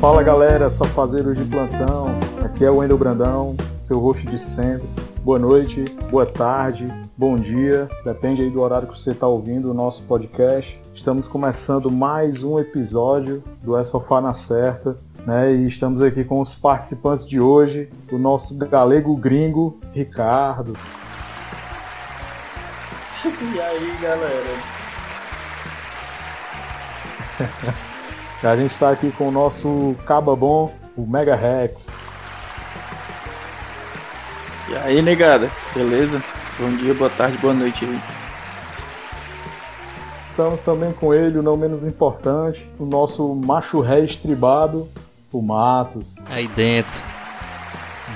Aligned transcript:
Fala 0.00 0.22
galera, 0.22 0.70
safazeiros 0.70 1.36
de 1.36 1.44
plantão, 1.44 2.06
aqui 2.42 2.64
é 2.64 2.70
o 2.70 2.78
Wendel 2.78 2.96
Brandão, 2.96 3.54
seu 3.78 4.00
host 4.00 4.26
de 4.26 4.38
sempre. 4.38 4.88
Boa 5.22 5.38
noite, 5.38 5.94
boa 6.10 6.24
tarde, 6.24 6.90
bom 7.18 7.36
dia, 7.36 7.86
depende 8.02 8.40
aí 8.40 8.48
do 8.48 8.62
horário 8.62 8.88
que 8.88 8.98
você 8.98 9.10
está 9.10 9.26
ouvindo 9.26 9.70
o 9.70 9.74
nosso 9.74 10.02
podcast. 10.04 10.80
Estamos 10.94 11.28
começando 11.28 11.90
mais 11.90 12.42
um 12.42 12.58
episódio 12.58 13.44
do 13.62 13.76
É 13.76 13.84
Sofá 13.84 14.22
na 14.22 14.32
Certa, 14.32 14.96
né? 15.26 15.52
E 15.52 15.66
estamos 15.66 16.00
aqui 16.00 16.24
com 16.24 16.40
os 16.40 16.54
participantes 16.54 17.26
de 17.26 17.38
hoje, 17.38 17.90
o 18.10 18.16
nosso 18.16 18.56
galego 18.56 19.14
gringo, 19.18 19.78
Ricardo. 19.92 20.78
E 23.22 23.60
aí, 23.60 23.96
galera? 24.00 24.56
A 28.42 28.56
gente 28.56 28.70
está 28.72 28.90
aqui 28.90 29.10
com 29.12 29.28
o 29.28 29.30
nosso 29.30 29.94
Caba 30.06 30.34
Bom, 30.34 30.72
o 30.96 31.06
Mega 31.06 31.36
Rex. 31.36 31.88
E 34.66 34.76
aí, 34.76 35.02
negada? 35.02 35.50
Beleza? 35.74 36.22
Bom 36.58 36.70
dia, 36.70 36.94
boa 36.94 37.10
tarde, 37.10 37.36
boa 37.36 37.52
noite 37.52 37.84
aí. 37.84 38.00
Estamos 40.30 40.62
também 40.62 40.90
com 40.92 41.12
ele, 41.12 41.38
o 41.38 41.42
não 41.42 41.54
menos 41.54 41.84
importante, 41.84 42.66
o 42.78 42.86
nosso 42.86 43.34
macho 43.34 43.80
ré 43.80 44.00
estribado, 44.00 44.88
o 45.30 45.42
Matos. 45.42 46.14
Aí 46.30 46.48
dentro. 46.48 47.02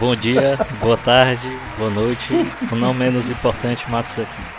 Bom 0.00 0.16
dia, 0.16 0.58
boa 0.80 0.96
tarde, 0.96 1.46
boa 1.76 1.90
noite. 1.90 2.32
O 2.72 2.76
não 2.76 2.94
menos 2.94 3.28
importante, 3.28 3.90
Matos 3.90 4.20
aqui. 4.20 4.53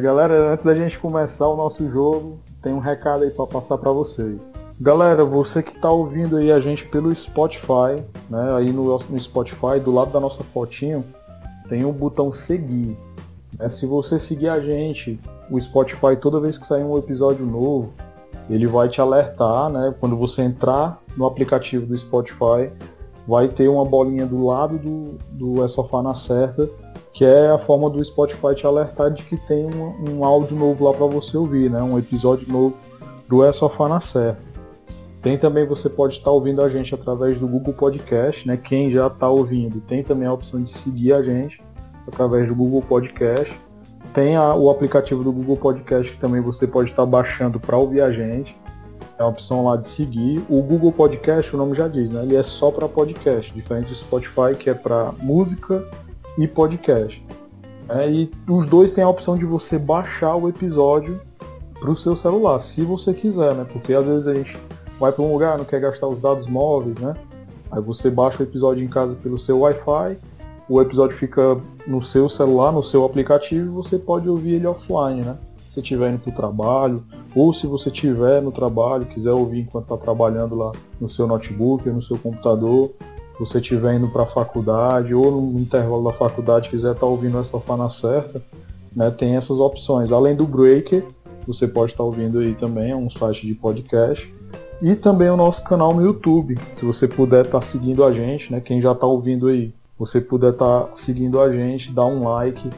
Galera, 0.00 0.52
antes 0.52 0.64
da 0.64 0.74
gente 0.74 0.98
começar 0.98 1.48
o 1.48 1.56
nosso 1.56 1.90
jogo, 1.90 2.38
tem 2.62 2.72
um 2.72 2.78
recado 2.78 3.24
aí 3.24 3.30
para 3.30 3.46
passar 3.46 3.76
para 3.78 3.90
vocês. 3.90 4.38
Galera, 4.80 5.24
você 5.24 5.62
que 5.62 5.74
está 5.74 5.90
ouvindo 5.90 6.36
aí 6.36 6.52
a 6.52 6.60
gente 6.60 6.86
pelo 6.86 7.12
Spotify, 7.14 8.00
né? 8.30 8.54
Aí 8.56 8.72
no, 8.72 8.96
no 8.96 9.20
Spotify, 9.20 9.80
do 9.82 9.90
lado 9.90 10.12
da 10.12 10.20
nossa 10.20 10.44
fotinho, 10.44 11.04
tem 11.68 11.84
um 11.84 11.92
botão 11.92 12.30
seguir. 12.30 12.96
Né? 13.58 13.68
Se 13.68 13.86
você 13.86 14.20
seguir 14.20 14.50
a 14.50 14.60
gente, 14.60 15.18
o 15.50 15.60
Spotify, 15.60 16.16
toda 16.20 16.38
vez 16.38 16.58
que 16.58 16.66
sair 16.66 16.84
um 16.84 16.96
episódio 16.96 17.44
novo, 17.44 17.92
ele 18.48 18.66
vai 18.68 18.88
te 18.88 19.00
alertar, 19.00 19.68
né? 19.70 19.92
Quando 19.98 20.16
você 20.16 20.42
entrar 20.42 21.02
no 21.16 21.26
aplicativo 21.26 21.86
do 21.86 21.98
Spotify, 21.98 22.70
vai 23.26 23.48
ter 23.48 23.66
uma 23.66 23.84
bolinha 23.84 24.26
do 24.26 24.44
lado 24.44 24.78
do, 24.78 25.16
do 25.30 25.64
É 25.64 25.68
Sofá 25.68 26.02
na 26.02 26.14
Certa 26.14 26.70
que 27.16 27.24
é 27.24 27.48
a 27.48 27.58
forma 27.58 27.88
do 27.88 28.04
Spotify 28.04 28.54
te 28.54 28.66
alertar 28.66 29.10
de 29.10 29.22
que 29.22 29.38
tem 29.38 29.64
um, 29.64 30.18
um 30.18 30.22
áudio 30.22 30.54
novo 30.54 30.84
lá 30.84 30.92
para 30.92 31.06
você 31.06 31.34
ouvir, 31.34 31.70
né? 31.70 31.80
Um 31.80 31.98
episódio 31.98 32.46
novo 32.46 32.78
do 33.26 33.42
É 33.42 33.50
Sofá 33.54 33.88
na 33.88 34.02
Certa. 34.02 34.42
Tem 35.22 35.38
também, 35.38 35.66
você 35.66 35.88
pode 35.88 36.18
estar 36.18 36.30
ouvindo 36.30 36.60
a 36.60 36.68
gente 36.68 36.94
através 36.94 37.40
do 37.40 37.48
Google 37.48 37.72
Podcast, 37.72 38.46
né? 38.46 38.58
Quem 38.58 38.92
já 38.92 39.06
está 39.06 39.30
ouvindo, 39.30 39.80
tem 39.88 40.04
também 40.04 40.28
a 40.28 40.32
opção 40.34 40.62
de 40.62 40.70
seguir 40.70 41.14
a 41.14 41.22
gente 41.22 41.58
através 42.06 42.46
do 42.46 42.54
Google 42.54 42.82
Podcast. 42.82 43.58
Tem 44.12 44.36
a, 44.36 44.54
o 44.54 44.68
aplicativo 44.68 45.24
do 45.24 45.32
Google 45.32 45.56
Podcast 45.56 46.12
que 46.12 46.20
também 46.20 46.42
você 46.42 46.66
pode 46.66 46.90
estar 46.90 47.06
baixando 47.06 47.58
para 47.58 47.78
ouvir 47.78 48.02
a 48.02 48.12
gente. 48.12 48.54
É 49.18 49.22
a 49.22 49.26
opção 49.26 49.64
lá 49.64 49.76
de 49.76 49.88
seguir. 49.88 50.44
O 50.50 50.62
Google 50.62 50.92
Podcast, 50.92 51.54
o 51.54 51.58
nome 51.58 51.74
já 51.74 51.88
diz, 51.88 52.10
né? 52.10 52.24
Ele 52.24 52.36
é 52.36 52.42
só 52.42 52.70
para 52.70 52.86
podcast, 52.86 53.50
diferente 53.54 53.88
do 53.88 53.94
Spotify, 53.94 54.54
que 54.58 54.68
é 54.68 54.74
para 54.74 55.12
música 55.22 55.82
e 56.38 56.46
podcast. 56.46 57.24
É, 57.88 58.10
e 58.10 58.30
os 58.48 58.66
dois 58.66 58.92
têm 58.92 59.04
a 59.04 59.08
opção 59.08 59.36
de 59.38 59.44
você 59.44 59.78
baixar 59.78 60.34
o 60.34 60.48
episódio 60.48 61.20
para 61.78 61.90
o 61.90 61.96
seu 61.96 62.16
celular, 62.16 62.58
se 62.58 62.82
você 62.82 63.12
quiser, 63.12 63.54
né? 63.54 63.66
Porque 63.70 63.92
às 63.92 64.06
vezes 64.06 64.26
a 64.26 64.34
gente 64.34 64.58
vai 64.98 65.12
para 65.12 65.22
um 65.22 65.32
lugar, 65.32 65.58
não 65.58 65.64
quer 65.64 65.80
gastar 65.80 66.08
os 66.08 66.20
dados 66.20 66.46
móveis, 66.46 66.98
né? 66.98 67.14
Aí 67.70 67.82
você 67.82 68.10
baixa 68.10 68.42
o 68.42 68.46
episódio 68.46 68.82
em 68.82 68.88
casa 68.88 69.14
pelo 69.16 69.38
seu 69.38 69.60
Wi-Fi, 69.60 70.18
o 70.68 70.80
episódio 70.80 71.16
fica 71.16 71.60
no 71.86 72.02
seu 72.02 72.28
celular, 72.28 72.72
no 72.72 72.82
seu 72.82 73.04
aplicativo, 73.04 73.66
e 73.66 73.68
você 73.68 73.98
pode 73.98 74.28
ouvir 74.28 74.54
ele 74.54 74.66
offline, 74.66 75.22
né? 75.22 75.36
Se 75.72 75.80
estiver 75.80 76.10
indo 76.10 76.18
para 76.18 76.30
o 76.30 76.34
trabalho, 76.34 77.04
ou 77.34 77.52
se 77.52 77.66
você 77.66 77.90
estiver 77.90 78.40
no 78.40 78.50
trabalho, 78.50 79.04
quiser 79.04 79.32
ouvir 79.32 79.60
enquanto 79.60 79.84
está 79.84 79.96
trabalhando 79.96 80.54
lá 80.54 80.72
no 81.00 81.08
seu 81.08 81.26
notebook, 81.26 81.88
no 81.90 82.02
seu 82.02 82.16
computador, 82.16 82.92
você 83.38 83.58
estiver 83.58 83.94
indo 83.94 84.08
para 84.08 84.22
a 84.22 84.26
faculdade 84.26 85.14
ou 85.14 85.30
no 85.30 85.60
intervalo 85.60 86.04
da 86.04 86.12
faculdade 86.12 86.70
quiser 86.70 86.92
estar 86.92 87.00
tá 87.00 87.06
ouvindo 87.06 87.38
essa 87.38 87.58
fana 87.60 87.88
certa, 87.88 88.42
né, 88.94 89.10
tem 89.10 89.36
essas 89.36 89.58
opções. 89.58 90.10
Além 90.10 90.34
do 90.34 90.46
Breaker, 90.46 91.04
você 91.46 91.68
pode 91.68 91.92
estar 91.92 92.02
tá 92.02 92.04
ouvindo 92.04 92.38
aí 92.38 92.54
também, 92.54 92.92
é 92.92 92.96
um 92.96 93.10
site 93.10 93.46
de 93.46 93.54
podcast. 93.54 94.32
E 94.80 94.94
também 94.94 95.30
o 95.30 95.36
nosso 95.36 95.64
canal 95.64 95.94
no 95.94 96.02
YouTube. 96.02 96.58
Se 96.78 96.84
você 96.84 97.08
puder 97.08 97.44
estar 97.44 97.60
tá 97.60 97.62
seguindo 97.62 98.04
a 98.04 98.12
gente, 98.12 98.52
né, 98.52 98.60
quem 98.60 98.80
já 98.80 98.92
está 98.92 99.06
ouvindo 99.06 99.48
aí, 99.48 99.72
você 99.98 100.20
puder 100.20 100.52
estar 100.52 100.80
tá 100.80 100.90
seguindo 100.94 101.40
a 101.40 101.52
gente, 101.52 101.92
dá 101.92 102.04
um 102.04 102.24
like, 102.24 102.70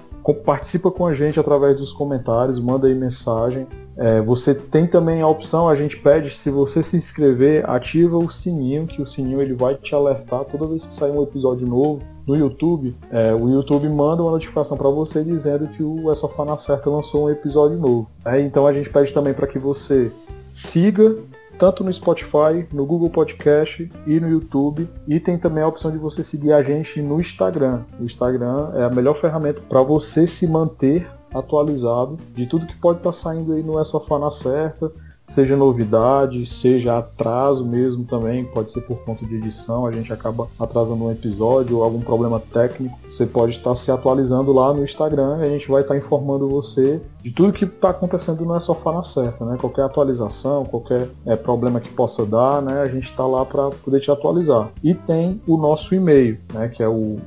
participa 0.45 0.91
com 0.91 1.07
a 1.07 1.15
gente 1.15 1.41
através 1.41 1.77
dos 1.77 1.93
comentários, 1.93 2.61
manda 2.61 2.87
aí 2.87 2.95
mensagem. 2.95 3.67
É, 3.97 4.21
você 4.21 4.55
tem 4.55 4.87
também 4.87 5.21
a 5.23 5.27
opção, 5.27 5.69
a 5.69 5.75
gente 5.75 5.97
pede, 5.97 6.31
se 6.31 6.51
você 6.51 6.85
se 6.85 6.97
inscrever, 6.97 7.69
ativa 7.69 8.17
o 8.17 8.31
sininho, 8.31 8.87
que 8.87 9.03
o 9.03 9.07
sininho 9.07 9.43
ele 9.43 9.55
vai 9.55 9.75
te 9.75 9.93
alertar 9.93 10.45
toda 10.45 10.69
vez 10.69 10.87
que 10.87 10.95
sair 10.95 11.11
um 11.11 11.23
episódio 11.23 11.67
novo 11.67 12.01
no 12.25 12.37
YouTube. 12.37 12.95
É, 13.11 13.35
o 13.35 13.49
YouTube 13.49 13.89
manda 13.89 14.23
uma 14.23 14.31
notificação 14.31 14.77
para 14.77 14.89
você 14.89 15.25
dizendo 15.25 15.67
que 15.69 15.83
o 15.83 16.13
É 16.13 16.15
Sofá 16.15 16.45
na 16.45 16.57
Certa 16.59 16.89
lançou 16.89 17.25
um 17.25 17.31
episódio 17.31 17.77
novo. 17.77 18.09
É, 18.25 18.41
então 18.41 18.67
a 18.67 18.73
gente 18.73 18.89
pede 18.89 19.13
também 19.13 19.35
para 19.35 19.49
que 19.49 19.59
você 19.59 20.13
siga 20.53 21.17
tanto 21.59 21.83
no 21.83 21.93
Spotify, 21.93 22.67
no 22.73 22.87
Google 22.87 23.11
Podcast 23.11 23.91
e 24.07 24.21
no 24.21 24.29
YouTube. 24.29 24.89
E 25.07 25.19
tem 25.19 25.37
também 25.37 25.63
a 25.63 25.69
opção 25.69 25.91
de 25.91 25.99
você 25.99 26.23
seguir 26.23 26.53
a 26.53 26.63
gente 26.63 27.03
no 27.03 27.21
Instagram. 27.21 27.83
O 27.99 28.05
Instagram 28.05 28.71
é 28.75 28.85
a 28.85 28.91
melhor 28.91 29.19
ferramenta 29.19 29.61
para 29.69 29.83
você 29.83 30.27
se 30.27 30.47
manter 30.47 31.11
atualizado 31.35 32.19
de 32.35 32.47
tudo 32.47 32.67
que 32.67 32.77
pode 32.77 32.99
estar 32.99 33.11
tá 33.11 33.17
saindo 33.17 33.53
aí 33.53 33.63
no 33.63 33.79
É 33.79 33.85
Sofá 33.85 34.19
na 34.19 34.31
Certa 34.31 34.91
seja 35.29 35.55
novidade, 35.55 36.47
seja 36.47 36.99
atraso 36.99 37.65
mesmo 37.65 38.05
também, 38.05 38.47
pode 38.47 38.73
ser 38.73 38.81
por 38.81 38.99
conta 39.05 39.27
de 39.27 39.37
edição, 39.37 39.87
a 39.87 39.93
gente 39.93 40.11
acaba 40.11 40.49
atrasando 40.59 41.05
um 41.05 41.13
episódio 41.13 41.77
ou 41.77 41.85
algum 41.85 42.01
problema 42.01 42.41
técnico, 42.41 42.99
você 43.11 43.27
pode 43.27 43.59
estar 43.59 43.75
se 43.75 43.91
atualizando 43.91 44.53
lá 44.53 44.73
no 44.73 44.83
Instagram 44.83 45.39
e 45.41 45.45
a 45.45 45.49
gente 45.51 45.69
vai 45.69 45.83
estar 45.83 45.97
informando 45.97 46.49
você 46.49 47.01
de 47.29 47.35
tudo 47.35 47.53
que 47.53 47.65
está 47.67 47.91
acontecendo 47.91 48.45
não 48.45 48.57
é 48.57 48.61
só 48.61 48.79
na 48.91 49.05
certa, 49.05 49.45
né? 49.45 49.57
Qualquer 49.61 49.83
atualização, 49.83 50.65
qualquer 50.65 51.11
é, 51.27 51.37
problema 51.37 51.79
que 51.79 51.91
possa 51.91 52.25
dar, 52.25 52.63
né? 52.63 52.81
A 52.81 52.89
gente 52.89 53.11
está 53.11 53.27
lá 53.27 53.45
para 53.45 53.69
poder 53.69 54.01
te 54.01 54.11
atualizar. 54.11 54.71
E 54.83 54.95
tem 54.95 55.41
o 55.47 55.59
nosso 55.59 55.95
e-mail, 55.95 56.39
né? 56.55 56.69
Que 56.69 56.83
é 56.83 56.89
o 56.89 57.19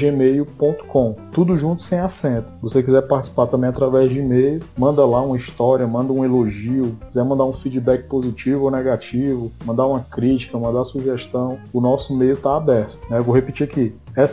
gmail.com 0.00 1.16
Tudo 1.32 1.56
junto 1.56 1.82
sem 1.82 1.98
acento. 1.98 2.52
Se 2.52 2.62
você 2.62 2.82
quiser 2.82 3.02
participar 3.02 3.46
também 3.46 3.68
através 3.70 4.10
de 4.10 4.20
e-mail, 4.20 4.62
manda 4.76 5.04
lá 5.04 5.20
uma 5.20 5.36
história, 5.36 5.86
manda 5.86 6.12
um 6.12 6.24
elogio, 6.24 6.96
quiser 7.08 7.24
mandar 7.24 7.44
um 7.44 7.52
feedback 7.52 8.04
positivo 8.04 8.64
ou 8.64 8.70
negativo, 8.70 9.50
mandar 9.64 9.86
uma 9.86 10.00
crítica, 10.00 10.56
mandar 10.56 10.84
sugestão, 10.84 11.58
o 11.72 11.80
nosso 11.80 12.12
e-mail 12.12 12.34
está 12.34 12.56
aberto. 12.56 12.96
Né? 13.10 13.18
Eu 13.18 13.24
vou 13.24 13.34
repetir 13.34 13.64
aqui, 13.64 13.92
é 14.18 14.26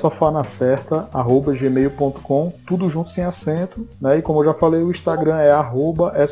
gmail.com, 1.54 2.54
tudo 2.66 2.90
junto 2.90 3.10
sem 3.12 3.24
acento, 3.24 3.88
né? 4.02 4.18
E 4.18 4.22
como 4.22 4.40
eu 4.40 4.46
já 4.46 4.54
falei, 4.54 4.82
o 4.82 4.90
Instagram 4.90 5.38
é 5.38 5.52
arroba 5.52 6.12
é 6.16 6.26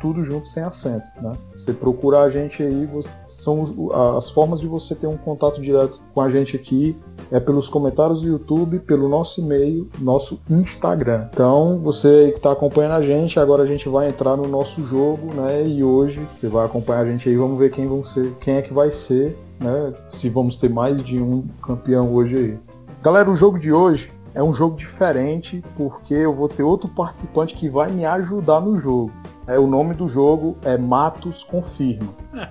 tudo 0.00 0.22
junto 0.22 0.46
sem 0.46 0.62
acento, 0.62 1.06
né? 1.20 1.32
Você 1.56 1.72
procura 1.72 2.20
a 2.20 2.30
gente 2.30 2.62
aí, 2.62 2.88
são 3.26 3.90
as 4.16 4.30
formas 4.30 4.60
de 4.60 4.66
você 4.68 4.94
ter 4.94 5.06
um 5.06 5.16
contato 5.16 5.60
direto 5.60 6.00
com 6.14 6.20
a 6.20 6.30
gente 6.30 6.56
aqui 6.56 6.96
é 7.30 7.40
pelos 7.40 7.68
comentários 7.68 8.20
do 8.20 8.28
YouTube, 8.28 8.78
pelo 8.80 9.08
nosso 9.08 9.40
e-mail, 9.40 9.88
nosso 9.98 10.38
Instagram. 10.48 11.28
Então, 11.32 11.78
você 11.78 12.30
que 12.30 12.36
está 12.36 12.52
acompanhando 12.52 12.92
a 12.92 13.02
gente, 13.02 13.40
agora 13.40 13.64
a 13.64 13.66
gente 13.66 13.88
vai 13.88 14.08
entrar 14.08 14.36
no 14.36 14.46
nosso 14.46 14.84
jogo, 14.84 15.34
né? 15.34 15.66
E 15.66 15.82
hoje 15.82 16.26
você 16.38 16.46
vai 16.46 16.64
acompanhar 16.64 17.00
a 17.00 17.06
gente 17.06 17.28
aí, 17.28 17.36
vamos 17.36 17.58
ver 17.58 17.70
quem 17.70 17.86
vão 17.88 18.04
ser, 18.04 18.32
quem 18.40 18.54
é 18.54 18.62
que 18.62 18.72
vai 18.72 18.92
ser 18.92 19.36
né? 19.60 19.92
Se 20.10 20.28
vamos 20.28 20.56
ter 20.56 20.70
mais 20.70 21.04
de 21.04 21.20
um 21.20 21.46
campeão 21.62 22.12
hoje 22.12 22.36
aí. 22.36 22.58
Galera, 23.02 23.30
o 23.30 23.36
jogo 23.36 23.58
de 23.58 23.72
hoje 23.72 24.12
é 24.34 24.42
um 24.42 24.52
jogo 24.52 24.76
diferente 24.76 25.64
porque 25.76 26.12
eu 26.12 26.32
vou 26.32 26.48
ter 26.48 26.62
outro 26.62 26.88
participante 26.88 27.54
que 27.54 27.68
vai 27.68 27.90
me 27.90 28.04
ajudar 28.04 28.60
no 28.60 28.78
jogo. 28.78 29.12
É, 29.46 29.58
o 29.58 29.66
nome 29.66 29.94
do 29.94 30.08
jogo 30.08 30.56
é 30.62 30.76
Matos 30.76 31.44
Confirma. 31.44 32.12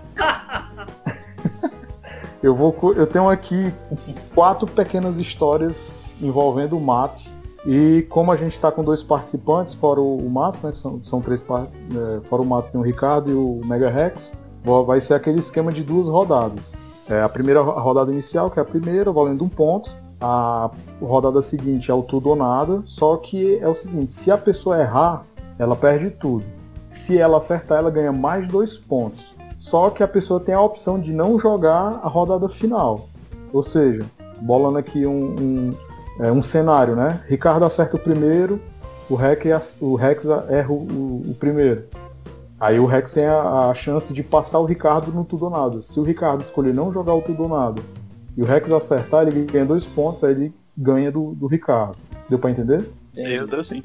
eu, 2.41 2.55
vou, 2.55 2.75
eu 2.95 3.05
tenho 3.05 3.29
aqui 3.29 3.73
quatro 4.33 4.65
pequenas 4.65 5.17
histórias 5.17 5.91
envolvendo 6.21 6.77
o 6.77 6.81
Matos. 6.81 7.33
E 7.67 8.05
como 8.09 8.31
a 8.31 8.35
gente 8.35 8.53
está 8.53 8.71
com 8.71 8.83
dois 8.83 9.03
participantes, 9.03 9.73
fora 9.73 9.99
o, 9.99 10.29
Matos, 10.29 10.61
né, 10.61 10.71
são, 10.73 11.03
são 11.03 11.19
três 11.19 11.41
é, 11.41 12.21
fora 12.27 12.41
o 12.41 12.45
Matos 12.45 12.69
tem 12.69 12.79
o 12.79 12.83
Ricardo 12.83 13.29
e 13.29 13.33
o 13.33 13.59
Mega 13.65 13.89
Rex, 13.89 14.33
vai 14.85 15.01
ser 15.01 15.15
aquele 15.15 15.39
esquema 15.39 15.71
de 15.71 15.83
duas 15.83 16.07
rodadas. 16.07 16.75
É, 17.07 17.21
a 17.21 17.29
primeira 17.29 17.61
rodada 17.61 18.11
inicial, 18.11 18.49
que 18.49 18.59
é 18.59 18.61
a 18.61 18.65
primeira, 18.65 19.11
valendo 19.11 19.43
um 19.43 19.49
ponto. 19.49 19.91
A 20.19 20.71
rodada 21.01 21.41
seguinte 21.41 21.91
é 21.91 21.93
o 21.93 22.01
tudo 22.01 22.29
ou 22.29 22.35
nada. 22.35 22.81
Só 22.85 23.17
que 23.17 23.57
é 23.59 23.67
o 23.67 23.75
seguinte: 23.75 24.13
se 24.13 24.31
a 24.31 24.37
pessoa 24.37 24.79
errar, 24.79 25.23
ela 25.59 25.75
perde 25.75 26.09
tudo. 26.09 26.45
Se 26.87 27.17
ela 27.17 27.37
acertar, 27.37 27.79
ela 27.79 27.91
ganha 27.91 28.11
mais 28.11 28.47
dois 28.47 28.77
pontos. 28.77 29.35
Só 29.57 29.89
que 29.89 30.03
a 30.03 30.07
pessoa 30.07 30.39
tem 30.39 30.53
a 30.55 30.61
opção 30.61 30.99
de 30.99 31.11
não 31.11 31.39
jogar 31.39 31.99
a 32.03 32.07
rodada 32.07 32.47
final. 32.49 33.07
Ou 33.53 33.63
seja, 33.63 34.05
bolando 34.41 34.77
aqui 34.77 35.05
um, 35.05 35.35
um, 35.39 35.73
é, 36.19 36.31
um 36.31 36.43
cenário, 36.43 36.95
né? 36.95 37.21
Ricardo 37.27 37.65
acerta 37.65 37.95
o 37.95 37.99
primeiro, 37.99 38.59
o 39.09 39.15
Rex, 39.15 39.77
o 39.79 39.95
Rex 39.95 40.25
erra 40.49 40.71
o, 40.71 40.75
o, 40.75 41.31
o 41.31 41.35
primeiro. 41.35 41.85
Aí 42.65 42.79
o 42.79 42.87
Rex 42.87 43.13
tem 43.13 43.27
a, 43.27 43.69
a, 43.69 43.75
chance 43.75 44.11
de 44.11 44.23
passar 44.23 44.57
o 44.57 44.65
Ricardo 44.65 45.11
no 45.11 45.23
tudo 45.23 45.45
ou 45.45 45.51
nada. 45.51 45.83
Se 45.83 45.99
o 45.99 46.03
Ricardo 46.03 46.41
escolher 46.41 46.73
não 46.73 46.91
jogar 46.91 47.13
o 47.13 47.21
tudo 47.21 47.43
ou 47.43 47.49
nada 47.49 47.79
e 48.35 48.41
o 48.41 48.45
Rex 48.45 48.71
acertar, 48.71 49.27
ele 49.27 49.45
ganha 49.45 49.63
dois 49.63 49.85
pontos, 49.85 50.23
aí 50.23 50.31
ele 50.31 50.53
ganha 50.75 51.11
do, 51.11 51.35
do 51.35 51.45
Ricardo. 51.45 51.95
Deu 52.27 52.39
pra 52.39 52.49
entender? 52.49 52.89
Eu 53.15 53.45
deu 53.45 53.63
sim. 53.63 53.83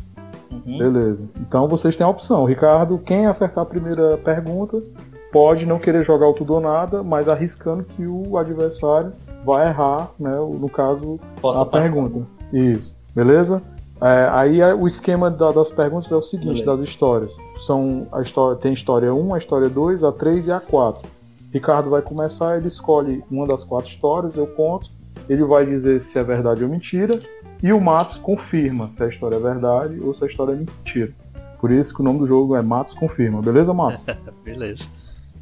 Uhum. 0.50 0.78
Beleza. 0.78 1.28
Então 1.38 1.68
vocês 1.68 1.94
têm 1.94 2.06
a 2.06 2.08
opção. 2.08 2.46
Ricardo, 2.46 2.96
quem 2.96 3.26
acertar 3.26 3.64
a 3.64 3.66
primeira 3.66 4.16
pergunta, 4.16 4.82
pode 5.30 5.66
não 5.66 5.78
querer 5.78 6.02
jogar 6.02 6.28
o 6.28 6.32
tudo 6.32 6.54
ou 6.54 6.60
nada, 6.62 7.02
mas 7.02 7.28
arriscando 7.28 7.84
que 7.84 8.06
o 8.06 8.38
adversário 8.38 9.12
vai 9.44 9.68
errar, 9.68 10.10
né? 10.18 10.36
No 10.36 10.70
caso, 10.70 11.20
Posso 11.38 11.60
a 11.60 11.66
passar. 11.66 11.82
pergunta. 11.82 12.26
Isso. 12.50 12.98
Beleza? 13.14 13.62
É, 14.02 14.28
aí 14.32 14.60
é, 14.60 14.74
o 14.74 14.86
esquema 14.86 15.30
da, 15.30 15.52
das 15.52 15.70
perguntas 15.70 16.10
é 16.10 16.16
o 16.16 16.22
seguinte, 16.22 16.64
Beleza. 16.64 16.76
das 16.76 16.80
histórias. 16.88 17.36
São 17.58 18.08
a 18.10 18.22
história, 18.22 18.56
tem 18.56 18.72
história 18.72 19.14
1, 19.14 19.34
a 19.34 19.38
história 19.38 19.68
2, 19.68 20.02
a 20.02 20.12
3 20.12 20.46
e 20.46 20.52
a 20.52 20.60
4. 20.60 21.06
Ricardo 21.52 21.90
vai 21.90 22.00
começar, 22.00 22.56
ele 22.56 22.68
escolhe 22.68 23.22
uma 23.30 23.46
das 23.46 23.64
quatro 23.64 23.90
histórias, 23.90 24.36
eu 24.36 24.46
conto, 24.46 24.90
ele 25.28 25.44
vai 25.44 25.66
dizer 25.66 26.00
se 26.00 26.18
é 26.18 26.22
verdade 26.22 26.62
ou 26.62 26.70
mentira, 26.70 27.20
e 27.62 27.72
o 27.72 27.80
Matos 27.80 28.16
confirma 28.16 28.88
se 28.88 29.02
a 29.02 29.08
história 29.08 29.36
é 29.36 29.40
verdade 29.40 30.00
ou 30.00 30.14
se 30.14 30.24
a 30.24 30.26
história 30.26 30.52
é 30.52 30.56
mentira. 30.56 31.12
Por 31.60 31.70
isso 31.70 31.92
que 31.92 32.00
o 32.00 32.04
nome 32.04 32.20
do 32.20 32.26
jogo 32.26 32.56
é 32.56 32.62
Matos 32.62 32.94
Confirma, 32.94 33.42
beleza, 33.42 33.74
Matos? 33.74 34.06
beleza. 34.42 34.88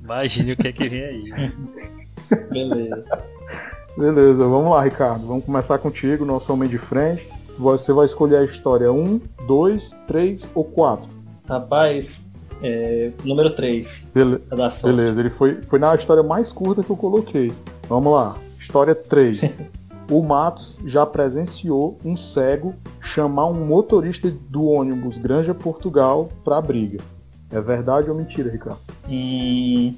Imagine 0.03 0.53
o 0.53 0.57
que 0.57 0.69
é 0.69 0.73
que 0.73 0.89
vem 0.89 1.05
aí. 1.05 1.53
beleza. 2.51 3.05
Beleza, 3.97 4.47
vamos 4.47 4.71
lá, 4.71 4.83
Ricardo. 4.83 5.27
Vamos 5.27 5.45
começar 5.45 5.79
contigo, 5.79 6.27
nosso 6.27 6.53
homem 6.53 6.69
de 6.69 6.79
frente. 6.79 7.29
Você 7.59 7.93
vai 7.93 8.07
escolher 8.07 8.37
a 8.37 8.45
história 8.45 8.93
1, 8.93 9.21
2, 9.47 9.97
3 10.07 10.49
ou 10.55 10.65
4. 10.65 11.09
Rapaz, 11.49 12.25
é, 12.63 13.11
número 13.25 13.51
3. 13.51 14.13
Bele 14.15 14.41
beleza, 14.85 15.21
ele 15.21 15.31
foi, 15.31 15.61
foi 15.63 15.79
na 15.81 15.93
história 15.95 16.23
mais 16.23 16.53
curta 16.53 16.85
que 16.85 16.91
eu 16.91 16.97
coloquei. 16.97 17.53
Vamos 17.89 18.13
lá, 18.13 18.39
história 18.57 18.95
3. 18.95 19.65
o 20.09 20.23
Matos 20.23 20.79
já 20.85 21.05
presenciou 21.05 21.99
um 22.05 22.17
cego 22.17 22.77
chamar 23.01 23.47
um 23.47 23.67
motorista 23.67 24.31
do 24.31 24.65
ônibus 24.65 25.19
Granja 25.19 25.53
Portugal 25.53 26.29
pra 26.45 26.61
briga. 26.61 26.99
É 27.51 27.61
verdade 27.61 28.09
ou 28.09 28.17
mentira, 28.17 28.53
Ricardo? 28.53 28.79
Hum, 29.09 29.95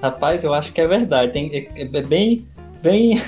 rapaz, 0.00 0.44
eu 0.44 0.54
acho 0.54 0.72
que 0.72 0.80
é 0.80 0.88
verdade. 0.88 1.32
Tem, 1.32 1.50
é, 1.52 1.82
é 1.82 2.02
bem, 2.02 2.46
bem 2.80 3.20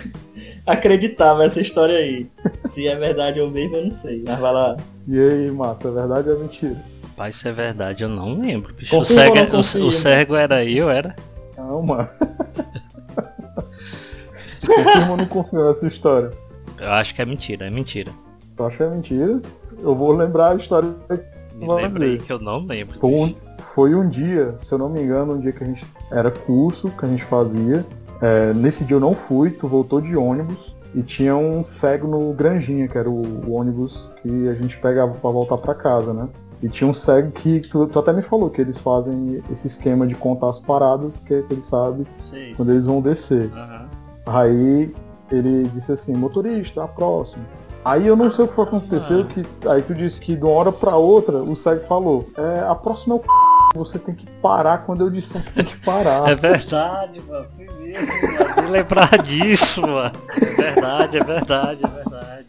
acreditável 0.66 1.42
essa 1.42 1.60
história 1.60 1.96
aí. 1.96 2.26
Se 2.64 2.86
é 2.86 2.96
verdade 2.96 3.40
ou 3.40 3.50
mesmo, 3.50 3.76
eu 3.76 3.84
não 3.84 3.92
sei. 3.92 4.22
Mas 4.26 4.38
vai 4.38 4.52
lá. 4.52 4.76
E 5.06 5.18
aí, 5.18 5.50
Márcio, 5.50 5.88
é 5.88 5.92
verdade 5.92 6.28
ou 6.30 6.36
é 6.36 6.38
mentira? 6.38 6.76
Pai, 7.16 7.30
isso 7.30 7.48
é 7.48 7.52
verdade, 7.52 8.02
eu 8.02 8.08
não 8.08 8.40
lembro. 8.40 8.74
Bicho. 8.74 8.98
o, 8.98 9.04
cego, 9.04 9.36
é- 9.38 9.50
o, 9.52 9.58
o 9.86 9.92
cego 9.92 10.34
era 10.34 10.64
eu, 10.64 10.90
era? 10.90 11.14
Não, 11.56 11.82
mano. 11.82 12.08
confirma 14.66 15.10
ou 15.10 15.16
não 15.16 15.26
confirma 15.26 15.70
essa 15.70 15.86
história? 15.86 16.30
Eu 16.78 16.90
acho 16.90 17.14
que 17.14 17.22
é 17.22 17.24
mentira, 17.26 17.66
é 17.66 17.70
mentira. 17.70 18.10
Tu 18.56 18.64
acha 18.64 18.76
que 18.78 18.82
é 18.82 18.90
mentira? 18.90 19.40
Eu 19.80 19.94
vou 19.94 20.12
lembrar 20.12 20.52
a 20.52 20.56
história. 20.56 20.94
Me 21.54 21.68
lembrei 21.68 22.18
que 22.18 22.32
eu 22.32 22.38
não 22.38 22.66
lembro. 22.66 22.98
Foi 22.98 23.10
um, 23.10 23.34
foi 23.74 23.94
um 23.94 24.08
dia, 24.08 24.56
se 24.58 24.72
eu 24.72 24.78
não 24.78 24.88
me 24.88 25.00
engano, 25.00 25.34
um 25.34 25.40
dia 25.40 25.52
que 25.52 25.62
a 25.62 25.66
gente. 25.66 25.86
Era 26.10 26.30
curso 26.30 26.90
que 26.90 27.04
a 27.04 27.08
gente 27.08 27.24
fazia. 27.24 27.84
É, 28.24 28.54
nesse 28.54 28.86
dia 28.86 28.96
eu 28.96 29.00
não 29.00 29.12
fui, 29.12 29.50
tu 29.50 29.68
voltou 29.68 30.00
de 30.00 30.16
ônibus 30.16 30.74
e 30.94 31.02
tinha 31.02 31.36
um 31.36 31.62
cego 31.62 32.08
no 32.08 32.32
Granjinha, 32.32 32.88
que 32.88 32.96
era 32.96 33.10
o, 33.10 33.20
o 33.46 33.52
ônibus 33.52 34.08
que 34.22 34.48
a 34.48 34.54
gente 34.54 34.78
pegava 34.78 35.12
para 35.12 35.30
voltar 35.30 35.58
para 35.58 35.74
casa, 35.74 36.14
né? 36.14 36.26
E 36.62 36.68
tinha 36.70 36.88
um 36.88 36.94
cego 36.94 37.30
que 37.32 37.60
tu, 37.60 37.86
tu, 37.86 37.98
até 37.98 38.14
me 38.14 38.22
falou 38.22 38.48
que 38.48 38.62
eles 38.62 38.78
fazem 38.78 39.42
esse 39.52 39.66
esquema 39.66 40.06
de 40.06 40.14
contar 40.14 40.48
as 40.48 40.58
paradas 40.58 41.20
que, 41.20 41.42
que 41.42 41.52
eles 41.52 41.66
sabem 41.66 42.06
quando 42.56 42.72
eles 42.72 42.86
vão 42.86 43.02
descer. 43.02 43.52
Uhum. 43.52 43.86
Aí 44.24 44.94
ele 45.30 45.68
disse 45.74 45.92
assim, 45.92 46.14
motorista, 46.14 46.82
a 46.82 46.88
próxima. 46.88 47.44
Aí 47.84 48.06
eu 48.06 48.16
não 48.16 48.30
sei 48.30 48.46
o 48.46 48.48
que 48.48 48.54
foi 48.54 48.64
acontecer, 48.64 49.20
ah. 49.20 49.34
que 49.34 49.68
aí 49.68 49.82
tu 49.82 49.92
disse 49.92 50.18
que 50.18 50.34
de 50.34 50.42
uma 50.42 50.52
hora 50.52 50.72
pra 50.72 50.96
outra 50.96 51.42
o 51.42 51.54
cego 51.54 51.84
falou, 51.86 52.26
é, 52.38 52.64
a 52.66 52.74
próxima 52.74 53.16
é 53.16 53.18
o 53.18 53.20
c... 53.20 53.53
você 53.74 53.98
tem 53.98 54.14
que 54.14 54.26
parar 54.40 54.78
quando 54.78 55.02
eu 55.02 55.10
disser 55.10 55.42
que 55.42 55.52
tem 55.52 55.64
que 55.64 55.76
parar. 55.78 56.30
É 56.30 56.34
verdade, 56.34 57.20
mano. 57.20 57.46
Fui 57.56 57.68
mesmo, 57.82 58.06
mano. 58.06 58.70
lembrar 58.70 59.18
disso, 59.22 59.82
mano. 59.82 60.12
É 60.40 60.44
verdade, 60.44 61.16
é 61.16 61.24
verdade, 61.24 61.80
é 61.84 61.88
verdade. 61.88 62.46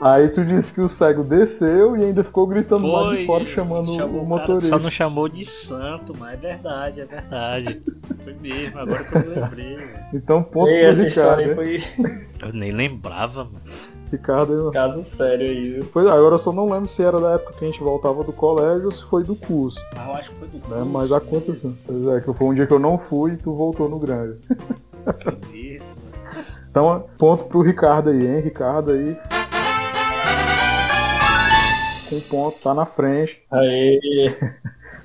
Aí 0.00 0.28
tu 0.28 0.44
disse 0.44 0.72
que 0.72 0.80
o 0.80 0.88
cego 0.88 1.24
desceu 1.24 1.96
e 1.96 2.04
ainda 2.04 2.22
ficou 2.22 2.46
gritando 2.46 2.82
Foi, 2.82 2.90
lá 2.90 3.16
de 3.16 3.26
fora 3.26 3.46
chamando 3.46 3.92
o 4.06 4.24
motorista. 4.24 4.68
Só 4.68 4.78
não 4.78 4.90
chamou 4.90 5.28
de 5.28 5.44
santo, 5.44 6.14
mas 6.16 6.34
é 6.34 6.36
verdade, 6.36 7.00
é 7.00 7.04
verdade. 7.04 7.82
Foi 8.22 8.32
mesmo, 8.34 8.78
agora 8.78 9.02
que 9.02 9.16
eu 9.16 9.28
lembrei. 9.28 9.78
Então 10.14 10.42
ponto 10.42 10.68
Ei, 10.68 10.84
essa 10.84 11.02
Ricardo, 11.02 11.40
história 11.42 11.54
foi... 11.56 11.82
Eu 12.42 12.52
nem 12.52 12.70
lembrava, 12.70 13.44
mano. 13.44 13.60
Ricardo. 14.10 14.70
Caso 14.72 15.02
sério 15.02 15.46
aí, 15.46 15.72
viu? 15.74 15.88
Pois 15.92 16.06
é, 16.06 16.10
agora 16.10 16.34
eu 16.34 16.38
só 16.38 16.52
não 16.52 16.70
lembro 16.70 16.88
se 16.88 17.02
era 17.02 17.20
da 17.20 17.32
época 17.32 17.54
que 17.58 17.64
a 17.64 17.68
gente 17.68 17.80
voltava 17.80 18.24
do 18.24 18.32
colégio 18.32 18.86
ou 18.86 18.92
se 18.92 19.04
foi 19.04 19.24
do 19.24 19.36
curso. 19.36 19.78
Ah, 19.96 20.08
eu 20.08 20.14
acho 20.14 20.30
que 20.30 20.36
foi 20.36 20.48
do 20.48 20.56
né, 20.56 20.62
curso. 20.66 20.84
Né? 20.84 20.90
Mas 20.92 21.12
aconteceu. 21.12 21.74
Pois 21.86 22.06
é, 22.06 22.20
que 22.20 22.32
foi 22.32 22.46
um 22.46 22.54
dia 22.54 22.66
que 22.66 22.72
eu 22.72 22.78
não 22.78 22.98
fui 22.98 23.32
e 23.32 23.36
tu 23.36 23.52
voltou 23.52 23.88
no 23.88 23.98
grande. 23.98 24.38
então, 26.70 27.04
ponto 27.16 27.44
pro 27.46 27.62
Ricardo 27.62 28.10
aí, 28.10 28.26
hein? 28.26 28.40
Ricardo 28.40 28.92
aí 28.92 29.16
com 32.08 32.20
ponto, 32.20 32.58
tá 32.60 32.74
na 32.74 32.86
frente. 32.86 33.42
Aê! 33.50 34.34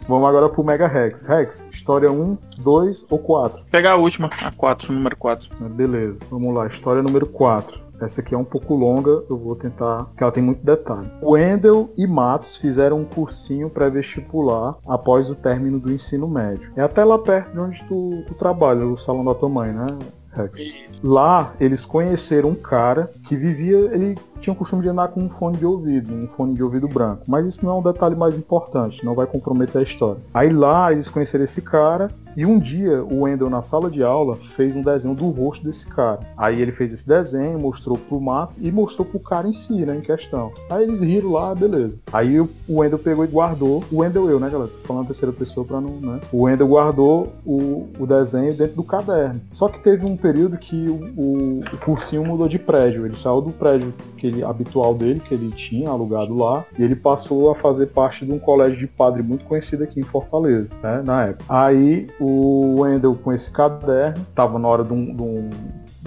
Vamos 0.07 0.27
agora 0.27 0.49
pro 0.49 0.63
Mega 0.63 0.87
Rex. 0.87 1.23
Rex, 1.23 1.67
história 1.71 2.11
1, 2.11 2.37
2 2.57 3.05
ou 3.09 3.19
4? 3.19 3.65
Pegar 3.71 3.93
a 3.93 3.95
última, 3.95 4.29
a 4.41 4.51
4, 4.51 4.91
número 4.91 5.15
4. 5.15 5.49
Beleza, 5.69 6.17
vamos 6.29 6.53
lá, 6.53 6.67
história 6.67 7.01
número 7.01 7.25
4. 7.25 7.82
Essa 8.03 8.21
aqui 8.21 8.35
é 8.35 8.37
um 8.37 8.43
pouco 8.43 8.75
longa, 8.75 9.23
eu 9.29 9.37
vou 9.37 9.55
tentar, 9.55 10.05
porque 10.05 10.23
ela 10.23 10.31
tem 10.31 10.43
muito 10.43 10.63
detalhe. 10.63 11.09
Wendel 11.21 11.89
e 11.95 12.05
Matos 12.05 12.57
fizeram 12.57 12.99
um 12.99 13.05
cursinho 13.05 13.69
pré-vestibular 13.69 14.77
após 14.85 15.29
o 15.29 15.35
término 15.35 15.79
do 15.79 15.91
ensino 15.91 16.27
médio. 16.27 16.71
É 16.75 16.83
até 16.83 17.03
lá 17.03 17.17
perto 17.17 17.51
de 17.51 17.59
onde 17.59 17.83
tu, 17.85 18.23
tu 18.27 18.33
trabalha, 18.33 18.83
no 18.83 18.97
salão 18.97 19.23
da 19.23 19.33
tua 19.33 19.49
mãe, 19.49 19.71
né, 19.71 19.87
Rex? 20.31 20.59
Lá, 21.03 21.53
eles 21.59 21.85
conheceram 21.85 22.49
um 22.49 22.55
cara 22.55 23.11
que 23.23 23.35
vivia, 23.35 23.77
ele 23.93 24.17
tinha 24.43 24.53
o 24.53 24.57
costume 24.57 24.81
de 24.81 24.89
andar 24.89 25.07
com 25.07 25.21
um 25.21 25.29
fone 25.29 25.55
de 25.55 25.65
ouvido, 25.65 26.13
um 26.13 26.27
fone 26.27 26.53
de 26.53 26.61
ouvido 26.61 26.85
branco. 26.85 27.23
Mas 27.29 27.45
isso 27.45 27.65
não 27.65 27.75
é 27.75 27.79
um 27.79 27.81
detalhe 27.81 28.13
mais 28.13 28.37
importante, 28.37 29.03
não 29.05 29.15
vai 29.15 29.25
comprometer 29.25 29.79
a 29.79 29.83
história. 29.83 30.21
Aí 30.33 30.51
lá 30.51 30.91
eles 30.91 31.09
conheceram 31.09 31.45
esse 31.45 31.61
cara 31.61 32.11
e 32.35 32.45
um 32.45 32.59
dia 32.59 33.03
o 33.03 33.21
Wendell 33.21 33.49
na 33.49 33.61
sala 33.61 33.89
de 33.89 34.03
aula 34.03 34.37
fez 34.55 34.75
um 34.75 34.81
desenho 34.81 35.13
do 35.13 35.29
rosto 35.29 35.63
desse 35.63 35.87
cara. 35.87 36.19
Aí 36.35 36.61
ele 36.61 36.71
fez 36.71 36.91
esse 36.91 37.07
desenho, 37.07 37.59
mostrou 37.59 37.97
pro 37.97 38.19
Matos 38.19 38.57
e 38.59 38.71
mostrou 38.71 39.05
pro 39.05 39.19
cara 39.19 39.47
em 39.47 39.53
si, 39.53 39.85
né, 39.85 39.95
em 39.95 40.01
questão. 40.01 40.51
Aí 40.69 40.83
eles 40.83 40.99
riram 40.99 41.31
lá, 41.31 41.53
beleza. 41.53 41.97
Aí 42.11 42.39
o 42.41 42.49
Wendell 42.67 42.99
pegou 42.99 43.23
e 43.23 43.27
guardou, 43.27 43.83
o 43.91 44.01
Wendell 44.01 44.29
eu, 44.29 44.39
né, 44.39 44.49
galera? 44.49 44.71
Tô 44.81 44.87
falando 44.87 45.03
a 45.03 45.07
terceira 45.07 45.31
pessoa 45.31 45.65
pra 45.65 45.79
não, 45.79 45.91
né? 46.01 46.19
O 46.31 46.43
Wendell 46.43 46.67
guardou 46.67 47.31
o, 47.45 47.87
o 47.99 48.07
desenho 48.07 48.53
dentro 48.53 48.75
do 48.75 48.83
caderno. 48.83 49.39
Só 49.51 49.69
que 49.69 49.79
teve 49.79 50.09
um 50.09 50.17
período 50.17 50.57
que 50.57 50.89
o, 50.89 51.13
o, 51.15 51.59
o 51.59 51.77
cursinho 51.85 52.23
mudou 52.25 52.47
de 52.47 52.57
prédio. 52.57 53.05
Ele 53.05 53.15
saiu 53.15 53.41
do 53.41 53.51
prédio 53.51 53.93
que 54.17 54.27
ele, 54.33 54.43
habitual 54.43 54.93
dele, 54.93 55.19
que 55.19 55.33
ele 55.33 55.51
tinha 55.51 55.89
alugado 55.89 56.35
lá, 56.35 56.65
e 56.77 56.83
ele 56.83 56.95
passou 56.95 57.51
a 57.51 57.55
fazer 57.55 57.87
parte 57.87 58.25
de 58.25 58.31
um 58.31 58.39
colégio 58.39 58.77
de 58.77 58.87
padre 58.87 59.21
muito 59.21 59.45
conhecido 59.45 59.83
aqui 59.83 59.99
em 59.99 60.03
Fortaleza, 60.03 60.67
né, 60.81 61.01
na 61.03 61.25
época. 61.25 61.45
Aí 61.47 62.07
o 62.19 62.81
Wendel 62.81 63.15
com 63.15 63.31
esse 63.31 63.51
caderno, 63.51 64.25
tava 64.35 64.57
na 64.59 64.67
hora 64.67 64.83
de 64.83 64.93
um, 64.93 65.15
de 65.15 65.21
um 65.21 65.49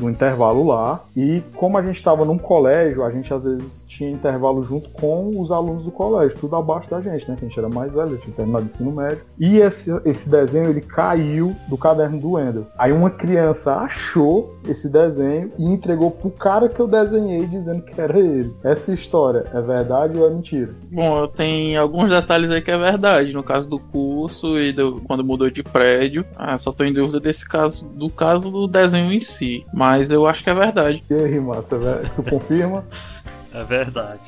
no 0.00 0.10
intervalo 0.10 0.66
lá. 0.66 1.04
E 1.16 1.42
como 1.56 1.78
a 1.78 1.82
gente 1.82 1.96
estava 1.96 2.24
num 2.24 2.38
colégio, 2.38 3.02
a 3.02 3.10
gente 3.10 3.32
às 3.32 3.44
vezes 3.44 3.84
tinha 3.88 4.10
intervalo 4.10 4.62
junto 4.62 4.90
com 4.90 5.40
os 5.40 5.50
alunos 5.50 5.84
do 5.84 5.90
colégio, 5.90 6.38
tudo 6.38 6.56
abaixo 6.56 6.90
da 6.90 7.00
gente, 7.00 7.28
né? 7.28 7.36
Que 7.36 7.44
a 7.44 7.48
gente 7.48 7.58
era 7.58 7.68
mais 7.68 7.92
velho, 7.92 8.18
tinha 8.18 8.34
terminado 8.34 8.64
o 8.64 8.66
ensino 8.66 8.92
médio. 8.92 9.22
E 9.38 9.58
esse, 9.58 9.90
esse 10.04 10.28
desenho 10.28 10.70
ele 10.70 10.80
caiu 10.80 11.54
do 11.68 11.76
caderno 11.76 12.18
do 12.18 12.32
Wendel. 12.32 12.66
Aí 12.78 12.92
uma 12.92 13.10
criança 13.10 13.76
achou 13.76 14.54
esse 14.68 14.88
desenho 14.88 15.50
e 15.58 15.64
entregou 15.64 16.10
pro 16.10 16.30
cara 16.30 16.68
que 16.68 16.80
eu 16.80 16.86
desenhei 16.86 17.46
dizendo 17.46 17.82
que 17.82 18.00
era 18.00 18.18
ele. 18.18 18.54
Essa 18.62 18.92
história 18.92 19.44
é 19.52 19.60
verdade 19.60 20.18
ou 20.18 20.26
é 20.26 20.30
mentira? 20.30 20.74
Bom, 20.90 21.18
eu 21.18 21.28
tenho 21.28 21.80
alguns 21.80 22.10
detalhes 22.10 22.50
aí 22.50 22.60
que 22.60 22.70
é 22.70 22.78
verdade. 22.78 23.32
No 23.32 23.42
caso 23.42 23.68
do 23.68 23.78
curso 23.78 24.58
e 24.58 24.72
do, 24.72 25.00
quando 25.02 25.24
mudou 25.24 25.50
de 25.50 25.62
prédio. 25.62 26.24
Ah, 26.36 26.58
só 26.58 26.72
tô 26.72 26.84
em 26.84 26.92
dúvida 26.92 27.20
desse 27.20 27.46
caso, 27.46 27.84
do 27.84 28.10
caso 28.10 28.50
do 28.50 28.66
desenho 28.66 29.12
em 29.12 29.20
si. 29.20 29.64
Mas 29.72 29.86
mas 29.87 30.11
eu 30.11 30.26
acho 30.26 30.43
que 30.43 30.50
é 30.50 30.55
verdade. 30.55 31.05
E 31.09 31.14
aí, 31.14 31.38
Matos, 31.38 31.71
tu 31.71 32.23
confirma? 32.25 32.85
É 33.55 33.62
verdade. 33.62 34.21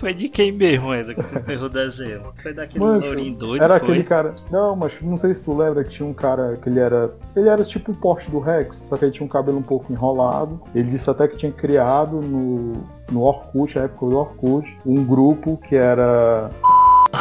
foi 0.00 0.14
de 0.14 0.28
quem 0.30 0.52
mesmo, 0.52 0.92
Eda, 0.92 1.14
que 1.14 1.22
tu 1.22 1.38
ferrou 1.40 1.66
o 1.66 1.68
desenho? 1.68 2.22
Foi 2.42 2.54
daquele 2.54 2.82
Mancho, 2.82 3.08
lourinho 3.08 3.36
doido, 3.36 3.62
Era 3.62 3.78
foi? 3.78 3.88
aquele 3.88 4.04
cara. 4.04 4.34
Não, 4.50 4.74
mas 4.74 4.94
não 5.02 5.18
sei 5.18 5.34
se 5.34 5.44
tu 5.44 5.54
lembra 5.54 5.84
que 5.84 5.90
tinha 5.90 6.08
um 6.08 6.14
cara 6.14 6.56
que 6.56 6.66
ele 6.66 6.80
era. 6.80 7.12
Ele 7.36 7.48
era 7.48 7.62
tipo 7.62 7.92
o 7.92 7.94
porte 7.94 8.30
do 8.30 8.38
Rex, 8.38 8.86
só 8.88 8.96
que 8.96 9.04
ele 9.04 9.12
tinha 9.12 9.26
um 9.26 9.28
cabelo 9.28 9.58
um 9.58 9.62
pouco 9.62 9.92
enrolado. 9.92 10.62
Ele 10.74 10.90
disse 10.90 11.10
até 11.10 11.28
que 11.28 11.36
tinha 11.36 11.52
criado 11.52 12.22
no, 12.22 12.72
no 13.12 13.20
Orkut, 13.20 13.76
na 13.76 13.84
época 13.84 14.06
do 14.06 14.16
Orkut, 14.16 14.78
um 14.86 15.04
grupo 15.04 15.58
que 15.68 15.76
era. 15.76 16.50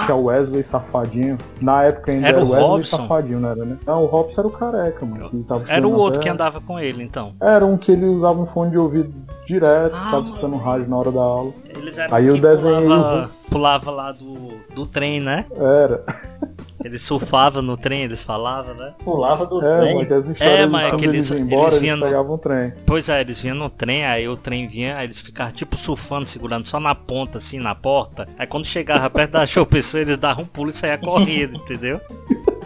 Que 0.05 0.11
é 0.11 0.15
o 0.15 0.23
Wesley 0.23 0.63
Safadinho. 0.63 1.37
Na 1.61 1.83
época 1.83 2.11
ainda 2.11 2.27
Era 2.27 2.37
era, 2.37 2.45
o 2.45 2.49
Wesley 2.49 2.67
Robson? 2.69 2.97
Safadinho, 2.97 3.39
não 3.39 3.49
era, 3.49 3.65
né? 3.65 3.77
Não, 3.85 4.03
o 4.03 4.05
Robson 4.07 4.41
era 4.41 4.47
o 4.47 4.51
careca, 4.51 5.05
mano. 5.05 5.29
que 5.29 5.71
Era 5.71 5.87
o 5.87 5.93
outro 5.93 6.19
que 6.19 6.27
até- 6.27 6.33
andava 6.33 6.61
com 6.61 6.79
ele, 6.79 7.03
então. 7.03 7.33
Era 7.41 7.65
um 7.65 7.77
que 7.77 7.91
ele 7.91 8.05
usava 8.05 8.39
um 8.39 8.45
fone 8.45 8.71
de 8.71 8.77
ouvido 8.77 9.13
direto, 9.47 9.95
Ah, 9.95 10.11
tava 10.11 10.25
escutando 10.25 10.55
rádio 10.57 10.87
na 10.89 10.97
hora 10.97 11.11
da 11.11 11.21
aula. 11.21 11.51
Eles 11.69 11.97
eram 11.97 12.15
Aí 12.15 12.23
que 12.23 12.29
eu 12.29 12.41
desenhei 12.41 12.81
pulava, 12.83 13.29
pulava 13.49 13.91
lá 13.91 14.11
do, 14.11 14.35
do 14.73 14.85
trem, 14.85 15.19
né? 15.19 15.45
Era. 15.55 16.03
Eles 16.83 17.01
surfavam 17.01 17.61
no 17.61 17.77
trem, 17.77 18.03
eles 18.03 18.21
falavam, 18.23 18.73
né? 18.75 18.93
Pulava 19.03 19.45
do 19.45 19.63
É, 19.63 19.79
trem. 19.79 19.95
mas 19.95 20.41
É, 20.41 20.53
eles, 20.59 20.69
mas 20.71 20.89
quando 20.89 20.99
que 20.99 21.05
eles- 21.05 21.31
eles 21.31 21.31
eles 21.31 21.53
embora, 21.53 21.67
eles, 21.71 21.81
vinham 21.81 21.97
no- 21.97 22.05
pegavam 22.05 22.35
o 22.35 22.37
trem. 22.37 22.73
Pois 22.85 23.09
é, 23.09 23.21
eles 23.21 23.39
vinham 23.39 23.55
no 23.55 23.69
trem, 23.69 24.05
aí 24.05 24.27
o 24.27 24.35
trem 24.35 24.67
vinha, 24.67 24.97
aí 24.97 25.05
eles 25.05 25.19
ficavam 25.19 25.53
tipo 25.53 25.77
surfando, 25.77 26.27
segurando 26.27 26.65
só 26.67 26.79
na 26.79 26.93
ponta, 26.93 27.37
assim, 27.37 27.59
na 27.59 27.73
porta. 27.73 28.27
Aí 28.37 28.45
quando 28.47 28.65
chegava 28.65 29.09
perto 29.09 29.31
da 29.31 29.47
show 29.47 29.65
pessoa, 29.65 30.01
eles 30.01 30.17
davam 30.17 30.43
um 30.43 30.47
pulo 30.47 30.69
e 30.69 30.73
saia 30.73 30.97
correndo, 30.97 31.55
entendeu? 31.63 32.01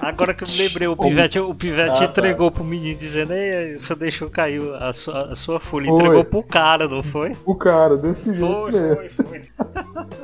Agora 0.07 0.33
que 0.33 0.43
eu 0.43 0.47
me 0.47 0.55
lembrei, 0.57 0.87
o 0.87 0.95
Pivete, 0.95 1.37
o 1.39 1.53
Pivete 1.53 1.91
Ah, 1.91 1.97
tá. 1.97 2.03
entregou 2.05 2.49
pro 2.49 2.63
menino 2.63 2.97
dizendo, 2.97 3.33
ei, 3.33 3.75
você 3.77 3.93
deixou 3.93 4.29
cair 4.29 4.61
a 4.75 4.93
sua, 4.93 5.31
a 5.31 5.35
sua 5.35 5.59
folha. 5.59 5.87
Foi. 5.87 5.95
Entregou 5.99 6.23
pro 6.23 6.43
cara, 6.43 6.87
não 6.87 7.03
foi? 7.03 7.35
O 7.45 7.53
cara, 7.53 7.97
desse 7.97 8.33
jeito 8.33 8.47
Foi, 8.53 8.71
mesmo. 8.71 8.95
foi, 8.95 9.09
foi. 9.09 9.41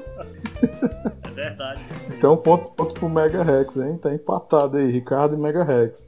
É 1.25 1.29
verdade 1.35 1.81
aí. 1.89 2.15
Então, 2.17 2.37
ponto, 2.37 2.71
ponto 2.71 2.93
pro 2.93 3.09
Mega 3.09 3.43
Rex, 3.43 3.75
hein? 3.75 3.97
Tá 4.01 4.13
empatado 4.13 4.77
aí, 4.77 4.89
Ricardo 4.91 5.33
e 5.35 5.37
Mega 5.37 5.63
Rex. 5.63 6.07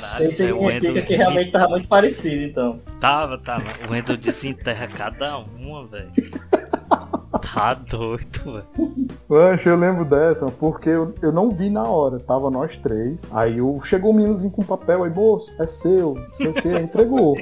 Caralho, 0.00 0.28
Isso 0.30 0.38
velho, 0.38 0.56
o 0.56 0.64
Wendel 0.64 0.94
que 0.94 1.00
desen- 1.02 1.16
realmente 1.18 1.50
tava 1.52 1.68
muito 1.68 1.86
parecido, 1.88 2.42
então. 2.44 2.80
Tava, 2.98 3.38
tava. 3.38 3.64
O 3.88 3.92
Wendel 3.92 4.16
desenterra 4.16 4.88
cada 4.88 5.38
uma, 5.38 5.86
velho. 5.86 6.10
Tá 7.38 7.74
doido, 7.74 8.52
velho. 8.52 9.08
Mancha, 9.28 9.68
eu 9.68 9.76
lembro 9.76 10.04
dessa, 10.04 10.50
porque 10.50 10.88
eu, 10.88 11.14
eu 11.22 11.30
não 11.32 11.50
vi 11.50 11.70
na 11.70 11.84
hora, 11.84 12.18
tava 12.18 12.50
nós 12.50 12.76
três. 12.76 13.20
Aí 13.30 13.58
eu, 13.58 13.80
chegou 13.84 14.10
um 14.10 14.14
meninozinho 14.14 14.50
com 14.50 14.62
papel, 14.62 15.04
aí, 15.04 15.10
moço, 15.10 15.52
é 15.58 15.66
seu, 15.66 16.14
não 16.14 16.34
sei 16.34 16.48
o 16.48 16.54
que, 16.54 16.68
entregou. 16.68 17.36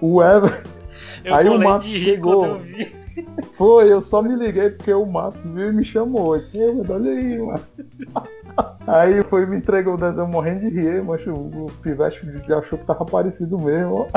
O 0.00 0.22
Ever 0.22 0.64
Eu 1.24 1.34
Aí 1.34 1.48
o 1.48 1.58
Matos 1.58 1.88
chegou. 1.88 2.60
foi, 3.52 3.92
eu 3.92 4.00
só 4.00 4.22
me 4.22 4.34
liguei 4.34 4.70
porque 4.70 4.92
o 4.92 5.04
Matos 5.04 5.44
viu 5.44 5.70
e 5.70 5.72
me 5.72 5.84
chamou. 5.84 6.36
Eu 6.36 6.40
disse, 6.40 6.58
"Ei, 6.58 6.72
mano, 6.72 6.94
olha 6.94 7.10
aí, 7.10 7.38
mano. 7.38 7.60
Aí 8.86 9.22
foi 9.22 9.46
me 9.46 9.56
entregou 9.56 9.94
o 9.94 9.96
desenho 9.96 10.26
morrendo 10.26 10.60
de 10.60 10.70
rir, 10.70 11.02
mas 11.04 11.24
o, 11.26 11.32
o 11.32 11.66
Pivete 11.80 12.20
achou 12.52 12.78
que 12.78 12.84
tava 12.84 13.04
parecido 13.04 13.58
mesmo. 13.58 14.08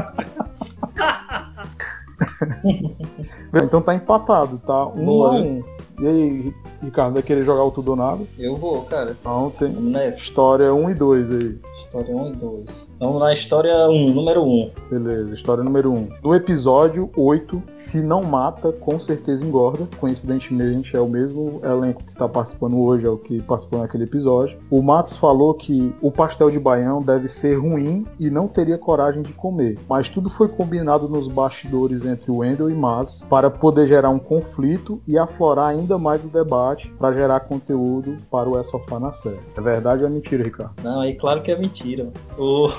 Então 3.61 3.81
tá 3.81 3.93
empatado, 3.93 4.57
tá? 4.65 4.87
Um 4.87 5.05
Boa, 5.05 5.29
a 5.29 5.41
um. 5.41 5.63
E 5.99 6.07
aí, 6.07 6.53
Ricardo, 6.83 7.13
vai 7.13 7.23
querer 7.23 7.45
jogar 7.45 7.63
o 7.63 7.71
tudo 7.71 7.91
ou 7.91 7.95
nada? 7.95 8.23
Eu 8.37 8.57
vou, 8.57 8.81
cara. 8.83 9.15
Então 9.19 9.51
tem 9.57 9.69
nessa. 9.69 10.19
história 10.19 10.73
1 10.73 10.89
e 10.89 10.93
2 10.93 11.31
aí. 11.31 11.59
História 11.75 12.15
1 12.15 12.27
e 12.27 12.35
2. 12.35 12.95
Vamos 12.99 13.19
na 13.19 13.33
história 13.33 13.89
1, 13.89 14.13
número 14.13 14.43
1. 14.43 14.71
Beleza, 14.89 15.33
história 15.33 15.63
número 15.63 15.91
1. 15.91 16.09
No 16.23 16.35
episódio 16.35 17.09
8, 17.15 17.61
se 17.73 18.01
não 18.01 18.23
mata, 18.23 18.71
com 18.71 18.99
certeza 18.99 19.45
engorda. 19.45 19.87
Coincidentemente, 19.99 20.95
é 20.95 20.99
o 20.99 21.07
mesmo 21.07 21.61
elenco 21.63 22.03
que 22.03 22.13
tá 22.15 22.27
participando 22.27 22.77
hoje, 22.79 23.05
é 23.05 23.09
o 23.09 23.17
que 23.17 23.41
participou 23.41 23.79
naquele 23.79 24.03
episódio. 24.03 24.57
O 24.69 24.81
Matos 24.81 25.17
falou 25.17 25.53
que 25.53 25.93
o 26.01 26.11
pastel 26.11 26.49
de 26.49 26.59
baião 26.59 27.01
deve 27.01 27.27
ser 27.27 27.55
ruim 27.55 28.05
e 28.19 28.29
não 28.29 28.47
teria 28.47 28.77
coragem 28.77 29.21
de 29.21 29.33
comer. 29.33 29.79
Mas 29.87 30.09
tudo 30.09 30.29
foi 30.29 30.47
combinado 30.47 31.07
nos 31.07 31.27
bastidores 31.27 32.05
entre 32.05 32.31
o 32.31 32.37
Wendel 32.37 32.69
e 32.69 32.73
Matos 32.73 33.25
para 33.29 33.49
poder 33.49 33.87
gerar 33.87 34.09
um 34.09 34.19
conflito 34.19 35.01
e 35.07 35.17
aflorar 35.17 35.69
ainda 35.69 35.97
mais 35.97 36.23
o 36.23 36.27
debate 36.27 36.72
para 36.99 37.15
gerar 37.15 37.39
conteúdo 37.41 38.17
para 38.29 38.49
o 38.49 38.59
É 38.59 38.63
Sofá 38.63 38.99
na 38.99 39.13
série. 39.13 39.39
É 39.55 39.61
verdade 39.61 40.03
ou 40.03 40.07
é 40.07 40.11
mentira, 40.11 40.43
Ricardo? 40.43 40.73
Não, 40.83 41.01
aí 41.01 41.15
claro 41.15 41.41
que 41.41 41.51
é 41.51 41.57
mentira. 41.57 42.11
O, 42.37 42.69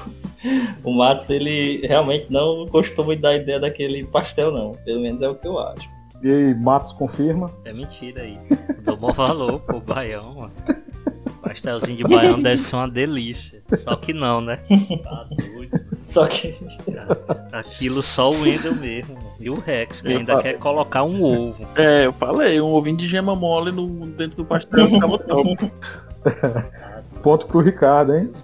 o 0.84 0.92
Matos, 0.92 1.28
ele 1.30 1.86
realmente 1.86 2.26
não 2.30 2.66
gostou 2.66 3.04
muito 3.04 3.20
da 3.20 3.34
ideia 3.34 3.60
daquele 3.60 4.04
pastel, 4.04 4.52
não. 4.52 4.72
Pelo 4.84 5.00
menos 5.00 5.22
é 5.22 5.28
o 5.28 5.34
que 5.34 5.46
eu 5.46 5.58
acho. 5.58 5.88
E 6.22 6.30
aí, 6.30 6.54
Matos 6.54 6.92
confirma? 6.92 7.50
É 7.64 7.72
mentira 7.72 8.22
aí. 8.22 8.38
Dou 8.82 8.96
bom 8.96 9.12
valor 9.12 9.60
pro 9.60 9.80
baião, 9.80 10.34
mano. 10.34 10.52
Pastelzinho 11.44 11.96
de 11.98 12.04
baião 12.04 12.40
deve 12.40 12.56
ser 12.58 12.76
uma 12.76 12.88
delícia. 12.88 13.62
Só 13.76 13.94
que 13.96 14.12
não, 14.12 14.40
né? 14.40 14.58
Tá 15.02 15.26
doido. 15.30 15.78
Só 16.06 16.26
que 16.26 16.56
Aquilo 17.52 18.02
só 18.02 18.30
o 18.30 18.40
Wendel 18.42 18.74
mesmo. 18.74 19.18
E 19.40 19.50
o 19.50 19.58
Rex, 19.60 20.00
que 20.00 20.12
Eu 20.12 20.18
ainda 20.18 20.32
falo- 20.32 20.42
quer 20.42 20.58
colocar 20.58 21.02
um 21.04 21.22
ovo. 21.22 21.66
É, 21.76 22.06
eu 22.06 22.12
falei, 22.14 22.60
um 22.60 22.72
ovinho 22.72 22.96
de 22.96 23.06
gema 23.08 23.34
mole 23.36 23.70
no, 23.72 24.06
dentro 24.06 24.36
do 24.38 24.44
pastel 24.44 24.88
ficava 24.88 25.18
top. 25.24 25.72
Ponto 27.22 27.46
pro 27.46 27.60
Ricardo, 27.60 28.14
hein? 28.14 28.32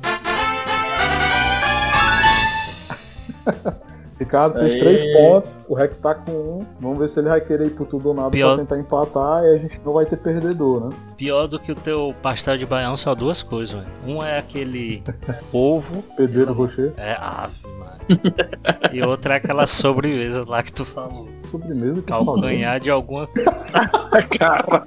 Ricardo 4.20 4.58
fez 4.60 4.74
Aê. 4.74 4.78
três 4.80 5.12
pontos, 5.16 5.64
o 5.66 5.74
Rex 5.74 5.98
tá 5.98 6.14
com 6.14 6.30
um. 6.30 6.66
Vamos 6.78 6.98
ver 6.98 7.08
se 7.08 7.18
ele 7.18 7.30
vai 7.30 7.40
querer 7.40 7.68
ir 7.68 7.70
pro 7.70 7.86
tudo 7.86 8.10
ou 8.10 8.14
nada 8.14 8.30
Pior- 8.30 8.54
pra 8.54 8.58
tentar 8.64 8.78
empatar 8.78 9.42
e 9.44 9.54
a 9.54 9.58
gente 9.58 9.80
não 9.84 9.94
vai 9.94 10.04
ter 10.04 10.18
perdedor, 10.18 10.88
né? 10.90 10.96
Pior 11.16 11.46
do 11.46 11.58
que 11.58 11.72
o 11.72 11.74
teu 11.74 12.14
pastel 12.22 12.58
de 12.58 12.66
baião 12.66 12.96
são 12.98 13.14
duas 13.16 13.42
coisas, 13.42 13.74
mano. 13.76 13.88
Um 14.06 14.22
é 14.22 14.38
aquele 14.38 15.02
ovo. 15.52 16.02
Pedreiro 16.16 16.52
Rocher, 16.52 16.92
É 16.98 17.16
ave, 17.18 17.66
mano. 17.66 17.90
E 18.92 19.02
outra 19.02 19.34
é 19.34 19.36
aquela 19.38 19.66
sobremesa 19.66 20.44
lá 20.46 20.62
que 20.62 20.72
tu 20.72 20.84
falou. 20.84 21.28
sobremesa 21.50 22.02
que 22.02 22.12
eu 22.12 22.24
falei. 22.24 22.24
Calcanhar 22.42 22.78
de 22.80 22.90
alguma 22.90 23.26
Cara, 24.38 24.86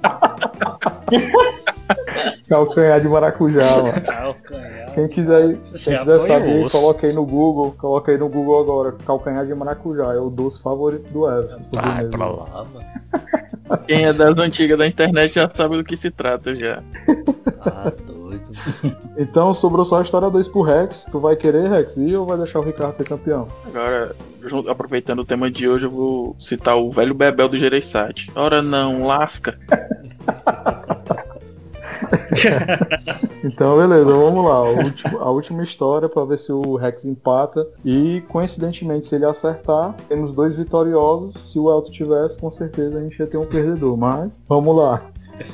Calcanhar 2.48 3.02
de 3.02 3.08
maracujá, 3.08 3.78
mano. 3.78 4.02
Calcanhar. 4.02 4.94
Quem 4.94 5.08
quiser, 5.08 5.56
quem 5.56 5.98
quiser 5.98 6.20
saber, 6.20 6.66
osso. 6.66 6.80
coloca 6.80 7.08
aí 7.08 7.14
no 7.14 7.26
Google, 7.26 7.76
coloca 7.78 8.12
aí 8.12 8.18
no 8.18 8.30
Google 8.30 8.62
agora. 8.62 8.92
Calcanhar 9.06 9.46
de 9.46 9.54
maracujá 9.56 10.14
é 10.14 10.20
o 10.20 10.30
doce 10.30 10.62
favorito 10.62 11.12
do 11.12 11.30
Everson. 11.30 11.62
Vai 11.74 12.06
pra 12.06 12.28
lá, 12.28 12.66
mano. 12.66 12.86
quem 13.88 14.06
é 14.06 14.14
das 14.14 14.38
antigas 14.38 14.78
da 14.78 14.88
internet 14.88 15.34
já 15.36 15.50
sabe 15.54 15.78
do 15.78 15.84
que 15.84 15.98
se 15.98 16.12
trata 16.12 16.56
já. 16.56 16.84
Tá 17.64 17.92
doido. 18.06 18.52
Então 19.18 19.54
sobrou 19.54 19.86
só 19.86 20.00
a 20.00 20.02
história 20.02 20.30
2 20.30 20.48
pro 20.48 20.62
Rex. 20.62 21.08
Tu 21.12 21.20
vai 21.20 21.36
querer, 21.36 21.70
Rex, 21.70 21.98
ir 21.98 22.16
ou 22.16 22.26
vai 22.26 22.38
deixar 22.38 22.60
o 22.60 22.64
Ricardo 22.64 22.96
ser 22.96 23.06
campeão? 23.06 23.48
Agora, 23.66 24.16
aproveitando 24.70 25.20
o 25.20 25.26
tema 25.26 25.50
de 25.50 25.68
hoje, 25.68 25.86
eu 25.86 25.92
vou 25.92 26.36
citar 26.40 26.78
o 26.78 26.92
velho 26.92 27.14
Bebel 27.14 27.48
do 27.48 27.58
Gereissati. 27.58 28.30
Ora 28.36 28.62
não, 28.62 29.06
lasca. 29.06 29.58
Então, 33.44 33.78
beleza, 33.78 34.06
vamos 34.06 34.46
lá. 34.46 35.20
A 35.20 35.30
última 35.30 35.64
história 35.64 36.08
para 36.08 36.24
ver 36.24 36.40
se 36.40 36.54
o 36.54 36.78
Rex 36.78 37.04
empata. 37.04 37.68
E, 37.84 38.24
coincidentemente, 38.30 39.06
se 39.06 39.16
ele 39.16 39.26
acertar, 39.26 39.94
temos 40.08 40.34
dois 40.34 40.56
vitoriosos. 40.56 41.52
Se 41.52 41.60
o 41.60 41.70
Elton 41.70 41.92
tivesse, 41.92 42.38
com 42.38 42.50
certeza 42.50 42.98
a 42.98 43.02
gente 43.02 43.20
ia 43.20 43.28
ter 43.28 43.38
um 43.38 43.46
perdedor. 43.46 43.98
Mas, 43.98 44.46
vamos 44.48 44.74
lá. 44.74 45.04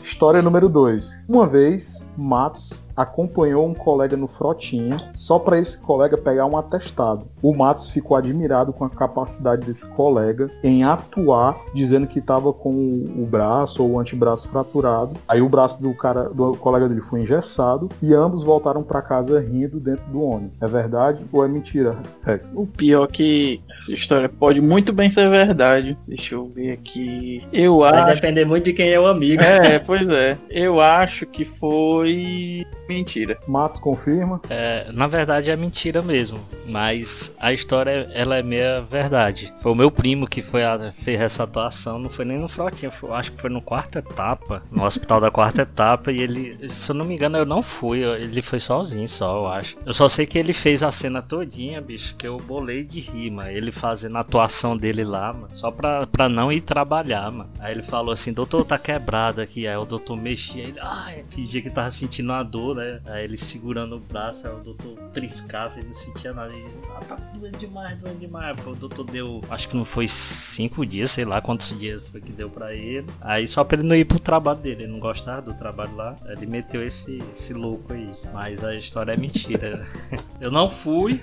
História 0.03 0.41
número 0.41 0.69
2. 0.69 1.17
Uma 1.27 1.47
vez, 1.47 2.03
Matos 2.15 2.73
acompanhou 2.99 3.65
um 3.65 3.73
colega 3.73 4.17
no 4.17 4.27
Frotinha 4.27 4.97
só 5.15 5.39
para 5.39 5.57
esse 5.57 5.77
colega 5.77 6.17
pegar 6.17 6.45
um 6.45 6.57
atestado. 6.57 7.27
O 7.41 7.55
Matos 7.55 7.89
ficou 7.89 8.17
admirado 8.17 8.73
com 8.73 8.83
a 8.83 8.89
capacidade 8.89 9.65
desse 9.65 9.87
colega 9.87 10.51
em 10.61 10.83
atuar, 10.83 11.57
dizendo 11.73 12.05
que 12.05 12.19
estava 12.19 12.51
com 12.51 12.71
o 12.71 13.25
braço 13.25 13.81
ou 13.81 13.91
o 13.91 13.99
antebraço 13.99 14.49
fraturado. 14.49 15.13
Aí 15.27 15.41
o 15.41 15.47
braço 15.47 15.81
do 15.81 15.93
cara, 15.93 16.25
do 16.25 16.57
colega 16.57 16.89
dele 16.89 17.01
foi 17.01 17.21
engessado 17.21 17.87
e 18.01 18.13
ambos 18.13 18.43
voltaram 18.43 18.83
para 18.83 19.01
casa 19.01 19.39
rindo 19.39 19.79
dentro 19.79 20.05
do 20.11 20.21
ônibus. 20.21 20.57
É 20.59 20.67
verdade 20.67 21.23
ou 21.31 21.45
é 21.45 21.47
mentira, 21.47 21.97
Rex? 22.23 22.51
O 22.53 22.67
pior 22.67 23.05
é 23.05 23.07
que 23.07 23.61
essa 23.79 23.93
história 23.93 24.27
pode 24.27 24.59
muito 24.59 24.91
bem 24.91 25.09
ser 25.09 25.29
verdade. 25.29 25.97
Deixa 26.05 26.35
eu 26.35 26.49
ver 26.49 26.73
aqui. 26.73 27.47
Eu 27.53 27.79
vai 27.79 27.93
acho. 27.93 28.15
depender 28.15 28.43
muito 28.43 28.65
de 28.65 28.73
quem 28.73 28.89
é 28.89 28.99
o 28.99 29.07
amigo. 29.07 29.41
É, 29.41 29.79
pois 29.79 30.07
é. 30.09 30.37
Eu 30.49 30.81
acho 30.81 31.25
que 31.25 31.45
foi 31.45 32.65
Mentira. 32.89 33.37
Matos 33.47 33.79
confirma. 33.79 34.41
É, 34.49 34.89
na 34.93 35.05
verdade 35.05 35.51
é 35.51 35.55
mentira 35.55 36.01
mesmo, 36.01 36.39
mas 36.67 37.31
a 37.39 37.53
história 37.53 38.09
ela 38.13 38.35
é 38.35 38.41
meia 38.41 38.81
verdade. 38.81 39.53
Foi 39.61 39.71
o 39.71 39.75
meu 39.75 39.91
primo 39.91 40.27
que 40.27 40.41
foi 40.41 40.63
a, 40.63 40.91
fez 40.91 41.21
essa 41.21 41.43
atuação, 41.43 41.99
não 41.99 42.09
foi 42.09 42.25
nem 42.25 42.39
no 42.39 42.49
Frotinha, 42.49 42.89
foi- 42.89 43.11
acho 43.11 43.31
que 43.31 43.39
foi 43.41 43.49
no 43.51 43.61
quarta 43.61 43.99
etapa, 43.99 44.63
no 44.71 44.83
hospital 44.83 45.21
da 45.21 45.29
quarta 45.29 45.61
etapa, 45.61 46.11
e 46.11 46.19
ele, 46.19 46.67
se 46.67 46.89
eu 46.91 46.95
não 46.95 47.05
me 47.05 47.13
engano, 47.13 47.37
eu 47.37 47.45
não 47.45 47.61
fui, 47.61 47.99
eu- 48.03 48.15
ele 48.15 48.41
foi 48.41 48.59
sozinho 48.59 49.07
só, 49.07 49.37
eu 49.37 49.47
acho. 49.47 49.77
Eu 49.85 49.93
só 49.93 50.09
sei 50.09 50.25
que 50.25 50.39
ele 50.39 50.51
fez 50.53 50.81
a 50.81 50.91
cena 50.91 51.21
todinha, 51.21 51.79
bicho, 51.79 52.15
que 52.15 52.27
eu 52.27 52.37
bolei 52.37 52.83
de 52.83 52.99
rima, 52.99 53.51
ele 53.51 53.71
fazendo 53.71 54.17
a 54.17 54.21
atuação 54.21 54.75
dele 54.75 55.03
lá, 55.03 55.31
mano, 55.31 55.49
só 55.53 55.69
pra, 55.69 56.07
pra 56.07 56.27
não 56.27 56.51
ir 56.51 56.61
trabalhar, 56.61 57.29
mano. 57.31 57.51
Aí 57.59 57.71
ele 57.71 57.83
falou 57.83 58.11
assim, 58.13 58.33
doutor, 58.33 58.65
tá 58.65 58.79
quebrado 58.79 59.41
aqui, 59.41 59.67
aí 59.67 59.77
o 59.77 59.85
doutor 59.85 60.17
mexia, 60.17 60.63
ele, 60.63 60.79
ai, 60.81 61.23
fingia 61.29 61.61
que 61.61 61.69
tava 61.69 61.91
sentindo 61.91 62.31
a 62.33 62.41
dor, 62.41 62.78
né? 62.79 63.01
Aí 63.05 63.23
ele 63.23 63.37
segurando 63.37 63.95
o 63.95 63.99
braço, 63.99 64.47
aí 64.47 64.53
o 64.53 64.59
doutor 64.59 64.97
triscava, 65.13 65.77
ele 65.77 65.87
não 65.87 65.93
sentia 65.93 66.33
nada, 66.33 66.53
ele 66.53 66.63
disse, 66.63 66.79
ah, 66.95 67.01
tá 67.07 67.15
doendo 67.33 67.57
demais, 67.57 67.97
doendo 67.97 68.19
demais. 68.19 68.57
Aí 68.57 68.71
o 68.71 68.75
doutor 68.75 69.05
deu, 69.05 69.41
acho 69.49 69.69
que 69.69 69.75
não 69.75 69.85
foi 69.85 70.07
cinco 70.07 70.85
dias, 70.85 71.11
sei 71.11 71.25
lá 71.25 71.41
quantos 71.41 71.77
dias 71.77 72.01
foi 72.07 72.21
que 72.21 72.31
deu 72.31 72.49
pra 72.49 72.73
ele. 72.73 73.07
Aí 73.21 73.47
só 73.47 73.63
pra 73.63 73.77
ele 73.77 73.87
não 73.87 73.95
ir 73.95 74.05
pro 74.05 74.19
trabalho 74.19 74.59
dele, 74.59 74.83
ele 74.83 74.91
não 74.91 74.99
gostava 74.99 75.41
do 75.41 75.53
trabalho 75.53 75.95
lá, 75.95 76.15
ele 76.27 76.45
meteu 76.45 76.81
esse, 76.83 77.21
esse 77.31 77.53
louco 77.53 77.93
aí. 77.93 78.09
Mas 78.33 78.63
a 78.63 78.75
história 78.75 79.11
é 79.11 79.17
mentira. 79.17 79.81
Eu 80.39 80.51
não 80.51 80.69
fui 80.69 81.21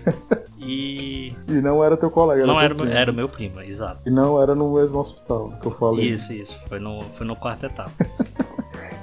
e 0.59 1.33
E 1.49 1.53
não 1.61 1.83
era 1.83 1.97
teu 1.97 2.11
colega. 2.11 2.47
não 2.47 2.55
teu 2.55 2.63
era, 2.63 2.75
primo. 2.75 2.93
era 2.93 3.13
meu 3.13 3.29
primo, 3.29 3.61
exato. 3.61 4.01
E 4.07 4.11
não 4.11 4.41
era 4.41 4.55
no 4.55 4.75
mesmo 4.75 4.99
hospital 4.99 5.53
que 5.61 5.67
eu 5.67 5.71
falei. 5.71 6.07
Isso, 6.07 6.33
isso, 6.33 6.59
foi 6.69 6.79
no, 6.79 7.03
foi 7.03 7.27
no 7.27 7.37
quarto 7.37 7.67
etapa. 7.67 7.93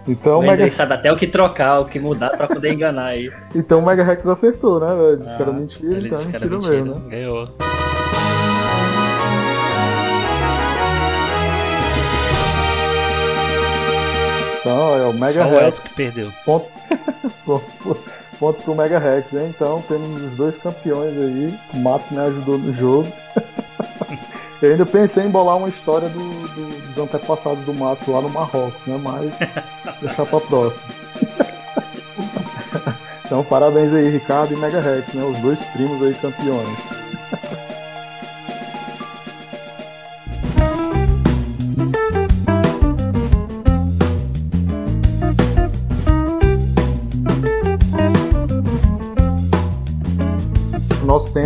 Então, 0.07 0.37
O 0.37 0.39
o 0.39 0.41
Mega, 0.41 0.69
sabe 0.69 0.93
até 0.95 1.11
o 1.11 1.15
que 1.15 1.27
trocar, 1.27 1.79
o 1.79 1.85
que 1.85 1.97
mudar 1.99 2.31
pra 2.31 2.47
poder 2.47 2.73
enganar 2.73 3.05
aí. 3.07 3.31
então 3.55 3.79
o 3.79 3.85
Mega 3.85 4.03
Rex 4.03 4.27
acertou, 4.27 4.79
né? 4.79 4.87
velho? 4.93 5.17
Disse 5.17 5.35
que 5.35 5.41
era 5.41 5.51
Ah, 5.51 5.53
mentira, 5.53 5.93
ele 5.97 6.07
então 6.07 6.19
é 6.19 6.25
mentira, 6.25 6.45
mentira, 6.49 6.71
mesmo, 6.83 6.95
né? 6.99 7.09
ganhou. 7.09 7.49
Então, 14.59 14.95
é 14.95 15.07
o 15.07 15.13
Mega 15.13 15.43
Só 15.43 15.47
o 15.47 15.51
Rex. 15.51 15.63
Elton 15.63 15.81
que 15.81 15.93
perdeu. 15.95 16.31
Ponto, 16.45 16.67
ponto, 17.45 17.97
ponto 18.39 18.63
pro 18.63 18.75
Mega 18.75 18.97
Rex, 18.99 19.33
hein? 19.33 19.47
Então 19.55 19.83
temos 19.87 20.21
os 20.21 20.31
dois 20.37 20.57
campeões 20.57 21.13
aí. 21.17 21.53
O 21.73 21.77
Matos 21.77 22.09
me 22.11 22.19
ajudou 22.19 22.57
no 22.57 22.73
jogo. 22.73 23.11
Eu 24.61 24.71
ainda 24.71 24.85
pensei 24.85 25.25
em 25.25 25.29
bolar 25.29 25.57
uma 25.57 25.67
história 25.67 26.07
do, 26.07 26.19
do- 26.19 26.72
dos 26.93 27.03
antepassados 27.03 27.63
do 27.65 27.73
Matos 27.73 28.07
lá 28.07 28.21
no 28.21 28.29
Marrocos, 28.29 28.85
né? 28.85 28.99
Mas 29.01 29.31
deixar 30.01 30.25
pra 30.25 30.39
próxima. 30.39 30.83
Então 33.25 33.43
parabéns 33.43 33.93
aí, 33.93 34.09
Ricardo 34.09 34.53
e 34.53 34.57
Mega 34.57 34.79
Rex, 34.79 35.13
né? 35.13 35.23
Os 35.23 35.37
dois 35.39 35.59
primos 35.73 36.01
aí 36.03 36.13
campeões. 36.13 36.92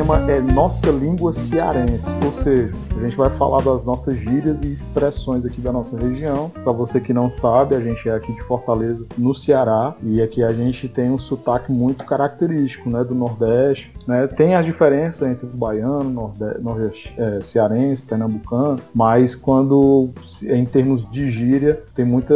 Tema 0.08 0.32
é 0.32 0.40
nossa 0.40 0.90
língua 0.90 1.34
cearense, 1.34 2.08
ou 2.24 2.32
seja, 2.32 2.72
a 2.96 3.00
gente 3.02 3.18
vai 3.18 3.30
falar 3.30 3.62
das 3.62 3.84
nossas 3.84 4.18
gírias 4.18 4.62
e 4.62 4.72
expressões 4.72 5.46
aqui 5.46 5.60
da 5.60 5.74
nossa 5.74 5.98
região. 5.98 6.50
Para 6.50 6.72
você 6.72 7.02
que 7.02 7.12
não 7.12 7.30
sabe, 7.30 7.76
a 7.76 7.82
gente 7.82 8.08
é 8.08 8.14
aqui 8.14 8.32
de 8.32 8.42
Fortaleza, 8.44 9.06
no 9.18 9.36
Ceará, 9.36 9.94
e 10.02 10.22
aqui 10.22 10.42
a 10.42 10.54
gente 10.54 10.88
tem 10.88 11.12
um 11.12 11.18
sotaque 11.18 11.74
muito 11.74 12.06
característico, 12.06 12.90
né, 12.90 13.04
do 13.04 13.14
Nordeste, 13.14 13.94
né? 14.08 14.26
Tem 14.28 14.56
as 14.56 14.66
diferenças 14.66 15.28
entre 15.28 15.46
o 15.46 15.50
baiano, 15.50 16.10
norde, 16.10 16.62
nordeste, 16.62 17.14
é, 17.18 17.42
cearense, 17.44 18.04
pernambucano, 18.04 18.80
mas 18.96 19.36
quando 19.36 20.10
em 20.44 20.66
termos 20.66 21.10
de 21.12 21.30
gíria 21.30 21.84
tem 21.94 22.06
muita 22.06 22.34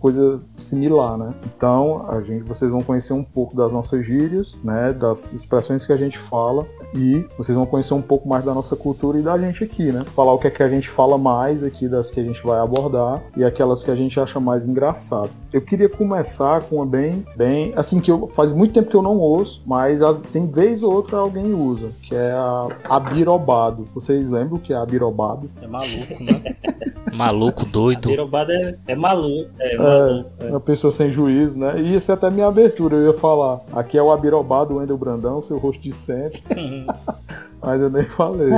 coisa 0.00 0.40
similar, 0.58 1.16
né? 1.16 1.32
Então 1.56 2.04
a 2.10 2.20
gente, 2.20 2.42
vocês 2.42 2.68
vão 2.68 2.82
conhecer 2.82 3.12
um 3.12 3.22
pouco 3.22 3.56
das 3.56 3.70
nossas 3.70 4.04
gírias, 4.04 4.58
né? 4.64 4.92
Das 4.92 5.32
expressões 5.32 5.84
que 5.84 5.92
a 5.92 5.96
gente 5.96 6.18
fala 6.18 6.66
e 6.94 7.24
vocês 7.38 7.56
vão 7.56 7.66
conhecer 7.66 7.94
um 7.94 8.02
pouco 8.02 8.28
mais 8.28 8.44
da 8.44 8.52
nossa 8.54 8.76
cultura 8.76 9.18
e 9.18 9.22
da 9.22 9.38
gente 9.38 9.64
aqui, 9.64 9.90
né? 9.92 10.04
Falar 10.14 10.32
o 10.32 10.38
que 10.38 10.46
é 10.46 10.50
que 10.50 10.62
a 10.62 10.68
gente 10.68 10.88
fala 10.88 11.16
mais 11.18 11.62
aqui 11.64 11.88
das 11.88 12.10
que 12.10 12.20
a 12.20 12.22
gente 12.24 12.42
vai 12.44 12.60
abordar 12.60 13.22
e 13.36 13.44
aquelas 13.44 13.82
que 13.84 13.90
a 13.90 13.96
gente 13.96 14.18
acha 14.20 14.38
mais 14.40 14.66
engraçado. 14.66 15.30
Eu 15.52 15.60
queria 15.60 15.88
começar 15.88 16.62
com 16.62 16.76
uma 16.76 16.86
bem, 16.86 17.26
bem, 17.36 17.72
assim 17.76 18.00
que 18.00 18.10
eu 18.10 18.26
faz 18.28 18.52
muito 18.52 18.72
tempo 18.74 18.90
que 18.90 18.96
eu 18.96 19.02
não 19.02 19.18
ouço, 19.18 19.62
mas 19.66 20.00
as- 20.02 20.20
tem 20.22 20.46
vez 20.46 20.82
ou 20.82 20.92
outra 20.92 21.18
alguém 21.18 21.52
usa, 21.54 21.90
que 22.02 22.14
é 22.14 22.32
a 22.32 22.68
abirobado. 22.88 23.84
Vocês 23.94 24.28
lembram 24.30 24.56
o 24.56 24.60
que 24.60 24.72
é 24.72 24.76
abirobado? 24.76 25.50
É 25.60 25.66
maluco, 25.66 26.24
né? 26.24 26.42
maluco, 27.12 27.64
doido. 27.66 28.08
Pirobada 28.08 28.52
é, 28.54 28.74
é 28.88 28.96
maluco. 28.96 29.50
É, 29.60 29.76
maluco. 29.76 30.30
É, 30.40 30.46
uma 30.48 30.60
pessoa 30.60 30.92
sem 30.92 31.12
juízo, 31.12 31.58
né? 31.58 31.74
E 31.78 31.94
isso 31.94 32.10
é 32.10 32.14
até 32.14 32.30
minha 32.30 32.46
abertura, 32.46 32.96
eu 32.96 33.12
ia 33.12 33.18
falar. 33.18 33.60
Aqui 33.72 33.98
é 33.98 34.02
o 34.02 34.10
abirobado, 34.10 34.74
o 34.74 34.76
Wendel 34.78 34.96
Brandão, 34.96 35.42
seu 35.42 35.58
rosto 35.58 35.82
de 35.82 35.92
sempre, 35.92 36.42
mas 37.62 37.80
eu 37.80 37.90
nem 37.90 38.04
falei. 38.04 38.50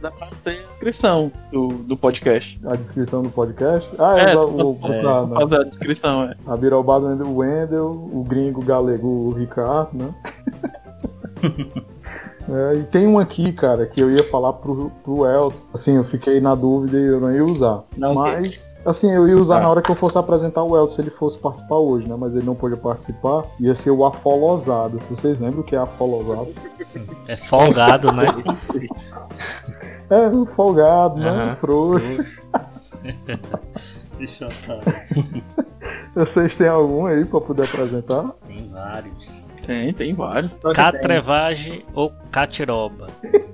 Dá 0.00 0.10
pra 0.10 0.28
ter 0.42 0.60
a 0.60 0.62
descrição 0.62 1.30
do, 1.52 1.68
do 1.68 1.96
podcast. 1.96 2.58
A 2.64 2.74
descrição 2.74 3.22
do 3.22 3.30
podcast. 3.30 3.90
Ah, 3.98 4.18
é, 4.18 4.32
É, 4.32 4.36
o, 4.36 4.72
o, 4.72 4.78
é. 4.84 5.02
tá, 5.02 5.26
né? 5.26 5.36
Fazer 5.36 5.56
a 5.56 5.64
descrição, 5.64 6.22
é. 6.24 6.36
Abirobado, 6.46 7.06
o 7.06 7.36
Wendel, 7.38 7.90
o 7.90 8.24
gringo 8.26 8.64
galego, 8.64 9.06
o 9.06 9.32
Ricardo, 9.32 9.90
né? 9.94 10.14
É, 12.52 12.74
e 12.78 12.82
tem 12.82 13.06
um 13.06 13.18
aqui, 13.18 13.52
cara, 13.52 13.86
que 13.86 14.00
eu 14.00 14.10
ia 14.10 14.24
falar 14.24 14.54
pro, 14.54 14.90
pro 15.04 15.24
Elton. 15.24 15.58
Assim, 15.72 15.96
eu 15.96 16.04
fiquei 16.04 16.40
na 16.40 16.54
dúvida 16.54 16.98
e 16.98 17.04
eu 17.06 17.20
não 17.20 17.32
ia 17.32 17.44
usar. 17.44 17.84
Não, 17.96 18.14
Mas, 18.14 18.74
assim, 18.84 19.10
eu 19.12 19.28
ia 19.28 19.36
usar 19.36 19.56
Tá. 19.56 19.60
na 19.62 19.68
hora 19.68 19.82
que 19.82 19.90
eu 19.90 19.94
fosse 19.94 20.18
apresentar 20.18 20.64
o 20.64 20.76
Elton, 20.76 20.94
se 20.94 21.00
ele 21.00 21.10
fosse 21.10 21.38
participar 21.38 21.76
hoje, 21.76 22.08
né? 22.08 22.16
Mas 22.18 22.34
ele 22.34 22.44
não 22.44 22.56
pôde 22.56 22.76
participar. 22.76 23.44
Ia 23.60 23.74
ser 23.74 23.90
o 23.92 24.04
afolosado. 24.04 24.98
Vocês 25.08 25.38
lembram 25.38 25.60
o 25.60 25.64
que 25.64 25.76
é 25.76 25.78
afolosado? 25.78 26.48
É 27.28 27.36
folgado, 27.36 28.10
né? 28.12 28.24
É, 30.10 30.26
o 30.26 30.44
folgado, 30.44 31.20
né? 31.20 31.52
O 31.52 31.56
frouxo. 31.56 32.04
Deixa 34.18 34.46
eu. 34.46 34.50
Vocês 36.16 36.56
têm 36.56 36.66
algum 36.66 37.06
aí 37.06 37.24
pra 37.24 37.40
poder 37.40 37.62
apresentar? 37.62 38.28
Tem 38.46 38.68
vários. 38.70 39.49
Tem, 39.66 39.92
tem 39.92 40.14
vários. 40.14 40.52
Catrevagem 40.74 41.84
ou 41.94 42.12
catiroba? 42.30 43.06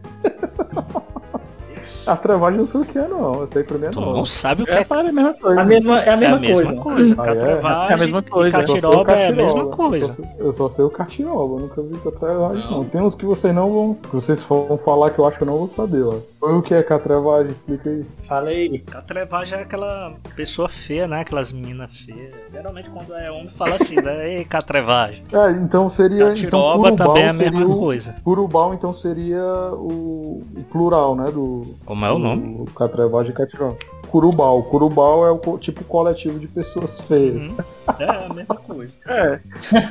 A 2.06 2.16
trevagem 2.16 2.58
não 2.58 2.66
sei 2.66 2.80
o 2.80 2.84
que 2.84 2.98
é, 2.98 3.06
não. 3.06 3.42
Essa 3.44 3.58
aí 3.58 3.64
pra 3.64 3.78
mim 3.78 3.84
é 3.86 3.90
Tu 3.90 4.00
nova. 4.00 4.16
não 4.16 4.24
sabe 4.24 4.62
o 4.62 4.66
que 4.66 4.72
É, 4.72 4.78
é 4.80 4.86
a 4.88 5.02
mesma 5.04 5.34
coisa. 5.34 5.60
A 5.60 5.64
mesma, 5.64 6.00
é 6.00 6.08
a 6.08 6.12
É 6.12 6.16
mesma, 6.16 6.36
a 6.36 6.40
mesma 6.40 6.76
coisa. 6.76 6.82
coisa. 6.82 7.16
Ah, 7.18 7.22
é? 7.22 7.26
Catrevagem 7.34 7.90
É 7.90 7.92
a 7.92 7.96
mesma 7.96 8.22
coisa. 8.22 8.56
Eu 8.58 8.66
sei 8.66 8.76
o 8.76 8.80
catiroba 8.82 9.12
é 9.12 9.28
a 9.28 9.32
mesma 9.32 9.66
coisa. 9.66 10.18
Eu 10.38 10.52
só, 10.52 10.64
eu 10.64 10.70
sei 10.70 10.84
o 10.84 10.90
catiroba, 10.90 11.54
eu 11.54 11.60
nunca 11.60 11.82
vi 11.82 11.96
catrevagem 11.98 12.62
Não. 12.64 12.70
não. 12.78 12.84
Tem 12.84 13.00
uns 13.00 13.14
que 13.14 13.24
vocês 13.24 13.54
não 13.54 13.70
vão. 13.72 13.94
Que 13.94 14.14
vocês 14.14 14.42
vão 14.42 14.78
falar 14.84 15.10
que 15.10 15.18
eu 15.20 15.26
acho 15.26 15.36
que 15.36 15.42
eu 15.42 15.46
não 15.46 15.58
vou 15.58 15.68
saber, 15.68 16.02
ó. 16.02 16.14
O 16.46 16.62
que 16.62 16.74
é 16.74 16.82
catrevagem? 16.82 17.52
Explica 17.52 17.90
aí. 17.90 18.06
Falei. 18.26 18.78
Catrevagem 18.78 19.58
é 19.58 19.62
aquela 19.62 20.14
pessoa 20.34 20.68
feia, 20.68 21.06
né? 21.08 21.20
Aquelas 21.20 21.52
meninas 21.52 21.96
feias. 21.98 22.32
Geralmente 22.52 22.88
quando 22.90 23.14
é 23.14 23.30
homem 23.30 23.48
fala 23.48 23.74
assim, 23.74 23.96
né? 23.96 24.28
Ei, 24.38 24.44
catrevagem. 24.44 25.24
É, 25.32 25.50
então 25.50 25.90
seria. 25.90 26.16
Então, 26.16 26.28
Catiroba 26.28 26.90
curubal 26.90 26.96
também 26.96 27.22
é 27.24 27.28
a 27.28 27.32
mesma 27.32 27.66
o, 27.66 27.78
coisa. 27.78 28.16
Curubal 28.22 28.74
então 28.74 28.94
seria 28.94 29.44
o, 29.72 30.44
o 30.56 30.64
plural, 30.70 31.16
né? 31.16 31.30
Do. 31.30 31.76
Como 31.84 32.04
é 32.04 32.12
o 32.12 32.18
nome? 32.18 32.58
do 32.58 32.66
catrevagem 32.66 33.32
e 33.32 33.34
catiroba. 33.34 33.76
Curubal. 34.06 34.62
Curubal 34.64 35.26
é 35.26 35.30
o 35.30 35.58
tipo 35.58 35.84
coletivo 35.84 36.38
de 36.38 36.46
pessoas 36.46 37.00
feias. 37.00 37.46
Uhum. 37.48 37.56
É 37.98 38.26
a 38.26 38.34
mesma 38.34 38.56
coisa. 38.56 38.96
É. 39.06 39.40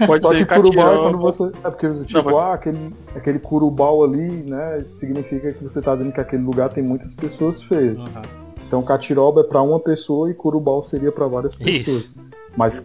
Pode 0.06 0.21
Só 0.21 0.34
que 0.34 0.45
curubal 0.45 0.93
é 0.93 0.97
quando 0.97 1.17
você. 1.19 1.43
É 1.63 1.69
porque 1.69 1.88
você, 1.88 2.06
tipo, 2.06 2.23
mas- 2.23 2.36
ah, 2.36 2.54
aquele, 2.54 2.93
aquele 3.15 3.39
curubal 3.39 4.04
ali, 4.04 4.43
né? 4.49 4.84
Significa 4.93 5.54
que 5.54 5.63
você 5.63 5.82
tá 5.82 5.95
dizendo 5.95 6.13
que 6.13 6.21
aquele 6.21 6.43
lugar 6.43 6.69
tem 6.69 6.84
muitas 6.84 7.13
pessoas 7.13 7.62
feias. 7.62 7.97
Uhum. 7.99 8.45
Então 8.67 8.82
catiroba 8.82 9.41
é 9.41 9.43
pra 9.43 9.62
uma 9.62 9.80
pessoa 9.80 10.30
e 10.30 10.34
curubal 10.34 10.82
seria 10.84 11.12
pra 11.12 11.28
várias 11.28 11.56
pessoas. 11.56 11.88
Isso. 11.88 12.24
Mas 12.57 12.81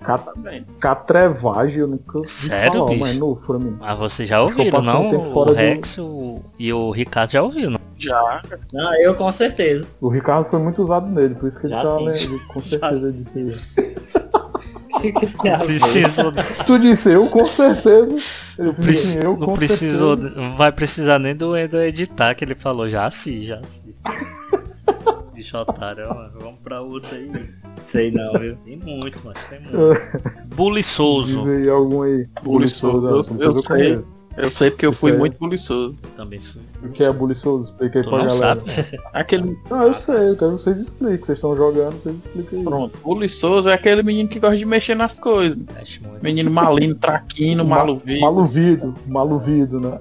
catrevagem 0.81 1.81
eu 1.81 1.87
nunca 1.89 2.21
vi 2.23 2.29
Sério, 2.29 2.73
falar, 2.73 2.87
bicho? 2.89 3.01
mas 3.01 3.11
é 3.15 3.19
novo 3.19 3.47
pra 3.47 3.59
mim. 3.59 3.77
Mas 3.79 3.99
vocês 3.99 4.29
já 4.29 4.43
um 4.81 4.83
não? 4.83 5.11
tempo 5.11 5.39
O 5.41 5.53
Rex 5.53 5.99
o- 5.99 6.43
e 6.59 6.73
o 6.73 6.91
Ricardo 6.91 7.31
já 7.31 7.43
ouviram, 7.43 7.71
não? 7.73 7.81
Já. 7.97 8.43
Não, 8.73 8.95
eu 8.95 9.15
com 9.15 9.31
certeza. 9.31 9.87
O 10.01 10.09
Ricardo 10.09 10.47
foi 10.49 10.59
muito 10.59 10.83
usado 10.83 11.07
nele, 11.07 11.35
por 11.35 11.47
isso 11.49 11.59
que 11.61 11.67
ele 11.67 11.75
Já 11.75 11.83
tá, 11.85 11.97
sim. 11.99 12.05
né? 12.07 12.17
ele 12.21 12.39
Com 12.41 12.61
certeza 12.61 13.13
disse 13.13 13.39
aí. 13.39 13.87
Que 15.01 15.13
que 15.13 15.27
você 15.29 15.49
acha? 15.49 15.65
Precisou, 15.65 16.33
Tu 16.67 16.79
disse 16.79 17.11
eu 17.11 17.31
com 17.31 17.45
certeza. 17.47 18.17
Eu 18.59 18.75
preci- 18.75 18.91
disse 19.17 19.25
eu 19.25 19.35
com 19.37 19.47
não 19.47 19.55
precisou, 19.55 20.17
certeza. 20.17 20.41
não 20.41 20.57
vai 20.57 20.71
precisar 20.73 21.19
nem 21.19 21.35
do 21.35 21.57
Endo 21.57 21.81
editar 21.81 22.35
que 22.35 22.45
ele 22.45 22.55
falou 22.55 22.87
já 22.89 23.09
sim, 23.11 23.41
já 23.41 23.63
sim. 23.63 23.95
Bicho 25.33 25.57
otário, 25.57 26.07
vamos 26.39 26.59
pra 26.63 26.83
outra 26.83 27.17
aí. 27.17 27.31
Sei 27.81 28.11
não, 28.11 28.33
viu? 28.35 28.57
Tem 28.65 28.77
muito, 28.77 29.19
mano. 29.25 29.37
Tem 29.49 29.61
muito. 29.61 30.01
Buliçoso. 30.55 31.43
Diz 31.43 31.49
aí 31.63 31.69
algum 31.69 32.03
aí. 32.03 32.27
Buliçoso, 32.43 33.07
eu- 33.07 33.23
Buliçoso 33.23 33.45
eu 33.45 33.53
sei. 33.63 33.63
conheço. 33.63 34.21
Eu 34.37 34.51
sei 34.51 34.71
porque 34.71 34.87
eu 34.87 34.93
Isso 34.93 35.01
fui 35.01 35.11
aí. 35.13 35.19
muito 35.19 35.37
buliçoso. 35.39 35.97
Também 36.17 36.41
fui. 36.41 36.63
O 36.85 36.89
que 36.91 37.03
é 37.03 37.13
buliçoso? 37.13 37.71
Explica 37.73 37.99
aí 37.99 38.05
Tu 38.05 38.09
pra 38.09 38.19
não 38.21 38.27
galera. 38.27 38.61
sabe? 38.65 38.99
Aquele. 39.13 39.59
Não, 39.69 39.83
eu 39.83 39.93
sei, 39.95 40.15
eu 40.31 40.37
quero 40.37 40.57
que 40.57 40.63
vocês 40.63 40.79
expliquem. 40.79 41.19
Vocês 41.25 41.37
estão 41.39 41.57
jogando, 41.57 41.95
vocês 42.01 42.15
expliquem 42.17 42.61
aí. 42.61 42.65
Pronto. 42.65 42.97
Buliçoso 43.03 43.69
é 43.69 43.75
aquele 43.75 44.03
menino 44.05 44.29
que 44.29 44.39
gosta 44.39 44.57
de 44.57 44.65
mexer 44.65 44.95
nas 44.95 45.19
coisas. 45.19 45.59
Mexe 45.75 46.01
muito. 46.01 46.23
Menino 46.23 46.51
malino, 46.51 46.95
traquino, 46.95 47.65
Ma- 47.65 47.79
maluvido. 47.79 48.21
Maluvido, 48.21 48.95
maluvido, 49.07 49.81
né? 49.81 49.99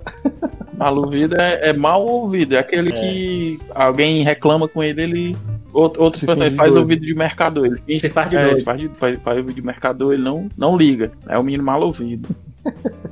Maluvido 0.78 1.36
é, 1.36 1.70
é 1.70 1.74
mal 1.74 2.06
ouvido. 2.06 2.56
É 2.56 2.60
aquele 2.60 2.92
que 2.92 3.60
alguém 3.74 4.24
reclama 4.24 4.68
com 4.68 4.82
ele, 4.84 5.02
ele. 5.02 5.38
Outro, 5.74 6.02
outro 6.04 6.20
finge 6.20 6.32
ele 6.32 6.56
faz 6.56 6.70
doido. 6.72 6.82
ouvido 6.82 7.06
de 7.06 7.14
mercador. 7.14 7.66
Ele 7.66 7.78
finge- 7.86 8.00
Você 8.00 8.10
faz 8.10 8.30
de 8.30 8.38
é, 8.38 8.64
faz, 8.64 8.82
faz, 9.00 9.20
faz 9.22 9.38
ouvido 9.38 9.56
de 9.56 9.62
mercador, 9.62 10.14
ele 10.14 10.24
não, 10.24 10.50
não 10.58 10.76
liga. 10.78 11.12
É 11.28 11.38
o 11.38 11.44
menino 11.44 11.64
mal 11.64 11.82
ouvido. 11.82 12.30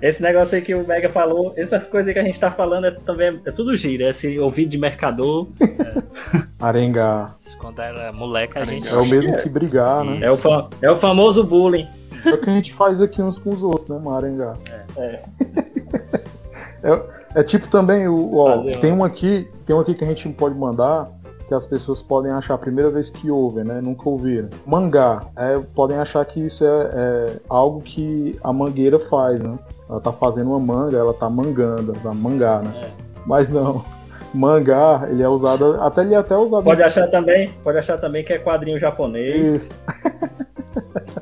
Esse 0.00 0.22
negócio 0.22 0.54
aí 0.54 0.62
que 0.62 0.72
o 0.76 0.86
Mega 0.86 1.10
falou, 1.10 1.52
essas 1.56 1.88
coisas 1.88 2.06
aí 2.06 2.14
que 2.14 2.20
a 2.20 2.22
gente 2.22 2.38
tá 2.38 2.52
falando 2.52 2.86
é 2.86 2.90
também 2.92 3.40
é 3.44 3.50
tudo 3.50 3.76
giro. 3.76 4.04
É 4.04 4.10
esse 4.10 4.38
ouvido 4.38 4.68
de 4.68 4.78
mercador. 4.78 5.48
Arengar. 6.60 7.34
Isso 7.40 7.58
Quando 7.58 7.80
era 7.80 8.12
moleque, 8.12 8.56
a 8.58 8.64
gente. 8.64 8.88
É 8.88 8.94
o 8.94 9.04
mesmo 9.04 9.36
que 9.42 9.48
brigar, 9.48 10.04
né? 10.04 10.20
É 10.22 10.30
o, 10.30 10.36
fa- 10.36 10.68
é 10.80 10.88
o 10.88 10.96
famoso 10.96 11.42
bullying. 11.42 11.88
É 12.24 12.30
o 12.32 12.38
que 12.40 12.48
a 12.48 12.54
gente 12.54 12.72
faz 12.74 13.00
aqui 13.00 13.20
uns 13.20 13.38
com 13.38 13.50
os 13.50 13.60
outros, 13.60 13.88
né, 13.88 13.98
Marengar? 13.98 14.56
É. 14.96 15.22
É, 16.80 17.40
é 17.40 17.42
tipo 17.42 17.66
também 17.66 18.06
o. 18.06 18.36
Ó, 18.36 18.56
Fazer 18.58 18.76
tem 18.78 18.92
um 18.92 19.02
aqui, 19.02 19.48
tem 19.66 19.74
um 19.74 19.80
aqui 19.80 19.94
que 19.94 20.04
a 20.04 20.06
gente 20.06 20.28
pode 20.28 20.54
mandar. 20.56 21.08
Que 21.48 21.54
as 21.54 21.64
pessoas 21.64 22.02
podem 22.02 22.30
achar 22.30 22.54
a 22.54 22.58
primeira 22.58 22.90
vez 22.90 23.08
que 23.08 23.30
ouvem, 23.30 23.64
né? 23.64 23.80
Nunca 23.80 24.08
ouviram. 24.08 24.50
Mangá. 24.66 25.22
É, 25.34 25.58
podem 25.74 25.96
achar 25.96 26.24
que 26.26 26.38
isso 26.40 26.62
é, 26.62 26.90
é 26.92 27.36
algo 27.48 27.80
que 27.80 28.38
a 28.44 28.52
mangueira 28.52 28.98
faz, 28.98 29.40
né? 29.40 29.58
Ela 29.88 30.00
tá 30.00 30.12
fazendo 30.12 30.50
uma 30.50 30.60
manga, 30.60 30.98
ela 30.98 31.14
tá 31.14 31.30
mangando, 31.30 31.94
tá 31.94 32.12
mangá, 32.12 32.60
né? 32.60 32.72
É. 32.84 32.90
Mas 33.26 33.48
não. 33.48 33.84
Mangá, 34.34 35.08
ele 35.10 35.22
é 35.22 35.28
usado. 35.28 35.78
Até 35.80 36.02
ele 36.02 36.14
é 36.14 36.18
até 36.18 36.36
usado. 36.36 36.62
Pode 36.62 36.82
achar 36.82 37.08
também, 37.08 37.50
pode 37.62 37.78
achar 37.78 37.96
também 37.96 38.22
que 38.22 38.34
é 38.34 38.38
quadrinho 38.38 38.78
japonês. 38.78 39.54
Isso. 39.54 39.74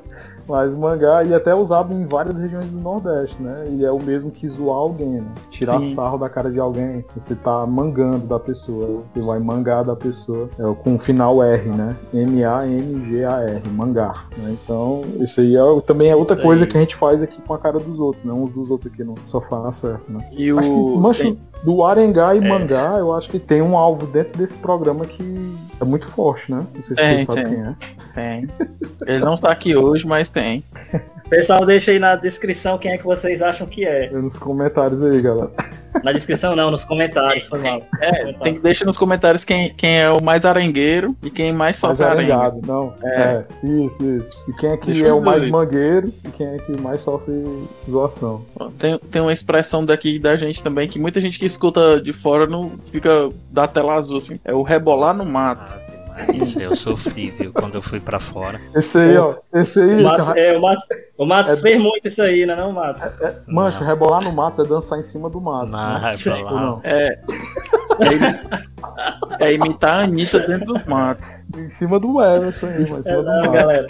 Mas 0.48 0.72
o 0.72 0.76
mangá 0.76 1.22
ele 1.24 1.32
é 1.34 1.36
até 1.36 1.54
usado 1.54 1.92
em 1.92 2.06
várias 2.06 2.36
regiões 2.38 2.70
do 2.70 2.80
Nordeste, 2.80 3.40
né? 3.42 3.64
Ele 3.66 3.84
é 3.84 3.90
o 3.90 4.00
mesmo 4.00 4.30
que 4.30 4.48
zoar 4.48 4.76
alguém, 4.78 5.20
né? 5.20 5.26
Tirar 5.50 5.78
Sim. 5.84 5.94
sarro 5.94 6.18
da 6.18 6.28
cara 6.28 6.50
de 6.50 6.60
alguém. 6.60 7.04
Você 7.16 7.34
tá 7.34 7.66
mangando 7.66 8.26
da 8.26 8.38
pessoa. 8.38 9.02
Você 9.10 9.20
vai 9.20 9.38
mangar 9.38 9.84
da 9.84 9.96
pessoa. 9.96 10.48
É 10.58 10.62
com 10.82 10.94
o 10.94 10.98
final 10.98 11.42
R, 11.42 11.68
né? 11.70 11.96
M-A-N-G-A-R, 12.12 13.62
mangar. 13.70 14.28
Né? 14.38 14.56
Então, 14.62 15.02
isso 15.20 15.40
aí 15.40 15.56
é, 15.56 15.80
também 15.86 16.10
é 16.10 16.16
outra 16.16 16.34
Isso 16.34 16.42
coisa 16.44 16.64
aí. 16.64 16.70
que 16.70 16.76
a 16.76 16.80
gente 16.80 16.96
faz 16.96 17.22
aqui 17.22 17.40
com 17.42 17.54
a 17.54 17.58
cara 17.58 17.78
dos 17.78 17.98
outros, 17.98 18.24
né? 18.24 18.32
Uns 18.32 18.50
dos 18.50 18.70
outros 18.70 18.92
aqui 18.92 19.02
no 19.04 19.14
sofá 19.26 19.72
certo, 19.72 20.10
né? 20.10 20.26
E 20.32 20.50
Acho 20.50 20.68
que, 20.70 20.76
o. 20.76 20.96
mancho, 20.96 21.22
tem- 21.22 21.38
do 21.64 21.82
Arengá 21.82 22.34
e 22.34 22.38
É. 22.38 22.48
mangá, 22.48 22.96
eu 22.98 23.12
acho 23.14 23.28
que 23.28 23.38
tem 23.38 23.62
um 23.62 23.76
alvo 23.76 24.06
dentro 24.06 24.38
desse 24.38 24.54
programa 24.56 25.04
que 25.04 25.56
é 25.80 25.84
muito 25.84 26.06
forte, 26.06 26.50
né? 26.50 26.66
Não 26.74 26.82
sei 26.82 26.96
se 26.96 27.02
Tem, 27.02 27.18
você 27.18 27.24
sabe 27.24 27.44
tem. 27.44 27.54
quem 27.54 27.64
é. 27.64 27.74
Tem. 28.14 28.48
Ele 29.06 29.24
não 29.24 29.36
tá 29.36 29.50
aqui 29.50 29.76
hoje, 29.76 30.06
mas 30.06 30.28
tem. 30.28 30.64
Pessoal, 31.28 31.66
deixa 31.66 31.90
aí 31.90 31.98
na 31.98 32.14
descrição 32.14 32.78
quem 32.78 32.92
é 32.92 32.98
que 32.98 33.04
vocês 33.04 33.42
acham 33.42 33.66
que 33.66 33.84
é. 33.84 34.08
Nos 34.10 34.38
comentários 34.38 35.02
aí, 35.02 35.20
galera. 35.20 35.50
Na 36.04 36.12
descrição 36.12 36.54
não, 36.54 36.70
nos 36.70 36.84
comentários, 36.84 37.46
foi 37.46 37.58
mal. 37.60 37.82
É, 38.00 38.32
tem, 38.34 38.60
deixa 38.60 38.84
nos 38.84 38.96
comentários 38.98 39.44
quem, 39.44 39.72
quem 39.74 39.98
é 39.98 40.10
o 40.10 40.22
mais 40.22 40.44
arengueiro 40.44 41.16
e 41.22 41.30
quem 41.30 41.52
mais 41.52 41.80
Mais 41.80 41.98
sofre 41.98 42.04
arenga. 42.04 42.36
arengado, 42.36 42.60
não. 42.66 42.94
É. 43.02 43.44
isso, 43.64 44.04
isso. 44.04 44.44
E 44.48 44.52
quem 44.52 44.70
é 44.70 44.76
que 44.76 44.86
Deixa 44.86 45.06
é 45.06 45.12
o 45.12 45.20
mais 45.20 45.48
mangueiro 45.48 46.12
e 46.24 46.30
quem 46.30 46.46
é 46.46 46.58
que 46.58 46.80
mais 46.80 47.00
sofre 47.00 47.34
zoação. 47.90 48.44
Tem, 48.78 48.98
tem 49.10 49.22
uma 49.22 49.32
expressão 49.32 49.84
daqui 49.84 50.18
da 50.18 50.36
gente 50.36 50.62
também 50.62 50.88
que 50.88 50.98
muita 50.98 51.20
gente 51.20 51.38
que 51.38 51.46
escuta 51.46 52.00
de 52.00 52.12
fora 52.12 52.46
não 52.46 52.72
fica 52.92 53.30
da 53.50 53.66
tela 53.66 53.94
azul, 53.94 54.18
assim. 54.18 54.38
É 54.44 54.52
o 54.52 54.62
rebolar 54.62 55.14
no 55.14 55.24
mato. 55.24 55.85
Aí 56.18 56.62
eu 56.62 56.74
sofri, 56.74 57.30
viu? 57.30 57.52
Quando 57.52 57.74
eu 57.74 57.82
fui 57.82 58.00
pra 58.00 58.18
fora. 58.18 58.60
Esse 58.74 58.98
aí, 58.98 59.16
ó. 59.16 59.34
Esse 59.52 59.80
aí, 59.80 60.00
O 60.00 60.04
Matos, 60.04 60.26
já- 60.26 60.36
é, 60.38 60.56
o 60.56 60.60
Matos, 60.62 60.84
o 61.18 61.26
Matos 61.26 61.52
É- 61.52 61.56
fez 61.56 61.78
muito 61.82 62.08
isso 62.08 62.22
aí, 62.22 62.46
né 62.46 62.54
não, 62.56 62.72
Matos? 62.72 63.02
mancho, 63.46 63.80
Não. 63.80 63.86
rebolar 63.86 64.20
no 64.22 64.32
mato 64.32 64.62
é 64.62 64.64
dançar 64.64 64.98
em 64.98 65.02
cima 65.02 65.28
do 65.28 65.40
mato. 65.40 65.70
Não, 65.72 66.00
né? 66.00 66.14
é 66.14 66.42
lá. 66.42 66.50
não? 66.52 66.80
É. 66.84 67.18
É, 69.38 69.46
é 69.46 69.52
imitar 69.54 70.00
a 70.00 70.02
Anitta 70.04 70.38
dentro 70.40 70.66
dos 70.74 70.84
matos. 70.84 71.26
Em 71.56 71.68
cima 71.68 71.98
do 72.00 72.20
Everson 72.22 72.66
aí, 72.66 72.90
mas 72.90 73.06
em 73.06 73.10
É, 73.10 73.12
cima 73.12 73.22
do 73.22 73.24
não, 73.24 73.40
mato. 73.40 73.52
galera. 73.52 73.86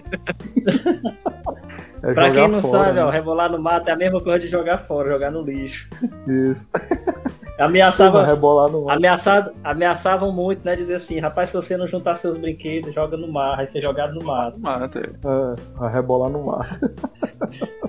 É 2.02 2.14
Pra 2.14 2.30
quem 2.30 2.48
não 2.48 2.62
fora, 2.62 2.84
sabe, 2.84 2.96
né? 2.96 3.04
ó, 3.04 3.10
rebolar 3.10 3.50
no 3.50 3.58
mato 3.58 3.88
é 3.88 3.92
a 3.92 3.96
mesma 3.96 4.20
coisa 4.20 4.38
de 4.38 4.46
jogar 4.46 4.78
fora, 4.78 5.10
jogar 5.10 5.30
no 5.30 5.42
lixo. 5.42 5.88
Isso. 6.28 6.68
Ameaçava, 7.58 8.24
rebolar 8.24 8.70
no 8.70 8.90
ameaçado, 8.90 9.54
ameaçavam 9.64 10.30
muito, 10.30 10.64
né? 10.64 10.76
Dizer 10.76 10.96
assim, 10.96 11.18
rapaz, 11.18 11.50
se 11.50 11.56
você 11.56 11.76
não 11.76 11.86
juntar 11.86 12.14
seus 12.16 12.36
brinquedos, 12.36 12.94
joga 12.94 13.16
no 13.16 13.32
mar, 13.32 13.58
aí 13.58 13.66
ser 13.66 13.80
jogado 13.80 14.14
no 14.14 14.24
mato. 14.24 14.60
Mato, 14.60 14.98
é. 14.98 15.02
É, 15.02 15.84
a 15.84 15.88
rebolar 15.88 16.30
no 16.30 16.44
mato. 16.44 16.78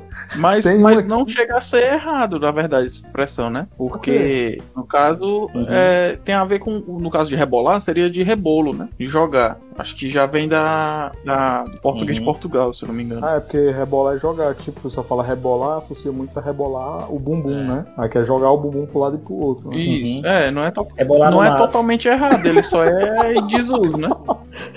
Mas, 0.36 0.66
Tem 0.66 0.78
mas 0.80 0.98
uma- 0.98 1.02
não 1.04 1.28
chega 1.28 1.58
a 1.58 1.62
ser 1.62 1.94
errado, 1.94 2.40
na 2.40 2.52
verdade, 2.52 2.88
essa 2.88 2.96
expressão, 2.98 3.50
né? 3.50 3.68
Porque, 3.78 4.62
no 4.76 4.84
caso, 4.84 5.50
é, 5.70 6.18
tem 6.26 6.36
a 6.36 6.44
ver 6.46 6.60
com, 6.60 6.72
no 6.80 7.10
caso 7.10 7.30
de 7.30 7.36
rebolar, 7.36 7.82
seria 7.82 8.10
de 8.10 8.22
rebolo, 8.24 8.74
né? 8.74 8.90
De 9.00 9.08
jogar. 9.08 9.58
Acho 9.78 9.96
que 9.96 10.10
já 10.10 10.26
vem 10.26 10.48
da, 10.48 11.12
da 11.24 11.64
do 11.64 11.80
português 11.82 12.16
de 12.16 12.20
Uhum. 12.20 12.26
Portugal, 12.26 12.74
se 12.74 12.84
eu 12.84 12.88
não 12.88 12.96
me 12.96 13.04
engano. 13.04 13.24
Ah, 13.26 13.36
é 13.36 13.40
porque 13.40 13.70
rebolar 13.72 14.16
é 14.16 14.20
jogar. 14.20 14.56
Tipo, 14.56 14.82
pessoal 14.82 15.06
fala 15.06 15.24
rebolar, 15.24 15.78
associa 15.78 16.12
muito 16.12 16.38
a 16.38 16.42
rebolar 16.42 17.14
o 17.14 17.20
bumbum, 17.20 17.60
É. 17.60 17.64
né? 17.64 17.86
Aí 17.96 18.10
quer 18.10 18.26
jogar 18.26 18.50
o 18.52 18.58
bumbum 18.58 18.86
pro 18.88 19.00
lado 19.00 19.16
e 19.16 19.20
pro 19.20 19.36
outro. 19.36 19.70
Né? 19.70 19.78
Isso, 19.78 20.26
é, 20.26 20.50
não 20.52 20.64
é, 20.64 20.72
to- 20.72 20.88
Rebolar 20.98 21.30
não 21.32 21.38
no 21.38 21.44
é 21.44 21.58
totalmente 21.58 22.08
errado, 22.08 22.44
ele 22.46 22.64
só 22.64 22.84
é 22.84 23.36
em 23.36 23.46
desuso, 23.48 23.96
né? 23.98 24.10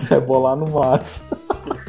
Rebolar 0.09 0.55
no 0.55 0.69
mato. 0.71 1.23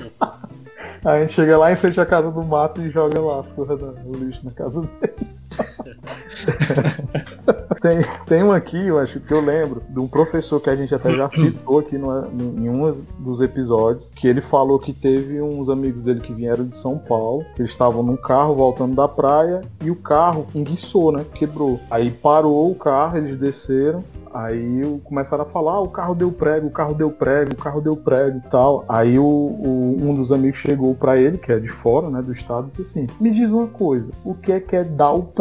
Aí 1.03 1.17
a 1.17 1.21
gente 1.21 1.33
chega 1.33 1.57
lá 1.57 1.71
em 1.71 1.75
frente 1.75 1.99
à 1.99 2.05
casa 2.05 2.29
do 2.29 2.43
Márcio 2.43 2.85
e 2.85 2.91
joga 2.91 3.19
lá 3.19 3.39
as 3.39 3.51
coisas 3.51 3.79
do 3.79 4.17
lixo 4.17 4.45
na 4.45 4.51
casa 4.51 4.81
dele. 4.81 5.40
tem, 7.81 7.99
tem 8.25 8.43
um 8.43 8.51
aqui, 8.51 8.87
eu 8.87 8.99
acho 8.99 9.19
que 9.19 9.33
eu 9.33 9.41
lembro, 9.41 9.81
de 9.89 9.99
um 9.99 10.07
professor 10.07 10.59
que 10.59 10.69
a 10.69 10.75
gente 10.75 10.93
até 10.93 11.13
já 11.13 11.27
citou 11.29 11.79
aqui 11.79 11.97
no, 11.97 12.25
em 12.57 12.69
um 12.69 12.89
dos 13.19 13.41
episódios, 13.41 14.11
que 14.15 14.27
ele 14.27 14.41
falou 14.41 14.79
que 14.79 14.93
teve 14.93 15.41
uns 15.41 15.69
amigos 15.69 16.03
dele 16.03 16.21
que 16.21 16.33
vieram 16.33 16.65
de 16.65 16.75
São 16.75 16.97
Paulo, 16.97 17.43
que 17.55 17.61
eles 17.61 17.71
estavam 17.71 18.03
num 18.03 18.17
carro 18.17 18.55
voltando 18.55 18.95
da 18.95 19.07
praia 19.07 19.61
e 19.83 19.91
o 19.91 19.95
carro 19.95 20.47
enguiçou, 20.53 21.11
né? 21.11 21.25
Quebrou. 21.33 21.79
Aí 21.89 22.11
parou 22.11 22.71
o 22.71 22.75
carro, 22.75 23.17
eles 23.17 23.37
desceram, 23.37 24.03
Aí 24.33 24.81
começaram 25.03 25.43
a 25.43 25.45
falar, 25.45 25.73
ah, 25.73 25.81
o 25.81 25.89
carro 25.89 26.15
deu 26.15 26.31
prego, 26.31 26.67
o 26.67 26.71
carro 26.71 26.93
deu 26.93 27.11
prego, 27.11 27.51
o 27.51 27.57
carro 27.57 27.81
deu 27.81 27.97
prego 27.97 28.37
e 28.37 28.49
tal. 28.49 28.85
Aí 28.87 29.19
o, 29.19 29.25
o- 29.25 29.97
um 30.01 30.15
dos 30.15 30.31
amigos 30.31 30.57
chegou 30.59 30.95
pra 30.95 31.17
ele, 31.17 31.37
que 31.37 31.51
é 31.51 31.59
de 31.59 31.67
fora, 31.67 32.09
né, 32.09 32.21
do 32.21 32.31
estado, 32.31 32.67
e 32.67 32.69
disse 32.69 32.81
assim, 32.81 33.07
me 33.19 33.29
diz 33.31 33.49
uma 33.49 33.67
coisa, 33.67 34.09
o 34.23 34.33
que 34.33 34.53
é 34.53 34.59
que 34.61 34.73
é 34.75 34.83
dar 34.85 35.11
o 35.11 35.23
prego? 35.23 35.40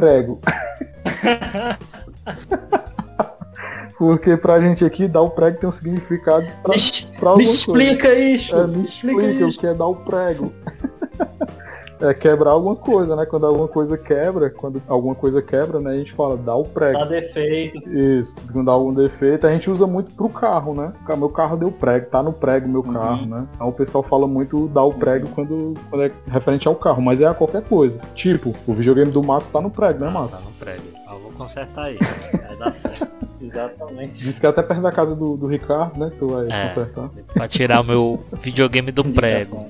Porque 3.98 4.36
pra 4.36 4.60
gente 4.60 4.84
aqui, 4.84 5.06
dar 5.06 5.20
o 5.20 5.30
prego 5.30 5.58
tem 5.58 5.68
um 5.68 5.72
significado 5.72 6.46
pra, 6.62 6.74
Me, 6.74 6.80
pra 6.80 7.20
me 7.20 7.28
alguma 7.28 7.34
coisa. 7.36 7.50
explica 7.50 8.14
isso! 8.14 8.56
É, 8.56 8.66
me 8.66 8.84
explica 8.84 9.20
o 9.44 9.48
isso. 9.48 9.60
que 9.60 9.66
é 9.66 9.74
dar 9.74 9.86
o 9.86 9.96
prego. 9.96 10.52
É 12.00 12.14
quebrar 12.14 12.52
alguma 12.52 12.74
coisa, 12.76 13.14
né? 13.14 13.26
Quando 13.26 13.46
alguma 13.46 13.68
coisa 13.68 13.98
quebra, 13.98 14.48
quando 14.48 14.80
alguma 14.88 15.14
coisa 15.14 15.42
quebra, 15.42 15.80
né? 15.80 15.90
A 15.90 15.96
gente 15.96 16.12
fala, 16.14 16.36
dá 16.36 16.54
o 16.54 16.64
prego. 16.64 16.98
Dá 16.98 17.04
defeito. 17.04 17.76
Isso, 17.90 18.34
quando 18.50 18.64
dá 18.66 18.72
algum 18.72 18.94
defeito, 18.94 19.46
a 19.46 19.52
gente 19.52 19.70
usa 19.70 19.86
muito 19.86 20.14
pro 20.14 20.28
carro, 20.30 20.74
né? 20.74 20.92
Meu 21.16 21.28
carro 21.28 21.56
deu 21.58 21.70
prego, 21.70 22.06
tá 22.06 22.22
no 22.22 22.32
prego 22.32 22.66
meu 22.68 22.80
Uhum. 22.82 22.92
carro, 22.92 23.26
né? 23.26 23.46
Então 23.54 23.68
o 23.68 23.72
pessoal 23.72 24.02
fala 24.02 24.26
muito 24.26 24.66
dar 24.68 24.82
o 24.84 24.94
prego 24.94 25.28
quando, 25.34 25.74
quando 25.90 26.02
é 26.04 26.10
referente 26.30 26.66
ao 26.66 26.74
carro, 26.74 27.02
mas 27.02 27.20
é 27.20 27.26
a 27.26 27.34
qualquer 27.34 27.62
coisa. 27.62 27.98
Tipo, 28.14 28.54
o 28.66 28.72
videogame 28.72 29.10
do 29.12 29.22
Márcio 29.22 29.52
tá 29.52 29.60
no 29.60 29.70
prego, 29.70 29.98
né, 30.00 30.06
Ah, 30.08 30.10
Márcio? 30.10 30.38
tá 30.38 30.42
no 30.42 30.50
prédio. 30.52 30.90
Ah, 31.06 31.14
eu 31.14 31.20
vou 31.20 31.32
consertar 31.32 31.84
aí. 31.84 31.98
Vai 32.46 32.56
dar 32.56 32.72
certo. 32.72 33.08
Exatamente. 33.42 34.22
Diz 34.24 34.38
que 34.38 34.46
é 34.46 34.48
até 34.48 34.62
perto 34.62 34.80
da 34.82 34.92
casa 34.92 35.14
do, 35.14 35.36
do 35.36 35.46
Ricardo, 35.46 35.98
né? 35.98 36.10
Que 36.10 36.16
tu 36.18 36.28
vai 36.28 36.46
É. 36.46 36.68
consertar. 36.68 37.10
Pra 37.34 37.46
tirar 37.48 37.80
o 37.80 37.84
meu 37.84 38.20
videogame 38.32 38.90
do 38.90 39.04
prego. 39.04 39.66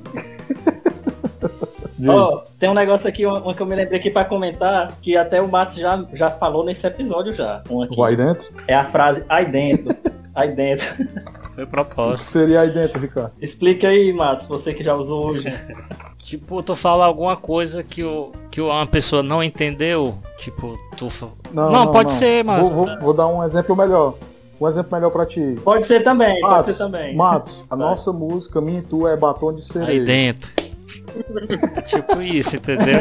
Ó, 2.08 2.42
tem 2.58 2.68
um 2.70 2.74
negócio 2.74 3.08
aqui, 3.08 3.26
um, 3.26 3.48
um 3.48 3.54
que 3.54 3.60
eu 3.60 3.66
me 3.66 3.74
lembrei 3.76 3.98
aqui 3.98 4.10
pra 4.10 4.24
comentar, 4.24 4.92
que 5.02 5.16
até 5.16 5.40
o 5.40 5.48
Matos 5.48 5.76
já, 5.76 6.04
já 6.12 6.30
falou 6.30 6.64
nesse 6.64 6.86
episódio 6.86 7.32
já. 7.32 7.62
Um 7.70 7.82
aqui. 7.82 7.96
Vai 7.96 8.16
dentro? 8.16 8.48
É 8.66 8.74
a 8.74 8.84
frase 8.84 9.24
aí 9.28 9.46
dentro. 9.46 9.94
aí 10.34 10.50
dentro. 10.52 10.86
Foi 11.54 11.64
O 11.64 11.66
que 11.66 11.72
propósito. 11.72 12.30
seria 12.30 12.60
aí 12.60 12.70
dentro, 12.70 13.00
Ricardo? 13.00 13.32
Explica 13.40 13.88
aí, 13.88 14.12
Matos, 14.12 14.46
você 14.46 14.72
que 14.72 14.82
já 14.84 14.94
usou 14.94 15.26
hoje. 15.30 15.44
Tipo, 16.22 16.62
tu 16.62 16.76
fala 16.76 17.06
alguma 17.06 17.34
coisa 17.34 17.82
que, 17.82 18.04
o, 18.04 18.30
que 18.50 18.60
uma 18.60 18.86
pessoa 18.86 19.22
não 19.22 19.42
entendeu. 19.42 20.16
Tipo, 20.38 20.78
tu. 20.96 21.08
fa- 21.08 21.28
Não, 21.52 21.90
pode 21.90 22.12
ser, 22.12 22.44
mas- 22.44 22.60
Vou, 22.60 22.70
vou- 22.86 23.00
vou 23.00 23.12
dar 23.14 23.26
um 23.26 23.42
exemplo 23.42 23.74
melhor. 23.74 24.14
um 24.60 24.68
exemplo 24.68 24.92
melhor 24.92 25.10
pra 25.10 25.24
ti. 25.26 25.56
Pode 25.64 25.86
ser 25.86 26.04
também, 26.04 26.38
pode 26.40 26.52
Matos, 26.52 26.66
ser 26.66 26.78
também. 26.78 27.16
Matos, 27.16 27.64
a 27.70 27.74
Vai. 27.74 27.86
nossa 27.88 28.12
música, 28.12 28.60
minha 28.60 28.80
e 28.80 28.82
tu, 28.82 29.08
é 29.08 29.16
batom 29.16 29.50
de 29.52 29.62
Aí 29.62 29.62
cereja. 29.64 30.04
dentro. 30.04 30.50
tipo 31.86 32.22
isso, 32.22 32.56
entendeu? 32.56 33.00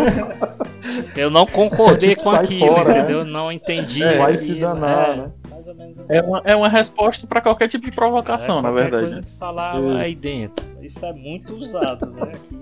Eu 1.15 1.29
não 1.29 1.45
concordei 1.45 2.11
É 2.11 2.15
tipo, 2.15 2.23
com 2.29 2.35
aquilo, 2.35 2.67
fora, 2.67 2.89
né? 2.93 2.99
entendeu? 2.99 3.25
Não 3.25 3.51
entendi. 3.51 4.03
É, 4.03 4.17
vai 4.17 4.35
se 4.35 4.55
danar, 4.55 5.09
é. 5.09 5.15
né? 5.15 5.31
Ou 5.51 5.75
menos 5.75 5.99
assim. 5.99 6.13
É 6.13 6.21
uma, 6.21 6.41
é 6.45 6.55
uma 6.55 6.69
resposta 6.69 7.27
pra 7.27 7.41
qualquer 7.41 7.67
tipo 7.67 7.85
de 7.85 7.91
provocação, 7.91 8.59
É, 8.59 8.61
na 8.63 8.71
verdade. 8.71 9.03
coisa 9.05 9.21
que 9.21 9.31
falar 9.37 9.75
Isso. 9.79 9.97
aí 9.97 10.15
dentro. 10.15 10.65
Isso 10.81 11.05
é 11.05 11.13
muito 11.13 11.55
usado, 11.55 12.07
né? 12.11 12.23
Aqui. 12.23 12.59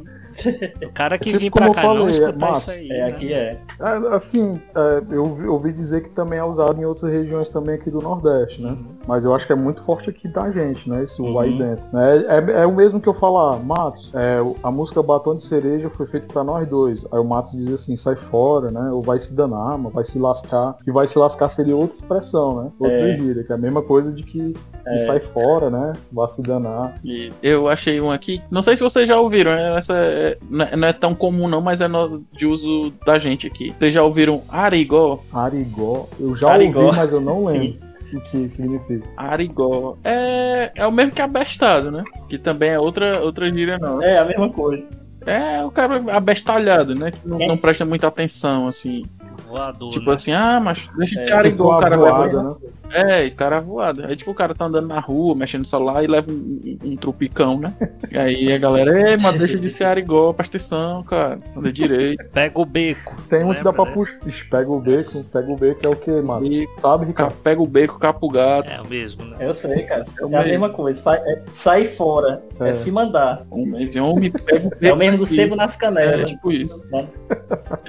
O 0.86 0.92
cara 0.94 1.18
que 1.18 1.30
Tipo 1.32 1.40
vem 1.40 1.50
como 1.50 1.72
pra 1.74 1.82
cá 1.82 1.88
não 1.90 1.96
falei, 1.98 2.10
escutar 2.10 2.38
Márcio, 2.48 2.72
isso 2.74 2.80
aí. 2.80 2.90
É, 2.92 2.98
né? 3.00 3.08
aqui 3.08 3.34
é. 3.34 3.60
É, 3.80 4.16
assim, 4.16 4.62
é, 4.76 5.04
eu 5.12 5.24
ouvi, 5.52 5.72
dizer 5.74 6.04
que 6.04 6.10
também 6.10 6.40
é 6.40 6.44
usado 6.44 6.80
em 6.82 6.86
outras 6.86 7.12
regiões 7.12 7.50
também 7.50 7.76
aqui 7.76 7.90
do 7.92 8.00
Nordeste, 8.00 8.62
né? 8.62 8.70
Uhum. 8.72 8.86
Mas 9.08 9.24
eu 9.24 9.34
acho 9.34 9.46
que 9.48 9.54
é 9.54 9.56
muito 9.56 9.82
forte 9.84 10.10
aqui 10.10 10.28
da 10.28 10.52
gente, 10.52 10.90
né? 10.90 11.04
Esse 11.04 11.22
Uhum. 11.22 11.34
vai 11.34 11.50
dentro. 11.52 11.84
né? 11.94 12.26
É, 12.28 12.62
é 12.64 12.66
o 12.66 12.74
mesmo 12.76 13.00
que 13.00 13.08
eu 13.08 13.14
falar, 13.14 13.58
Matos, 13.60 14.12
é, 14.14 14.38
a 14.64 14.72
música 14.72 15.02
Batom 15.04 15.36
de 15.36 15.44
Cereja 15.44 15.90
foi 15.90 16.06
feita 16.08 16.28
pra 16.32 16.44
nós 16.44 16.66
dois. 16.68 17.06
Aí 17.12 17.20
o 17.20 17.24
Matos 17.24 17.52
diz 17.52 17.72
assim, 17.72 17.96
sai 17.96 18.16
fora, 18.16 18.70
né? 18.72 18.90
Ou 18.92 19.02
vai 19.02 19.20
se 19.20 19.34
danar, 19.34 19.78
mas 19.78 19.94
vai 19.94 20.04
se 20.04 20.20
lascar. 20.20 20.76
Que 20.84 20.92
vai 20.92 21.08
se 21.08 21.18
lascar 21.18 21.48
seria 21.50 21.76
outra 21.76 21.96
expressão, 21.96 22.64
né? 22.64 22.72
Outra 22.80 22.96
É. 22.96 23.16
gíria, 23.18 23.44
que 23.44 23.52
é 23.52 23.56
a 23.56 23.58
mesma 23.58 23.82
coisa 23.82 24.12
de 24.12 24.24
que, 24.24 24.54
que 24.54 25.00
sai 25.06 25.20
fora, 25.20 25.70
né? 25.70 25.94
Vai 26.12 26.28
se 26.28 26.42
danar. 26.42 27.00
E 27.04 27.32
eu 27.42 27.68
achei 27.70 28.00
um 28.02 28.12
aqui, 28.12 28.42
não 28.52 28.62
sei 28.64 28.76
se 28.76 28.84
vocês 28.84 29.08
já 29.08 29.18
ouviram, 29.20 29.52
é- 29.52 29.78
essa 29.78 29.94
é- 30.28 30.76
não 30.76 30.88
é 30.88 30.94
tão 30.94 31.14
comum 31.16 31.48
não, 31.48 31.62
mas 31.62 31.80
é 31.82 31.88
no- 31.88 32.24
de 32.34 32.46
uso 32.46 32.92
da 33.06 33.18
gente 33.20 33.46
aqui. 33.48 33.74
Vocês 33.78 33.94
já 33.94 34.04
ouviram 34.04 34.42
arigó? 34.50 35.24
Arigó. 35.32 36.08
Eu 36.20 36.36
já 36.36 36.52
Arigó. 36.52 36.82
ouvi, 36.82 36.98
mas 36.98 37.12
eu 37.12 37.22
não 37.22 37.44
Sim. 37.48 37.60
lembro 37.60 37.88
o 38.14 38.22
que 38.32 38.50
significa. 38.50 39.08
Arigó. 39.18 39.98
É, 40.04 40.72
é 40.76 40.88
o 40.88 40.92
mesmo 40.92 41.12
que 41.12 41.22
abestado, 41.22 41.92
né? 41.92 42.04
Que 42.30 42.38
também 42.38 42.70
é 42.70 42.80
outra, 42.80 43.20
outra 43.22 43.52
gíria 43.52 43.78
não. 43.78 44.02
É 44.02 44.18
a 44.20 44.26
mesma 44.26 44.50
coisa. 44.50 44.84
É 45.26 45.62
o 45.66 45.70
cara 45.70 46.02
abestalhado, 46.16 46.96
né? 46.96 47.12
Que 47.12 47.28
não, 47.28 47.42
É. 47.42 47.48
não 47.48 47.58
presta 47.58 47.84
muita 47.86 48.08
atenção, 48.08 48.66
assim. 48.68 49.04
Voador, 49.48 49.92
Tipo 49.92 50.10
né? 50.10 50.16
assim, 50.16 50.32
ah, 50.32 50.60
mas 50.60 50.80
deixa 50.98 51.16
de 51.16 51.22
É, 51.22 51.26
ser 51.26 51.34
arigó, 51.34 51.50
Pessoa 51.52 51.78
o 51.78 51.80
cara 51.82 51.96
leva... 51.96 52.44
né? 52.44 52.56
É, 52.90 53.26
e 53.26 53.32
cara 53.32 53.60
voado. 53.60 54.06
Aí 54.06 54.16
tipo 54.16 54.32
o 54.32 54.34
cara 54.34 54.56
tá 54.56 54.64
andando 54.64 54.88
na 54.88 55.00
rua, 55.02 55.36
mexendo 55.36 55.64
no 55.64 55.68
celular 55.68 56.02
e 56.04 56.08
leva 56.08 56.32
um, 56.32 56.78
um, 56.86 56.96
trupicão, 56.96 57.60
né? 57.60 57.74
E 58.10 58.18
aí 58.18 58.54
a 58.54 58.58
galera, 58.58 59.10
ei, 59.12 59.18
mas 59.22 59.38
deixa 59.38 59.58
de 59.58 59.70
ser 59.70 59.84
arigó, 59.84 60.32
presta 60.32 60.56
atenção, 60.56 61.04
cara. 61.04 61.38
Anda 61.56 61.72
direito. 61.74 62.24
Pega 62.32 62.58
o 62.60 62.66
beco. 62.66 63.16
Tem 63.30 63.44
um 63.44 63.54
que 63.54 63.62
dá 63.62 63.74
pra 63.74 63.86
puxar. 63.88 64.20
Ixi, 64.26 64.46
Pega 64.50 64.72
o 64.72 64.80
beco. 64.80 65.24
Pega 65.26 65.52
o 65.52 65.56
beco 65.58 65.80
é 65.86 65.90
o 65.90 65.96
que, 65.98 66.22
mano? 66.22 66.48
Beco. 66.48 66.80
Sabe, 66.80 67.06
Ca- 67.06 67.08
Ricardo? 67.08 67.34
Pega 67.44 67.62
o 67.62 67.68
beco, 67.68 68.00
capa 68.00 68.26
o 68.26 68.30
gato. 68.30 68.70
É 68.70 68.80
o 68.82 68.88
mesmo, 68.88 69.26
né? 69.26 69.36
Eu 69.42 69.54
sei, 69.54 69.84
cara. 69.84 70.06
É 70.18 70.22
É 70.22 70.26
a 70.26 70.30
mesmo. 70.30 70.46
mesma 70.46 70.70
coisa. 70.70 70.98
Sai, 71.02 71.18
é, 71.20 71.42
sai 71.52 71.86
fora. 71.86 72.42
É. 72.60 72.70
É. 72.70 72.74
se 72.74 72.90
mandar. 72.90 73.46
Esse 73.80 74.00
homem 74.00 74.32
pega 74.32 74.66
o 74.66 74.70
beco. 74.70 74.86
É 74.86 74.94
o 74.94 74.96
mesmo 74.96 75.18
do 75.18 75.26
sebo 75.26 75.56
nas 75.58 75.76
É, 75.76 75.80
canelas. 75.80 76.28
tipo 76.30 76.52
isso. 76.54 76.82
Né? 76.90 77.06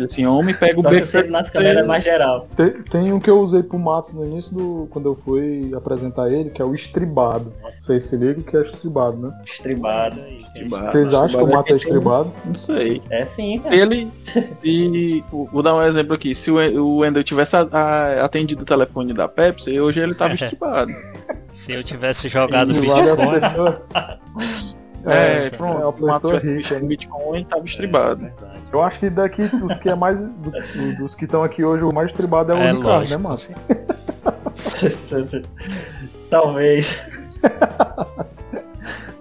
Assim, 0.05 0.27
homem 0.27 0.55
pega 0.57 0.79
o 0.81 0.83
Só 0.83 0.89
que 0.89 0.95
beco. 0.97 1.07
É 1.57 1.83
mais 1.83 2.05
geral. 2.05 2.49
Tem, 2.57 2.83
tem 2.83 3.13
um 3.13 3.21
que 3.21 3.29
eu 3.31 3.41
usei 3.41 3.63
pro 3.63 3.79
Matos 3.79 4.13
no 4.13 4.25
início 4.25 4.55
do. 4.55 4.89
Quando 4.91 5.07
eu 5.09 5.15
fui 5.17 5.73
apresentar 5.75 6.31
ele, 6.31 6.51
que 6.51 6.61
é 6.61 6.65
o 6.65 6.75
estribado. 6.75 7.53
Vocês 7.81 8.05
se 8.05 8.17
ligam 8.17 8.43
que 8.43 8.57
é 8.57 8.63
estribado, 8.63 9.17
né? 9.19 9.41
Estribado. 9.45 10.21
Estribado. 10.47 10.93
Vocês 10.93 11.15
acham 11.15 11.41
que 11.45 11.51
o 11.51 11.55
Matos 11.55 11.71
é 11.71 11.75
é 11.75 11.77
estribado? 11.77 12.33
Não 12.45 12.55
sei. 12.55 13.03
É 13.11 13.25
sim, 13.25 13.59
cara. 13.61 13.75
Ele. 13.75 14.11
E. 14.63 15.23
Vou 15.31 15.63
dar 15.63 15.75
um 15.75 15.83
exemplo 15.83 16.15
aqui. 16.15 16.35
Se 16.35 16.51
o 16.51 16.59
o 16.83 16.99
Wendel 16.99 17.25
tivesse 17.25 17.57
a- 17.57 17.69
a- 17.71 18.25
atendido 18.25 18.63
o 18.63 18.67
telefone 18.67 19.13
da 19.15 19.29
Pepsi, 19.29 19.79
hoje 19.81 20.01
ele 20.01 20.15
tava 20.15 20.35
estribado. 20.35 20.93
Se 21.53 21.73
eu 21.73 21.83
tivesse 21.83 22.29
jogado 22.29 22.71
Estribado 22.73 23.09
é 23.09 23.17
Bitcoin. 23.17 24.75
pessoa. 25.09 25.17
É, 25.17 25.47
É, 25.47 25.51
pronto. 25.51 25.75
é 25.75 25.79
uma 25.81 25.89
o 25.89 25.93
pessoa 25.93 26.39
rica. 26.39 26.77
o 26.77 26.87
Bitcoin 26.87 27.45
tava 27.45 27.65
estribado. 27.65 28.21
Verdade. 28.23 28.59
Eu 28.73 28.83
acho 28.83 29.01
que 29.01 29.11
daqui, 29.11 29.43
dos 29.49 29.77
que 29.79 29.89
é 29.89 29.95
mais. 29.95 30.21
do- 30.21 30.97
dos 30.99 31.15
que 31.15 31.25
estão 31.25 31.43
aqui 31.43 31.65
hoje, 31.65 31.83
o 31.85 31.93
mais 31.93 32.11
estribado 32.11 32.53
é 32.53 32.55
o 32.55 32.59
É 32.59 32.73
Ricardo, 32.73 32.83
lógico. 32.83 33.11
né, 33.11 33.29
Matos? 33.29 33.51
Talvez. 36.31 37.01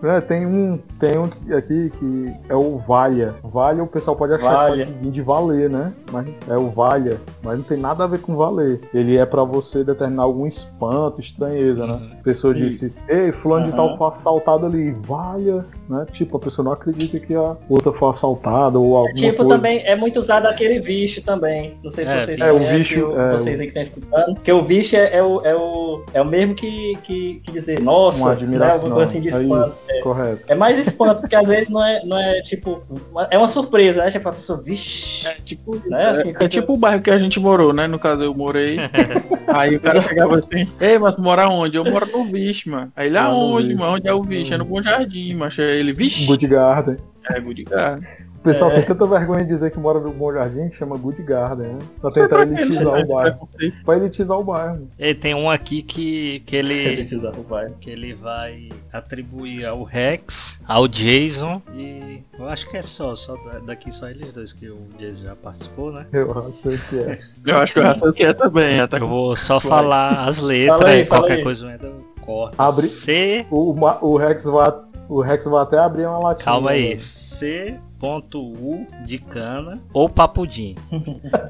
É, 0.03 0.21
tem 0.21 0.45
um, 0.45 0.77
tem 0.99 1.17
um 1.17 1.25
aqui 1.57 1.91
que 1.97 2.31
é 2.47 2.55
o 2.55 2.75
Valha. 2.77 3.36
Valha 3.43 3.83
o 3.83 3.88
pessoal 3.88 4.15
pode 4.15 4.33
achar 4.33 4.51
Valha. 4.69 4.86
que 4.86 4.91
pode 4.91 5.03
vir 5.05 5.12
de 5.12 5.21
valer, 5.21 5.69
né? 5.69 5.91
Mas 6.12 6.27
é 6.47 6.55
o 6.55 6.69
Valha, 6.69 7.19
mas 7.41 7.57
não 7.57 7.63
tem 7.63 7.77
nada 7.77 8.03
a 8.03 8.07
ver 8.07 8.19
com 8.19 8.36
valer. 8.36 8.79
Ele 8.93 9.17
é 9.17 9.25
pra 9.25 9.43
você 9.43 9.83
determinar 9.83 10.23
algum 10.23 10.45
espanto, 10.45 11.19
estranheza, 11.19 11.86
né? 11.88 11.93
Uhum. 11.93 12.12
A 12.19 12.23
pessoa 12.23 12.53
Sim. 12.53 12.60
disse, 12.62 12.93
ei, 13.10 13.31
fulano 13.31 13.65
de 13.65 13.71
Aham. 13.71 13.88
tal 13.88 13.97
foi 13.97 14.07
assaltado 14.10 14.65
ali, 14.67 14.91
Valha, 14.91 15.65
né? 15.89 16.05
Tipo, 16.12 16.38
a 16.38 16.39
pessoa 16.41 16.63
não 16.65 16.71
acredita 16.73 17.19
que 17.19 17.33
a 17.33 17.55
outra 17.67 17.91
foi 17.91 18.10
assaltada 18.10 18.77
ou 18.77 18.95
alguma 18.97 19.15
Tipo, 19.15 19.38
coisa. 19.38 19.55
também 19.55 19.79
é 19.83 19.95
muito 19.95 20.19
usado 20.19 20.45
aquele 20.45 20.79
bicho 20.79 21.21
também. 21.23 21.75
Não 21.83 21.89
sei 21.89 22.05
se 22.05 22.12
É, 22.13 22.19
vocês 22.25 22.39
é, 22.39 22.51
o 22.51 22.57
conhecem, 22.57 22.77
bicho, 22.77 23.05
o- 23.07 23.19
é, 23.19 23.31
vocês 23.31 23.60
aí 23.60 23.65
que 23.71 23.79
estão 23.79 23.81
escutando. 23.81 24.36
Porque 24.36 24.51
o 24.51 24.62
bicho 24.62 24.95
é, 24.95 25.15
é 25.17 25.23
o, 25.23 25.41
é, 25.43 25.55
o, 25.55 26.03
é 26.13 26.21
o 26.21 26.25
mesmo 26.25 26.53
que, 26.53 26.95
que, 27.03 27.41
que 27.43 27.51
dizer, 27.51 27.81
nossa, 27.81 28.19
Uma 28.19 28.27
né, 28.27 28.33
admiração. 28.33 28.75
alguma 28.75 28.95
coisa 28.95 29.10
assim 29.12 29.21
de 29.21 29.29
É 29.29 29.31
espanto. 29.41 29.77
Isso, 29.89 30.04
correto. 30.04 30.41
É 30.47 30.56
mais 30.56 30.78
espanto, 30.80 31.21
porque 31.21 31.36
às 31.36 31.47
vezes 31.47 31.69
não 31.69 31.84
é, 31.84 32.04
não 32.06 32.17
é 32.17 32.41
tipo. 32.41 32.84
uma- 33.12 33.28
É 33.32 33.38
uma 33.38 33.47
surpresa, 33.47 34.04
né? 34.04 34.12
Tipo, 34.12 34.30
a 34.30 34.34
pessoa, 34.34 34.62
vixe. 34.62 35.28
É 35.28 35.36
tipo, 35.45 35.76
Né, 35.88 36.04
é, 36.04 36.06
assim, 36.10 36.30
é 36.30 36.34
fica- 36.34 36.50
tipo 36.50 36.73
o 36.73 36.78
bairro 36.78 37.02
que 37.02 37.10
a 37.12 37.17
gente 37.19 37.39
morou, 37.39 37.73
né? 37.73 37.88
No 37.88 38.00
caso 38.00 38.21
eu 38.23 38.34
morei. 38.34 38.78
aí 39.47 39.76
o 39.76 39.80
cara 39.80 40.02
chegava 40.02 40.38
assim, 40.39 40.67
ei, 40.80 40.97
mas 41.00 41.15
tu 41.15 41.21
mora 41.21 41.47
onde? 41.50 41.78
Eu 41.78 41.86
moro 41.86 42.06
no 42.12 42.23
Vixe, 42.26 42.69
mano. 42.69 42.91
Aí 42.95 43.08
ele, 43.08 43.17
aonde, 43.17 43.73
mano? 43.76 43.93
Onde 43.95 44.08
é 44.08 44.13
o 44.13 44.21
Vixe? 44.23 44.54
É 44.54 44.58
no 44.58 44.65
Bom 44.65 44.82
Jardim, 44.82 45.34
mas 45.36 45.58
ele, 45.58 45.93
Vixe, 45.93 46.26
Good 46.26 46.47
Garden. 46.47 46.97
é 47.30 47.39
Good 47.39 47.63
Garden. 47.63 48.08
O 48.47 48.49
pessoal 48.49 48.71
É. 48.71 48.75
tem 48.75 48.83
tanta 48.83 49.05
vergonha 49.05 49.43
de 49.43 49.49
dizer 49.49 49.71
que 49.71 49.77
mora 49.79 49.99
no 49.99 50.12
Bom 50.12 50.31
Jardim 50.31 50.69
que 50.69 50.77
chama 50.77 50.95
Good 50.97 51.21
Garden, 51.23 51.67
né? 51.73 51.79
Pra 51.99 52.12
tentar 52.12 52.41
elitizar 52.47 52.99
o 52.99 53.05
bairro. 53.07 53.49
Pra 53.86 53.97
elitizar 53.97 54.39
o 54.39 54.43
bairro. 54.43 54.88
E 54.97 55.13
tem 55.13 55.36
um 55.36 55.49
aqui 55.49 55.81
que, 55.81 56.39
que 56.45 56.55
ele. 56.55 56.73
Elitizar 56.88 57.38
o 57.38 57.43
bairro. 57.43 57.75
que 57.79 57.89
ele 57.89 58.13
vai 58.13 58.69
atribuir 58.93 59.65
ao 59.65 59.83
Rex, 59.83 60.62
ao 60.67 60.88
Jason 60.88 61.62
e 61.73 62.21
eu 62.39 62.47
acho 62.47 62.69
que 62.69 62.77
é 62.77 62.81
só, 62.81 63.15
só 63.15 63.36
da- 63.36 63.60
daqui 63.60 63.91
só 63.91 64.07
eles 64.10 64.31
dois 64.31 64.53
que 64.53 64.69
o 64.69 64.77
Jason 64.97 65.25
já 65.25 65.36
participou, 65.36 65.91
né? 65.91 66.05
Eu 66.13 66.49
sei 66.51 66.75
o 66.75 66.79
que 66.79 66.99
é. 66.99 67.19
Eu 67.45 67.57
acho 67.57 67.73
que 67.73 67.79
eu 67.79 67.83
já 67.83 67.95
sei 67.97 68.07
o 68.10 68.13
que 68.13 68.23
é 68.23 68.33
também. 68.33 68.79
Até 68.79 68.97
Eu 68.99 69.07
vou 69.07 69.36
só 69.36 69.60
falar 69.60 70.25
as 70.27 70.39
letras 70.39 70.77
Fala 70.79 70.89
aí, 70.91 71.01
e 71.01 71.05
qualquer 71.05 71.33
aí. 71.33 71.43
coisa 71.43 71.67
Wendel 71.67 72.01
corta. 72.21 72.55
Abre- 72.63 72.88
C, 72.88 73.45
O, 73.51 73.75
o 74.01 74.17
Rex 74.17 74.45
vai. 74.45 74.73
O 75.10 75.21
Rex 75.21 75.45
vai 75.45 75.62
até 75.63 75.77
abrir 75.79 76.05
uma 76.05 76.19
latinha. 76.19 76.45
calma 76.45 76.71
aí, 76.71 76.89
né? 76.95 77.79
C.U 77.99 78.86
de 79.05 79.17
cana 79.17 79.79
ou 79.93 80.07
papudim. 80.10 80.75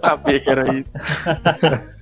sabia 0.03 0.39
que 0.39 0.49
era 0.49 0.63
isso. 0.73 0.89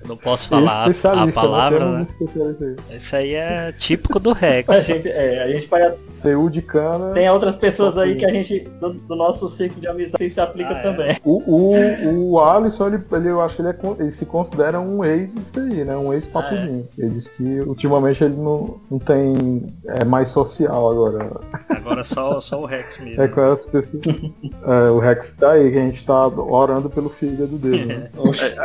Não 0.06 0.16
posso 0.16 0.48
falar 0.48 0.84
a- 0.84 0.88
especialista, 0.90 1.40
palavra, 1.40 1.84
né? 1.92 1.98
Né? 1.98 2.06
especialista 2.08 2.64
aí. 2.64 2.76
Esse 2.96 3.16
aí 3.16 3.34
é 3.34 3.72
típico 3.72 4.20
do 4.20 4.32
Rex. 4.32 4.68
A 4.70 4.80
gente, 4.80 5.08
é, 5.08 5.42
a 5.42 5.48
gente 5.48 5.66
pode. 5.66 5.96
CU 6.22 6.48
de 6.48 6.62
cana. 6.62 7.12
Tem 7.12 7.28
outras 7.28 7.56
pessoas 7.56 7.98
aí 7.98 8.14
que 8.14 8.24
a 8.24 8.30
gente, 8.30 8.60
do, 8.80 8.92
do 8.92 9.16
nosso 9.16 9.48
ciclo 9.48 9.80
de 9.80 9.88
amizade, 9.88 10.28
se 10.30 10.40
aplica 10.40 10.70
Ah, 10.70 10.78
é. 10.78 10.82
também. 10.82 11.16
O, 11.24 11.42
o, 11.46 12.30
o 12.32 12.40
Alisson, 12.40 12.86
ele, 12.88 13.02
ele- 13.12 13.28
eu 13.30 13.40
acho 13.40 13.56
que 13.56 13.62
ele, 13.62 13.70
é 13.70 13.76
ele 13.98 14.10
se 14.10 14.24
considera 14.26 14.78
um 14.80 15.04
ex 15.04 15.34
isso 15.34 15.58
aí, 15.58 15.84
né? 15.84 15.96
Um 15.96 16.12
ex 16.12 16.26
papudinho. 16.26 16.86
Ele 16.96 17.10
disse 17.10 17.30
que 17.32 17.60
ultimamente 17.62 18.22
ele 18.22 18.36
não, 18.36 18.78
não 18.90 18.98
tem. 19.00 19.66
É 20.00 20.04
mais 20.04 20.28
social 20.28 20.88
agora. 20.90 21.30
Agora 21.68 22.04
só, 22.04 22.40
só 22.40 22.60
o 22.62 22.66
Rex 22.66 22.98
mesmo. 23.00 23.20
É 23.22 23.26
com 23.28 23.40
as 23.40 23.64
pessoas. 23.66 24.04
É, 24.44 24.90
o 24.90 24.98
Rex 24.98 25.32
tá 25.32 25.52
aí, 25.52 25.70
que 25.72 25.78
a 25.78 25.80
gente 25.80 26.04
tá 26.04 26.26
orando 26.28 26.88
pelo 26.90 27.08
fígado 27.08 27.56
dele, 27.58 27.86
né? 27.86 28.08
Vocês, 28.16 28.56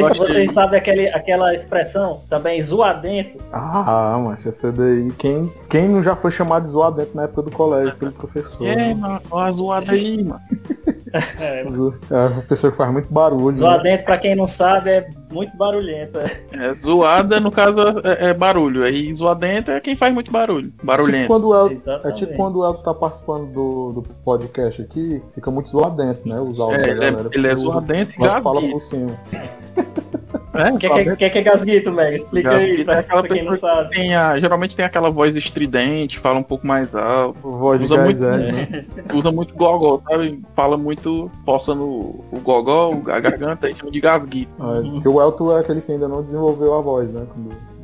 Eu 0.00 0.06
achei- 0.06 0.18
vocês 0.18 0.50
sabem 0.52 0.78
aquele, 0.78 1.08
aquela 1.08 1.54
expressão 1.54 2.22
também, 2.30 2.60
zoadento? 2.62 3.36
Ah, 3.52 4.18
mas 4.24 4.44
essa 4.46 4.70
daí. 4.72 5.10
Quem, 5.18 5.52
quem 5.68 5.88
não 5.88 6.02
já 6.02 6.14
foi 6.16 6.30
chamado 6.30 6.64
de 6.64 6.70
zoar 6.70 6.92
dentro 6.92 7.14
na 7.16 7.24
época 7.24 7.42
do 7.42 7.50
colégio 7.50 7.94
pelo 7.96 8.12
professor? 8.12 8.66
Aí, 8.66 8.76
né? 8.76 8.94
mano, 8.94 9.20
ó 9.30 9.52
zoada 9.52 9.92
aí, 9.92 10.22
mano. 10.24 10.40
É, 11.40 11.64
Zo- 11.68 11.94
É 12.10 12.14
uma 12.28 12.42
pessoa 12.42 12.70
que 12.70 12.76
faz 12.78 12.92
muito 12.92 13.12
barulho. 13.12 13.46
né? 13.46 13.52
zoadento, 13.54 14.04
pra 14.04 14.18
quem 14.18 14.34
não 14.34 14.46
sabe, 14.46 14.90
é 14.90 15.08
muito 15.32 15.56
barulhento. 15.56 16.18
é. 16.18 16.40
É, 16.52 16.74
zoada, 16.74 17.38
no 17.40 17.50
caso, 17.50 17.76
é, 18.04 18.30
é 18.30 18.34
barulho. 18.34 18.82
Aí 18.84 19.12
zoadento 19.14 19.70
é 19.70 19.80
quem 19.80 19.96
faz 19.96 20.12
muito 20.14 20.30
barulho. 20.30 20.70
Tipo 20.70 20.86
Barulhento. 20.86 21.28
quando 21.28 21.48
o 21.48 21.54
Elton, 21.68 22.08
é 22.08 22.12
tipo 22.12 22.34
quando 22.36 22.58
o 22.60 22.64
Elton 22.64 22.82
tá 22.82 22.94
participando 22.94 23.46
do, 23.52 23.92
do 23.92 24.02
podcast 24.24 24.80
aqui, 24.82 25.20
fica 25.34 25.50
muito 25.50 25.68
zoadento, 25.70 26.28
né? 26.28 26.40
Os 26.40 26.58
áudios 26.60 26.82
É, 26.82 26.86
da 26.86 26.90
ele 26.92 27.04
é, 27.04 27.10
galera. 27.10 27.30
ele 27.32 27.46
é 27.48 27.56
zoadento 27.56 28.12
e 28.16 28.20
Nós 28.20 28.42
fala 28.42 28.60
por 28.60 28.80
cima. 28.80 29.10
É, 30.58 30.72
O 30.72 30.78
que, 30.78 30.86
é 30.86 31.04
que, 31.04 31.16
que, 31.16 31.24
é 31.24 31.30
que 31.30 31.38
é 31.38 31.42
gasguito, 31.42 31.92
Meg? 31.92 32.16
Explica 32.16 32.50
aí, 32.50 32.66
Gasguito 32.68 32.80
é 32.82 32.84
pra, 32.84 32.98
aquela 33.00 33.22
pra 33.22 33.34
quem 33.36 33.44
não 33.44 33.56
sabe. 33.56 33.90
Tem 33.90 34.14
a, 34.14 34.38
geralmente 34.38 34.76
tem 34.76 34.84
aquela 34.84 35.10
voz 35.10 35.34
estridente, 35.36 36.18
fala 36.18 36.38
um 36.38 36.42
pouco 36.42 36.66
mais 36.66 36.94
alto, 36.94 37.38
Voz 37.40 37.80
Usa 37.82 38.02
muito, 38.04 38.24
é, 38.24 38.48
É. 38.48 38.52
né? 38.52 38.84
usa 39.14 39.32
muito 39.32 39.54
gogó, 39.54 40.00
sabe? 40.08 40.40
Fala 40.54 40.76
muito, 40.76 41.30
poça 41.44 41.74
no 41.74 42.24
o 42.32 42.40
gogó, 42.42 42.92
a 43.08 43.20
garganta, 43.20 43.66
aí 43.66 43.74
chama 43.74 43.90
de 43.90 44.00
gasguito. 44.00 44.50
É, 44.58 44.90
porque 44.90 45.08
o 45.08 45.20
Elton 45.20 45.56
é 45.56 45.60
aquele 45.60 45.80
que 45.80 45.92
ainda 45.92 46.08
não 46.08 46.22
desenvolveu 46.22 46.74
a 46.74 46.80
voz, 46.80 47.10
né? 47.10 47.26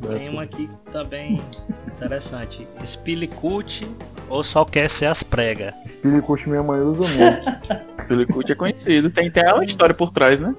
Tem 0.07 0.27
uma 0.29 0.43
aqui 0.43 0.69
também 0.91 1.39
interessante. 1.87 2.67
Spilicut 2.85 3.87
ou 4.29 4.43
só 4.43 4.65
quer 4.65 4.89
ser 4.89 5.05
as 5.05 5.23
pregas? 5.23 5.73
Spilicut 5.85 6.47
minha 6.49 6.61
mãe 6.61 6.81
usa 6.81 7.03
muito. 7.17 7.83
Spilicut 8.03 8.51
é 8.51 8.55
conhecido. 8.55 9.09
Tem 9.09 9.29
até 9.29 9.53
uma 9.53 9.63
história 9.63 9.95
por 9.95 10.11
trás, 10.11 10.39
né? 10.39 10.53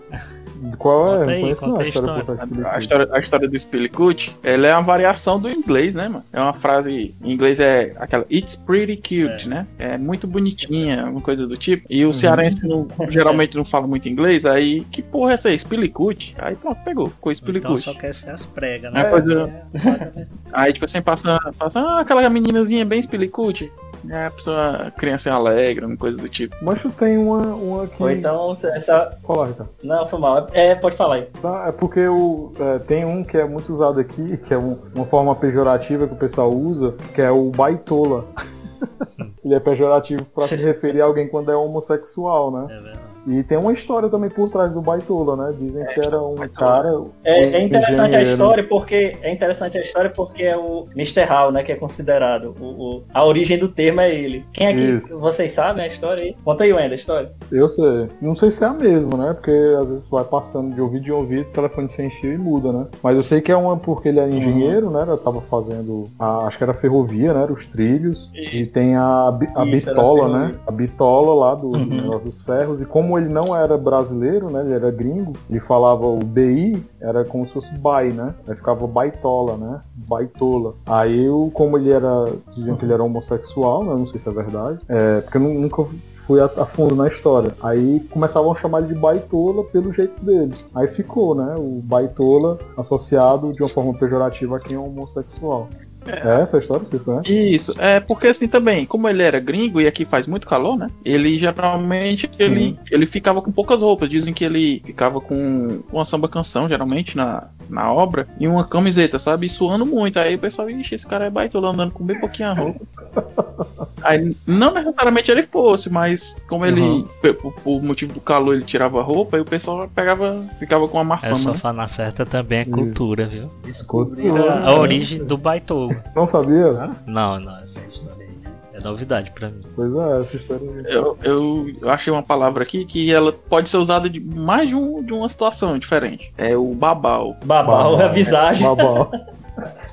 Qual 0.79 1.15
é? 1.15 1.19
Conta 1.19 1.25
Não 1.27 1.33
aí, 1.33 1.41
conheço 1.41 1.67
não 1.67 1.77
a 1.77 1.81
a 1.83 1.87
história 1.89 2.21
história. 2.21 2.33
A 2.33 2.37
Spilicut. 2.47 2.81
história, 2.81 3.09
a 3.13 3.19
história 3.19 3.49
do 3.49 3.59
Spilicut, 3.59 4.37
ela 4.43 4.67
é 4.67 4.73
uma 4.75 4.83
variação 4.83 5.39
do 5.41 5.51
inglês, 5.51 5.95
né, 5.95 6.09
mano? 6.09 6.25
É 6.33 6.41
uma 6.41 6.53
frase 6.55 7.15
em 7.23 7.33
inglês 7.33 7.59
é 7.61 7.93
aquela 7.99 8.25
It's 8.31 8.57
pretty 8.57 8.97
cute, 8.97 9.45
É. 9.45 9.49
né? 9.49 9.67
É 9.79 9.99
muito 9.99 10.27
bonitinha, 10.27 11.03
alguma 11.05 11.21
coisa 11.21 11.47
do 11.47 11.57
tipo. 11.57 11.87
E 11.91 12.05
o 12.05 12.13
cearense 12.13 12.67
não- 12.67 12.87
geralmente 13.11 13.57
não 13.57 13.65
fala 13.65 13.87
muito 13.87 14.09
inglês, 14.09 14.45
aí 14.45 14.83
que 14.91 15.03
porra 15.03 15.33
é 15.33 15.35
essa 15.35 15.49
aí? 15.49 15.59
Spilicut? 15.59 16.35
Aí 16.39 16.55
pronto, 16.57 16.79
pegou, 16.85 17.11
ficou 17.11 17.33
Então 17.33 17.47
Spilicut. 17.47 17.81
só 17.83 17.95
quer 17.95 18.15
ser 18.15 18.31
as 18.31 18.45
pregas, 18.47 18.93
É, 18.93 18.95
né? 18.95 19.01
é. 19.01 19.05
É, 19.05 19.11
quase 19.11 19.33
a 19.33 19.35
mesma- 19.47 20.27
Aí 20.53 20.73
tipo 20.73 20.85
assim, 20.85 21.03
passa, 21.03 21.39
passa 21.59 21.81
ah, 21.81 22.01
aquela 22.01 22.29
meninazinha 22.31 22.85
bem 22.85 23.03
Spilicut. 23.03 23.71
É, 24.11 24.27
a 24.27 24.31
pessoa, 24.31 24.71
a 24.87 24.91
criança 24.91 25.29
é 25.29 25.33
alegre, 25.33 25.85
uma 25.85 25.97
coisa 25.97 26.17
do 26.17 26.29
tipo. 26.29 26.55
Mas 26.63 26.81
tu 26.83 26.91
tem 26.91 27.17
uma, 27.19 27.39
uma 27.55 27.87
que. 27.87 28.03
Ou 28.03 28.11
então, 28.11 28.53
essa. 28.53 29.17
Fala, 29.27 29.47
Ricardo. 29.47 29.71
Não, 29.83 30.07
foi 30.07 30.19
mal. 30.19 30.47
É, 30.53 30.75
pode 30.75 30.97
falar 30.97 31.15
aí. 31.17 31.23
Tá, 31.41 31.65
é 31.69 31.73
porque 31.73 32.07
o, 32.07 32.53
é, 32.59 32.79
tem 32.81 33.05
um 33.05 33.23
que 33.25 33.37
é 33.37 33.45
muito 33.47 33.73
usado 33.73 33.99
aqui, 34.01 34.37
que 34.39 34.53
é 34.55 34.59
um- 34.59 34.79
uma 34.95 35.07
forma 35.07 35.35
pejorativa 35.35 36.07
que 36.07 36.15
o 36.15 36.19
pessoal 36.19 36.53
usa, 36.53 36.95
que 37.15 37.21
é 37.23 37.31
o 37.31 37.51
baitola. 37.51 38.27
Ele 39.45 39.55
é 39.55 39.61
pejorativo 39.61 40.25
pra 40.27 40.47
se 40.47 40.57
referir 40.63 41.01
a 41.01 41.05
alguém 41.07 41.29
quando 41.29 41.51
é 41.51 41.57
homossexual, 41.57 42.51
né? 42.51 42.65
É 42.71 42.81
verdade. 42.81 43.14
E 43.27 43.43
tem 43.43 43.57
uma 43.59 43.73
história 43.73 44.09
também 44.09 44.29
por 44.31 44.49
trás 44.51 44.75
do 44.75 44.83
baitola, 44.83 45.37
né? 45.37 45.55
Dizem 45.59 45.85
que 45.87 46.01
era 46.01 46.21
um 46.21 46.35
Baitola. 46.35 46.49
cara. 46.83 46.89
É, 47.25 47.47
um 47.47 47.55
é 47.55 47.63
interessante 47.63 48.01
a 48.01 48.05
engenheiro. 48.23 48.31
história 48.31 48.65
porque 48.65 49.17
é 49.23 49.31
interessante 49.33 49.79
a 49.79 49.81
história 49.81 50.11
porque 50.11 50.43
é 50.43 50.57
o 50.57 50.87
Mr. 50.95 51.23
Hall, 51.25 51.51
né, 51.53 51.63
que 51.63 51.73
é 51.73 51.75
considerado 51.77 52.55
o, 52.61 52.65
o- 52.65 53.03
a 53.13 53.25
origem 53.25 53.59
do 53.59 53.69
termo 53.69 54.01
é 54.01 54.15
ele. 54.15 54.45
Quem 54.53 54.67
é 54.67 54.75
que 54.75 54.81
Isso. 54.83 55.19
vocês 55.19 55.53
sabem 55.53 55.85
a 55.85 55.87
história 55.89 56.23
aí? 56.25 56.37
Conta 56.45 56.65
aí, 56.65 56.73
Wenda, 56.73 56.95
a 56.95 56.97
história. 56.97 57.33
Eu 57.51 57.69
sei. 57.69 58.09
Não 58.21 58.35
sei 58.35 58.51
se 58.51 58.63
é 58.63 58.67
a 58.67 58.73
mesma, 58.73 59.17
né? 59.17 59.33
Porque 59.33 59.53
às 59.81 59.89
vezes 59.89 60.07
vai 60.07 60.25
passando 60.25 60.75
de 60.75 60.81
ouvido 60.81 61.07
em 61.07 61.11
ouvido, 61.11 61.45
telefone 61.51 61.89
sem 61.89 62.11
fio 62.11 62.33
e 62.33 62.39
muda, 62.39 62.73
né? 62.73 62.87
Mas 63.03 63.17
eu 63.17 63.23
sei 63.23 63.41
que 63.41 63.51
é 63.51 63.57
uma 63.57 63.77
porque 63.77 64.09
ele 64.09 64.21
é 64.21 64.29
engenheiro, 64.29 64.91
né? 64.91 65.05
Eu 65.07 65.17
tava 65.19 65.41
fazendo. 65.43 66.11
a- 66.19 66.47
acho 66.47 66.59
que 66.59 66.65
era 66.65 66.75
ferrovia, 66.75 67.33
né? 67.33 67.43
Era 67.43 67.53
os 67.53 67.67
trilhos. 67.67 68.31
E 68.35 68.67
tem 68.67 68.97
a, 68.97 69.29
a 69.57 69.65
Isso, 69.65 69.87
bitola, 69.89 70.29
né? 70.29 70.55
A 70.67 70.71
bitola 70.71 71.35
lá 71.35 71.55
do, 71.55 71.69
Uhum. 71.69 72.19
dos 72.19 72.43
ferros. 72.43 72.81
E 72.81 72.85
como 72.85 73.14
ele 73.19 73.29
não 73.29 73.57
era 73.57 73.77
brasileiro, 73.79 74.51
né? 74.51 74.61
Ele 74.61 74.73
era 74.75 74.91
gringo, 74.91 75.33
ele 75.49 75.61
falava 75.61 76.07
o 76.07 76.19
BI, 76.19 76.85
era 77.01 77.25
como 77.25 77.47
se 77.47 77.53
fosse 77.55 77.75
bai, 77.75 78.09
né? 78.11 78.35
Aí 78.47 78.57
ficava 78.57 78.87
baitola, 78.87 79.57
né? 79.57 79.81
Baitola. 79.95 80.75
Aí 80.87 81.25
eu, 81.25 81.51
como 81.55 81.77
ele 81.79 81.91
era. 81.91 82.27
Diziam 82.55 82.77
que 82.77 82.85
ele 82.85 82.93
era 82.93 83.03
homossexual, 83.03 83.85
né? 83.85 83.95
Não 83.95 84.07
sei 84.07 84.19
se 84.19 84.29
é 84.29 84.33
verdade. 84.33 84.79
É, 84.89 85.21
porque 85.21 85.37
eu 85.37 85.43
nu- 85.43 85.61
nunca 85.61 85.85
fui 86.27 86.41
a, 86.41 86.45
a 86.47 86.65
fundo 86.67 86.95
na 86.97 87.07
história. 87.09 87.53
Aí 87.63 88.01
começavam 88.11 88.53
a 88.53 88.57
chamar 88.57 88.79
ele 88.81 88.89
de 88.89 89.01
baitola 89.01 89.65
pelo 89.65 89.93
jeito 89.93 90.25
deles. 90.25 90.65
Aí 90.75 90.87
ficou, 90.89 91.35
né? 91.35 91.55
O 91.59 91.81
baitola 91.83 92.59
associado 92.77 93.53
de 93.53 93.63
uma 93.63 93.69
forma 93.69 93.93
pejorativa 93.95 94.57
a 94.57 94.61
quem 94.61 94.77
é 94.77 94.79
homossexual. 94.81 95.69
É 96.07 96.43
essa 96.43 96.57
a 96.57 96.61
história? 96.61 96.87
Vocês 96.87 97.03
conhecem? 97.03 97.55
Isso, 97.55 97.73
é 97.79 98.01
porque 98.01 98.29
assim 98.29 98.49
também, 98.49 98.85
como 98.85 99.09
ele 99.09 99.23
era 99.23 99.41
gringo 99.41 99.81
e 99.81 99.87
aqui 99.87 100.05
faz 100.05 100.27
muito 100.27 100.47
calor, 100.47 100.77
né? 100.77 100.89
Ele 101.05 101.39
geralmente 101.39 102.29
ele, 102.39 102.79
ele 102.91 103.07
ficava 103.07 103.41
com 103.41 103.51
poucas 103.51 103.81
roupas. 103.81 104.09
Dizem 104.09 104.35
que 104.35 104.45
ele 104.45 104.83
ficava 104.85 105.21
com 105.21 105.83
uma 105.93 106.05
samba 106.05 106.29
canção, 106.29 106.69
geralmente, 106.69 107.17
na, 107.17 107.49
na 107.69 107.93
obra, 107.93 108.29
e 108.39 108.47
uma 108.47 108.65
camiseta, 108.65 109.19
sabe? 109.19 109.47
E 109.47 109.51
suando 109.51 109.87
muito. 109.87 110.19
Aí 110.19 110.35
o 110.35 110.39
pessoal, 110.39 110.71
ixi, 110.71 110.95
esse 110.95 111.07
cara 111.07 111.27
é 111.27 111.31
baitola 111.31 111.71
andando 111.71 111.93
com 111.93 112.05
bem 112.05 112.19
pouquinha 112.19 112.53
roupa. 112.53 112.81
Aí 114.05 114.37
não 114.47 114.73
necessariamente 114.73 115.31
ele 115.31 115.47
fosse, 115.51 115.89
mas 115.91 116.35
como 116.49 116.65
ele, 116.67 116.81
Uhum. 116.81 117.05
por, 117.41 117.53
por 117.55 117.83
motivo 117.83 118.13
do 118.13 118.21
calor, 118.21 118.55
ele 118.55 118.63
tirava 118.65 119.01
a 119.01 119.03
roupa, 119.03 119.37
aí 119.37 119.41
o 119.41 119.45
pessoal 119.45 119.89
pegava, 119.95 120.45
ficava 120.59 120.87
com 120.87 120.99
uma 120.99 121.05
má 121.05 121.19
Essa 121.23 121.43
fama. 121.45 121.53
né? 121.55 121.59
fana 121.59 121.89
certa 121.89 122.27
também 122.27 122.59
é 122.59 122.63
Isso. 122.63 122.71
cultura, 122.71 123.27
viu? 123.27 123.51
Cultura. 123.87 124.61
A 124.67 124.79
origem 124.79 125.25
do 125.25 125.37
baitola. 125.39 125.95
Não 126.15 126.29
sabia? 126.29 126.91
Não, 127.07 127.41
não, 127.41 127.59
essa 127.63 127.79
história 127.91 128.27
aí 128.27 128.53
é 128.75 128.81
novidade 128.85 129.31
pra 129.31 129.49
mim. 129.49 129.61
Pois 129.75 129.95
é, 129.95 130.17
essa 130.17 130.37
história. 130.37 130.65
Eu, 130.87 131.19
eu, 131.23 131.73
eu 131.81 131.91
achei 131.91 132.13
uma 132.13 132.23
palavra 132.23 132.63
aqui 132.63 132.85
que 132.85 133.11
ela 133.13 133.33
pode 133.33 133.71
ser 133.71 133.79
usada 133.79 134.11
de 134.11 134.21
mais 134.21 134.69
de, 134.69 134.75
um, 134.75 135.03
de 135.03 135.13
uma 135.13 135.29
situação 135.29 135.79
diferente. 135.79 136.33
É 136.37 136.57
o 136.57 136.75
babau. 136.75 137.37
Babau, 137.45 137.93
Babau. 137.93 138.01
a 138.07 138.09
visagem. 138.09 138.67
Babau. 138.67 139.11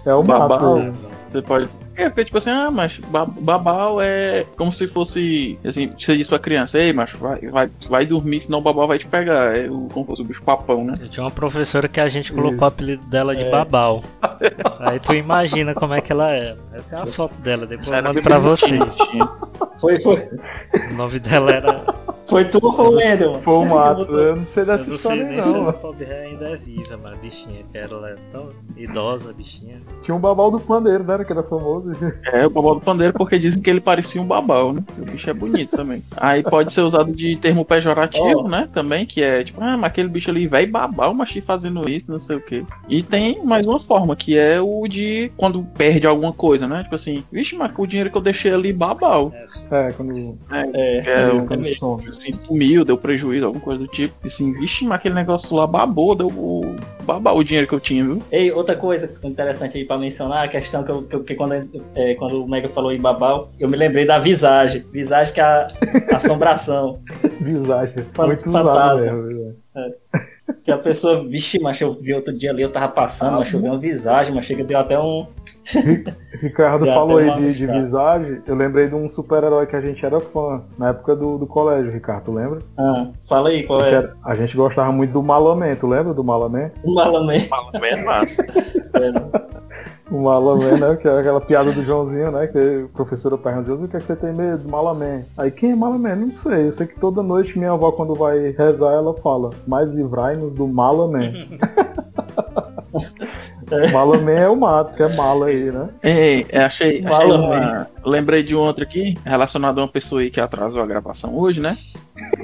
É 0.06 0.13
o 0.13 0.21
aí. 0.21 0.91
Você 1.32 1.41
pode. 1.41 1.69
É, 1.95 2.10
porque 2.10 2.25
tipo 2.25 2.38
assim, 2.38 2.49
ah, 2.49 2.71
mas 2.71 2.97
ba- 3.08 3.25
babau 3.25 4.01
é 4.01 4.45
como 4.58 4.71
se 4.71 4.88
fosse. 4.88 5.60
Assim, 5.63 5.89
você 5.97 6.15
diz 6.17 6.27
pra 6.27 6.39
criança, 6.39 6.77
ei, 6.80 6.93
macho, 6.93 7.17
vai, 7.17 7.39
vai, 7.41 7.69
vai 7.89 8.06
dormir, 8.06 8.41
senão 8.43 8.60
o 8.60 8.62
babau 8.62 8.88
vai 8.88 8.97
te 8.97 9.06
pegar. 9.06 9.56
É 9.58 9.69
o, 9.69 9.88
como 9.93 10.06
se 10.06 10.08
fosse 10.12 10.21
o 10.21 10.25
bicho 10.25 10.41
papão, 10.41 10.84
né? 10.86 10.93
Eu 10.99 11.10
tinha 11.10 11.23
uma 11.23 11.32
professora 11.32 11.88
que 11.88 11.99
a 11.99 12.08
gente 12.08 12.32
colocou 12.32 12.54
Isso. 12.56 12.63
o 12.63 12.67
apelido 12.67 13.04
dela 13.08 13.36
de 13.36 13.43
É. 13.43 13.49
Babal. 13.51 14.04
Aí 14.80 14.99
tu 14.99 15.13
imagina 15.13 15.73
como 15.73 15.93
é 15.93 16.01
que 16.01 16.12
ela 16.12 16.32
é. 16.34 16.56
Eu 16.73 16.84
tenho 16.84 17.04
a 17.04 17.06
foto 17.08 17.34
dela, 17.41 17.65
depois 17.67 17.89
eu 17.95 18.04
mando 18.04 18.21
pra 18.21 18.39
vocês. 18.39 18.80
Foi, 19.80 19.99
foi, 20.01 20.30
O 20.91 20.93
nome 20.95 21.19
dela 21.19 21.51
era. 21.51 21.84
Foi 22.32 22.46
tu 22.46 22.60
ou 22.63 22.74
foi 22.74 22.86
o 22.88 22.91
mano? 22.96 23.41
Foi 23.44 23.54
o 23.54 23.65
mato. 23.65 23.98
botou- 23.98 24.20
Eu 24.20 24.36
não 24.38 24.48
sei 24.48 24.63
Eu 24.63 24.65
dessa 24.67 24.80
não 24.80 24.86
sei 24.86 24.96
história 24.96 25.24
nem 25.26 25.41
se 25.41 25.54
não. 25.54 25.70
a 25.70 25.74
pobre 25.74 26.06
ré 26.06 26.26
ainda 26.26 26.50
é 26.50 26.56
viva, 26.58 27.00
mas 27.04 27.13
a 27.13 27.15
bichinha, 27.22 27.63
que 27.72 27.78
ela 27.78 28.10
é 28.10 28.15
tão 28.32 28.50
idosa, 28.78 29.30
a 29.30 29.34
bichinha. 29.34 29.82
Tinha 30.02 30.15
um 30.15 30.20
babau 30.20 30.50
do 30.50 30.60
pandeiro, 30.60 31.04
né? 31.04 31.24
Que 31.24 31.32
era 31.32 31.44
famoso. 31.44 31.91
É, 32.32 32.46
o 32.46 32.50
babau 32.50 32.76
do 32.76 32.82
pandeiro, 32.82 33.13
porque 33.13 33.38
dizem 33.38 33.62
que 33.62 33.70
ele 33.70 33.82
parecia 33.82 34.22
um 34.22 34.26
babau, 34.26 34.74
né? 34.74 34.82
O 34.98 35.12
bicho 35.12 35.30
é 35.30 35.34
bonito 35.34 35.76
também. 35.76 36.04
Aí 36.17 36.41
pode 36.44 36.74
ser 36.74 36.82
usado 36.82 37.12
de 37.13 37.36
termo 37.38 37.63
pejorativo, 37.65 38.41
Oh. 38.46 38.48
né? 38.48 38.67
Também, 38.74 39.06
que 39.06 39.22
é 39.22 39.44
tipo, 39.44 39.62
ah, 39.62 39.78
mas 39.78 39.88
aquele 39.91 40.08
bicho 40.10 40.30
ali, 40.30 40.48
velho 40.48 40.72
babau, 40.72 41.13
mas 41.13 41.32
fazendo 41.46 41.88
isso, 41.89 42.06
não 42.12 42.20
sei 42.20 42.36
o 42.38 42.41
quê. 42.41 42.63
E 42.88 43.02
tem 43.04 43.44
mais 43.44 43.65
uma 43.65 43.80
forma, 43.80 44.15
que 44.15 44.38
é 44.38 44.60
o 44.62 44.88
de 44.88 45.32
quando 45.38 45.63
perde 45.78 46.08
alguma 46.08 46.32
coisa, 46.34 46.67
né? 46.67 46.84
Tipo 46.84 46.96
assim, 46.96 47.24
vixe, 47.32 47.56
mas 47.56 47.72
o 47.78 47.86
dinheiro 47.88 48.10
que 48.12 48.17
eu 48.17 48.22
deixei 48.22 48.54
ali, 48.54 48.72
babau. 48.72 49.32
É, 49.72 49.91
quando. 49.91 50.38
É, 50.52 51.02
Que 51.02 51.10
é 51.10 51.28
um, 51.34 51.46
quando 51.48 51.62
mesmo. 51.62 51.78
some. 52.00 52.04
Assim, 52.21 52.45
sumiu, 52.45 52.86
deu 52.86 52.97
prejuízo, 52.97 53.45
alguma 53.45 53.63
coisa 53.63 53.79
do 53.79 53.88
tipo. 53.88 54.13
E 54.23 54.27
assim, 54.27 54.53
vixe, 54.53 54.84
mas 54.86 54.95
aquele 54.95 55.15
negócio 55.15 55.55
lá 55.55 55.65
babou, 55.65 56.15
deu 56.15 56.27
o 56.27 56.75
babau 57.03 57.38
o 57.38 57.43
dinheiro 57.43 57.67
que 57.67 57.73
eu 57.73 57.79
tinha, 57.79 58.03
viu? 58.03 58.21
Ei, 58.31 58.51
outra 58.51 58.75
coisa 58.75 59.13
interessante 59.23 59.77
aí 59.77 59.86
pra 59.86 59.97
mencionar, 59.97 60.43
a 60.43 60.47
questão 60.47 60.84
que, 60.84 60.91
eu, 60.91 61.03
que, 61.03 61.19
que 61.19 61.36
quando, 61.36 61.53
é, 61.95 62.15
quando 62.15 62.43
o 62.43 62.47
Mega 62.47 62.69
falou 62.69 62.91
em 62.91 62.99
babau, 62.99 63.51
eu 63.60 63.69
me 63.69 63.77
lembrei 63.77 64.05
da 64.05 64.19
visagem. 64.19 64.86
Visagem 64.91 65.34
que 65.34 65.39
é 65.39 65.43
a 65.43 65.67
assombração. 66.15 66.99
Visagem. 67.41 67.95
Muito 68.17 68.51
fantasma. 68.51 69.13
mesmo. 69.13 69.55
é. 69.75 69.91
Que 70.63 70.71
a 70.71 70.77
pessoa, 70.77 71.23
vixe, 71.27 71.60
mas 71.60 71.79
eu 71.79 71.93
vi 71.93 72.13
outro 72.13 72.38
dia 72.38 72.51
ali, 72.51 72.62
eu 72.62 72.71
tava 72.71 72.89
passando, 72.89 73.36
Ah, 73.36 73.39
mas 73.39 73.53
eu 73.53 73.60
vi 73.60 73.67
uma 73.67 73.79
visagem, 73.79 74.34
mas 74.36 74.45
chega 74.45 74.63
deu 74.63 74.77
até 74.77 74.99
um. 74.99 75.25
Ricardo 76.41 76.86
Já 76.88 76.93
falou 76.93 77.17
aí 77.17 77.32
de, 77.39 77.54
de 77.54 77.67
visagem. 77.67 78.41
Eu 78.47 78.56
lembrei 78.56 78.88
de 78.88 78.95
um 78.95 79.08
super-herói 79.08 79.65
que 79.67 79.76
a 79.76 79.82
gente 79.82 80.06
era 80.06 80.19
fã 80.19 80.63
na 80.78 80.89
época 80.89 81.15
do, 81.15 81.38
do 81.38 81.45
colégio, 81.47 81.91
Ricardo. 81.91 82.26
Tu 82.26 82.32
lembra? 82.34 82.62
Ah, 82.78 83.08
fala 83.28 83.50
aí, 83.50 83.63
qual 83.63 83.80
A 83.80 83.84
gente, 83.84 83.93
é? 83.93 83.97
era- 83.97 84.15
a 84.24 84.36
gente 84.36 84.56
gostava 84.58 84.91
muito 84.91 85.12
do 85.12 85.24
Malaman. 85.24 85.76
Tu 85.76 85.88
lembra 85.88 86.13
do 86.13 86.24
Malaman? 86.24 86.71
Um 86.84 86.93
malamé. 86.93 87.39
Fala, 87.41 87.71
é 87.74 88.04
massa. 88.04 88.45
O 90.12 90.24
Malaman, 90.24 90.78
né? 90.78 90.95
Que 90.97 91.08
era 91.08 91.21
aquela 91.21 91.39
piada 91.39 91.71
do 91.71 91.86
Joãozinho, 91.86 92.32
né? 92.34 92.45
Que 92.45 92.84
o 92.84 92.89
professor 92.89 93.38
pergunta, 93.38 93.67
Joãozinho, 93.67 93.88
o 93.88 93.89
que, 93.89 93.95
é 93.95 94.00
que 94.02 94.06
você 94.06 94.15
tem 94.17 94.34
medo? 94.34 94.67
Malaman. 94.69 95.21
Aí 95.38 95.50
quem 95.50 95.71
é 95.71 95.76
Malaman? 95.76 96.15
Não 96.17 96.32
sei. 96.34 96.67
Eu 96.67 96.74
sei 96.74 96.86
que 96.86 97.00
toda 97.00 97.24
noite 97.24 97.58
minha 97.58 97.71
avó, 97.71 97.93
quando 97.93 98.13
vai 98.13 98.50
rezar, 98.52 98.91
ela 98.91 99.13
fala, 99.21 99.52
mas 99.65 99.93
livrai-nos 99.93 100.54
do 100.54 100.67
Malaman. 100.67 101.32
Malaman 103.91 104.31
é 104.31 104.49
o 104.49 104.55
Matos, 104.55 104.91
que 104.91 105.03
é 105.03 105.15
mala 105.15 105.47
aí, 105.47 105.71
né? 105.71 105.89
Ei, 106.03 106.45
é, 106.49 106.63
achei, 106.63 107.05
achei 107.05 107.31
uma, 107.31 107.88
lembrei 108.05 108.43
de 108.43 108.55
um 108.55 108.60
outro 108.60 108.84
aqui, 108.84 109.17
relacionado 109.25 109.79
a 109.79 109.84
uma 109.84 109.88
pessoa 109.88 110.21
aí 110.21 110.29
que 110.29 110.39
atrasou 110.39 110.81
a 110.81 110.86
gravação 110.86 111.36
hoje, 111.36 111.60
né? 111.60 111.75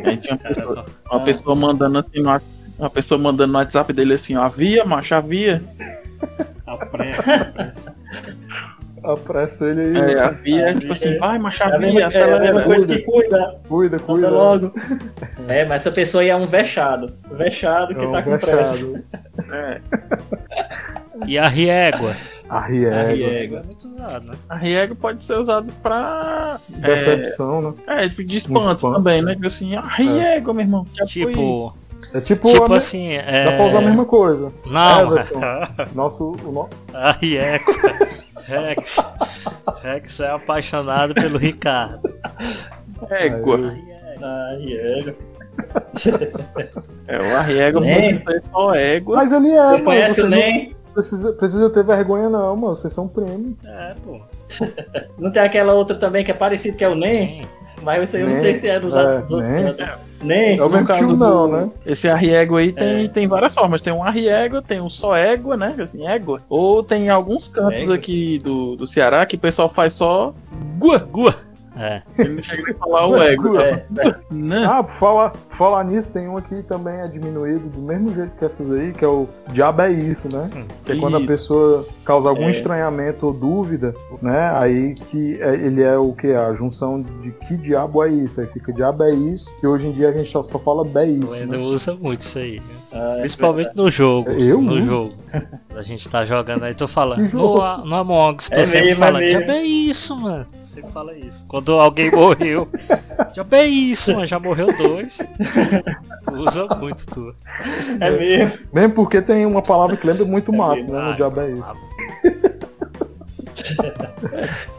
A 0.04 0.10
gente 0.10 0.24
tinha 0.24 0.36
uma 0.36 0.56
pessoa, 0.56 0.86
uma 1.12 1.20
pessoa 1.22 1.56
mandando 1.56 2.00
assim 2.00 2.22
no, 2.22 2.42
uma 2.80 2.90
pessoa 2.90 3.20
mandando 3.20 3.54
no 3.54 3.60
WhatsApp 3.60 3.92
dele 3.92 4.14
assim, 4.14 4.36
ó, 4.36 4.44
havia, 4.44 4.86
macho, 4.86 5.16
havia. 5.16 5.64
A 6.66 6.78
pressa, 6.78 7.36
a 7.36 7.46
pressa. 7.46 7.94
Apressa 9.14 9.66
ele 9.66 9.82
aí. 9.82 9.98
É, 10.14 10.20
havia, 10.20 10.70
Havia. 10.70 10.76
tipo 10.76 10.94
assim, 10.94 11.18
vai, 11.20 11.40
macho, 11.40 11.64
É 11.64 11.66
a 11.76 11.80
mesma, 11.80 12.06
havia, 12.06 12.20
é 12.20 12.24
a 12.24 12.28
mesma 12.28 12.36
acelera. 12.46 12.64
coisa 12.66 12.88
que 12.88 13.00
cuida, 13.00 13.60
Cuida, 13.68 14.00
cuida. 14.00 14.30
logo. 14.30 14.72
É, 15.48 15.64
mas 15.64 15.82
essa 15.82 15.92
pessoa 15.92 16.22
aí 16.22 16.30
é 16.30 16.36
um 16.36 16.46
vexado. 16.46 17.14
Vexado 17.32 17.96
que 17.96 18.04
É 18.04 18.08
um 18.08 18.12
tá 18.12 18.22
com 18.22 18.38
pressa. 18.38 18.74
vexado. 18.74 19.04
É, 19.52 19.82
E 21.26 21.38
a 21.38 21.48
riégua? 21.48 22.14
A. 22.50 22.70
É 22.72 23.48
muito 23.66 23.88
usado, 23.90 24.26
né? 24.28 24.38
a 24.50 24.96
pode 24.96 25.26
ser 25.26 25.34
usado 25.38 25.72
pra. 25.84 26.60
Decepção, 26.70 27.62
né? 27.62 27.74
É, 27.88 28.08
tipo, 28.10 28.24
de 28.24 28.38
espanto 28.38 28.72
espanto. 28.76 28.96
também, 28.96 29.22
né? 29.22 29.36
Tipo 29.36 29.48
assim, 29.48 29.76
a 29.76 29.82
riega, 29.82 30.54
meu 30.54 30.62
irmão. 30.62 30.86
já 30.94 31.06
foi. 31.06 31.08
Tipo, 31.08 31.74
É 32.14 32.22
tipo, 32.22 32.48
Tipo 32.48 32.64
a 32.64 32.70
me- 32.70 32.78
assim, 32.78 33.12
é. 33.14 33.46
dá 33.46 33.52
pra 33.54 33.66
usar 33.66 33.78
a 33.80 33.82
mesma 33.82 34.06
coisa. 34.06 34.54
Não, 34.66 35.12
Everton. 35.18 35.40
Nosso, 35.94 36.38
o 36.44 36.52
no... 36.54 36.70
aí 36.94 37.36
é. 37.38 37.60
Rex. 38.46 38.98
Rex 39.82 40.20
é 40.20 40.30
apaixonado 40.32 41.14
pelo 41.14 41.38
Ricardo. 41.38 42.14
Égua. 43.10 43.60
Ai, 44.22 44.74
é. 44.74 45.16
O 47.18 47.82
pode 48.22 48.34
ser 48.38 48.44
só 48.52 48.76
égua. 48.76 49.16
Mas 49.18 49.32
ele 49.32 49.52
é, 49.52 50.10
Você 50.10 50.22
o 50.22 50.24
não 50.24 50.38
NEM? 50.38 50.76
precisa, 50.94 51.34
precisa 51.34 51.70
ter 51.70 51.84
vergonha 51.84 52.30
não, 52.30 52.56
mano. 52.56 52.76
Vocês 52.78 52.94
são 52.94 53.08
primos. 53.08 53.56
É, 53.66 53.96
pô. 54.04 54.20
Não 55.18 55.32
tem 55.32 55.42
aquela 55.42 55.74
outra 55.74 55.96
também 55.96 56.24
que 56.24 56.32
é 56.32 56.34
parecido 56.34 56.78
que 56.78 56.84
é 56.84 56.90
o 56.90 56.96
NEM? 56.96 57.48
Mas 57.82 58.04
isso 58.04 58.16
aí 58.16 58.24
eu 58.24 58.30
não 58.30 58.36
sei 58.36 58.56
se 58.56 58.68
é 58.68 58.80
dos, 58.80 58.96
É, 58.96 59.20
dos 59.20 59.32
outros. 59.32 59.50
Nem? 60.22 60.58
É 60.58 60.64
o 60.64 60.70
mesmo 60.70 60.88
caso 60.88 61.08
não, 61.16 61.48
do- 61.50 61.58
né? 61.58 61.70
Esse 61.86 62.08
arriégua 62.10 62.60
aí 62.60 62.72
tem, 62.72 63.06
É. 63.06 63.08
tem 63.08 63.28
várias 63.28 63.54
formas. 63.54 63.82
Tem 63.82 63.94
um 63.94 64.04
arriégua, 64.04 64.62
tem 64.62 64.82
um 64.82 64.90
só 64.90 65.16
égua, 65.16 65.56
né? 65.56 65.76
Assim, 65.80 66.08
égua. 66.08 66.42
Ou 66.50 66.82
tem 66.84 67.10
alguns 67.10 67.48
cantos 67.48 67.74
Égua. 67.82 67.96
aqui 67.96 68.40
do, 68.40 68.76
do 68.76 68.88
Ceará 68.88 69.26
que 69.26 69.36
o 69.36 69.40
pessoal 69.40 69.72
faz 69.74 69.94
só 69.94 70.34
gua. 70.80 70.98
Gua. 71.00 71.36
É. 71.80 72.02
Ele 72.18 72.30
não 72.36 72.42
chega 72.44 72.72
a 72.72 72.76
falar 72.76 73.06
o 73.08 73.22
égua. 73.22 73.64
É, 73.64 73.86
Né? 74.32 74.66
Ah, 74.68 74.82
por 74.84 74.96
falar, 75.58 75.84
nisso, 75.84 76.12
tem 76.14 76.28
um 76.28 76.38
aqui 76.38 76.62
também 76.64 76.96
é 77.02 77.08
diminuído 77.08 77.68
do 77.68 77.80
mesmo 77.82 78.14
jeito 78.14 78.32
que 78.38 78.46
essas 78.46 78.72
aí, 78.72 78.92
que 78.94 79.04
é 79.04 79.08
o 79.08 79.28
diabo 79.52 79.82
é 79.82 79.92
isso, 79.92 80.28
né? 80.32 80.50
Que 80.86 80.92
é 80.94 80.96
quando 80.98 81.18
a 81.18 81.22
pessoa 81.26 81.86
causa 82.06 82.30
algum 82.30 82.48
É. 82.48 82.52
estranhamento 82.52 83.26
ou 83.28 83.34
dúvida, 83.34 83.94
né? 84.22 84.52
Aí 84.56 84.94
que 84.94 85.42
é- 85.42 85.56
ele 85.56 85.82
é 85.84 85.98
o 85.98 86.14
que? 86.14 86.28
A 86.34 86.54
junção 86.54 87.02
de 87.02 87.32
que 87.32 87.58
diabo 87.58 88.04
é 88.04 88.10
isso? 88.10 88.40
Aí 88.40 88.48
fica 88.48 88.72
diabo 88.72 89.04
é 89.04 89.12
isso, 89.14 89.50
que 89.60 89.68
hoje 89.68 89.88
em 89.88 89.92
dia 89.92 90.10
a 90.10 90.12
gente 90.14 90.30
só, 90.32 90.44
só 90.44 90.60
fala 90.60 90.84
bé 90.86 91.06
O 91.06 91.26
isso. 91.26 91.36
Ender 91.36 91.58
Né? 91.60 91.66
usa 91.66 91.94
muito 91.96 92.22
isso 92.22 92.38
aí. 92.38 92.60
né? 92.60 92.66
Ah, 92.92 93.16
é 93.18 93.20
Principalmente 93.22 93.72
no 93.76 93.92
jogo. 93.92 94.30
Eu 94.32 94.62
no 94.62 94.82
jogo. 94.82 95.14
A 95.76 95.84
gente 95.84 96.08
tá 96.08 96.26
jogando 96.26 96.64
aí, 96.64 96.74
tô 96.74 96.88
falando. 96.88 97.32
No, 97.34 97.58
no 97.86 97.96
Among 97.96 98.38
Us, 98.38 98.50
tô 98.50 98.60
É 98.62 98.66
sempre 98.66 98.88
mesmo, 98.88 99.04
é 99.04 99.08
falando. 99.08 99.22
mesmo. 99.22 99.42
Já 99.46 99.54
é 99.56 99.64
isso, 99.64 100.16
mano. 100.16 100.48
Tu 100.54 100.62
sempre 100.62 100.92
fala 100.92 101.14
isso. 101.18 101.46
Quando 101.48 101.74
alguém 101.74 102.10
morreu. 102.12 102.68
Já 103.38 103.46
é 103.58 103.66
isso, 103.66 104.14
mano. 104.14 104.26
Já 104.26 104.40
morreu 104.40 104.68
dois. 104.76 105.18
Tu 106.24 106.34
usa 106.34 106.66
muito, 106.76 107.06
tu. 107.08 107.36
É 108.00 108.10
mesmo. 108.10 108.58
Mesmo 108.74 108.94
porque 108.96 109.22
tem 109.22 109.46
uma 109.46 109.62
palavra 109.62 109.96
que 109.96 110.08
lembra 110.08 110.26
muito 110.26 110.52
É 110.54 110.58
mato, 110.58 110.76
verdade. 110.76 110.92
né? 110.92 111.10
No 111.12 111.16
diabo 111.16 111.40
é 111.42 111.52
isso. 111.52 111.64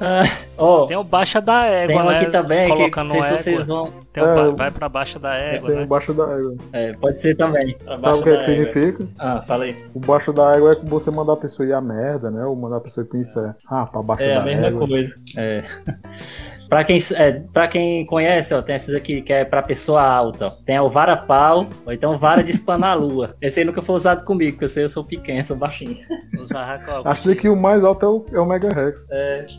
Ah, 0.01 0.25
Ó, 0.59 0.87
Tem 0.87 0.97
o 0.97 1.05
baixa 1.05 1.41
da 1.41 1.67
égua, 1.67 1.87
tem 1.95 2.03
um 2.03 2.07
né? 2.11 2.17
aqui 2.19 2.31
também 2.33 2.91
que 2.91 2.97
não 3.01 3.09
sei 3.11 3.21
se 3.23 3.27
égua. 3.29 3.39
vocês 3.39 3.67
vão. 3.69 3.93
Tem 4.13 4.23
o 4.23 4.27
É, 4.27 4.35
ba- 4.35 4.51
vai 4.51 4.71
pra 4.73 4.89
baixa 4.89 5.19
da 5.21 5.35
égua, 5.35 5.69
Tem 5.69 5.79
né? 5.79 5.85
o 5.85 5.87
baixo 5.87 6.13
da 6.15 6.25
égua. 6.25 6.57
É, 6.73 6.93
pode 6.95 7.21
ser 7.21 7.37
também. 7.37 7.77
Sabe 7.85 8.09
o 8.09 8.23
que, 8.23 8.29
é 8.31 8.45
que 8.45 8.51
égua. 8.51 8.67
significa? 8.73 9.07
Ah, 9.19 9.43
fala 9.43 9.65
aí. 9.65 9.77
O 9.95 10.01
baixo 10.01 10.33
da 10.33 10.57
égua 10.57 10.73
é 10.73 10.75
que 10.75 10.85
você 10.87 11.11
mandar 11.13 11.35
a 11.35 11.37
pessoa 11.37 11.69
ir 11.69 11.73
à 11.73 11.81
merda, 11.81 12.29
né? 12.31 12.45
Ou 12.45 12.57
mandar 12.57 12.79
a 12.79 12.81
pessoa 12.81 13.05
ir 13.05 13.09
pro 13.09 13.19
inferno. 13.21 13.55
Ah, 13.69 13.87
pra 13.87 14.03
baixo 14.03 14.23
É 14.25 14.35
da 14.35 14.41
a 14.41 14.45
mesma 14.45 14.67
égua. 14.67 14.89
coisa. 14.89 15.15
É. 15.37 15.63
pra, 16.69 16.85
quem, 16.85 16.99
é, 17.15 17.33
pra 17.53 17.67
quem 17.69 18.05
conhece, 18.07 18.53
ó, 18.55 18.61
tem 18.63 18.77
esses 18.77 18.95
aqui 18.95 19.23
que 19.23 19.33
é 19.33 19.45
pra 19.45 19.63
pessoa 19.63 20.03
alta. 20.03 20.47
ó. 20.47 20.51
Tem 20.65 20.79
o 20.79 20.89
vara 20.89 21.17
pau, 21.17 21.67
ou 21.87 21.93
então 21.93 22.17
vara 22.19 22.43
de 22.43 22.51
espanar 22.51 22.91
a 22.91 22.95
lua. 22.95 23.35
Esse 23.41 23.61
aí 23.61 23.65
nunca 23.67 23.83
foi 23.83 23.95
usado 23.97 24.25
comigo, 24.25 24.53
porque 24.53 24.65
eu 24.65 24.69
sei 24.69 24.85
eu 24.85 24.89
sou 24.89 25.05
pequeno, 25.05 25.43
sou 25.45 25.57
baixinho. 25.57 25.97
Usar 26.39 26.85
qual? 26.85 27.03
Que 27.37 27.49
o 27.49 27.57
mais 27.57 27.83
alto 27.85 28.05
é 28.05 28.09
o, 28.09 28.27
é 28.33 28.41
o 28.41 28.47
Mega 28.47 28.69
Rex. 28.69 29.05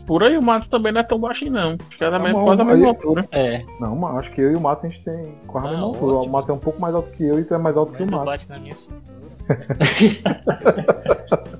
Por 0.06 0.22
aí 0.22 0.36
o 0.36 0.42
mato 0.42 0.68
também 0.68 0.92
não 0.92 1.00
é 1.00 1.04
tão 1.04 1.18
baixinho, 1.18 1.52
não. 1.52 1.76
Acho 1.88 1.98
que 1.98 2.04
é 2.04 2.10
mesma, 2.10 2.32
bom, 2.32 2.44
quase 2.44 2.60
aí- 2.62 2.76
mesma 2.76 2.88
altura. 2.88 3.28
É. 3.32 3.62
Não, 3.80 3.94
mas 3.96 4.16
acho 4.18 4.32
que 4.32 4.40
eu 4.40 4.52
e 4.52 4.54
o 4.54 4.60
Matos 4.60 4.84
a 4.84 4.88
gente 4.88 5.04
tem 5.04 5.34
quase 5.46 5.66
a 5.66 5.70
mesma 5.70 5.86
altura. 5.86 6.16
O 6.16 6.28
Matos 6.30 6.48
é 6.50 6.52
um 6.52 6.58
pouco 6.58 6.80
mais 6.80 6.94
alto 6.94 7.10
que 7.10 7.24
eu 7.24 7.38
e 7.38 7.44
tu 7.44 7.54
é 7.54 7.58
mais 7.58 7.76
alto 7.76 7.92
que 7.92 8.02
o 8.02 8.06
Não 8.06 8.18
Matos. 8.18 8.46
bate 8.46 8.48
na 8.48 8.58
minha 8.58 8.74
cintura. 8.74 9.19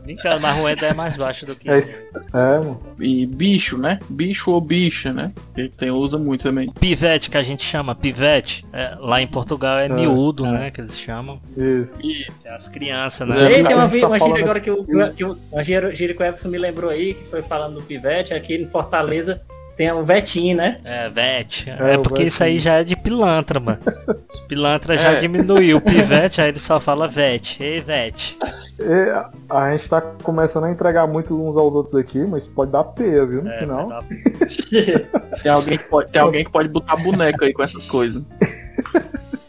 Brincando, 0.05 0.41
mas 0.41 0.59
o 0.59 0.69
Ender 0.69 0.91
é 0.91 0.95
mais 0.95 1.17
baixo 1.17 1.47
do 1.47 1.55
que 1.55 1.71
É 1.71 1.79
isso. 1.79 2.05
É, 2.33 2.59
mano. 2.59 2.81
E 2.99 3.27
bicho, 3.27 3.77
né? 3.79 3.99
Bicho 4.09 4.51
ou 4.51 4.61
bicha, 4.61 5.13
né? 5.13 5.33
Que 5.55 5.69
tem, 5.69 5.91
usa 5.91 6.19
muito 6.19 6.43
também. 6.43 6.71
Pivete, 6.73 7.31
que 7.31 7.37
a 7.37 7.43
gente 7.43 7.63
chama 7.63 7.95
pivete, 7.95 8.67
é, 8.73 8.97
lá 8.99 9.21
em 9.21 9.27
Portugal 9.27 9.79
é, 9.79 9.89
miúdo, 9.89 10.47
né? 10.47 10.71
Que 10.71 10.81
eles 10.81 10.99
chamam. 10.99 11.41
Isso. 11.57 11.91
E 12.03 12.25
Que 12.41 12.49
é 12.49 12.55
as 12.55 12.69
crianças, 12.69 13.29
É, 13.29 13.33
né? 13.33 13.53
Ei, 13.53 13.65
tem 13.65 13.73
a 13.73 13.77
uma, 13.77 13.89
vi- 13.89 14.01
tá 14.01 14.09
uma 14.09 14.19
gíria 14.19 14.43
agora 14.43 14.61
que 14.61 14.71
o, 14.71 14.85
que 14.85 15.25
o 15.25 15.37
gíria, 15.63 15.95
gíria 15.95 16.15
que 16.15 16.23
o 16.23 16.25
Everson 16.27 16.49
me 16.49 16.59
lembrou 16.59 16.91
aí, 16.91 17.15
que 17.15 17.25
foi 17.27 17.43
falando 17.43 17.75
do 17.77 17.83
pivete, 17.83 18.35
aqui 18.35 18.55
em 18.55 18.67
Fortaleza 18.67 19.41
tem 19.77 19.93
um 19.93 20.05
vetinho, 20.05 20.57
né? 20.57 20.77
É, 20.85 21.09
vete. 21.09 21.71
É, 21.71 21.95
É, 21.95 21.97
o 21.97 22.03
porque 22.03 22.25
isso 22.25 22.43
aí 22.45 22.59
já 22.59 22.75
é 22.75 22.85
de 22.85 22.95
pilantra, 22.97 23.59
mano. 23.59 23.79
Os 24.31 24.41
pilantra 24.41 24.97
já 24.99 25.13
É. 25.13 25.17
diminuiu 25.19 25.79
o 25.79 25.81
pivete, 25.81 26.41
aí 26.41 26.49
ele 26.49 26.59
só 26.59 26.79
fala 26.79 27.09
vete. 27.09 27.63
Ei, 27.63 27.81
vete. 27.81 28.39
E 28.79 29.11
a- 29.11 29.31
a 29.49 29.73
gente 29.73 29.89
tá 29.89 30.01
começando 30.23 30.65
a 30.65 30.71
entregar 30.71 31.07
muito 31.07 31.35
uns 31.35 31.57
aos 31.57 31.75
outros 31.75 31.95
aqui, 31.95 32.19
mas 32.19 32.47
pode 32.47 32.71
dar 32.73 32.85
peia, 32.85 33.25
viu? 33.27 33.43
No 33.43 33.51
É, 33.51 33.59
final. 33.61 33.89
dar- 33.89 34.05
tem 35.43 35.51
alguém 35.53 35.79
que 35.79 35.85
pode, 35.85 36.11
tem 36.13 36.21
alguém 36.21 36.45
que 36.45 36.51
pode 36.53 36.69
botar 36.69 36.97
boneco 36.97 37.45
aí 37.45 37.53
com 37.53 37.63
essas 37.63 37.85
coisas. 37.87 38.23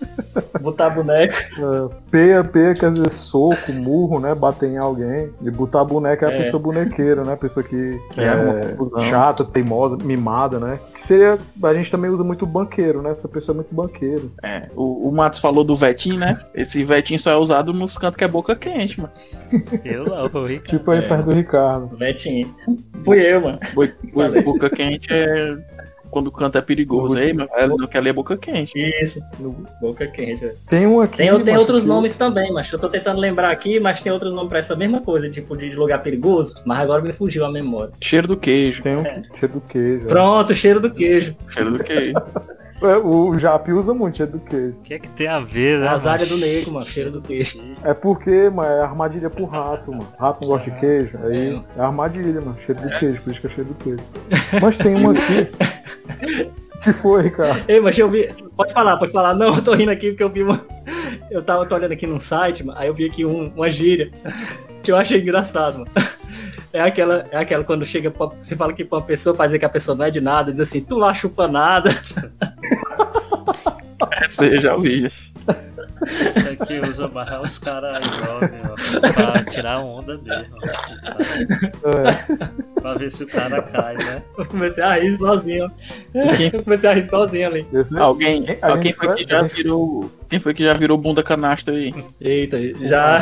Botar 0.61 0.89
boneco. 0.91 1.33
É, 1.35 1.95
peia, 2.09 2.43
peia 2.43 2.73
quer 2.73 2.91
dizer 2.91 3.09
soco, 3.09 3.71
murro, 3.73 4.19
né? 4.19 4.33
Bater 4.35 4.69
em 4.69 4.77
alguém. 4.77 5.29
E 5.43 5.51
botar 5.51 5.83
boneca 5.83 6.25
é 6.27 6.29
a 6.29 6.33
É. 6.33 6.43
pessoa 6.43 6.61
bonequeira, 6.61 7.23
né? 7.23 7.33
A 7.33 7.37
pessoa 7.37 7.63
que, 7.63 7.99
que 8.13 8.19
É, 8.21 8.25
é, 8.25 8.35
uma 8.35 8.75
confusão. 8.77 9.03
chata, 9.09 9.43
teimosa, 9.45 9.97
mimada, 10.03 10.59
né? 10.59 10.79
Que 10.95 11.05
seria. 11.05 11.37
A 11.63 11.73
gente 11.73 11.89
também 11.91 12.09
usa 12.11 12.23
muito 12.23 12.45
banqueiro, 12.45 13.01
né? 13.01 13.11
Essa 13.11 13.27
pessoa 13.27 13.53
é 13.55 13.57
muito 13.57 13.73
banqueiro. 13.73 14.31
É, 14.43 14.69
o, 14.75 15.09
o 15.09 15.11
Matos 15.11 15.39
falou 15.39 15.63
do 15.63 15.75
vetinho, 15.75 16.19
né? 16.19 16.39
Esse 16.53 16.83
vetinho 16.83 17.19
só 17.19 17.31
é 17.31 17.35
usado 17.35 17.73
nos 17.73 17.97
cantos 17.97 18.17
que 18.17 18.23
é 18.23 18.27
boca 18.27 18.55
quente, 18.55 18.99
mano. 18.99 19.11
Eu 19.83 20.05
não, 20.05 20.25
o 20.41 20.45
Ricardo. 20.45 20.77
Tipo 20.77 20.91
aí 20.91 20.99
É. 20.99 21.07
perto 21.07 21.25
do 21.25 21.33
Ricardo. 21.33 21.97
Vetinho. 21.97 22.55
Fui 23.03 23.19
eu, 23.19 23.41
mano. 23.41 23.59
Bo- 23.73 24.43
boca 24.43 24.69
quente 24.69 25.07
é 25.11 25.57
quando 26.11 26.27
o 26.27 26.31
canto 26.31 26.57
é 26.57 26.61
perigoso. 26.61 27.17
Ei, 27.17 27.33
meu 27.33 27.47
velho, 27.47 27.77
não 27.77 27.87
quer 27.87 28.01
ler 28.01 28.13
boca 28.13 28.37
quente. 28.37 28.71
Isso. 28.75 29.19
Boca 29.81 30.05
quente. 30.07 30.41
velho. 30.41 30.55
Tem 30.69 30.85
um 30.85 30.99
aqui. 31.01 31.17
Tem, 31.17 31.39
tem 31.39 31.57
outros 31.57 31.83
que- 31.83 31.87
nomes 31.89 32.15
também, 32.17 32.51
mas 32.53 32.71
eu 32.71 32.77
tô 32.77 32.89
tentando 32.89 33.19
lembrar 33.19 33.49
aqui, 33.49 33.79
mas 33.79 34.01
tem 34.01 34.11
outros 34.11 34.33
nomes 34.33 34.49
pra 34.49 34.59
essa 34.59 34.75
mesma 34.75 35.01
coisa, 35.01 35.29
tipo 35.29 35.55
de 35.57 35.75
lugar 35.75 36.03
perigoso, 36.03 36.61
mas 36.65 36.79
agora 36.79 37.01
me 37.01 37.13
fugiu 37.13 37.45
a 37.45 37.51
memória. 37.51 37.93
Cheiro 38.01 38.27
do 38.27 38.37
queijo. 38.37 38.83
Tem 38.83 38.95
um 38.97 39.03
cheiro 39.35 39.53
do 39.55 39.61
queijo. 39.61 40.05
é. 40.05 40.07
Pronto, 40.09 40.53
cheiro 40.53 40.79
do 40.79 40.91
queijo. 40.91 41.35
Cheiro 41.53 41.71
do 41.71 41.83
queijo. 41.83 42.13
É, 42.81 42.97
o 42.97 43.37
Jap 43.37 43.71
usa 43.71 43.93
muito 43.93 44.17
cheiro 44.17 44.31
do 44.33 44.39
queijo. 44.39 44.69
O 44.79 44.81
que 44.81 44.93
é 44.95 44.99
que 44.99 45.09
tem 45.11 45.27
a 45.27 45.39
ver, 45.39 45.79
né? 45.79 45.87
As 45.87 46.05
áreas 46.07 46.29
do 46.29 46.35
mano? 46.37 46.47
negro, 46.51 46.73
mano, 46.73 46.85
cheiro 46.85 47.11
do 47.11 47.21
queijo. 47.21 47.59
É 47.83 47.93
porque, 47.93 48.49
mano, 48.49 48.69
é 48.71 48.81
armadilha 48.81 49.29
pro 49.29 49.45
rato, 49.45 49.91
mano. 49.91 50.07
Rato 50.19 50.39
não 50.41 50.49
gosta 50.55 50.71
de 50.71 50.79
queijo. 50.79 51.17
Aí 51.23 51.61
é 51.77 51.81
armadilha, 51.81 52.41
mano. 52.41 52.57
Cheiro 52.65 52.81
do 52.81 52.89
queijo, 52.97 53.21
por 53.21 53.31
isso 53.31 53.41
que 53.41 53.47
é 53.47 53.49
cheiro 53.51 53.69
do 53.69 53.75
queijo. 53.75 54.03
Mas 54.61 54.77
tem 54.77 54.95
um 54.95 55.11
aqui. 55.11 55.47
Que 56.81 56.91
foi, 56.93 57.29
cara? 57.29 57.63
Ei, 57.67 57.79
mas 57.79 57.95
eu 57.95 58.09
vi. 58.09 58.27
Pode 58.57 58.73
falar, 58.73 58.97
pode 58.97 59.11
falar. 59.11 59.35
Não, 59.35 59.55
eu 59.55 59.61
tô 59.63 59.75
rindo 59.75 59.91
aqui 59.91 60.09
porque 60.09 60.23
eu 60.23 60.29
vi 60.29 60.41
uma. 60.41 60.65
Eu 61.29 61.43
tava 61.43 61.63
tô 61.63 61.75
olhando 61.75 61.91
aqui 61.91 62.07
num 62.07 62.19
site, 62.19 62.63
mano, 62.63 62.79
aí 62.79 62.87
eu 62.87 62.93
vi 62.95 63.05
aqui 63.05 63.23
um- 63.23 63.53
uma 63.55 63.69
gíria 63.69 64.09
que 64.81 64.91
eu 64.91 64.97
achei 64.97 65.21
engraçado, 65.21 65.77
mano. 65.77 65.91
É 66.73 66.81
aquela, 66.81 67.27
é 67.29 67.37
aquela 67.37 67.63
quando 67.63 67.85
chega 67.85 68.09
pra, 68.09 68.25
você 68.25 68.55
fala 68.55 68.73
que 68.73 68.83
pra 68.83 68.97
uma 68.97 69.03
pessoa 69.05 69.35
pra 69.35 69.45
dizer 69.45 69.59
que 69.59 69.65
a 69.65 69.69
pessoa 69.69 69.95
não 69.95 70.05
é 70.05 70.09
de 70.09 70.19
nada, 70.21 70.51
diz 70.51 70.59
assim, 70.59 70.81
tu 70.81 70.95
lá 70.97 71.13
chupa 71.13 71.47
nada. 71.47 71.91
Essa 74.11 74.43
aí 74.43 74.55
eu 74.55 74.61
já 74.61 74.75
ouvi. 74.75 75.05
Isso 75.05 75.33
aqui 76.49 76.79
usa 76.79 77.07
barrar 77.07 77.41
os 77.41 77.59
caras 77.59 78.03
jovens, 78.03 78.61
ó. 78.65 78.75
Pra 79.13 79.43
tirar 79.43 79.79
onda 79.79 80.17
mesmo. 80.17 80.55
ó. 81.83 82.81
Pra 82.81 82.93
ver 82.95 83.11
se 83.11 83.23
o 83.23 83.27
cara 83.27 83.61
cai, 83.61 83.95
né? 83.97 84.23
Eu 84.37 84.45
comecei 84.45 84.83
a 84.83 84.95
rir 84.95 85.15
sozinho. 85.17 85.71
Eu 86.51 86.63
comecei 86.63 86.89
a 86.89 86.93
rir 86.93 87.03
sozinho 87.07 87.47
ali. 87.47 87.67
Alguém, 87.99 88.45
alguém 88.61 88.93
foi 88.93 89.15
que 89.15 89.29
já 89.29 89.43
virou. 89.43 90.11
Quem 90.27 90.39
foi 90.39 90.53
que 90.53 90.63
já 90.63 90.73
virou 90.73 90.97
bunda 90.97 91.21
canastra 91.21 91.75
aí? 91.75 91.93
Eita, 92.19 92.57
já 92.87 93.21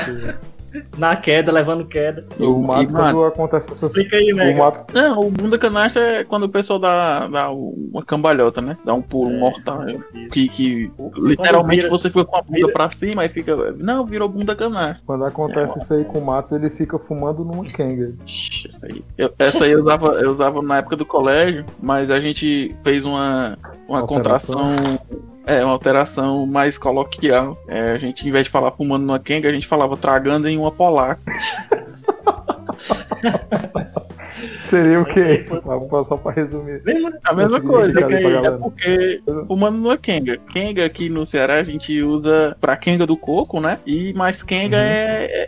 na 0.97 1.15
queda, 1.15 1.51
levando 1.51 1.85
queda. 1.85 2.25
O 2.39 2.61
Matos, 2.61 2.91
mano, 2.93 3.17
quando 3.19 3.25
acontece 3.25 3.71
essas. 3.71 3.89
Explica 3.89 4.17
aí, 4.17 4.31
O 4.31 4.35
né? 4.35 4.53
Matos. 4.53 4.83
Não, 4.93 5.19
o 5.19 5.31
bunda 5.31 5.57
canastra 5.57 6.01
é 6.01 6.23
quando 6.23 6.43
o 6.43 6.49
pessoal 6.49 6.79
dá, 6.79 7.27
dá 7.27 7.51
uma 7.51 8.03
cambalhota, 8.03 8.61
né? 8.61 8.77
Dá 8.85 8.93
um 8.93 9.01
pulo 9.01 9.31
É. 9.31 9.37
mortal. 9.39 9.81
Que, 10.31 10.47
que 10.49 10.91
literalmente 11.17 11.81
vira- 11.83 11.89
você 11.89 12.09
fica 12.09 12.25
com 12.25 12.37
a 12.37 12.41
bunda 12.41 12.57
vira- 12.57 12.71
pra 12.73 12.89
cima 12.91 13.25
e 13.25 13.29
fica. 13.29 13.55
Não, 13.77 14.05
virou 14.05 14.27
bunda 14.29 14.55
canastra. 14.55 15.01
Quando 15.05 15.25
acontece 15.25 15.79
isso 15.79 15.93
aí 15.93 16.03
com 16.05 16.19
o 16.19 16.25
Matos, 16.25 16.51
ele 16.51 16.69
fica 16.69 16.97
fumando 16.99 17.43
numa 17.43 17.63
Kenga. 17.65 18.13
Essa 18.25 18.85
aí, 18.85 19.03
eu, 19.17 19.33
essa 19.39 19.63
aí 19.65 19.71
eu, 19.71 19.81
usava, 19.81 20.07
eu 20.13 20.31
usava 20.31 20.61
na 20.61 20.77
época 20.77 20.95
do 20.95 21.05
colégio, 21.05 21.65
mas 21.81 22.09
a 22.11 22.19
gente 22.19 22.75
fez 22.83 23.03
uma, 23.05 23.57
uma 23.87 23.99
Alteração. 23.99 24.75
contração. 24.75 24.99
É, 25.49 25.65
uma 25.65 25.73
alteração 25.73 26.45
mais 26.45 26.77
coloquial. 26.77 27.59
É, 27.67 27.93
a 27.93 27.97
gente, 27.97 28.27
em 28.27 28.31
vez 28.31 28.43
de 28.43 28.51
falar 28.51 28.71
fumando 28.71 29.03
numa 29.03 29.17
Kenga, 29.17 29.49
a 29.49 29.51
gente 29.51 29.67
falava 29.67 29.97
tragando 29.97 30.47
em 30.47 30.59
uma 30.59 30.71
polar. 30.71 31.19
Seria 34.69 35.01
o 35.01 35.05
quê? 35.05 35.45
Vamos 35.65 36.07
Só 36.07 36.15
pra 36.17 36.31
resumir. 36.31 36.81
A 37.25 37.33
mesma 37.33 37.59
coisa, 37.61 37.91
pra 38.01 38.19
é 38.19 38.51
porque 38.51 39.21
fumando 39.47 39.77
não 39.79 39.91
é 39.91 39.97
Kenga. 39.97 40.37
Kenga 40.53 40.85
aqui 40.85 41.09
no 41.09 41.25
Ceará 41.25 41.55
a 41.55 41.63
gente 41.63 42.01
usa 42.01 42.55
pra 42.61 42.75
Kenga 42.77 43.05
do 43.05 43.17
coco, 43.17 43.59
né? 43.59 43.79
E 43.85 44.13
mais 44.13 44.41
Kenga 44.41 44.77
Uhum. 44.77 44.83
é, 44.83 45.47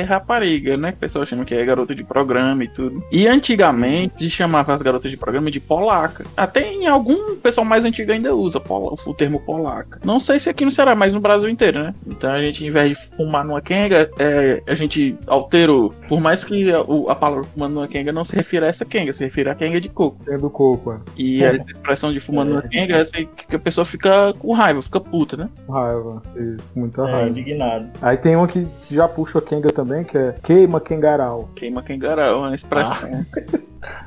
é 0.00 0.06
rapariga, 0.08 0.76
né? 0.76 0.90
Que 0.92 0.96
o 0.96 1.00
pessoal 1.00 1.26
chama 1.26 1.44
que 1.44 1.54
é 1.54 1.64
garota 1.64 1.94
de 1.94 2.02
programa 2.04 2.64
e 2.64 2.68
tudo. 2.68 3.02
E 3.12 3.26
antigamente 3.28 4.14
se 4.24 4.30
chamava 4.30 4.74
as 4.74 4.82
garotas 4.82 5.10
de 5.10 5.16
programa 5.16 5.50
de 5.50 5.60
polaca. 5.60 6.24
Até 6.36 6.72
em 6.72 6.86
algum 6.86 7.36
pessoal 7.36 7.64
mais 7.64 7.84
antigo 7.84 8.10
ainda 8.12 8.34
usa 8.34 8.58
pola- 8.60 8.96
o 9.06 9.14
termo 9.14 9.40
polaca. 9.40 10.00
Não 10.04 10.20
sei 10.20 10.40
se 10.40 10.48
aqui 10.48 10.64
no 10.64 10.72
Ceará, 10.72 10.94
mas 10.94 11.12
no 11.14 11.20
Brasil 11.20 11.48
inteiro, 11.48 11.78
né? 11.82 11.94
Então 12.06 12.30
a 12.30 12.40
gente, 12.40 12.64
em 12.64 12.70
vez 12.70 12.90
de 12.90 13.16
fumar 13.16 13.44
numa 13.44 13.60
Kenga, 13.60 14.10
é, 14.18 14.62
a 14.66 14.74
gente 14.74 15.16
alterou. 15.26 15.90
Por 16.08 16.20
mais 16.20 16.42
que 16.44 16.70
a, 16.72 16.80
o- 16.82 17.08
a 17.10 17.14
palavra 17.14 17.44
fumando 17.52 17.74
numa 17.74 17.88
Kenga 17.88 18.12
não 18.12 18.24
se 18.24 18.36
refira 18.46 18.66
a 18.66 18.68
essa 18.68 18.84
Kenga, 18.84 19.12
se 19.12 19.24
refira 19.24 19.52
a 19.52 19.54
Kenga 19.54 19.80
de 19.80 19.88
coco. 19.88 20.24
Tem 20.24 20.38
do 20.38 20.48
coco, 20.48 20.92
é. 20.92 20.98
E 21.16 21.44
a 21.44 21.54
expressão 21.54 22.12
de 22.12 22.20
fumando 22.20 22.54
na 22.54 22.62
quenga 22.62 22.96
é 22.96 23.00
assim 23.02 23.28
que 23.48 23.56
a 23.56 23.58
pessoa 23.58 23.84
fica 23.84 24.32
com 24.38 24.52
raiva, 24.54 24.80
fica 24.82 25.00
puta, 25.00 25.36
né? 25.36 25.48
Raiva. 25.68 26.22
Isso, 26.36 26.64
muita 26.74 27.02
É, 27.02 27.10
raiva. 27.12 27.28
indignado. 27.30 27.88
Aí 28.00 28.16
tem 28.16 28.36
uma 28.36 28.46
que 28.46 28.66
já 28.90 29.08
puxa 29.08 29.38
a 29.38 29.42
Kenga 29.42 29.70
também, 29.72 30.04
que 30.04 30.16
é 30.16 30.34
queima 30.42 30.80
Kengarau. 30.80 31.50
Queima 31.56 31.82
quengará, 31.82 32.26
é 32.26 32.32
uma 32.32 32.54
expressão. 32.54 32.94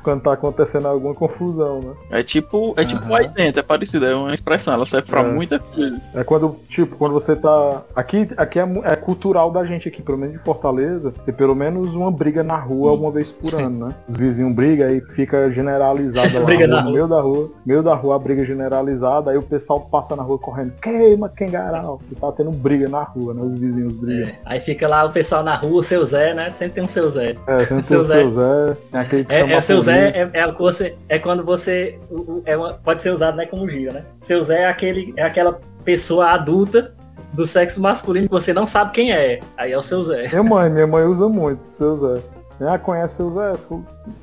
Quando 0.02 0.22
tá 0.22 0.32
acontecendo 0.32 0.86
alguma 0.88 1.14
confusão, 1.14 1.80
né? 1.80 1.92
É 2.10 2.22
tipo, 2.22 2.74
é 2.76 2.84
tipo 2.84 3.02
Aham. 3.04 3.16
aí 3.16 3.28
dentro, 3.28 3.60
é 3.60 3.62
parecido, 3.62 4.06
é 4.06 4.14
uma 4.14 4.34
expressão, 4.34 4.74
ela 4.74 4.86
serve 4.86 5.08
pra 5.08 5.20
É. 5.20 5.24
muita 5.30 5.58
coisa. 5.58 6.00
É 6.14 6.24
quando, 6.24 6.56
tipo, 6.68 6.96
quando 6.96 7.12
você 7.12 7.34
tá. 7.36 7.82
Aqui, 7.94 8.28
aqui 8.36 8.58
é, 8.58 8.68
é 8.84 8.96
cultural 8.96 9.50
da 9.50 9.64
gente 9.64 9.88
aqui, 9.88 10.02
pelo 10.02 10.18
menos 10.18 10.36
de 10.38 10.42
Fortaleza, 10.42 11.12
ter 11.24 11.32
pelo 11.32 11.54
menos 11.54 11.92
uma 11.94 12.10
briga 12.10 12.42
na 12.42 12.56
rua 12.56 12.92
uma 12.92 13.10
vez 13.10 13.30
por 13.30 13.54
ano, 13.54 13.86
né? 13.86 13.94
Os 14.08 14.16
vizinhos 14.16 14.54
brigam 14.54 14.86
aí 14.88 15.00
fica 15.00 15.50
generalizada 15.50 16.28
lá 16.40 16.44
Briga 16.44 16.66
no 16.66 16.74
na 16.76 16.82
rua. 16.82 16.92
meio 16.92 17.08
da 17.08 17.20
rua. 17.20 17.50
Meio 17.64 17.82
da 17.82 17.94
rua 17.94 18.16
a 18.16 18.18
briga 18.18 18.44
generalizada, 18.44 19.30
aí 19.30 19.36
o 19.36 19.42
pessoal 19.42 19.80
passa 19.80 20.14
na 20.16 20.22
rua 20.22 20.38
correndo, 20.38 20.72
queima 20.80 21.28
Kengarau. 21.28 22.00
E 22.10 22.14
tá 22.14 22.30
tendo 22.32 22.50
briga 22.50 22.88
na 22.88 23.02
rua, 23.02 23.34
né? 23.34 23.42
Os 23.42 23.54
vizinhos 23.54 23.92
brigam. 23.94 24.28
É, 24.28 24.34
Aí 24.44 24.60
fica 24.60 24.86
lá 24.88 25.04
o 25.04 25.10
pessoal 25.10 25.42
na 25.42 25.54
rua, 25.54 25.80
o 25.80 25.82
seu 25.82 26.04
Zé, 26.04 26.34
né? 26.34 26.52
Sempre 26.54 26.74
tem 26.74 26.84
um 26.84 26.88
seu 26.88 27.08
Zé. 27.10 27.34
É, 27.46 27.64
sempre 27.64 27.84
tem 27.86 27.98
o 27.98 28.04
seu 28.04 28.30
Zé, 28.30 28.76
tem 28.90 29.00
aquele 29.00 29.24
que 29.24 29.34
É, 29.34 29.40
chama 29.40 29.59
é 29.60 29.62
seu 29.62 29.80
Zé, 29.80 30.08
é, 30.10 30.30
é, 30.40 30.52
que 30.52 30.58
você, 30.58 30.94
é 31.08 31.18
quando 31.18 31.44
você. 31.44 31.98
é 32.44 32.56
uma- 32.56 32.74
pode 32.74 33.02
ser 33.02 33.10
usado 33.12 33.36
né, 33.36 33.46
como 33.46 33.68
gira, 33.68 33.92
né? 33.92 34.04
Seu 34.20 34.42
Zé 34.42 34.62
é, 34.62 34.66
aquele, 34.68 35.14
é 35.16 35.22
aquela 35.22 35.60
pessoa 35.84 36.30
adulta 36.30 36.94
do 37.32 37.46
sexo 37.46 37.80
masculino 37.80 38.26
que 38.26 38.32
você 38.34 38.52
não 38.52 38.66
sabe 38.66 38.90
quem 38.92 39.12
é. 39.12 39.40
Aí 39.56 39.72
é 39.72 39.78
o 39.78 39.82
seu 39.82 40.02
Zé. 40.04 40.28
Minha 40.28 40.42
mãe, 40.42 40.68
minha 40.70 40.86
mãe 40.86 41.04
usa 41.04 41.28
muito, 41.28 41.60
seu 41.68 41.96
Zé. 41.96 42.18
Ah, 42.60 42.78
conhece 42.78 43.16
seu 43.16 43.30
Zé? 43.30 43.54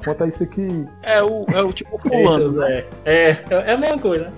Conta 0.05 0.27
isso 0.27 0.43
aqui. 0.43 0.85
É 1.01 1.23
o, 1.23 1.45
é 1.53 1.61
o 1.61 1.71
tipo 1.73 1.99
É, 2.05 2.09
seu 2.09 2.21
fulano. 2.23 2.51
Zé. 2.51 2.85
É, 3.05 3.29
é 3.29 3.38
é 3.49 3.71
a 3.73 3.77
mesma 3.77 3.97
coisa. 3.97 4.31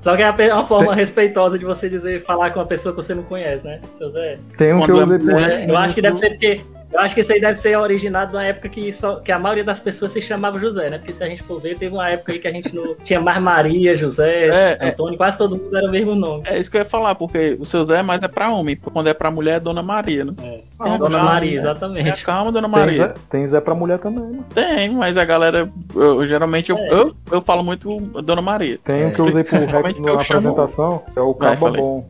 Só 0.00 0.16
que 0.16 0.22
é 0.22 0.28
uma- 0.30 0.54
uma 0.54 0.66
forma 0.66 0.92
respeitosa 0.94 1.56
de 1.56 1.64
você 1.64 1.88
dizer, 1.88 2.24
falar 2.24 2.50
com 2.50 2.58
uma 2.58 2.66
pessoa 2.66 2.92
que 2.92 3.00
você 3.00 3.14
não 3.14 3.22
conhece, 3.22 3.64
né? 3.64 3.80
Seu 3.92 4.10
Zé. 4.10 4.38
Tem 4.58 4.72
um 4.72 4.80
que 4.80 4.86
Quando 4.86 4.96
eu 4.96 5.00
é 5.00 5.04
usei 5.04 5.18
É, 5.66 5.70
eu 5.70 5.76
acho 5.76 5.94
que 5.94 6.02
deve 6.02 6.16
ser 6.16 6.30
porque. 6.30 6.60
Eu 6.92 7.00
acho 7.00 7.14
que 7.14 7.20
isso 7.22 7.32
aí 7.32 7.40
deve 7.40 7.56
ser 7.58 7.76
originado 7.76 8.34
na 8.34 8.44
época 8.44 8.68
que, 8.68 8.92
só, 8.92 9.16
que 9.16 9.32
a 9.32 9.38
maioria 9.38 9.64
das 9.64 9.80
pessoas 9.80 10.12
se 10.12 10.20
chamava 10.20 10.58
José, 10.58 10.90
né? 10.90 10.98
Porque 10.98 11.12
se 11.12 11.24
a 11.24 11.26
gente 11.26 11.42
for 11.42 11.60
ver, 11.60 11.76
teve 11.78 11.94
uma 11.94 12.08
época 12.10 12.32
aí 12.32 12.38
que 12.38 12.46
a 12.48 12.52
gente 12.52 12.74
não 12.74 12.94
tinha 13.02 13.20
mais 13.20 13.38
Maria, 13.40 13.96
José, 13.96 14.48
É, 14.48 14.76
é. 14.80 14.88
Antônio, 14.90 15.16
quase 15.16 15.38
todo 15.38 15.56
mundo 15.56 15.76
era 15.76 15.86
o 15.86 15.90
mesmo 15.90 16.14
nome. 16.14 16.42
É 16.46 16.58
isso 16.58 16.70
que 16.70 16.76
eu 16.76 16.82
ia 16.82 16.88
falar, 16.88 17.14
porque 17.14 17.56
o 17.58 17.64
seu 17.64 17.86
Zé 17.86 17.98
é 17.98 18.02
mais 18.02 18.22
é 18.22 18.28
pra 18.28 18.50
homem, 18.50 18.76
quando 18.76 19.08
é 19.08 19.14
pra 19.14 19.30
mulher 19.30 19.56
é 19.56 19.60
Dona 19.60 19.82
Maria, 19.82 20.24
né? 20.24 20.32
Ah, 20.78 20.96
Dona 20.98 21.10
calma, 21.18 21.24
Maria, 21.32 21.50
né? 21.52 21.56
exatamente. 21.56 22.24
Calma, 22.24 22.52
Dona 22.52 22.68
Tem 22.68 22.78
Maria. 22.78 23.06
Zé, 23.08 23.14
tem 23.30 23.46
Zé 23.46 23.60
pra 23.60 23.74
mulher 23.74 23.98
também, 23.98 24.24
né? 24.24 24.38
Tem, 24.54 24.90
mas 24.90 25.16
a 25.16 25.24
galera, 25.24 25.70
eu, 25.94 26.26
geralmente 26.26 26.70
eu, 26.70 26.76
É. 26.76 26.92
eu, 26.92 27.14
eu 27.30 27.40
falo 27.42 27.62
muito 27.64 27.98
Dona 28.22 28.42
Maria. 28.42 28.78
Tem 28.84 29.06
um 29.06 29.10
que 29.12 29.20
eu 29.20 29.26
usei 29.26 29.44
pro 29.44 29.58
Rex 29.58 29.72
na 29.98 30.10
eu 30.10 30.24
chamo- 30.24 30.38
apresentação, 30.48 31.02
é 31.16 31.20
o 31.20 31.34
Caba. 31.34 31.70
Bom. 31.70 32.06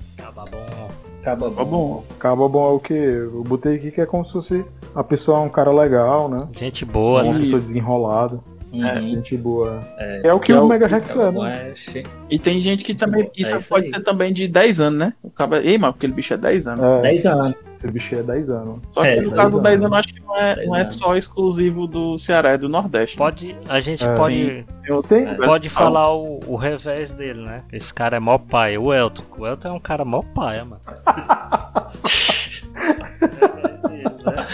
Acaba 1.22 1.48
bom. 1.48 1.54
Acaba 1.54 1.64
Tá 1.64 1.64
bom. 1.64 2.04
Caba 2.18 2.48
Bom 2.48 2.68
é 2.68 2.72
o 2.74 2.80
que? 2.80 2.92
Eu 2.92 3.44
botei 3.44 3.76
aqui 3.76 3.92
que 3.92 4.00
é 4.00 4.06
como 4.06 4.24
se 4.26 4.32
fosse 4.32 4.64
a 4.94 5.04
pessoa 5.04 5.38
é 5.38 5.40
um 5.40 5.48
cara 5.48 5.70
legal, 5.70 6.28
né? 6.28 6.48
Gente 6.52 6.84
boa, 6.84 7.22
Uma 7.22 7.34
né? 7.34 7.40
pessoa 7.40 7.60
desenrolada, 7.60 8.40
Uhum. 8.72 8.98
gente 9.10 9.36
boa. 9.36 9.82
É. 9.98 10.22
É, 10.28 10.32
o 10.32 10.40
que 10.40 10.50
É 10.52 10.58
o 10.58 10.64
o- 10.64 10.68
Mega 10.68 10.86
Rex 10.86 11.10
é, 11.14 11.30
né? 11.30 11.72
é, 11.94 12.02
E 12.30 12.38
tem 12.38 12.60
gente 12.60 12.82
que 12.82 12.94
também. 12.94 13.24
É 13.24 13.30
Isso, 13.42 13.54
isso 13.56 13.68
pode 13.68 13.86
aí. 13.86 13.92
ser 13.92 14.00
também 14.00 14.32
de 14.32 14.48
10 14.48 14.80
anos, 14.80 14.98
né? 14.98 15.12
O 15.22 15.28
cara, 15.30 15.62
Ei, 15.62 15.76
mano, 15.76 15.94
aquele 15.96 16.12
bicho 16.12 16.32
é 16.32 16.36
10 16.36 16.66
anos. 16.66 16.82
É, 16.84 17.02
10 17.02 17.26
anos. 17.26 17.54
esse 17.76 17.90
bicho 17.90 18.14
é 18.14 18.22
10 18.22 18.48
anos. 18.48 18.78
Só 18.92 19.02
que 19.02 19.06
É, 19.08 19.16
no 19.16 19.30
caso 19.30 19.40
aí, 19.40 19.50
do 19.50 19.60
10 19.60 19.80
mano. 19.80 19.94
anos, 19.94 19.98
acho 20.06 20.14
que 20.14 20.20
não 20.20 20.36
é, 20.38 20.66
não 20.66 20.76
é 20.76 20.90
só 20.90 21.16
exclusivo 21.16 21.86
do 21.86 22.18
Ceará, 22.18 22.50
é 22.50 22.58
do 22.58 22.68
Nordeste. 22.68 23.16
Pode, 23.16 23.54
a 23.68 23.80
gente 23.80 24.04
É. 24.04 24.14
pode, 24.14 24.64
Tem, 25.08 25.34
pode 25.36 25.68
falar 25.68 26.12
o, 26.14 26.40
o 26.46 26.56
revés 26.56 27.12
dele, 27.12 27.42
né? 27.42 27.62
Esse 27.72 27.92
cara 27.92 28.16
é 28.16 28.20
mó 28.20 28.38
pai, 28.38 28.78
o 28.78 28.92
Elton. 28.92 29.22
O 29.38 29.46
Elton 29.46 29.68
é 29.68 29.72
um 29.72 29.80
cara 29.80 30.04
mó 30.04 30.22
pai, 30.34 30.62
mano. 30.64 30.80
O 30.86 30.92
revés 33.52 33.80
dele, 33.82 34.04
né? 34.24 34.46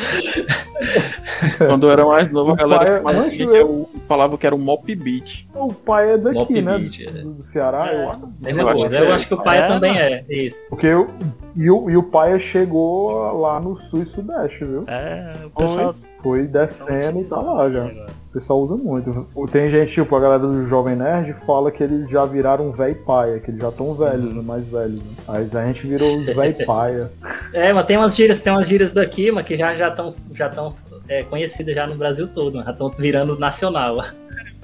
Quando 1.58 1.86
eu 1.86 1.90
era 1.90 2.04
mais 2.06 2.30
novo, 2.30 2.52
a 2.52 2.56
galera 2.56 2.84
pai 2.84 2.94
é- 2.96 3.00
falava, 3.02 3.18
Mancho, 3.24 3.36
que 3.36 3.42
eu- 3.42 3.54
eu 3.56 3.88
falava 4.06 4.38
que 4.38 4.46
era 4.46 4.54
o 4.54 4.58
Mop 4.58 4.94
Beat. 4.94 5.46
o 5.54 5.72
pai 5.72 6.12
é 6.12 6.18
daqui, 6.18 6.34
Mop 6.38 6.62
né? 6.62 6.78
Beat, 6.78 7.00
é. 7.00 7.10
Do, 7.22 7.42
Ceará, 7.42 7.92
eu 7.92 8.10
acho. 8.10 8.20
É 8.44 8.52
Eu 8.52 8.68
acho 8.68 8.76
coisa. 8.78 8.96
que 8.96 9.02
Eu 9.02 9.08
é. 9.08 9.12
acho 9.12 9.28
que 9.28 9.34
o 9.34 9.42
pai 9.42 9.58
É, 9.58 9.66
também 9.68 9.92
mano. 9.92 10.04
é. 10.04 10.24
Isso. 10.28 10.62
Porque 10.68 10.86
eu, 10.86 11.10
e, 11.56 11.70
o, 11.70 11.90
e 11.90 11.96
o 11.96 12.02
pai 12.02 12.38
chegou 12.38 13.40
lá 13.40 13.60
no 13.60 13.76
sul 13.76 14.02
e 14.02 14.06
sudeste, 14.06 14.64
viu? 14.64 14.84
É, 14.86 15.32
o 15.44 15.50
pessoal. 15.50 15.92
Foi 16.22 16.46
descendo 16.46 17.20
e 17.20 17.24
tá 17.24 17.40
lá 17.40 17.70
já. 17.70 17.84
O 17.84 18.32
pessoal 18.32 18.58
usa 18.60 18.76
muito. 18.76 19.26
Tem 19.50 19.70
gente, 19.70 19.92
tipo, 19.92 20.14
a 20.14 20.20
galera 20.20 20.40
do 20.40 20.66
Jovem 20.66 20.94
Nerd 20.96 21.32
fala 21.46 21.70
que 21.70 21.82
eles 21.82 22.10
já 22.10 22.26
viraram 22.26 22.70
velho 22.72 22.94
paia, 22.96 23.38
que 23.38 23.50
eles 23.50 23.60
já 23.60 23.68
estão 23.70 23.94
velhos, 23.94 24.34
né? 24.34 24.42
mais 24.42 24.66
velhos. 24.66 25.00
Né? 25.00 25.06
Mas 25.26 25.54
a 25.56 25.64
gente 25.64 25.86
virou 25.86 26.18
os 26.18 26.26
velho 26.26 26.54
paia. 26.66 27.10
É, 27.52 27.72
mas 27.72 27.86
tem 27.86 27.96
umas 27.96 28.14
gírias, 28.14 28.42
tem 28.42 28.52
umas 28.52 28.66
gírias 28.68 28.92
daqui, 28.92 29.30
mas 29.32 29.46
que 29.46 29.56
já 29.56 29.74
já 29.74 29.88
estão 29.88 30.14
já 30.34 30.48
tão, 30.48 30.67
é, 31.08 31.22
conhecidas 31.22 31.74
já 31.74 31.86
no 31.86 31.94
Brasil 31.94 32.28
todo, 32.28 32.56
mas 32.56 32.66
já 32.66 32.72
estão 32.72 32.90
virando 32.90 33.38
nacional. 33.38 34.04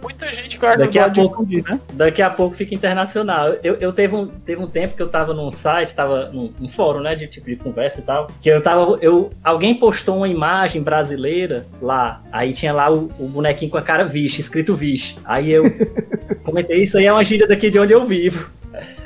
Muita 0.02 0.26
gente 0.26 0.58
acho 0.62 0.78
Daqui 0.78 0.98
a 0.98 1.08
de 1.08 1.20
pouco- 1.20 1.36
confundir, 1.36 1.64
né? 1.64 1.80
Daqui 1.94 2.20
a 2.20 2.28
pouco 2.28 2.54
fica 2.54 2.74
internacional. 2.74 3.54
Eu, 3.62 3.76
eu 3.76 3.90
teve, 3.90 4.14
um, 4.14 4.26
teve 4.26 4.62
um 4.62 4.66
tempo 4.66 4.94
que 4.94 5.00
eu 5.00 5.08
tava 5.08 5.32
num 5.32 5.50
site, 5.50 5.94
tava 5.94 6.26
num, 6.30 6.52
num 6.60 6.68
fórum, 6.68 7.00
né, 7.00 7.14
de 7.14 7.26
tipo 7.26 7.46
de 7.46 7.56
conversa 7.56 8.00
e 8.00 8.02
tal, 8.02 8.30
que 8.42 8.50
eu 8.50 8.60
tava, 8.60 8.98
eu, 9.00 9.30
alguém 9.42 9.74
postou 9.74 10.18
uma 10.18 10.28
imagem 10.28 10.82
brasileira 10.82 11.66
lá, 11.80 12.22
aí 12.30 12.52
tinha 12.52 12.72
lá 12.72 12.92
o, 12.92 13.10
o 13.18 13.26
bonequinho 13.28 13.70
com 13.70 13.78
a 13.78 13.82
cara 13.82 14.04
Vixe, 14.04 14.40
escrito 14.42 14.74
Vixe. 14.74 15.16
Aí 15.24 15.50
eu 15.50 15.64
comentei, 16.44 16.82
isso 16.84 16.98
aí 16.98 17.06
é 17.06 17.12
uma 17.12 17.24
gíria 17.24 17.46
daqui 17.48 17.70
de 17.70 17.78
onde 17.78 17.94
eu 17.94 18.04
vivo. 18.04 18.50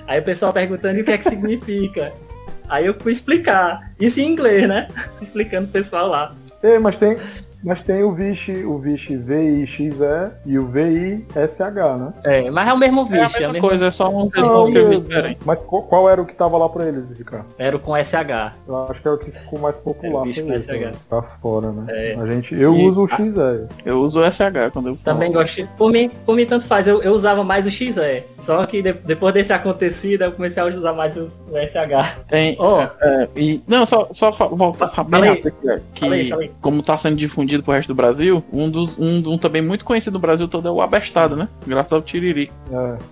Aí 0.05 0.19
o 0.19 0.23
pessoal 0.25 0.53
perguntando 0.53 0.99
o 1.01 1.05
que 1.05 1.13
é 1.13 1.19
que 1.19 1.25
significa. 1.29 2.13
Aí 2.69 2.87
eu 2.87 2.95
fui 2.99 3.13
explicar, 3.13 3.93
isso 4.01 4.21
em 4.21 4.27
inglês, 4.33 4.67
né, 4.67 4.89
explicando 5.23 5.69
pro 5.69 5.75
pessoal 5.81 6.09
lá. 6.09 6.35
Ei, 6.63 6.79
mas 6.79 6.97
tem, 6.97 7.17
mas 7.63 7.83
tem 7.83 8.03
o 8.03 8.13
Vixe, 8.13 8.65
o 8.65 8.79
Vixe 8.79 9.17
VIXE 9.17 9.91
e 10.47 10.59
o 10.59 10.67
VISH, 10.67 11.99
né? 11.99 12.13
É, 12.25 12.51
mas 12.51 12.69
é 12.69 12.73
o 12.73 12.79
mesmo 12.79 13.01
É 13.01 13.03
a 13.23 13.27
Vixe, 13.27 13.37
é, 13.37 13.41
mesma 13.41 13.49
o 13.49 13.53
mesmo, 13.53 13.69
coisa, 13.69 13.85
é 13.87 13.91
só 13.91 14.09
um 14.09 14.31
mesmo. 14.71 15.01
diferente. 15.01 15.39
Mas 15.45 15.63
qual, 15.63 15.83
qual 15.83 16.09
era 16.09 16.21
o 16.23 16.27
que 16.27 16.35
tava 16.35 16.57
lá 16.57 16.69
pra 16.69 16.87
eles, 16.87 17.05
Ricardo? 17.17 17.47
era 17.59 17.77
o 17.77 17.81
com 17.81 17.97
SH. 17.97 18.53
Eu 18.67 18.77
acho 18.89 19.03
que 19.03 19.09
é 19.09 19.11
o 19.11 19.19
que 19.19 19.31
ficou 19.31 19.59
mais 19.59 19.77
popular 19.77 20.23
É, 20.29 20.41
com 20.43 20.53
SH. 20.53 20.69
né? 20.69 20.93
Pra 21.09 21.23
fora, 21.23 21.73
né? 21.73 21.85
É. 21.89 22.15
A 22.19 22.27
gente, 22.27 22.55
eu 22.55 22.75
E- 22.77 22.89
uso 22.89 23.03
o 23.03 23.09
XE. 23.09 23.67
Eu 23.85 24.01
uso 24.01 24.21
o 24.21 24.25
SH 24.25 24.71
quando 24.73 24.89
eu 24.89 24.97
falo. 24.97 25.05
Também 25.05 25.33
gosto. 25.33 25.67
Por 25.77 25.91
mim, 25.91 26.11
por 26.25 26.37
mim 26.37 26.47
tanto 26.47 26.65
faz. 26.65 26.87
Eu, 26.87 27.03
eu 27.03 27.13
usava 27.13 27.43
mais 27.43 27.67
o 27.67 27.71
XE. 27.71 27.93
Só 28.37 28.65
que 28.67 28.83
de- 28.83 28.93
depois 28.93 29.35
desse 29.35 29.53
acontecido, 29.53 30.23
eu 30.23 30.33
comecei 30.33 30.63
a 30.63 30.67
usar 30.67 30.93
mais 30.93 31.17
os- 31.17 31.43
o 31.51 31.57
SH. 31.57 32.19
Tem, 32.29 32.57
Ó, 32.59 32.87
é, 33.01 33.29
e, 33.37 33.61
não, 33.67 33.87
só, 33.87 34.09
só 34.13 34.31
voltar 34.31 35.05
bem 35.05 35.23
rápido 35.25 35.49
aqui, 35.49 35.69
é, 35.71 35.81
que 35.95 36.53
como 36.61 36.83
tá 36.83 36.97
sendo 36.99 37.17
difundido 37.17 37.48
pro 37.63 37.73
resto 37.73 37.89
do 37.89 37.95
Brasil, 37.95 38.43
um 38.53 38.71
dos 38.71 38.99
um, 38.99 39.33
um 39.33 39.39
também 39.39 39.63
muito 39.63 39.85
conhecido 39.85 40.15
no 40.15 40.19
Brasil 40.19 40.47
todo 40.49 40.69
é 40.69 40.71
o 40.71 40.81
abestado, 40.83 41.37
né? 41.37 41.49
Graças 41.67 41.93
ao 41.93 42.03
Tiriri. 42.03 42.51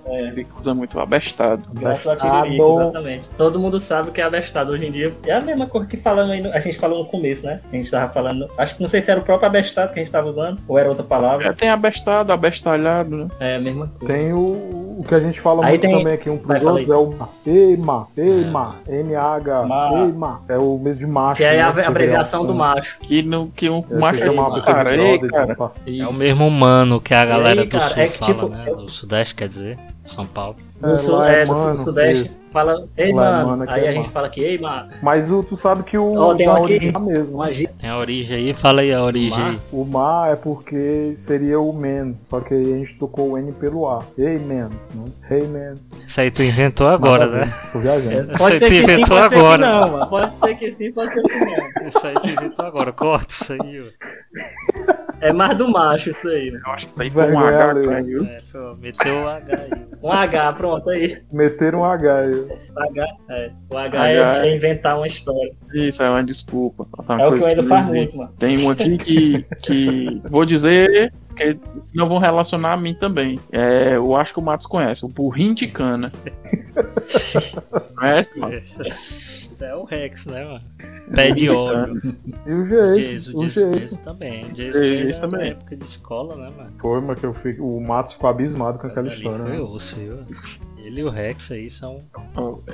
É. 0.06 0.18
Ele 0.28 0.46
usa 0.58 0.74
muito 0.74 0.96
o 0.98 1.00
abestado. 1.00 1.62
Graças 1.72 2.06
ao. 2.06 2.16
Tiririca, 2.16 2.62
exatamente. 2.64 3.28
Todo 3.36 3.58
mundo 3.58 3.78
sabe 3.80 4.10
o 4.10 4.12
que 4.12 4.20
é 4.20 4.24
abestado 4.24 4.72
hoje 4.72 4.86
em 4.86 4.90
dia. 4.92 5.14
É 5.24 5.32
a 5.32 5.40
mesma 5.40 5.66
coisa 5.66 5.86
que 5.86 5.96
falando 5.96 6.32
aí, 6.32 6.40
no- 6.42 6.52
a 6.52 6.60
gente 6.60 6.78
falou 6.78 6.98
no 7.02 7.06
começo, 7.08 7.46
né? 7.46 7.60
A 7.72 7.76
gente 7.76 7.90
tava 7.90 8.12
falando. 8.12 8.48
Acho 8.58 8.74
que 8.76 8.80
não 8.82 8.88
sei 8.88 9.00
se 9.02 9.10
era 9.10 9.20
o 9.20 9.22
próprio 9.22 9.46
abestado 9.48 9.92
que 9.92 9.98
a 10.00 10.02
gente 10.02 10.12
tava 10.12 10.28
usando, 10.28 10.58
ou 10.68 10.78
era 10.78 10.88
outra 10.88 11.04
É, 11.04 11.08
palavra. 11.08 11.54
tem 11.54 11.68
abestado, 11.68 12.32
abestalhado, 12.32 13.16
né? 13.16 13.28
É 13.40 13.56
a 13.56 13.60
mesma 13.60 13.88
coisa. 13.98 14.12
Tem 14.14 14.32
o, 14.32 14.38
o 14.98 15.04
que 15.06 15.14
a 15.14 15.20
gente 15.20 15.40
fala 15.40 15.64
Aí 15.64 15.70
muito 15.72 15.82
tem- 15.82 15.98
também 15.98 16.14
aqui 16.14 16.30
um 16.30 16.36
pros 16.38 16.62
Vai, 16.62 16.72
outros, 16.72 16.88
é 16.88 16.96
o 16.96 17.14
EIMA, 17.46 18.08
EIMA, 18.16 18.76
M-A-H, 18.88 19.62
Ma. 19.64 19.90
EIMA. 19.92 20.42
É 20.48 20.58
o 20.58 20.78
mesmo 20.78 20.98
de 21.00 21.06
macho. 21.06 21.36
Que 21.36 21.44
é 21.44 21.56
né, 21.56 21.62
a 21.62 21.72
você 21.72 21.80
abreviação 21.80 22.42
vê 22.42 22.46
do 22.48 22.54
macho. 22.54 22.98
Que, 23.00 23.22
no, 23.22 23.48
que 23.54 23.68
um 23.70 23.84
É, 23.90 23.94
macho 23.98 24.25
uma 24.30 24.54
pessoa 24.54 24.74
cara, 24.74 24.90
de 24.90 24.96
brother, 24.96 25.30
cara. 25.30 25.56
É 25.86 26.06
o 26.06 26.12
mesmo 26.12 26.50
mano 26.50 27.00
que 27.00 27.14
a 27.14 27.24
galera 27.24 27.60
aí, 27.62 27.66
do 27.66 27.72
cara, 27.78 27.84
sul 27.90 28.02
é 28.02 28.08
que, 28.08 28.18
fala, 28.18 28.34
tipo, 28.34 28.48
né? 28.48 28.64
eu- 28.68 28.76
Do 28.76 28.90
sudeste, 28.90 29.34
quer 29.34 29.48
dizer. 29.48 29.78
São 30.10 30.26
Paulo. 30.26 30.56
No 30.80 30.92
É, 30.92 30.96
sul, 30.98 31.16
lá 31.16 31.32
é, 31.32 31.40
é 31.40 31.44
do 31.46 31.54
sul- 31.54 31.64
mano, 31.64 31.76
sudeste, 31.78 32.26
isso. 32.26 32.40
fala, 32.52 32.86
ei 32.98 33.10
Lá 33.10 33.24
é 33.24 33.30
mano, 33.32 33.48
mano, 33.48 33.62
aqui 33.62 33.72
aí 33.72 33.80
é 33.80 33.88
a 33.88 33.92
gente 33.92 34.00
mano. 34.02 34.12
fala 34.12 34.28
que, 34.28 34.40
ei 34.42 34.58
mano, 34.58 34.90
Mas 35.02 35.30
o, 35.30 35.42
tu 35.42 35.56
sabe 35.56 35.82
que 35.84 35.96
o 35.96 36.14
Ó, 36.14 36.34
tem 36.34 36.46
um 36.46 36.52
aqui. 36.52 36.62
origem 36.62 36.88
é 36.92 36.96
a 36.96 37.00
mesma. 37.00 37.34
uma. 37.34 37.48
Tem 37.48 37.90
a 37.90 37.96
origem 37.98 38.36
aí, 38.36 38.52
fala 38.54 38.80
aí 38.82 38.92
a 38.92 39.02
origem 39.02 39.38
Mar. 39.42 39.50
aí. 39.52 39.60
O 39.72 39.84
mar 39.86 40.32
é 40.32 40.36
porque 40.36 41.14
seria 41.16 41.58
o 41.58 41.72
man, 41.72 42.12
só 42.24 42.40
que 42.40 42.52
aí 42.52 42.74
a 42.74 42.76
gente 42.76 42.94
tocou 42.98 43.30
o 43.32 43.38
N 43.38 43.50
pelo 43.52 43.88
A. 43.88 44.04
Hey 44.18 44.38
man? 44.38 44.68
Hey 45.30 45.46
man. 45.48 45.76
Isso 46.06 46.20
aí 46.20 46.30
tu 46.30 46.42
inventou 46.42 46.88
agora, 46.88 47.26
né? 47.26 47.52
Tô 47.72 47.78
viajando. 47.78 48.36
Pode 48.36 48.52
aí 48.52 48.58
ser 48.58 48.66
tu 48.66 48.70
que 48.70 48.76
sim, 48.76 48.82
inventou 48.82 49.16
pode 49.16 49.28
ser 49.30 49.34
agora. 49.36 49.62
que 49.62 49.68
não, 49.72 49.88
mano. 49.92 50.06
Pode 50.08 50.34
ser 50.34 50.54
que 50.56 50.72
sim, 50.72 50.92
pode 50.92 51.12
ser 51.14 51.22
que 51.22 51.38
não. 51.38 51.88
Isso 51.88 52.06
aí 52.06 52.14
tu 52.20 52.28
inventou 52.28 52.66
agora. 52.66 52.92
Corta 52.92 53.26
isso 53.32 53.52
aí, 53.54 53.80
ó. 53.80 54.95
É 55.20 55.32
mais 55.32 55.56
do 55.56 55.68
macho 55.68 56.10
isso 56.10 56.28
aí, 56.28 56.50
né? 56.50 56.60
Eu 56.64 56.72
acho 56.72 56.86
que 56.86 56.92
isso 56.92 57.00
aí 57.02 57.10
foi 57.10 57.32
um 57.32 57.38
H, 57.38 58.02
viu? 58.02 58.24
É, 58.24 58.38
só 58.42 58.76
meteu 58.80 59.22
o 59.22 59.28
H 59.28 59.54
aí. 59.54 59.86
Um 60.02 60.12
H, 60.12 60.52
pronto 60.52 60.90
aí. 60.90 61.22
Meteram 61.32 61.80
um 61.80 61.84
H 61.84 62.18
aí. 62.18 62.46
H, 62.76 63.06
é. 63.30 63.50
O 63.70 63.76
H, 63.76 63.98
H 63.98 64.08
é, 64.08 64.48
é 64.48 64.56
inventar 64.56 64.96
uma 64.96 65.06
história. 65.06 65.50
Isso 65.72 66.02
é 66.02 66.10
uma 66.10 66.22
desculpa. 66.22 66.86
Uma 66.98 67.22
É 67.22 67.26
o 67.26 67.32
que 67.32 67.42
o 67.42 67.48
eu 67.48 67.62
faz 67.64 67.80
ia 67.80 67.82
dizer. 67.82 67.84
muito, 67.84 68.16
mano. 68.16 68.32
Tem 68.38 68.60
um 68.60 68.70
aqui 68.70 68.98
que, 68.98 69.46
que 69.62 70.22
vou 70.28 70.44
dizer 70.44 71.12
que 71.36 71.58
não 71.94 72.08
vão 72.08 72.18
relacionar 72.18 72.72
a 72.72 72.76
mim 72.76 72.94
também. 72.94 73.38
É, 73.52 73.96
eu 73.96 74.14
acho 74.16 74.32
que 74.32 74.38
o 74.38 74.42
Matos 74.42 74.66
conhece, 74.66 75.04
o 75.04 75.08
burrinho 75.08 75.54
de 75.54 75.66
cana. 75.68 76.10
Conhece, 77.96 78.38
mano? 78.38 78.62
Isso 79.56 79.64
é 79.64 79.74
o 79.74 79.84
Rex, 79.84 80.26
né, 80.26 80.44
mano? 80.44 80.60
Pé 81.14 81.30
de 81.30 81.48
óleo. 81.48 82.14
E 82.46 82.52
o 82.52 82.66
Jesus, 82.66 83.34
o. 83.34 83.48
Jesus 83.48 83.96
também. 83.98 84.44
Veio 84.52 85.12
da- 85.12 85.20
da 85.20 85.20
também. 85.28 85.50
época 85.52 85.76
de 85.76 85.84
escola, 85.84 86.36
né, 86.36 86.52
mano? 86.54 86.72
Foi, 86.78 87.00
mas 87.00 87.18
que 87.18 87.24
eu 87.24 87.32
fico, 87.32 87.64
o 87.64 87.80
Matos 87.80 88.12
ficou 88.12 88.28
abismado 88.28 88.78
com 88.78 88.86
aquela 88.86 89.08
história. 89.08 89.38
foi 89.46 89.52
né? 89.52 89.60
osso, 89.60 89.96
viu? 89.96 90.18
Ele 90.76 91.00
e 91.00 91.04
o 91.04 91.08
Rex 91.08 91.50
aí 91.50 91.70
são. 91.70 92.02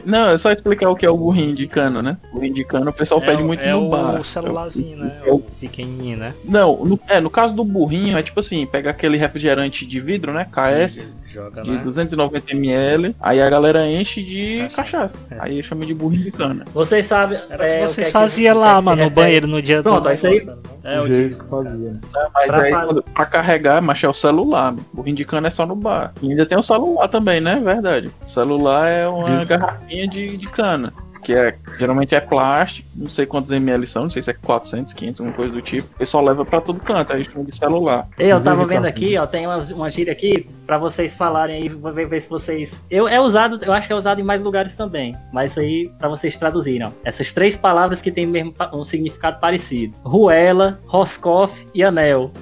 Não, 0.04 0.30
é 0.30 0.38
só 0.38 0.50
explicar 0.50 0.90
o 0.90 0.96
que 0.96 1.06
é 1.06 1.08
o 1.10 1.16
burrinho 1.16 1.54
de 1.54 1.68
cana, 1.68 2.02
né? 2.02 2.18
O 2.30 2.34
burrinho 2.34 2.54
de 2.54 2.64
cana 2.64 2.90
o 2.90 2.92
pessoal 2.92 3.20
pede 3.20 3.42
é, 3.42 3.44
muito 3.44 3.60
é 3.62 3.72
no 3.72 3.86
o 3.86 3.88
bar. 3.88 4.22
celularzinho, 4.24 4.96
né? 4.98 5.22
É 5.24 5.30
o- 5.30 5.36
O 5.36 5.40
pequenininho, 5.40 6.18
né? 6.18 6.34
Não, 6.44 6.84
no, 6.84 6.98
é, 7.08 7.20
no 7.20 7.30
caso 7.30 7.54
do 7.54 7.64
burrinho 7.64 8.18
é 8.18 8.22
tipo 8.24 8.40
assim, 8.40 8.66
pega 8.66 8.90
aquele 8.90 9.16
refrigerante 9.16 9.86
de 9.86 10.00
vidro, 10.00 10.32
né? 10.32 10.44
KS, 10.46 10.98
Ele 10.98 11.08
Joga 11.32 11.62
de 11.62 11.70
lá. 11.70 11.82
290ml, 11.84 13.14
aí 13.20 13.40
a 13.40 13.48
galera 13.48 13.86
enche 13.88 14.22
de 14.22 14.68
Cachaça. 14.74 15.08
cachaça. 15.08 15.14
É. 15.30 15.36
Aí 15.40 15.62
chama 15.62 15.86
de 15.86 15.94
burrinho 15.94 16.24
de 16.24 16.30
cana. 16.32 16.64
Vocês 16.74 17.06
sabem. 17.06 17.40
Era 17.48 17.64
é, 17.66 17.86
vocês 17.86 18.06
é 18.06 18.10
que- 18.10 18.12
faziam 18.12 18.54
que 18.54 18.60
lá, 18.60 18.78
que 18.78 18.84
mano, 18.84 18.96
no 18.96 19.08
refere- 19.08 19.14
banheiro 19.26 19.46
no 19.46 19.62
dia 19.62 19.82
Pronto, 19.82 20.02
do 20.04 20.12
isso 20.12 20.26
aí- 20.26 20.44
não? 20.44 20.58
É 20.84 21.00
o 21.00 21.04
o 21.04 21.06
Geis 21.06 21.26
disco. 21.28 21.44
que 21.44 21.50
fazia. 21.50 22.00
Mas 22.34 22.46
Pra 22.46 22.62
aí, 22.62 22.70
falar- 22.70 22.86
quando- 22.86 23.02
pra 23.02 23.26
carregar, 23.26 23.80
mas 23.82 24.02
é 24.02 24.08
o 24.08 24.14
celular. 24.14 24.72
O 24.74 24.96
burrinho 24.96 25.16
de 25.16 25.24
cana 25.24 25.48
é 25.48 25.50
só 25.50 25.64
no 25.64 25.76
bar. 25.76 26.12
E 26.20 26.28
ainda 26.30 26.44
tem 26.44 26.58
o 26.58 26.62
celular 26.62 27.08
também, 27.08 27.40
né? 27.40 27.60
Verdade. 27.64 28.10
O 28.26 28.28
celular 28.28 28.88
é 28.88 29.06
uma 29.08 29.36
Isso. 29.38 29.46
garrafinha 29.46 30.08
de, 30.08 30.36
de 30.36 30.46
cana. 30.50 30.92
Que 31.22 31.34
é, 31.34 31.56
geralmente 31.78 32.14
é 32.14 32.20
plástico, 32.20 32.88
não 32.94 33.08
sei 33.08 33.26
quantos 33.26 33.50
ml 33.50 33.86
são, 33.86 34.04
não 34.04 34.10
sei 34.10 34.22
se 34.22 34.30
é 34.30 34.32
400, 34.32 34.92
500, 34.92 35.20
alguma 35.20 35.36
coisa 35.36 35.52
do 35.52 35.62
tipo. 35.62 35.86
O 35.94 35.98
pessoal 35.98 36.24
leva 36.24 36.44
pra 36.44 36.60
todo 36.60 36.80
canto, 36.80 37.12
aí 37.12 37.24
chama 37.24 37.44
de 37.44 37.56
celular. 37.56 38.08
Eu 38.18 38.38
tava 38.38 38.62
Inclusive, 38.62 38.74
vendo 38.74 38.82
tá. 38.82 38.88
aqui, 38.88 39.16
ó, 39.16 39.26
tem 39.26 39.46
umas, 39.46 39.70
uma 39.70 39.90
gíria 39.90 40.12
aqui 40.12 40.48
pra 40.66 40.78
vocês 40.78 41.14
falarem 41.14 41.62
aí, 41.62 41.68
vou 41.68 41.92
ver, 41.92 42.06
ver 42.06 42.20
se 42.20 42.28
vocês. 42.28 42.82
Eu 42.90 43.06
é 43.06 43.20
usado, 43.20 43.60
eu 43.62 43.72
acho 43.72 43.86
que 43.86 43.92
é 43.92 43.96
usado 43.96 44.20
em 44.20 44.24
mais 44.24 44.42
lugares 44.42 44.74
também, 44.74 45.16
mas 45.32 45.52
isso 45.52 45.60
aí 45.60 45.90
pra 45.98 46.08
vocês 46.08 46.36
traduzirem, 46.36 46.86
ó. 46.86 46.90
Essas 47.04 47.32
três 47.32 47.56
palavras 47.56 48.00
que 48.00 48.10
tem 48.10 48.26
mesmo 48.26 48.54
um 48.72 48.84
significado 48.84 49.38
parecido: 49.38 49.94
Ruela, 50.02 50.80
Roscoff 50.86 51.66
e 51.74 51.82
Anel. 51.82 52.32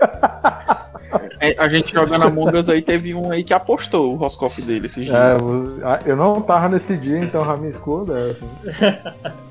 É, 1.40 1.54
A 1.58 1.68
gente 1.68 1.92
jogando 1.92 2.24
Among 2.24 2.56
Us 2.58 2.68
aí, 2.68 2.82
teve 2.82 3.14
um 3.14 3.30
aí 3.30 3.42
que 3.44 3.52
apostou 3.54 4.12
o 4.12 4.16
Roscoff 4.16 4.60
dele 4.62 4.86
esses 4.86 5.04
dias. 5.04 5.14
É, 5.14 5.34
eu- 5.34 5.78
ah, 5.84 6.00
eu 6.06 6.16
não 6.16 6.40
tava 6.40 6.68
nesse 6.68 6.96
dia, 6.96 7.18
então 7.18 7.44
já 7.44 7.56
me 7.56 7.68
escuda 7.70 8.14
dessa. 8.14 8.44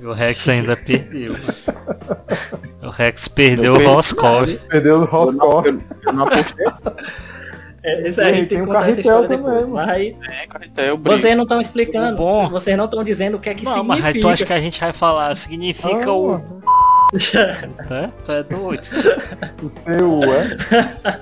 E 0.02 0.06
o 0.06 0.14
Rex 0.14 0.48
ainda 0.50 0.76
perdeu. 0.76 1.36
O 2.84 2.90
Rex 2.90 3.28
perdeu 3.28 3.76
Eu 3.78 3.88
o. 3.90 3.94
Roscoff. 3.96 4.56
Perdeu 4.70 5.02
o 5.02 5.06
Roscoff. 5.06 5.68
eu, 5.70 5.82
eu 6.06 6.14
não 6.14 6.24
apostei, 6.28 6.66
É, 7.88 8.10
isso 8.10 8.20
aí 8.20 8.32
tem, 8.34 8.46
tem 8.48 8.58
que 8.58 8.64
o 8.64 8.68
contar 8.68 8.90
essa 8.90 9.04
carretel 9.04 9.22
história 9.24 9.28
também, 9.30 9.56
depois. 9.58 9.70
Mas 9.70 9.90
aí, 9.90 10.16
briga. 10.98 10.98
vocês 11.18 11.36
não 11.36 11.44
estão 11.44 11.62
explicando, 11.62 12.18
Bom. 12.18 12.50
vocês 12.50 12.76
não 12.76 12.86
estão 12.86 13.04
dizendo 13.04 13.38
o 13.38 13.40
que 13.40 13.48
é 13.50 13.54
que 13.54 13.64
Não, 13.64 13.84
mas 13.84 13.98
significa. 13.98 14.08
aí 14.18 14.22
tu 14.22 14.28
acha 14.28 14.44
que 14.46 14.54
a 14.54 14.60
gente 14.60 14.80
vai 14.80 14.92
falar 14.92 15.36
significa 15.36 16.10
Ah, 16.10 16.14
o. 16.14 16.42
Tá? 17.88 18.12
Tu 18.24 18.32
é 18.32 18.44
doido. 18.44 18.88
O 19.64 19.70
seu, 19.70 20.22
é? 20.24 21.20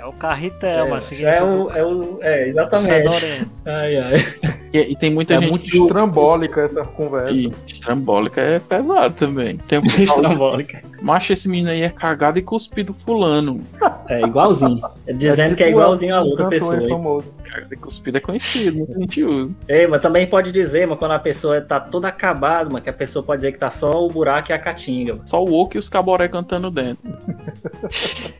É 0.00 0.06
o 0.06 0.12
carretel, 0.12 0.94
É, 0.94 1.00
significa 1.00 1.36
é 1.36 1.42
o, 1.42 1.70
é 1.70 1.84
o. 1.84 2.18
É, 2.22 2.48
exatamente. 2.48 3.08
Ai, 3.66 3.96
ai. 3.96 4.14
E, 4.72 4.78
e 4.92 4.96
tem 4.96 5.10
muita 5.10 5.34
É 5.34 5.40
gente 5.40 5.50
muito 5.50 5.66
estrambólica 5.66 6.60
essa 6.62 6.84
conversa. 6.84 7.32
E 7.32 7.52
estrambólica 7.66 8.40
é 8.40 8.58
pesado 8.58 9.14
também. 9.14 9.58
Tem 9.68 9.78
um 9.78 9.84
Estrambólica. 9.98 10.82
Macho, 11.02 11.32
esse 11.32 11.48
menino 11.48 11.70
aí 11.70 11.82
é 11.82 11.88
cagado 11.88 12.38
e 12.38 12.42
cuspido 12.42 12.94
fulano. 13.04 13.62
É 14.08 14.22
igualzinho. 14.22 14.80
Ele 15.06 15.18
dizendo 15.18 15.54
que 15.56 15.62
é 15.62 15.66
tipo 15.66 15.78
igualzinho 15.78 16.14
a 16.14 16.20
outra 16.20 16.44
cantor 16.44 16.50
pessoa. 16.50 16.88
famoso. 16.88 17.26
Cagado 17.50 17.74
e 17.74 17.76
cuspido 17.76 18.16
é 18.18 18.20
conhecido, 18.20 18.78
muita 18.78 18.98
gente 18.98 19.24
usa. 19.24 19.50
Ei, 19.68 19.86
mas 19.86 20.00
também 20.00 20.26
pode 20.26 20.52
dizer, 20.52 20.86
mas 20.86 20.98
quando 20.98 21.12
a 21.12 21.18
pessoa 21.18 21.60
tá 21.60 21.80
toda 21.80 22.06
acabada, 22.08 22.70
mas 22.70 22.82
que 22.82 22.90
a 22.90 22.92
pessoa 22.92 23.24
pode 23.24 23.40
dizer 23.40 23.52
que 23.52 23.58
tá 23.58 23.70
só 23.70 24.04
o 24.04 24.08
buraco 24.08 24.50
e 24.50 24.52
a 24.52 24.58
caatinga. 24.58 25.14
mano. 25.14 25.28
Só 25.28 25.42
o 25.44 25.52
oco 25.52 25.76
e 25.76 25.78
os 25.78 25.88
caboré 25.88 26.28
cantando 26.28 26.70
dentro. 26.70 26.98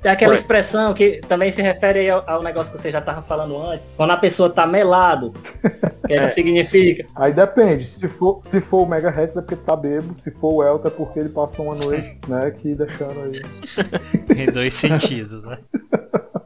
Tem 0.03 0.13
aquela 0.13 0.33
Ué. 0.33 0.37
expressão 0.39 0.95
que 0.95 1.21
também 1.29 1.51
se 1.51 1.61
refere 1.63 2.01
aí 2.01 2.11
ao, 2.11 2.23
ao 2.27 2.43
negócio 2.43 2.73
que 2.73 2.79
você 2.79 2.91
já 2.93 3.01
tava 3.01 3.23
falando 3.23 3.61
antes. 3.61 3.91
Quando 3.97 4.11
a 4.11 4.17
pessoa 4.17 4.49
tá 4.49 4.67
melado, 4.67 5.29
o 5.29 5.33
que, 6.07 6.13
é 6.13 6.17
É. 6.17 6.27
que 6.27 6.31
significa? 6.31 7.07
Aí 7.17 7.33
depende, 7.33 7.87
se 7.87 8.07
for, 8.09 8.41
se 8.51 8.61
for 8.61 8.83
o 8.83 8.87
Megahertz 8.87 9.37
é 9.37 9.41
porque 9.43 9.57
tá 9.57 9.75
bebo, 9.77 10.17
se 10.17 10.31
for 10.31 10.55
o 10.55 10.63
Elta 10.63 10.89
é 10.89 10.91
porque 10.91 11.19
ele 11.19 11.29
passou 11.31 11.67
uma 11.67 11.75
noite, 11.75 12.17
né, 12.29 12.50
aqui 12.51 12.75
deixando 12.75 13.21
aí. 13.21 14.27
Tem 14.27 14.47
dois 14.47 14.75
sentidos, 14.75 15.43
né? 15.43 15.59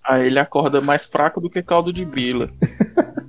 Aí 0.05 0.27
ele 0.27 0.39
acorda 0.39 0.81
mais 0.81 1.05
fraco 1.05 1.41
do 1.41 1.51
que 1.51 1.63
caldo 1.63 1.93
de 1.93 2.05
bila. 2.05 2.51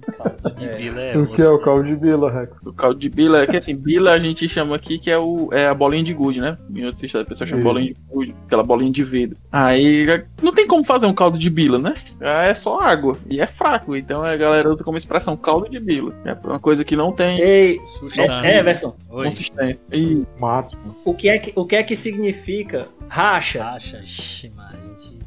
De 0.52 0.68
bila 0.68 1.02
é 1.02 1.18
o 1.18 1.28
que 1.28 1.42
é 1.42 1.50
o 1.50 1.60
caldo 1.60 1.84
de 1.84 1.96
Bila, 1.96 2.32
Rex? 2.32 2.58
O 2.66 2.74
caldo 2.74 3.00
de 3.00 3.10
bila 3.10 3.42
é 3.42 3.48
que 3.48 3.58
assim, 3.58 3.76
bila 3.76 4.12
a 4.12 4.20
gente 4.20 4.48
chama 4.48 4.76
aqui 4.76 5.00
que 5.00 5.10
é, 5.10 5.18
o, 5.18 5.50
é 5.52 5.68
a 5.68 5.74
bolinha 5.74 6.04
de 6.04 6.14
gude, 6.14 6.40
né? 6.40 6.58
Em 6.74 6.86
outros 6.86 7.04
estados 7.04 7.26
a 7.26 7.30
pessoa 7.30 7.48
chama 7.48 7.60
Isso. 7.60 7.68
bolinha 7.68 7.94
de 7.94 8.00
gude, 8.08 8.36
aquela 8.46 8.64
bolinha 8.64 8.92
de 8.92 9.04
vidro. 9.04 9.38
Aí 9.52 10.06
não 10.42 10.54
tem 10.54 10.68
como 10.68 10.84
fazer 10.84 11.06
um 11.06 11.14
caldo 11.14 11.38
de 11.38 11.50
bila, 11.50 11.78
né? 11.80 11.96
É 12.20 12.54
só 12.56 12.80
água. 12.80 13.18
E 13.30 13.40
é 13.40 13.48
fraco. 13.48 13.96
Então 13.96 14.24
a 14.24 14.36
galera 14.36 14.72
usa 14.72 14.84
como 14.84 14.98
expressão 14.98 15.36
caldo 15.36 15.70
de 15.70 15.80
bila. 15.80 16.14
É 16.26 16.34
uma 16.44 16.60
coisa 16.60 16.84
que 16.84 16.96
não 16.96 17.12
tem 17.12 17.40
Ei, 17.40 17.80
Substância. 18.00 18.48
é, 18.48 18.60
Everson, 18.60 18.96
Oi. 19.10 19.28
consistência. 19.30 19.80
E 19.92 20.26
Matos, 20.40 20.76
pô. 20.76 21.12
o 21.12 21.14
que, 21.14 21.30
é 21.30 21.38
que, 21.40 21.54
o 21.56 21.66
que 21.66 21.76
é 21.76 21.84
que 21.84 21.96
significa 21.96 22.88
racha? 23.08 23.64
Racha, 23.64 24.00
ixi, 24.00 24.52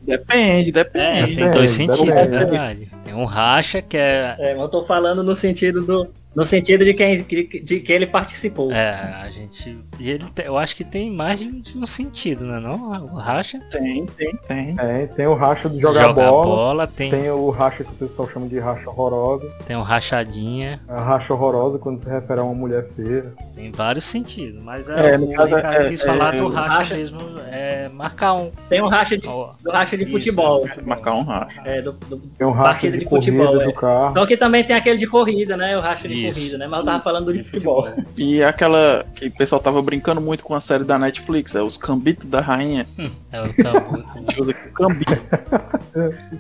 gente. 0.09 0.19
depende, 0.19 0.69
É, 0.71 0.73
depende. 0.73 1.37
tem 1.37 1.51
dois 1.51 1.77
depende, 1.77 1.97
sentidos, 1.97 2.09
é 2.19 2.27
depende. 2.27 2.39
verdade. 2.51 2.89
Tem 3.05 3.15
um 3.15 3.25
racha 3.25 3.83
que 3.83 3.97
é. 3.97 4.37
É, 4.39 4.53
mas 4.55 4.63
eu 4.63 4.69
tô 4.69 4.83
falando 4.85 5.23
no 5.23 5.35
sentido 5.37 5.83
do. 5.83 6.09
No 6.35 6.45
sentido 6.45 6.85
de 6.85 6.95
quem 6.95 7.23
de 7.23 7.81
que 7.81 7.93
ele 7.93 8.07
participou. 8.07 8.71
É, 8.71 8.91
a 9.23 9.29
gente. 9.31 9.77
E 9.99 10.11
ele 10.11 10.25
te- 10.31 10.45
eu 10.45 10.57
acho 10.57 10.77
que 10.77 10.85
tem 10.85 11.11
mais 11.11 11.41
de, 11.41 11.49
um 11.77 11.87
sentido, 11.87 12.45
né? 12.45 12.61
Não? 12.61 12.91
O 13.13 13.17
racha. 13.17 13.59
Tem, 13.73 14.07
tem, 14.07 14.37
tem. 14.47 14.77
É, 14.79 15.07
tem 15.07 15.27
o 15.27 15.35
racha 15.35 15.69
de 15.69 15.79
jogar 15.81 16.03
jogar 16.03 16.31
bola, 16.31 16.87
tem, 16.87 17.11
tem, 17.11 17.23
tem 17.23 17.31
o 17.31 17.51
racha 17.51 17.83
que 17.83 17.91
o 17.91 17.95
pessoal 18.09 18.29
chama 18.29 18.47
de 18.47 18.59
racha 18.59 18.89
horrorosa. 18.89 19.49
o 19.71 19.83
rachadinha. 19.83 20.81
A 20.87 21.01
racha 21.01 21.33
horrorosa 21.33 21.79
quando 21.79 21.99
se 21.99 22.09
refere 22.09 22.41
a 22.41 22.45
uma 22.45 22.55
mulher 22.55 22.87
feia. 22.95 23.33
Tem 23.55 23.73
vários 23.73 24.05
sentidos. 24.05 24.63
Mas 24.63 24.89
é, 24.89 25.15
É, 25.15 25.19
no 25.19 25.33
caso, 25.33 25.57
é- 25.57 25.89
quis 25.89 26.03
falar 26.03 26.35
é, 26.35 26.39
do 26.39 26.45
o 26.47 26.49
racha, 26.51 26.69
racha- 26.79 26.95
mesmo. 26.95 27.19
É 27.51 27.89
marcar 27.89 28.35
um. 28.35 28.53
Tem 28.69 28.81
um 28.83 28.87
racha 28.89 29.17
de, 29.19 29.27
Ó, 29.27 29.53
do 29.63 29.71
racha 29.71 29.97
de 29.97 30.05
Isso. 30.05 30.13
futebol. 30.13 30.69
Marcar 30.85 31.15
um 31.15 31.23
racha. 31.25 31.61
É, 31.65 31.83
do, 31.83 31.93
do- 31.93 32.19
Tem 32.19 32.47
o 32.47 32.51
racha 32.51 32.69
Partida 32.69 32.93
de, 32.93 32.99
de 33.01 33.05
corrida 33.07 33.33
futebol, 33.45 33.59
do 33.65 33.71
é. 33.71 33.73
carro. 33.73 34.13
Só 34.13 34.27
que 34.27 34.37
também 34.37 34.63
tem 34.63 34.77
aquele 34.77 34.99
de 34.99 35.07
corrida, 35.07 35.57
né? 35.57 35.77
O 35.77 35.81
racha 35.81 36.07
de 36.07 36.18
Isso. 36.27 36.41
corrida, 36.41 36.59
né? 36.59 36.67
Mas 36.67 36.81
eu 36.81 36.85
tava 36.87 37.01
falando 37.03 37.27
do 37.27 37.33
de 37.33 37.43
futebol. 37.43 37.89
E 38.17 38.43
aquela 38.43 39.05
que 39.15 39.27
o 39.27 39.33
pessoal 39.33 39.61
tava 39.61 39.81
brincando 39.83 40.21
muito 40.21 40.43
com 40.45 40.55
a 40.55 40.61
série 40.61 40.85
da 40.85 40.99
Netflix, 40.99 41.55
é 41.55 41.63
os 41.63 41.77
cambitos 41.77 42.27
da 42.29 42.41
rainha. 42.41 42.87
é 43.33 43.43
o 43.43 43.55
tabu. 43.55 44.05
A 44.15 44.19
gente 44.19 44.41
usa 44.41 44.51
aqui 44.53 44.69
o 44.69 44.73
cambito. 44.73 45.17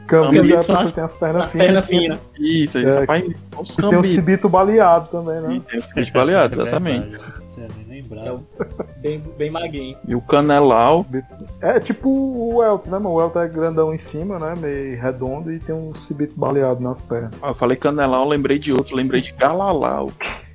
Câmbio 0.06 0.42
Câmbio 0.42 0.56
é 0.56 0.58
a 0.58 0.62
tem 0.92 1.04
as 1.04 1.14
pernas 1.14 1.42
Nas 1.42 1.52
finas. 1.52 1.66
pernas 1.66 1.86
finas. 1.86 2.18
Isso, 2.38 2.78
aí, 2.78 2.84
É, 2.84 3.00
rapaz, 3.00 3.24
os 3.58 3.70
E 3.70 3.76
tem 3.76 3.84
o 3.86 3.90
cambitos. 3.90 4.10
cibito 4.10 4.48
baleado 4.48 5.08
também, 5.10 5.40
né? 5.40 5.54
E 5.56 5.60
tem 5.60 5.78
os 5.78 5.86
cambitos 5.86 6.12
baleados, 6.12 6.58
É 6.58 6.62
exatamente. 6.62 7.18
Verdade. 7.58 7.72
Você 7.80 7.88
nem 7.88 7.98
É 7.98 8.02
lembrava. 8.02 8.34
o- 8.36 9.00
Bem, 9.00 9.22
bem 9.36 9.50
magrinho. 9.50 9.96
E 10.06 10.14
o 10.14 10.20
canelau, 10.20 11.04
É 11.60 11.78
tipo 11.80 12.08
o 12.10 12.62
Elton, 12.64 12.90
né, 12.90 12.98
mano? 12.98 13.14
O 13.14 13.20
Elton 13.22 13.40
é 13.40 13.48
grandão 13.48 13.94
em 13.94 13.98
cima, 13.98 14.38
né? 14.38 14.54
Meio 14.58 15.00
redondo 15.00 15.52
e 15.52 15.58
tem 15.60 15.74
um 15.74 15.94
cibito 15.94 16.34
baleado 16.38 16.80
nas 16.82 17.00
pernas. 17.00 17.32
Ah, 17.42 17.48
eu 17.48 17.54
falei 17.54 17.76
canelau, 17.76 18.26
lembrei 18.26 18.58
de 18.58 18.72
outro, 18.72 18.96
lembrei 18.96 19.20
de 19.20 19.32
galalau. 19.32 20.10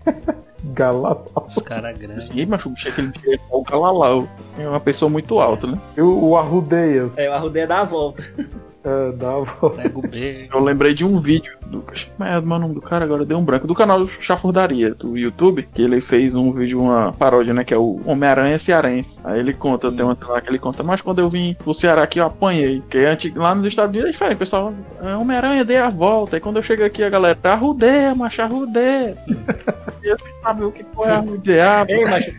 Galatão. 0.65 1.43
Os 1.45 1.55
caras 1.57 1.97
grandes. 1.97 2.29
Ninguém 2.29 2.45
machuca 2.45 2.69
o 2.69 2.71
bicho 2.73 2.87
aquele 2.87 3.07
dia, 3.09 3.35
é 3.35 3.39
o 3.51 3.61
galalau. 3.63 4.27
É 4.57 4.67
uma 4.67 4.79
pessoa 4.79 5.09
muito 5.09 5.37
alta, 5.39 5.67
né? 5.67 5.77
E 5.97 6.01
o, 6.01 6.29
o 6.29 6.37
Arrudeia, 6.37 7.09
É, 7.17 7.29
o 7.29 7.33
arrudeia 7.33 7.67
dá 7.67 7.81
a 7.81 7.83
volta. 7.83 8.23
é, 8.83 9.11
dava. 9.13 9.69
Pega 9.69 9.97
o 9.97 10.01
B. 10.01 10.47
Eu 10.53 10.59
lembrei 10.61 10.93
de 10.93 11.05
um 11.05 11.19
vídeo 11.21 11.57
do. 11.67 11.83
É 12.19 12.37
o 12.37 12.41
nome 12.41 12.73
do 12.73 12.81
cara 12.81 13.05
agora? 13.05 13.23
Deu 13.25 13.37
um 13.37 13.43
branco. 13.43 13.65
Do 13.65 13.73
canal 13.75 14.07
Chafurdaria, 14.19 14.93
do 14.93 15.17
YouTube, 15.17 15.67
que 15.73 15.81
ele 15.81 16.01
fez 16.01 16.35
um 16.35 16.51
vídeo, 16.51 16.81
uma 16.81 17.13
paródia, 17.13 17.53
né? 17.53 17.63
Que 17.63 17.73
é 17.73 17.77
o 17.77 18.01
Homem-Aranha 18.05 18.59
Cearense. 18.59 19.17
Aí 19.23 19.39
ele 19.39 19.53
conta, 19.53 19.91
tem 19.91 20.03
uma 20.03 20.17
lá 20.27 20.41
que 20.41 20.49
ele 20.49 20.59
conta, 20.59 20.83
mas 20.83 21.01
quando 21.01 21.19
eu 21.19 21.29
vim 21.29 21.55
pro 21.55 21.73
Ceará 21.73 22.03
aqui 22.03 22.19
eu 22.19 22.25
apanhei. 22.25 22.81
Porque 22.81 22.97
antes, 22.99 23.33
lá 23.35 23.55
nos 23.55 23.67
Estados 23.67 23.91
Unidos 23.91 24.09
é 24.09 24.11
diferente, 24.11 24.37
pessoal. 24.37 24.73
"Ah, 25.01 25.17
Homem-Aranha 25.17 25.63
dei 25.63 25.77
a 25.77 25.89
volta. 25.89 26.35
Aí 26.35 26.39
quando 26.41 26.57
eu 26.57 26.63
chego 26.63 26.83
aqui 26.83 27.03
a 27.03 27.09
galera 27.09 27.35
tá 27.35 27.53
arrudeia, 27.53 28.13
macho, 28.13 28.41
arrudeia. 28.41 29.15
E 30.03 30.07
eu 30.09 30.17
sem 30.19 30.33
saber 30.43 30.65
o 30.65 30.71
que 30.71 30.85
foi 30.93 31.09
arrudear. 31.09 31.85
Ei, 31.87 32.03
mas 32.03 32.29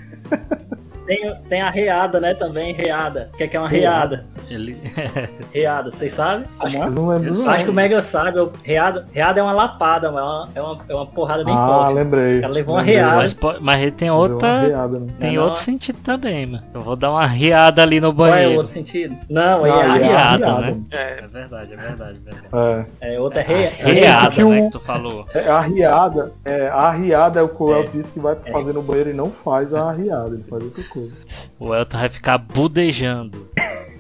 tem, 1.07 1.35
tem 1.49 1.63
a 1.63 1.71
reada, 1.71 2.21
né, 2.21 2.35
também, 2.35 2.75
reada. 2.75 3.31
O 3.33 3.37
que 3.39 3.45
é 3.45 3.49
que 3.49 3.57
é 3.57 3.61
uma 3.61 3.69
reada? 3.71 4.27
Ele. 4.55 4.77
Reada, 5.53 5.91
vocês 5.91 6.13
sabem? 6.13 6.47
Acho, 6.61 6.79
Eu 6.79 6.91
não 6.91 7.09
lembro 7.09 7.35
não. 7.35 7.51
acho 7.51 7.65
que 7.65 7.71
o 7.71 7.75
Mega 7.75 8.01
sabe. 8.03 8.39
o- 8.39 8.53
Reada, 8.63 9.07
reada 9.13 9.41
é 9.41 9.43
uma 9.43 9.53
lapada, 9.53 10.11
mas 10.13 10.21
é 10.21 10.25
uma, 10.25 10.49
é 10.55 10.63
uma, 10.63 10.79
é 10.89 10.95
uma 10.95 11.07
porrada 11.07 11.45
bem 11.45 11.55
Ah, 11.55 11.67
forte. 11.67 11.95
lembrei. 11.95 12.39
Ela 12.43 12.53
levou 12.53 12.75
uma 12.75 12.81
Lembrei. 12.81 12.97
reada. 12.97 13.17
Mas, 13.17 13.37
mas 13.61 13.83
ele 13.83 13.91
tem 13.91 14.11
uma 14.11 14.19
outra. 14.19 14.61
reada, 14.61 14.99
né? 15.01 15.07
Tem 15.19 15.31
Não, 15.33 15.37
não. 15.43 15.45
outro 15.49 15.61
sentido 15.63 15.99
também, 16.03 16.47
mano. 16.47 16.65
Eu 16.73 16.81
vou 16.81 16.97
dar 16.97 17.11
uma 17.11 17.27
riada 17.27 17.83
ali 17.83 18.01
no 18.01 18.15
Qual 18.15 18.27
é 18.29 18.31
o 18.31 18.35
banheiro. 18.35 18.57
outro 18.59 18.73
sentido? 18.73 19.17
Não, 19.29 19.65
Ah, 19.65 19.69
é 19.69 19.73
a 19.73 19.77
e 19.77 19.81
é 19.81 19.85
a 19.85 19.95
riada, 19.95 20.47
riada. 20.47 20.61
né? 20.61 20.81
É, 20.91 21.25
É 21.25 21.27
verdade, 21.27 21.73
é 21.73 21.77
verdade, 21.77 22.21
é 22.27 22.31
verdade. 22.33 22.87
É. 23.01 23.15
É, 23.15 23.21
outra 23.21 23.41
é 23.41 23.45
rea. 23.45 23.71
Riada, 23.71 24.27
porque 24.27 24.45
né, 24.45 24.61
um- 24.61 24.65
que 24.67 24.71
tu 24.71 24.81
falou. 24.81 25.27
É, 25.35 25.49
a 25.49 25.61
riada, 25.61 26.33
é, 26.45 26.69
a 26.69 26.91
riada 26.93 27.41
é 27.41 27.43
o 27.43 27.49
que 27.49 27.63
o 27.63 27.75
É. 27.75 27.81
El 27.81 27.89
disse 27.89 28.13
que 28.13 28.21
vai 28.21 28.37
fazer 28.53 28.73
no 28.73 28.83
banheiro 28.83 29.11
e 29.11 29.15
não 29.15 29.33
faz 29.45 29.73
a 29.75 29.91
riada, 29.93 30.35
ele 30.35 30.45
faz 30.49 30.63
outra 30.63 30.85
coisa. 30.85 31.13
O 31.59 31.75
Elton 31.75 31.99
vai 31.99 32.09
ficar 32.09 32.39
budejando. 32.39 33.49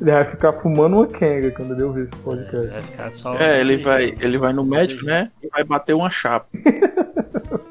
Ele 0.00 0.10
vai 0.12 0.24
ficar 0.24 0.52
fumando 0.54 0.96
uma 0.96 1.06
kenga 1.06 1.50
quando 1.50 1.74
ele 1.74 1.82
ouvir 1.82 2.04
esse 2.04 2.14
Ele 2.14 2.22
podcast. 2.22 2.68
vai 2.68 2.82
ficar 2.82 3.10
só. 3.10 3.34
É, 3.34 3.60
ele 3.60 3.78
vai, 3.78 4.14
ele 4.20 4.38
vai 4.38 4.52
no 4.52 4.64
médico, 4.64 5.04
né? 5.04 5.30
E 5.42 5.48
vai 5.48 5.64
bater 5.64 5.94
uma 5.94 6.10
chapa. 6.10 6.46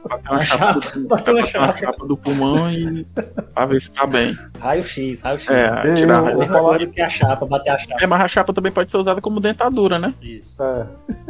Bater 0.09 0.29
uma 0.29 0.35
Uma 0.37 0.45
chapa, 0.45 0.81
chapa, 0.81 0.99
do, 0.99 1.07
bater 1.07 1.33
uma 1.35 1.45
chapa. 1.77 2.05
do 2.07 2.17
pulmão 2.17 2.71
e 2.71 3.05
pra 3.53 3.65
ver 3.65 3.81
se 3.81 3.91
tá 3.91 4.05
bem. 4.05 4.37
Raio 4.59 4.83
X, 4.83 5.21
raio 5.21 5.39
X. 5.39 5.49
É, 5.49 5.67
Eu- 5.85 5.95
tirar 5.95 6.19
a 6.27 6.31
eu- 6.31 6.47
coisa 6.47 6.87
que 6.87 7.01
a 7.01 7.09
chapa, 7.09 7.45
bater 7.45 7.69
a 7.71 7.77
chapa. 7.79 8.03
É, 8.03 8.07
mas 8.07 8.21
a 8.21 8.27
chapa 8.27 8.53
também 8.53 8.71
pode 8.71 8.89
ser 8.91 8.97
usada 8.97 9.21
como 9.21 9.39
dentadura, 9.39 9.99
né? 9.99 10.13
Isso. 10.21 10.61
É. 10.63 10.85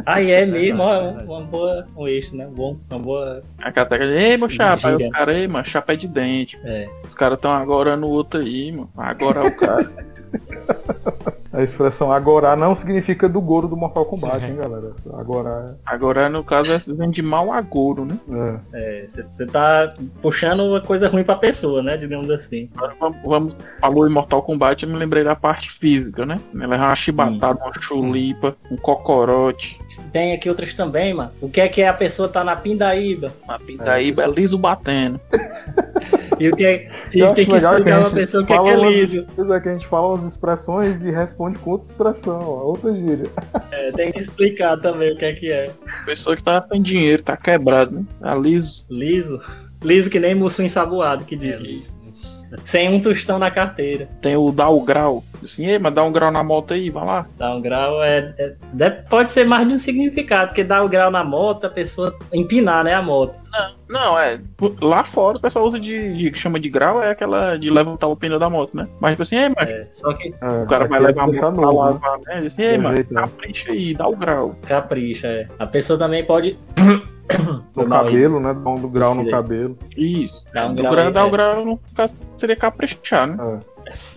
Aí 0.05 0.31
é 0.31 0.45
mesmo, 0.45 0.81
ó, 0.83 0.99
verdade. 1.01 1.25
uma 1.27 1.41
boa, 1.41 1.87
um 1.95 2.07
eixo, 2.07 2.35
né? 2.35 2.47
Bom, 2.51 2.77
uma 2.89 2.99
boa. 2.99 3.43
Técnica 3.57 3.97
de, 3.99 4.13
ei, 4.13 4.37
meu 4.37 4.49
chapa, 4.49 4.87
aí 4.89 4.95
o 4.95 5.09
cara, 5.11 5.33
ei, 5.33 5.47
mano, 5.47 5.65
chapa 5.65 5.93
é 5.93 5.95
de 5.95 6.07
dente. 6.07 6.57
É. 6.63 6.87
Os 7.07 7.13
caras 7.15 7.39
tão 7.39 7.51
agora 7.51 7.95
no 7.97 8.07
outro 8.07 8.39
aí, 8.39 8.71
mano. 8.71 8.89
Agora 8.97 9.41
é 9.41 9.47
o 9.47 9.55
cara. 9.55 9.91
A 11.51 11.63
expressão 11.63 12.11
agora 12.11 12.55
não 12.55 12.75
significa 12.75 13.27
do 13.27 13.41
Goro 13.41 13.67
do 13.67 13.75
Mortal 13.77 14.05
Kombat, 14.05 14.45
hein, 14.45 14.57
galera? 14.57 14.93
Agora 15.13 15.77
Agora, 15.85 16.29
no 16.29 16.43
caso, 16.43 16.73
é 16.73 16.81
vem 16.85 17.09
de 17.09 17.21
mal 17.21 17.51
a 17.51 17.61
gouro, 17.61 18.05
né? 18.05 18.59
é. 18.73 19.05
Você 19.07 19.45
tá 19.45 19.93
puxando 20.21 20.61
uma 20.61 20.81
coisa 20.81 21.07
ruim 21.07 21.23
pra 21.23 21.35
pessoa, 21.35 21.81
né? 21.81 21.97
Digamos 21.97 22.29
assim. 22.29 22.69
Agora 22.75 22.95
vamos, 22.99 23.17
vamos 23.23 23.55
falou 23.79 24.07
em 24.07 24.11
Mortal 24.11 24.43
Kombat, 24.43 24.83
eu 24.83 24.89
me 24.89 24.97
lembrei 24.97 25.23
da 25.23 25.35
parte 25.35 25.71
física, 25.79 26.25
né? 26.25 26.39
Levar 26.53 26.77
uma 26.77 26.95
chibatada, 26.95 27.63
uma 27.63 27.73
chulipa, 27.81 28.55
um 28.69 28.77
cocorote, 28.77 29.79
Tem 30.11 30.33
aqui 30.33 30.49
outras 30.49 30.73
também, 30.73 31.13
mano. 31.13 31.31
O 31.41 31.49
que 31.49 31.61
é 31.61 31.67
que 31.67 31.81
é 31.81 31.87
a 31.87 31.93
pessoa 31.93 32.27
tá 32.27 32.43
na 32.43 32.55
pindaíba? 32.55 33.33
uma 33.43 33.59
pindaíba, 33.59 34.23
é, 34.23 34.27
liso 34.27 34.57
batendo. 34.57 35.19
E 36.39 36.49
o 36.49 36.55
que 36.55 36.65
é. 36.65 36.89
E 37.13 37.19
Eu 37.19 37.25
tem 37.25 37.25
acho 37.25 37.35
que 37.35 37.45
que 37.45 37.55
explicar 37.55 37.75
a 37.75 37.81
pra 37.81 37.99
gente 38.01 38.13
pessoa 38.13 38.43
o 38.43 38.45
que 38.45 38.53
é 38.53 38.63
que 38.63 38.69
é 38.69 38.75
liso. 38.75 39.25
Pois 39.35 39.49
é, 39.49 39.59
que 39.59 39.69
a 39.69 39.73
gente 39.73 39.87
fala 39.87 40.07
umas 40.07 40.23
expressões 40.23 41.03
e 41.03 41.11
responde 41.11 41.59
com 41.59 41.71
outra 41.71 41.87
expressão, 41.87 42.39
ó, 42.41 42.63
outra 42.65 42.93
gíria. 42.93 43.29
É, 43.71 43.91
tem 43.91 44.11
que 44.11 44.19
explicar 44.19 44.77
também 44.77 45.13
o 45.13 45.17
que 45.17 45.25
é 45.25 45.33
que 45.33 45.51
é. 45.51 45.71
Pessoa 46.05 46.35
que 46.35 46.43
tá 46.43 46.65
sem 46.71 46.81
dinheiro, 46.81 47.23
tá 47.23 47.35
quebrado, 47.37 47.95
né? 47.95 48.05
Tá 48.19 48.35
liso. 48.35 48.85
Liso. 48.89 49.41
Liso 49.83 50.09
que 50.09 50.19
nem 50.19 50.33
mussum 50.33 50.63
ensaboado 50.63 51.23
que 51.23 51.35
É, 51.35 51.37
diz. 51.37 51.89
Sem 52.63 52.89
um 52.89 52.99
tostão 52.99 53.37
na 53.39 53.51
carteira. 53.51 54.07
Tem 54.21 54.35
o 54.35 54.51
dar 54.51 54.69
o 54.69 54.81
grau. 54.81 55.23
Assim, 55.43 55.65
ei, 55.65 55.77
mas 55.79 55.93
dá 55.93 56.03
um 56.03 56.11
grau 56.11 56.31
na 56.31 56.43
moto 56.43 56.73
aí, 56.73 56.89
vai 56.89 57.05
lá. 57.05 57.27
Dar 57.37 57.55
um 57.55 57.61
grau 57.61 58.01
é, 58.03 58.33
é- 58.79 58.89
pode 59.09 59.31
ser 59.31 59.45
mais 59.45 59.67
de 59.67 59.73
um 59.73 59.77
significado, 59.77 60.47
porque 60.49 60.63
dar 60.63 60.83
o 60.83 60.89
grau 60.89 61.11
na 61.11 61.23
moto, 61.23 61.65
a 61.65 61.69
pessoa 61.69 62.17
empinar, 62.33 62.83
né, 62.83 62.93
a 62.95 63.01
moto. 63.01 63.37
Não, 63.89 64.19
é. 64.19 64.39
Lá 64.81 65.03
fora 65.05 65.37
o 65.37 65.41
pessoal 65.41 65.65
usa 65.65 65.79
de, 65.79 66.15
de 66.17 66.31
que 66.31 66.37
chama 66.37 66.59
de 66.59 66.69
grau, 66.69 67.01
é 67.01 67.11
aquela 67.11 67.57
de 67.57 67.69
levantar 67.69 68.07
o 68.07 68.15
pneu 68.15 68.37
da 68.37 68.49
moto, 68.49 68.75
né? 68.75 68.87
Mas 68.99 69.11
tipo 69.11 69.23
assim, 69.23 69.35
ei, 69.35 69.49
mas 69.49 69.67
É, 69.69 69.87
só 69.89 70.13
que 70.13 70.33
É, 70.41 70.63
o 70.63 70.67
cara 70.67 70.85
vai 70.87 70.99
é 70.99 71.03
levar 71.03 71.23
a 71.23 71.27
moto 71.27 71.37
pra 71.39 71.51
novo, 71.51 71.71
né? 71.85 71.91
lavar, 71.91 72.19
né? 72.19 72.37
Ele 72.37 72.41
Diz 72.49 72.53
assim, 72.53 72.61
ei, 72.63 72.77
mano, 72.77 72.95
Perfeito, 72.95 73.13
capricha 73.15 73.71
aí, 73.71 73.93
dá 73.93 74.07
o 74.07 74.15
grau. 74.15 74.55
capricha, 74.67 75.27
é. 75.27 75.47
A 75.57 75.65
pessoa 75.65 75.97
também 75.97 76.23
pode 76.23 76.57
No 77.75 77.87
mal 77.87 78.05
aí. 78.05 78.11
cabelo, 78.11 78.39
né? 78.39 78.53
Dá 78.53 78.69
um 78.69 78.79
do 78.79 78.87
grau 78.89 79.13
no 79.15 79.29
cabelo. 79.29 79.77
Isso. 79.95 80.43
Dá 80.53 80.65
um 80.67 80.73
Do 80.75 80.81
grau 80.81 80.93
grau, 80.93 81.05
aí, 81.07 81.13
dar 81.13 81.25
o 81.25 81.27
é. 81.27 81.31
grau 81.31 81.65
não 81.65 81.79
fica- 81.85 82.09
seria 82.37 82.55
caprichar, 82.55 83.27
né? 83.27 83.59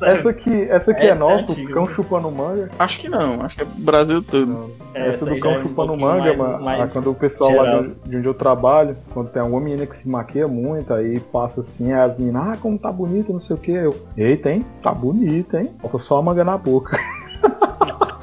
Essa 0.02 0.30
aqui, 0.30 0.62
essa 0.68 0.90
aqui 0.90 1.02
é, 1.02 1.10
Essa 1.10 1.14
é 1.14 1.14
nossa, 1.14 1.52
antiga, 1.52 1.70
o 1.70 1.74
cão 1.74 1.84
né? 1.86 1.92
chupando 1.94 2.30
manga. 2.30 2.70
Acho 2.76 2.98
que 2.98 3.08
não, 3.08 3.40
acho 3.42 3.54
que 3.54 3.62
é 3.62 3.64
Brasil 3.64 4.20
todo. 4.20 4.72
É, 4.94 5.08
essa 5.10 5.24
do 5.24 5.32
aí 5.34 5.40
cão 5.40 5.52
é 5.52 5.58
um 5.58 5.62
chupando 5.62 5.88
pouquinho 5.96 6.08
manga, 6.08 6.22
mais- 6.24 6.38
mano. 6.38 6.64
mais 6.64 6.80
ah, 6.82 6.88
quando 6.92 7.10
o 7.10 7.14
pessoal 7.14 7.52
lá 7.52 7.64
geral. 7.64 7.82
de, 7.84 7.94
de 8.10 8.16
onde 8.16 8.26
eu 8.26 8.34
trabalho, 8.34 8.96
quando 9.14 9.28
tem 9.30 9.40
alguma 9.42 9.60
menina 9.60 9.86
que 9.86 9.96
se 9.96 10.08
maquia 10.08 10.48
muito, 10.48 10.92
aí 10.92 11.20
passa 11.20 11.60
assim, 11.60 11.92
aí 11.92 12.00
as 12.00 12.18
meninas, 12.18 12.48
ah, 12.48 12.56
como 12.60 12.76
tá 12.78 12.90
bonita, 12.90 13.32
não 13.32 13.38
sei 13.40 13.54
o 13.54 13.58
que. 13.60 13.70
Eu, 13.70 13.96
eita, 14.16 14.50
hein? 14.50 14.66
Tá 14.82 14.92
bonita, 14.92 15.60
hein? 15.60 15.70
Falta 15.80 15.98
só 16.00 16.18
a 16.18 16.22
manga 16.22 16.42
na 16.42 16.58
boca. 16.58 16.98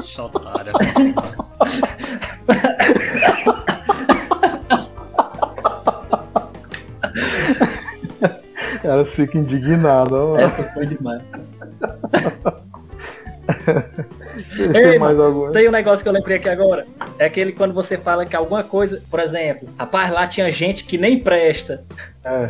Chotária. 0.03 0.73
Ela 8.87 9.05
fica 9.05 9.37
indignada, 9.37 10.15
ó. 10.15 10.37
Essa 10.37 10.63
foi 10.63 10.85
demais. 10.85 11.21
Ei, 14.75 14.97
alguma? 14.97 15.51
Tem 15.51 15.67
um 15.67 15.71
negócio 15.71 16.03
que 16.03 16.09
eu 16.09 16.13
lembrei 16.13 16.37
aqui 16.37 16.49
agora. 16.49 16.85
É 17.17 17.25
aquele 17.25 17.51
quando 17.51 17.73
você 17.73 17.97
fala 17.97 18.25
que 18.25 18.35
alguma 18.35 18.63
coisa, 18.63 19.01
por 19.09 19.19
exemplo, 19.19 19.69
rapaz, 19.77 20.11
lá 20.11 20.27
tinha 20.27 20.51
gente 20.51 20.83
que 20.83 20.97
nem 20.97 21.19
presta. 21.19 21.83
É, 22.23 22.49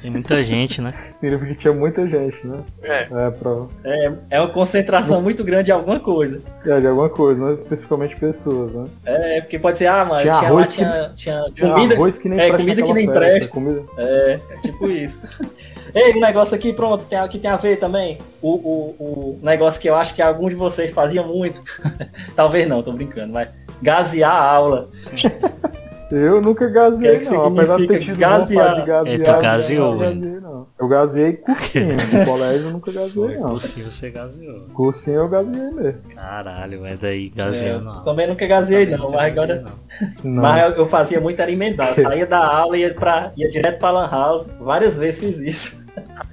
Tem 0.00 0.10
muita 0.10 0.42
gente, 0.44 0.82
né? 0.82 0.92
significa 1.20 1.46
que 1.54 1.58
tinha 1.58 1.72
muita 1.72 2.06
gente, 2.06 2.46
né? 2.46 2.58
É. 2.82 3.02
É, 3.10 3.30
pra... 3.30 3.50
É, 3.84 4.12
é 4.30 4.40
uma 4.40 4.50
concentração 4.50 5.22
muito 5.22 5.42
grande 5.42 5.64
de 5.64 5.72
alguma 5.72 5.98
coisa. 5.98 6.42
é 6.66 6.80
de 6.80 6.86
alguma 6.86 7.08
coisa, 7.08 7.40
não 7.40 7.52
especificamente 7.52 8.14
pessoas, 8.16 8.72
né? 8.72 8.84
É, 9.06 9.40
porque 9.40 9.58
pode 9.58 9.78
ser, 9.78 9.86
ah, 9.86 10.04
mano, 10.04 10.20
Tinha 10.20 10.34
tinha, 10.34 10.42
lá, 10.42 10.48
arroz 10.48 10.68
que- 10.68 10.74
tinha, 10.76 11.12
tinha 11.16 11.44
Tinha 11.54 11.72
comida. 11.72 11.94
arroz 11.94 12.18
que 12.18 12.28
nem 12.28 12.38
é, 12.38 12.42
presta 12.42 12.58
comida 12.58 12.82
que 12.82 12.92
nem 12.92 13.06
festa, 13.06 13.20
presta. 13.20 13.52
Comida... 13.52 13.82
É, 13.96 14.40
é 14.50 14.56
tipo 14.60 14.88
isso. 14.90 15.22
Ei, 15.92 16.14
um 16.14 16.20
negócio 16.20 16.54
aqui, 16.54 16.72
pronto, 16.72 17.04
tem, 17.04 17.18
que 17.28 17.38
tem 17.38 17.50
a 17.50 17.56
ver 17.56 17.76
também. 17.76 18.18
O, 18.40 18.54
o, 18.54 18.96
o 18.98 19.40
negócio 19.42 19.80
que 19.80 19.88
eu 19.88 19.94
acho 19.94 20.14
que 20.14 20.22
alguns 20.22 20.50
de 20.50 20.56
vocês 20.56 20.92
faziam 20.92 21.26
muito. 21.26 21.62
Talvez 22.34 22.68
não, 22.68 22.82
tô 22.82 22.92
brincando, 22.92 23.32
mas 23.32 23.48
gasear 23.82 24.32
a 24.32 24.50
aula. 24.50 24.90
Eu 26.16 26.40
nunca 26.40 26.66
O 26.66 26.98
que 26.98 27.06
é 27.06 27.18
que 27.18 27.30
não. 27.30 27.46
Apesar 27.46 27.76
de 27.78 27.86
ter 27.86 27.98
tido 28.00 28.18
gazear? 28.18 28.64
vontade 28.68 28.80
de 28.80 28.86
gazear. 28.86 29.20
É, 29.20 29.22
tu 29.24 29.30
eu 29.30 29.42
gazeou, 29.42 29.94
não 29.96 30.40
não. 30.40 30.66
Eu 30.78 30.88
gazeei 30.88 31.32
cursinho. 31.34 31.96
No 32.12 32.24
colégio 32.24 32.66
eu 32.66 32.70
nunca 32.72 32.92
gazeei, 32.92 33.26
Foi 33.26 33.36
não. 33.36 33.48
possível 33.50 33.90
você 33.90 34.10
gaseou. 34.10 34.60
Cursinho 34.72 35.16
eu 35.16 35.28
gazeei 35.28 35.70
mesmo. 35.70 36.00
Caralho, 36.16 36.80
mas 36.80 36.98
daí 36.98 37.26
É, 37.32 37.36
gaseou 37.36 37.80
não. 37.80 38.04
também 38.04 38.26
nunca 38.26 38.46
gaseei 38.46 38.86
Também 38.86 38.98
não, 38.98 39.06
nunca 39.06 39.22
mas 39.22 39.34
gaseei, 39.34 39.58
agora. 39.58 39.74
não. 40.22 40.30
Não. 40.32 40.42
Mas 40.42 40.76
eu, 40.76 40.86
fazia 40.86 41.20
muito 41.20 41.40
era 41.40 41.50
emendar. 41.50 41.90
Eu 41.96 41.96
saía 42.02 42.26
da 42.26 42.44
aula 42.46 42.76
e 42.76 42.80
ia, 42.80 42.94
pra, 42.94 43.32
ia 43.36 43.48
direto 43.48 43.78
pra 43.78 43.90
Lan 43.90 44.08
House. 44.10 44.48
Várias 44.60 44.96
vezes 44.96 45.20
fiz 45.20 45.38
isso. 45.40 45.84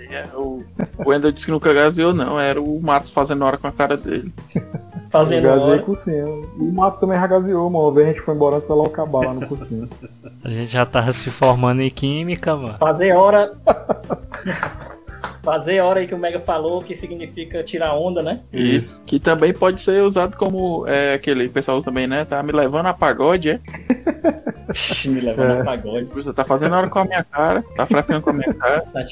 É, 0.09 0.25
o, 0.35 0.63
Wendel 1.05 1.31
disse 1.31 1.45
que 1.45 1.51
nunca 1.51 1.73
gaseou, 1.73 2.13
não. 2.13 2.39
Era 2.39 2.61
o 2.61 2.81
Matos 2.81 3.11
fazendo 3.11 3.45
hora 3.45 3.57
com 3.57 3.67
a 3.67 3.71
cara 3.71 3.95
dele. 3.95 4.33
Fazendo 5.11 5.43
gazeei 5.43 5.69
hora. 5.73 5.81
cursinho. 5.81 6.49
E 6.57 6.61
o 6.63 6.71
Matos 6.73 6.99
também 6.99 7.19
já 7.19 7.27
gazeou, 7.27 7.69
mano. 7.69 7.85
Uma 7.85 7.93
vez 7.93 8.07
a 8.07 8.11
gente 8.11 8.21
foi 8.21 8.33
embora 8.33 8.61
sei 8.61 8.73
lá 8.75 8.83
o 8.83 8.87
acabar 8.87 9.25
lá 9.25 9.33
no 9.33 9.45
cursinho. 9.47 9.89
A 10.43 10.49
gente 10.49 10.71
já 10.71 10.85
tava 10.85 11.11
se 11.11 11.29
formando 11.29 11.81
em 11.81 11.89
química, 11.89 12.55
mano. 12.55 12.77
Fazer 12.79 13.13
hora. 13.13 13.53
Fazer 15.43 15.81
hora 15.81 15.99
aí 15.99 16.07
que 16.07 16.13
o 16.13 16.19
Mega 16.19 16.39
falou, 16.39 16.83
que 16.83 16.93
significa 16.95 17.63
tirar 17.63 17.95
onda, 17.95 18.21
né? 18.21 18.41
Isso. 18.53 19.01
Que 19.07 19.19
também 19.19 19.51
pode 19.51 19.81
ser 19.81 20.03
usado 20.03 20.37
como 20.37 20.85
é, 20.87 21.15
aquele 21.15 21.49
pessoal 21.49 21.81
também, 21.81 22.05
né? 22.05 22.23
Tá 22.25 22.43
me 22.43 22.51
levando 22.51 22.85
a 22.85 22.93
pagode, 22.93 23.49
é? 23.49 23.59
Me 25.09 25.19
levando 25.19 25.57
É. 25.57 25.61
a 25.61 25.65
pagode. 25.65 26.05
Você 26.13 26.31
tá 26.31 26.45
fazendo 26.45 26.75
hora 26.75 26.87
com 26.87 26.99
a 26.99 27.05
minha 27.05 27.23
cara, 27.23 27.63
tá 27.75 27.87
frescando 27.87 28.21
com 28.21 28.29
a 28.29 28.33
minha 28.33 28.53
cara. 28.53 28.81
Tá 28.81 29.03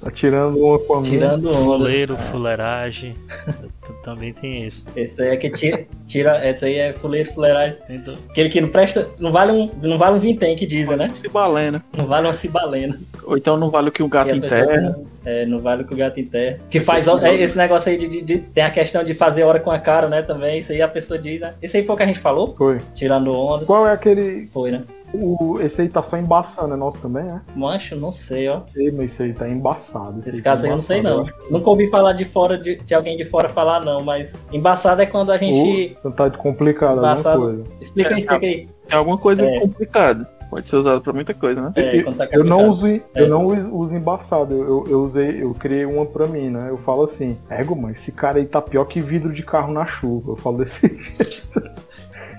Tá 0.00 0.10
tirando 0.10 0.56
uma 0.58 0.78
com 0.78 0.98
a 0.98 1.02
tirando 1.02 1.48
onda. 1.48 1.56
Fuleiro, 1.56 2.16
fuleiragem. 2.16 3.14
T- 3.86 3.92
Também 4.02 4.32
tem 4.32 4.64
isso. 4.66 4.84
Esse 4.94 5.22
aí 5.22 5.28
é 5.28 5.36
que 5.36 5.48
tira, 5.50 5.86
Tira, 6.06 6.36
essa 6.38 6.66
aí 6.66 6.76
é 6.76 6.92
fuleiro, 6.92 7.32
fuleiragem. 7.32 7.76
Tem 7.86 7.98
do- 7.98 8.16
Aquele 8.30 8.48
que 8.48 8.60
não 8.60 8.68
presta, 8.68 9.08
não 9.18 9.32
vale 9.32 9.52
um, 9.52 9.70
não 9.82 9.98
vale 9.98 10.16
um 10.16 10.18
vintém 10.18 10.54
que 10.54 10.66
dizem, 10.66 10.96
né? 10.96 11.10
Se 11.14 11.28
balena. 11.28 11.82
Não 11.96 12.06
vale 12.06 12.26
uma 12.26 12.32
cibalena. 12.32 13.00
Ou 13.24 13.36
então 13.36 13.56
não 13.56 13.70
vale 13.70 13.88
o 13.88 13.92
que 13.92 14.02
um 14.02 14.08
gato 14.08 14.34
enterra. 14.34 14.80
não- 14.80 15.06
É, 15.24 15.44
não 15.44 15.58
vale 15.60 15.82
o 15.82 15.86
que 15.86 15.94
o 15.94 15.96
gato 15.96 16.20
enterra. 16.20 16.60
Que 16.70 16.78
faz 16.78 17.08
é, 17.08 17.34
esse 17.34 17.56
negócio 17.58 17.90
aí 17.90 17.98
de, 17.98 18.06
de- 18.06 18.22
de- 18.22 18.38
Tem 18.38 18.62
a 18.62 18.70
questão 18.70 19.02
de 19.02 19.12
fazer 19.14 19.42
hora 19.42 19.58
com 19.58 19.70
a 19.72 19.78
cara, 19.78 20.08
né? 20.08 20.22
Também. 20.22 20.58
Isso 20.58 20.70
aí 20.72 20.80
a 20.82 20.86
pessoa 20.88 21.18
diz, 21.18 21.40
né? 21.40 21.54
Esse 21.60 21.78
aí 21.78 21.84
foi 21.84 21.94
o 21.94 21.98
que 21.98 22.04
a 22.04 22.06
gente 22.06 22.20
falou? 22.20 22.54
Foi. 22.56 22.78
Tirando 22.94 23.32
onda. 23.32 23.64
Qual 23.64 23.86
é 23.88 23.92
aquele. 23.92 24.48
Foi, 24.52 24.70
né? 24.70 24.80
O, 25.22 25.60
esse 25.60 25.80
aí 25.82 25.88
tá 25.88 26.02
só 26.02 26.16
embaçando, 26.16 26.74
é 26.74 26.76
nosso 26.76 26.98
também, 26.98 27.24
né? 27.24 27.40
Mancho, 27.54 27.96
não 27.96 28.12
sei, 28.12 28.48
ó. 28.48 28.60
Ei, 28.76 28.90
mas 28.92 29.12
esse 29.12 29.22
aí 29.22 29.32
tá 29.32 29.48
embaçado. 29.48 30.20
Esse 30.26 30.38
tá 30.42 30.50
caso 30.50 30.64
aí 30.64 30.70
eu 30.70 30.76
não 30.76 30.82
sei 30.82 31.02
não. 31.02 31.26
Nunca 31.50 31.70
ouvi 31.70 31.88
falar 31.90 32.12
de 32.12 32.24
fora 32.24 32.56
de, 32.58 32.76
de 32.76 32.94
alguém 32.94 33.16
de 33.16 33.24
fora 33.24 33.48
falar 33.48 33.80
não, 33.84 34.02
mas 34.02 34.38
embaçado 34.52 35.00
é 35.02 35.06
quando 35.06 35.32
a 35.32 35.38
gente. 35.38 35.96
Ou 36.04 36.12
tá 36.12 36.28
de 36.28 36.36
complicado 36.38 36.90
alguma 36.98 37.12
Embaçado. 37.12 37.40
coisa. 37.40 37.64
Explica 37.80 38.08
aí, 38.10 38.14
É, 38.14 38.18
explica 38.18 38.46
aí. 38.46 38.68
É 38.90 38.94
alguma 38.96 39.18
coisa 39.18 39.42
É. 39.44 39.60
complicada. 39.60 40.36
Pode 40.48 40.68
ser 40.70 40.76
usado 40.76 41.00
pra 41.00 41.12
muita 41.12 41.34
coisa, 41.34 41.60
né? 41.60 41.72
É, 41.74 42.02
quando 42.04 42.16
tá 42.18 42.28
Eu 42.30 42.44
não 42.44 42.68
uso, 42.70 42.86
É. 42.86 43.00
eu 43.16 43.28
não 43.28 43.44
uso 43.76 43.92
embaçado, 43.96 44.54
eu, 44.54 44.62
eu, 44.62 44.84
eu 44.88 45.04
usei, 45.04 45.42
eu 45.42 45.52
criei 45.52 45.84
uma 45.84 46.06
pra 46.06 46.28
mim, 46.28 46.50
né? 46.50 46.68
Eu 46.70 46.78
falo 46.78 47.02
assim, 47.04 47.36
ego, 47.50 47.74
mano, 47.74 47.92
esse 47.92 48.12
cara 48.12 48.38
aí 48.38 48.46
tá 48.46 48.62
pior 48.62 48.84
que 48.84 49.00
vidro 49.00 49.32
de 49.32 49.42
carro 49.42 49.72
na 49.72 49.84
chuva. 49.86 50.30
Eu 50.32 50.36
falo 50.36 50.58
desse 50.58 50.86
jeito. 50.86 51.62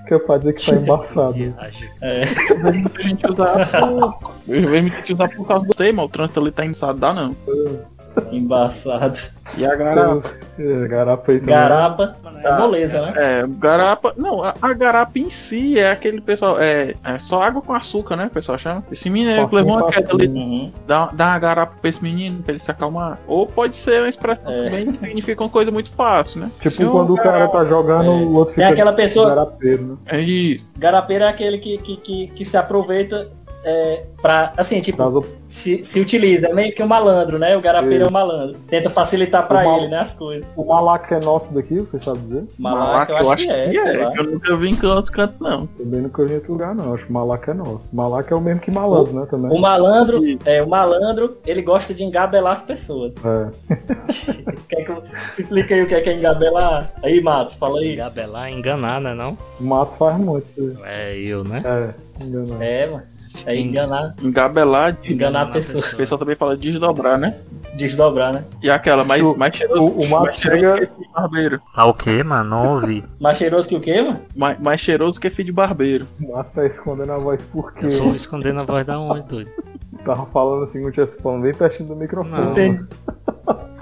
Que 0.08 0.14
é 0.14 0.20
pra 0.20 0.38
dizer 0.38 0.54
que 0.54 0.66
tá 0.66 0.76
embaçado. 0.76 1.56
É, 2.02 2.24
Eu 2.50 2.60
vejo 2.64 2.80
muita 2.82 3.04
gente 3.04 3.28
usar 3.30 3.70
por... 3.70 4.34
Eu 4.48 4.70
gente 4.82 5.14
usar 5.14 5.30
por 5.30 5.48
causa 5.48 5.66
do 5.66 5.74
tema, 5.74 6.04
o 6.04 6.10
trânsito 6.10 6.40
ali 6.40 6.52
tá 6.52 6.66
embaçado, 6.66 7.00
dá 7.00 7.14
não. 7.14 7.36
Embaçado. 8.32 9.18
E 9.58 9.66
a 9.66 9.76
garapa? 9.76 10.22
É, 10.60 10.88
garapa 10.88 11.32
aí 11.32 11.40
também. 11.40 11.56
Garapa 11.56 12.16
é 12.44 12.58
moleza, 12.58 13.02
né? 13.02 13.14
É, 13.16 13.46
garapa. 13.48 14.14
Não, 14.18 14.44
a, 14.44 14.54
a 14.62 14.74
garapa 14.74 15.18
em 15.18 15.30
si 15.30 15.80
é 15.80 15.92
aquele 15.92 16.20
pessoal. 16.20 16.60
É, 16.60 16.96
é 17.04 17.20
só 17.20 17.42
água 17.42 17.62
com 17.62 17.74
açúcar, 17.74 18.16
né? 18.16 18.26
O 18.26 18.30
pessoal 18.30 18.58
chama. 18.58 18.84
Esse 18.92 19.10
menino 19.10 19.42
Facinho, 19.42 19.62
levou 19.62 19.78
uma 19.78 19.90
queda 19.92 20.10
ali. 20.14 20.28
Uhum. 20.28 20.72
Dá, 20.86 21.10
dá 21.14 21.26
uma 21.28 21.40
garapa 21.40 21.76
pra 21.80 21.90
esse 21.90 22.04
menino 22.04 22.42
pra 22.44 22.54
ele 22.54 22.64
se 22.64 22.70
acalmar. 22.72 23.18
Ou 23.28 23.48
pode 23.48 23.78
ser 23.82 24.02
uma 24.02 24.10
expressão 24.10 24.52
É. 24.52 24.64
também 24.66 24.92
que 24.94 25.06
significa 25.06 25.44
uma 25.44 25.50
coisa 25.50 25.72
muito 25.72 25.92
fácil, 25.94 26.42
né? 26.42 26.52
Tipo 26.60 26.76
Se 26.76 26.86
quando 26.86 27.14
o 27.14 27.18
cara 27.18 27.48
tá 27.48 27.64
jogando, 27.66 28.06
É. 28.06 28.10
o 28.10 28.34
outro 28.34 28.54
fica 28.54 28.68
aquela 28.70 28.94
pessoa, 28.94 29.30
garapeiro, 29.30 29.84
né? 29.86 29.98
É 30.08 30.20
isso. 30.20 30.66
garapeiro 30.78 31.24
é 31.24 31.28
aquele 31.30 31.58
que, 31.58 31.78
que, 31.78 31.98
que, 31.98 32.28
que 32.28 32.46
se 32.46 32.58
aproveita 32.58 33.30
é, 33.70 34.04
pra, 34.22 34.54
assim, 34.56 34.80
tipo, 34.80 35.26
se, 35.46 35.84
se 35.84 36.00
utiliza, 36.00 36.48
é 36.48 36.54
meio 36.54 36.74
que 36.74 36.82
um 36.82 36.88
malandro, 36.88 37.38
né? 37.38 37.58
O 37.58 37.60
garapeiro 37.62 38.06
é 38.06 38.08
um 38.08 38.12
malandro. 38.12 38.58
Tenta 38.70 38.90
facilitar 38.90 39.46
pra 39.46 39.60
O 39.60 39.66
mal- 39.66 39.78
ele, 39.80 39.88
né, 39.90 40.00
as 40.00 40.14
coisas. 40.14 40.48
O 40.56 40.64
malaco 40.64 41.14
é 41.14 41.20
nosso 41.20 41.54
daqui, 41.54 41.80
você 41.80 42.00
sabe 42.00 42.20
dizer? 42.20 42.46
Malaco, 42.58 43.12
eu 43.12 43.32
acho 43.32 43.44
que 43.44 43.50
é, 43.52 43.72
sei 43.74 43.98
lá. 43.98 44.12
que 44.12 44.20
eu 44.22 44.24
nunca 44.24 44.56
vi 44.56 44.70
em 44.70 44.86
outro 44.86 45.12
canto, 45.12 45.36
não. 45.44 45.68
Também 45.68 46.02
nunca 46.02 46.24
vi 46.24 46.32
em 46.32 46.36
outro 46.36 46.54
lugar, 46.54 46.74
não. 46.74 46.94
Acho 46.94 47.06
que 47.06 47.12
malaco 47.12 47.52
é 47.52 47.54
nosso. 47.54 47.90
Malaco 47.92 48.34
é 48.34 48.38
o 48.38 48.42
mesmo 48.42 48.62
que 48.62 48.72
malandro, 48.72 49.14
né? 49.20 49.28
Também. 49.30 49.52
O 49.52 49.60
malandro, 49.60 50.22
é, 50.46 50.64
o 50.64 50.70
malandro, 50.70 51.38
ele 51.46 51.62
gosta 51.62 51.94
de 51.94 52.06
engabelar 52.06 52.54
as 52.54 52.62
pessoas. 52.62 53.12
É. 53.26 53.76
Quer 54.70 54.86
que 54.86 54.92
eu... 54.92 55.04
Se 55.32 55.42
explica 55.42 55.76
aí 55.76 55.82
o 55.84 55.88
que 55.88 55.94
é, 55.96 56.00
que 56.02 56.10
é 56.10 56.14
engabelar. 56.14 56.90
Aí, 57.04 57.20
Matos, 57.22 57.56
fala 57.56 57.80
aí. 57.82 57.98
Gabelar, 57.98 58.50
enganar, 58.50 59.02
né 59.02 59.14
não? 59.14 59.38
O 59.60 59.64
Matos 59.64 59.96
faz 59.96 60.18
muito 60.18 60.46
isso 60.50 60.78
aí. 60.84 61.18
É 61.18 61.18
eu, 61.20 61.44
né? 61.44 61.62
É, 61.66 62.24
enganado. 62.24 62.64
É, 62.64 62.88
mano. 62.88 63.17
É 63.46 63.56
enganar, 63.56 64.16
Engabelar, 64.22 64.94
de... 64.94 65.14
enganar 65.14 65.40
a 65.40 65.44
Enganar 65.44 65.50
a 65.52 65.54
pessoa. 65.54 65.84
o 65.94 65.96
pessoal 65.98 66.18
também 66.18 66.36
fala 66.36 66.56
desdobrar, 66.58 67.18
né? 67.18 67.36
Desdobrar, 67.76 68.34
né? 68.34 68.46
E 68.62 68.70
aquela 68.70 69.04
mais, 69.04 69.22
O- 69.22 69.36
mais 69.36 69.56
cheiroso. 69.56 69.82
o- 69.84 70.02
o 70.02 70.10
mais 70.10 70.36
cheiroso 70.36 70.62
chega- 70.62 70.88
que 70.88 70.94
filho 70.96 71.08
de 71.08 71.14
barbeiro. 71.14 71.62
Tá 71.76 71.86
o 71.86 71.94
quê, 71.94 72.24
mano? 72.24 72.50
Não 72.50 72.74
ouvi. 72.74 73.04
Mais 73.20 73.38
cheiroso 73.38 73.70
que 73.70 73.76
o 73.76 73.80
quê, 73.82 74.02
mano? 74.02 74.22
Mais, 74.36 74.60
mais 74.60 74.82
cheiroso 74.82 75.20
que 75.20 75.30
filho 75.30 75.46
de 75.48 75.52
barbeiro. 75.52 76.08
O 76.22 76.32
Matos 76.34 76.52
tá 76.52 76.66
escondendo 76.66 77.12
a 77.12 77.18
voz 77.18 77.42
porque 77.52 77.86
Eu 77.86 77.98
tô 77.98 78.16
escondendo 78.16 78.60
a 78.62 78.64
voz 78.64 78.86
da 78.86 79.00
onde, 79.00 79.28
doido? 79.28 79.52
tava 80.06 80.26
falando 80.28 80.64
assim, 80.64 80.82
não 80.82 80.92
tinha 80.92 81.06
falando 81.06 81.42
bem 81.44 81.54
pertinho 81.54 81.90
do 81.90 81.96
microfone. 81.96 82.42
Não. 82.70 82.88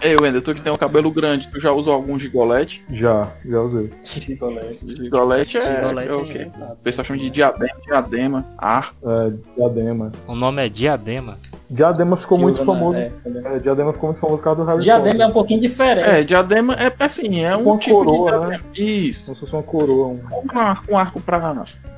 Ei, 0.05 0.15
Wender, 0.21 0.39
tu 0.39 0.53
que 0.53 0.61
tem 0.61 0.71
um 0.71 0.77
cabelo 0.77 1.09
grande, 1.09 1.49
tu 1.49 1.59
já 1.59 1.71
usou 1.71 1.91
algum 1.91 2.19
gigolete? 2.19 2.85
Já, 2.91 3.33
já 3.43 3.59
usei. 3.59 3.89
Gigolete 4.03 5.57
é, 5.57 5.75
Gigolete 5.75 6.11
é 6.11 6.13
o 6.13 6.25
quê? 6.25 6.47
O 6.73 6.75
pessoal 6.75 7.05
chama 7.05 7.19
de 7.19 7.31
diadema, 7.31 7.73
diadema, 7.83 8.45
ar. 8.55 8.93
É, 9.03 9.33
diadema. 9.57 10.11
O 10.27 10.35
nome 10.35 10.63
é 10.63 10.69
Diadema. 10.69 11.39
Diadema 11.67 12.17
ficou 12.17 12.37
Que 12.37 12.43
muito 12.43 12.63
famoso. 12.63 12.99
é, 12.99 13.11
é. 13.25 13.55
É, 13.55 13.59
diadema 13.59 13.93
ficou 13.93 14.09
muito 14.09 14.21
famoso 14.21 14.37
por 14.37 14.43
causa 14.43 14.61
do 14.61 14.67
Harry 14.67 14.83
Diadema 14.83 15.07
é 15.07 15.11
Potter. 15.13 15.27
um 15.27 15.33
pouquinho 15.33 15.61
diferente. 15.61 16.07
É, 16.07 16.23
diadema 16.23 16.75
é 16.75 16.93
assim, 16.99 17.43
é 17.43 17.57
um 17.57 17.63
Uma 17.63 17.77
tipo 17.79 17.95
coroa, 17.95 18.39
de 18.41 18.47
né? 18.47 18.59
Isso. 18.75 19.25
Como 19.25 19.35
se 19.35 19.39
fosse 19.41 19.53
uma 19.53 19.63
coroa. 19.63 20.07
Um, 20.09 20.19
Um 20.53 20.59
arco, 20.59 20.93
um 20.93 20.97
arco 20.99 21.19
pra 21.19 21.39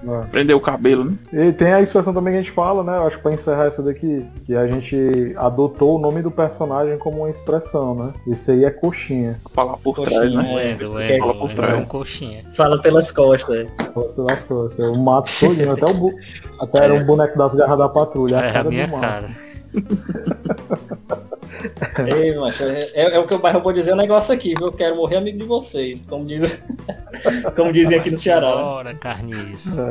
é. 0.03 0.28
prender 0.28 0.55
o 0.55 0.60
cabelo, 0.60 1.05
né? 1.05 1.18
E 1.34 1.51
tem 1.51 1.74
a 1.74 1.82
expressão 1.82 2.14
também 2.14 2.34
que 2.34 2.39
a 2.39 2.43
gente 2.43 2.53
fala, 2.53 2.84
né? 2.84 2.97
Eu 2.97 3.08
acho 3.08 3.18
que 3.18 3.24
pra 3.24 3.34
encerrar 3.34 3.66
essa 3.66 3.82
daqui, 3.82 4.26
que 4.45 4.55
a 4.55 4.68
gente 4.68 5.34
adotou 5.38 5.97
o 5.97 5.99
nome 5.99 6.22
do 6.22 6.30
personagem 6.32 6.97
como 6.97 7.20
uma 7.20 7.30
expressão, 7.30 7.95
né? 7.97 8.13
Esse 8.27 8.51
aí 8.51 8.65
é 8.65 8.69
coxinha. 8.71 9.39
Falar 9.53 9.77
por 9.77 9.95
Coxinha, 9.95 10.19
trás, 10.19 10.33
né? 10.35 10.71
É, 10.71 10.75
porque 10.75 10.85
Wendel, 10.85 11.19
fala 11.19 11.33
por 11.33 11.41
Wendel 11.47 11.63
é 11.63 11.67
trás. 11.67 11.81
um 11.81 11.85
coxinha. 11.85 12.45
Fala 12.53 12.81
pelas 12.81 13.11
costas. 13.11 13.55
é. 13.55 13.67
Fala 13.93 14.09
Pelas 14.13 14.43
costas. 14.43 14.79
Eu 14.79 14.95
mato 14.95 15.29
todinho, 15.39 15.71
até 15.71 15.85
o 15.85 15.93
bu... 15.93 16.13
até 16.61 16.83
era 16.85 16.93
um 16.93 17.05
boneco 17.05 17.37
das 17.37 17.55
garras 17.55 17.77
da 17.77 17.89
patrulha. 17.89 18.39
A 18.39 18.45
É 18.45 18.49
a 18.49 18.53
cara 18.53 18.69
minha 18.69 18.85
do 18.87 18.91
mato. 18.91 19.01
cara. 19.01 19.27
Ei, 22.07 22.35
macho, 22.35 22.63
é, 22.63 22.81
é- 22.93 23.15
é 23.15 23.19
o 23.19 23.25
que 23.25 23.33
eu, 23.33 23.39
mas 23.41 23.53
eu 23.53 23.61
vou 23.61 23.73
dizer 23.73 23.93
um 23.93 23.97
negócio 23.97 24.33
aqui, 24.33 24.53
viu? 24.55 24.67
Eu 24.67 24.71
quero 24.71 24.95
morrer 24.95 25.17
amigo 25.17 25.37
de 25.37 25.45
vocês, 25.45 26.03
como, 26.07 26.25
diz, 26.25 26.61
como 27.55 27.71
dizem 27.71 27.97
aqui 27.99 28.11
no 28.11 28.17
Ceará. 28.17 28.47
né? 28.47 28.61
Bora, 28.61 28.93
carniça. 28.95 29.81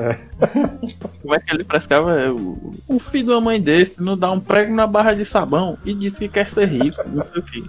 É. 0.40 0.46
Como 1.22 1.34
é 1.34 1.40
que 1.40 1.52
ele 1.54 1.64
frescava? 1.64 2.12
É, 2.20 2.30
o, 2.30 2.72
o 2.86 2.98
filho 3.00 3.24
de 3.26 3.30
uma 3.32 3.40
mãe 3.40 3.60
desse 3.60 4.00
não 4.00 4.16
dá 4.16 4.30
um 4.30 4.38
prego 4.38 4.72
na 4.72 4.86
barra 4.86 5.12
de 5.14 5.24
sabão 5.24 5.76
e 5.84 5.92
diz 5.92 6.14
que 6.14 6.28
quer 6.28 6.48
ser 6.52 6.68
rico, 6.68 7.02
não 7.08 7.24
sei 7.32 7.40
o 7.40 7.42
que. 7.42 7.64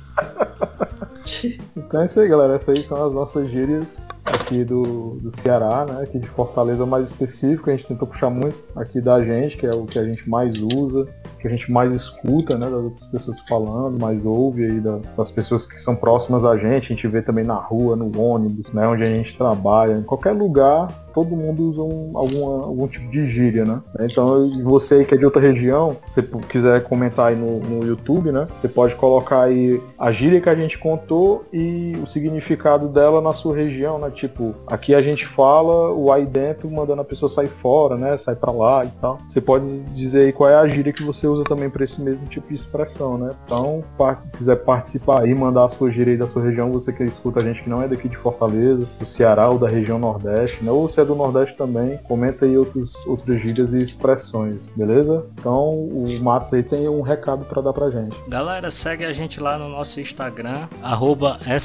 Então 1.76 2.02
é 2.02 2.06
isso 2.06 2.20
aí, 2.20 2.28
galera. 2.28 2.56
Essas 2.56 2.78
aí 2.78 2.84
são 2.84 3.06
as 3.06 3.14
nossas 3.14 3.50
gírias 3.50 4.08
aqui 4.26 4.64
do, 4.64 5.18
do 5.22 5.32
Ceará, 5.36 5.86
né? 5.86 6.04
Aqui 6.04 6.20
de 6.20 6.28
Fortaleza 6.28 6.86
mais 6.86 7.08
específico. 7.10 7.70
A 7.70 7.74
gente 7.74 7.88
tentou 7.88 8.08
puxar 8.08 8.30
muito 8.30 8.58
aqui 8.76 9.02
da 9.02 9.24
gente, 9.24 9.58
que 9.58 9.66
é 9.66 9.72
o 9.72 9.86
que 9.86 9.98
a 9.98 10.04
gente 10.04 10.30
mais 10.30 10.58
usa, 10.60 11.08
que 11.38 11.48
a 11.48 11.52
gente 11.52 11.72
mais 11.72 11.94
escuta, 11.94 12.58
né? 12.58 12.70
Das 12.70 12.84
outras 12.84 13.08
pessoas 13.08 13.40
falando, 13.42 14.00
mais 14.00 14.26
ouve 14.26 14.66
aí 14.66 14.80
da- 14.80 15.00
das 15.16 15.32
pessoas 15.32 15.66
que 15.66 15.80
são 15.80 15.96
próximas 15.96 16.44
a 16.44 16.58
gente. 16.58 16.86
A 16.86 16.96
gente 16.96 17.08
vê 17.08 17.22
também 17.22 17.44
na 17.44 17.56
rua, 17.56 17.96
no 17.96 18.20
ônibus, 18.20 18.72
né? 18.74 18.88
Onde 18.88 19.04
a 19.04 19.10
gente 19.10 19.38
trabalha, 19.38 19.94
em 19.94 20.04
qualquer 20.04 20.32
lugar. 20.32 20.88
Todo 21.18 21.36
mundo 21.36 21.64
usa 21.72 21.82
um, 21.82 22.12
alguma, 22.14 22.66
algum 22.66 22.88
tipo 22.88 23.10
de 23.10 23.26
gíria, 23.26 23.66
né? 23.66 23.82
Então, 24.02 24.48
você 24.64 25.04
que 25.04 25.16
é 25.16 25.18
de 25.18 25.26
outra 25.26 25.42
região, 25.42 25.98
se 26.06 26.22
quiser 26.48 26.84
comentar 26.84 27.30
aí 27.30 27.36
no, 27.36 27.60
no 27.60 27.84
YouTube, 27.88 28.32
né? 28.32 28.48
Você 28.62 28.68
pode 28.68 28.94
colocar 28.94 29.42
aí 29.42 29.82
a 29.98 30.12
gíria 30.12 30.40
que 30.40 30.48
a 30.48 30.54
gente 30.54 30.78
contou 30.78 31.44
e 31.52 31.94
o 32.04 32.06
significado 32.06 32.88
dela 32.88 33.20
na 33.20 33.34
sua 33.34 33.56
região, 33.56 33.98
né? 33.98 34.12
Tipo, 34.12 34.54
aqui 34.68 34.94
a 34.94 35.02
gente 35.02 35.26
fala 35.26 35.92
o 35.92 36.12
aí 36.12 36.24
dentro 36.24 36.70
mandando 36.70 37.02
a 37.02 37.06
pessoa 37.06 37.28
sair 37.30 37.48
fora, 37.48 37.98
né? 37.98 38.16
Sai 38.20 38.36
pra 38.36 38.52
lá 38.52 38.86
e 38.86 38.90
tal. 39.02 39.18
Você 39.28 39.42
pode 39.42 39.66
dizer 39.96 40.20
aí 40.26 40.32
qual 40.32 40.52
é 40.52 40.56
a 40.56 40.68
gíria 40.68 40.94
que 40.94 41.04
você 41.04 41.26
usa 41.26 41.44
também 41.46 41.68
para 41.68 41.84
esse 41.84 42.00
mesmo 42.00 42.28
tipo 42.28 42.48
de 42.50 42.56
expressão, 42.60 43.18
né? 43.18 43.32
Então, 43.44 43.82
pa- 43.98 44.22
quiser 44.38 44.58
participar 44.58 45.24
aí, 45.24 45.34
mandar 45.34 45.66
a 45.66 45.70
sua 45.70 45.92
gíria 45.92 46.12
aí 46.14 46.18
da 46.18 46.28
sua 46.28 46.44
região, 46.44 46.72
você 46.72 46.94
que 46.94 47.04
escuta 47.06 47.40
a 47.40 47.44
gente 47.44 47.64
que 47.64 47.70
não 47.72 47.82
é 47.82 47.88
daqui 47.88 48.08
de 48.08 48.16
Fortaleza, 48.18 48.88
do 49.00 49.06
Ceará 49.08 49.50
ou 49.50 49.58
da 49.58 49.68
região 49.68 49.98
Nordeste, 49.98 50.64
né? 50.64 50.72
Ou 50.72 50.88
se 50.88 51.02
é 51.02 51.07
do 51.08 51.16
Nordeste 51.16 51.56
também, 51.58 51.98
comenta 52.00 52.46
aí 52.46 52.58
outros, 52.58 52.94
outras 53.06 53.42
gírias 53.42 53.74
e 53.74 53.82
expressões, 53.82 54.70
beleza? 54.76 55.26
Então, 55.40 55.74
o 55.74 56.08
Matos 56.22 56.54
aí 56.54 56.62
tem 56.62 56.88
um 56.88 57.02
recado 57.02 57.46
para 57.46 57.62
dar 57.62 57.74
pra 57.74 57.90
gente. 57.90 58.16
Galera, 58.28 58.70
segue 58.70 59.06
a 59.06 59.14
gente 59.14 59.40
lá 59.40 59.58
no 59.58 59.70
nosso 59.70 60.00
Instagram, 60.00 60.68
arroba 60.82 61.40
é 61.46 61.58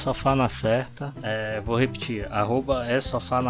certa. 0.49 1.12
É, 1.22 1.61
vou 1.64 1.76
repetir, 1.76 2.26
arroba 2.30 2.86
é 2.86 3.01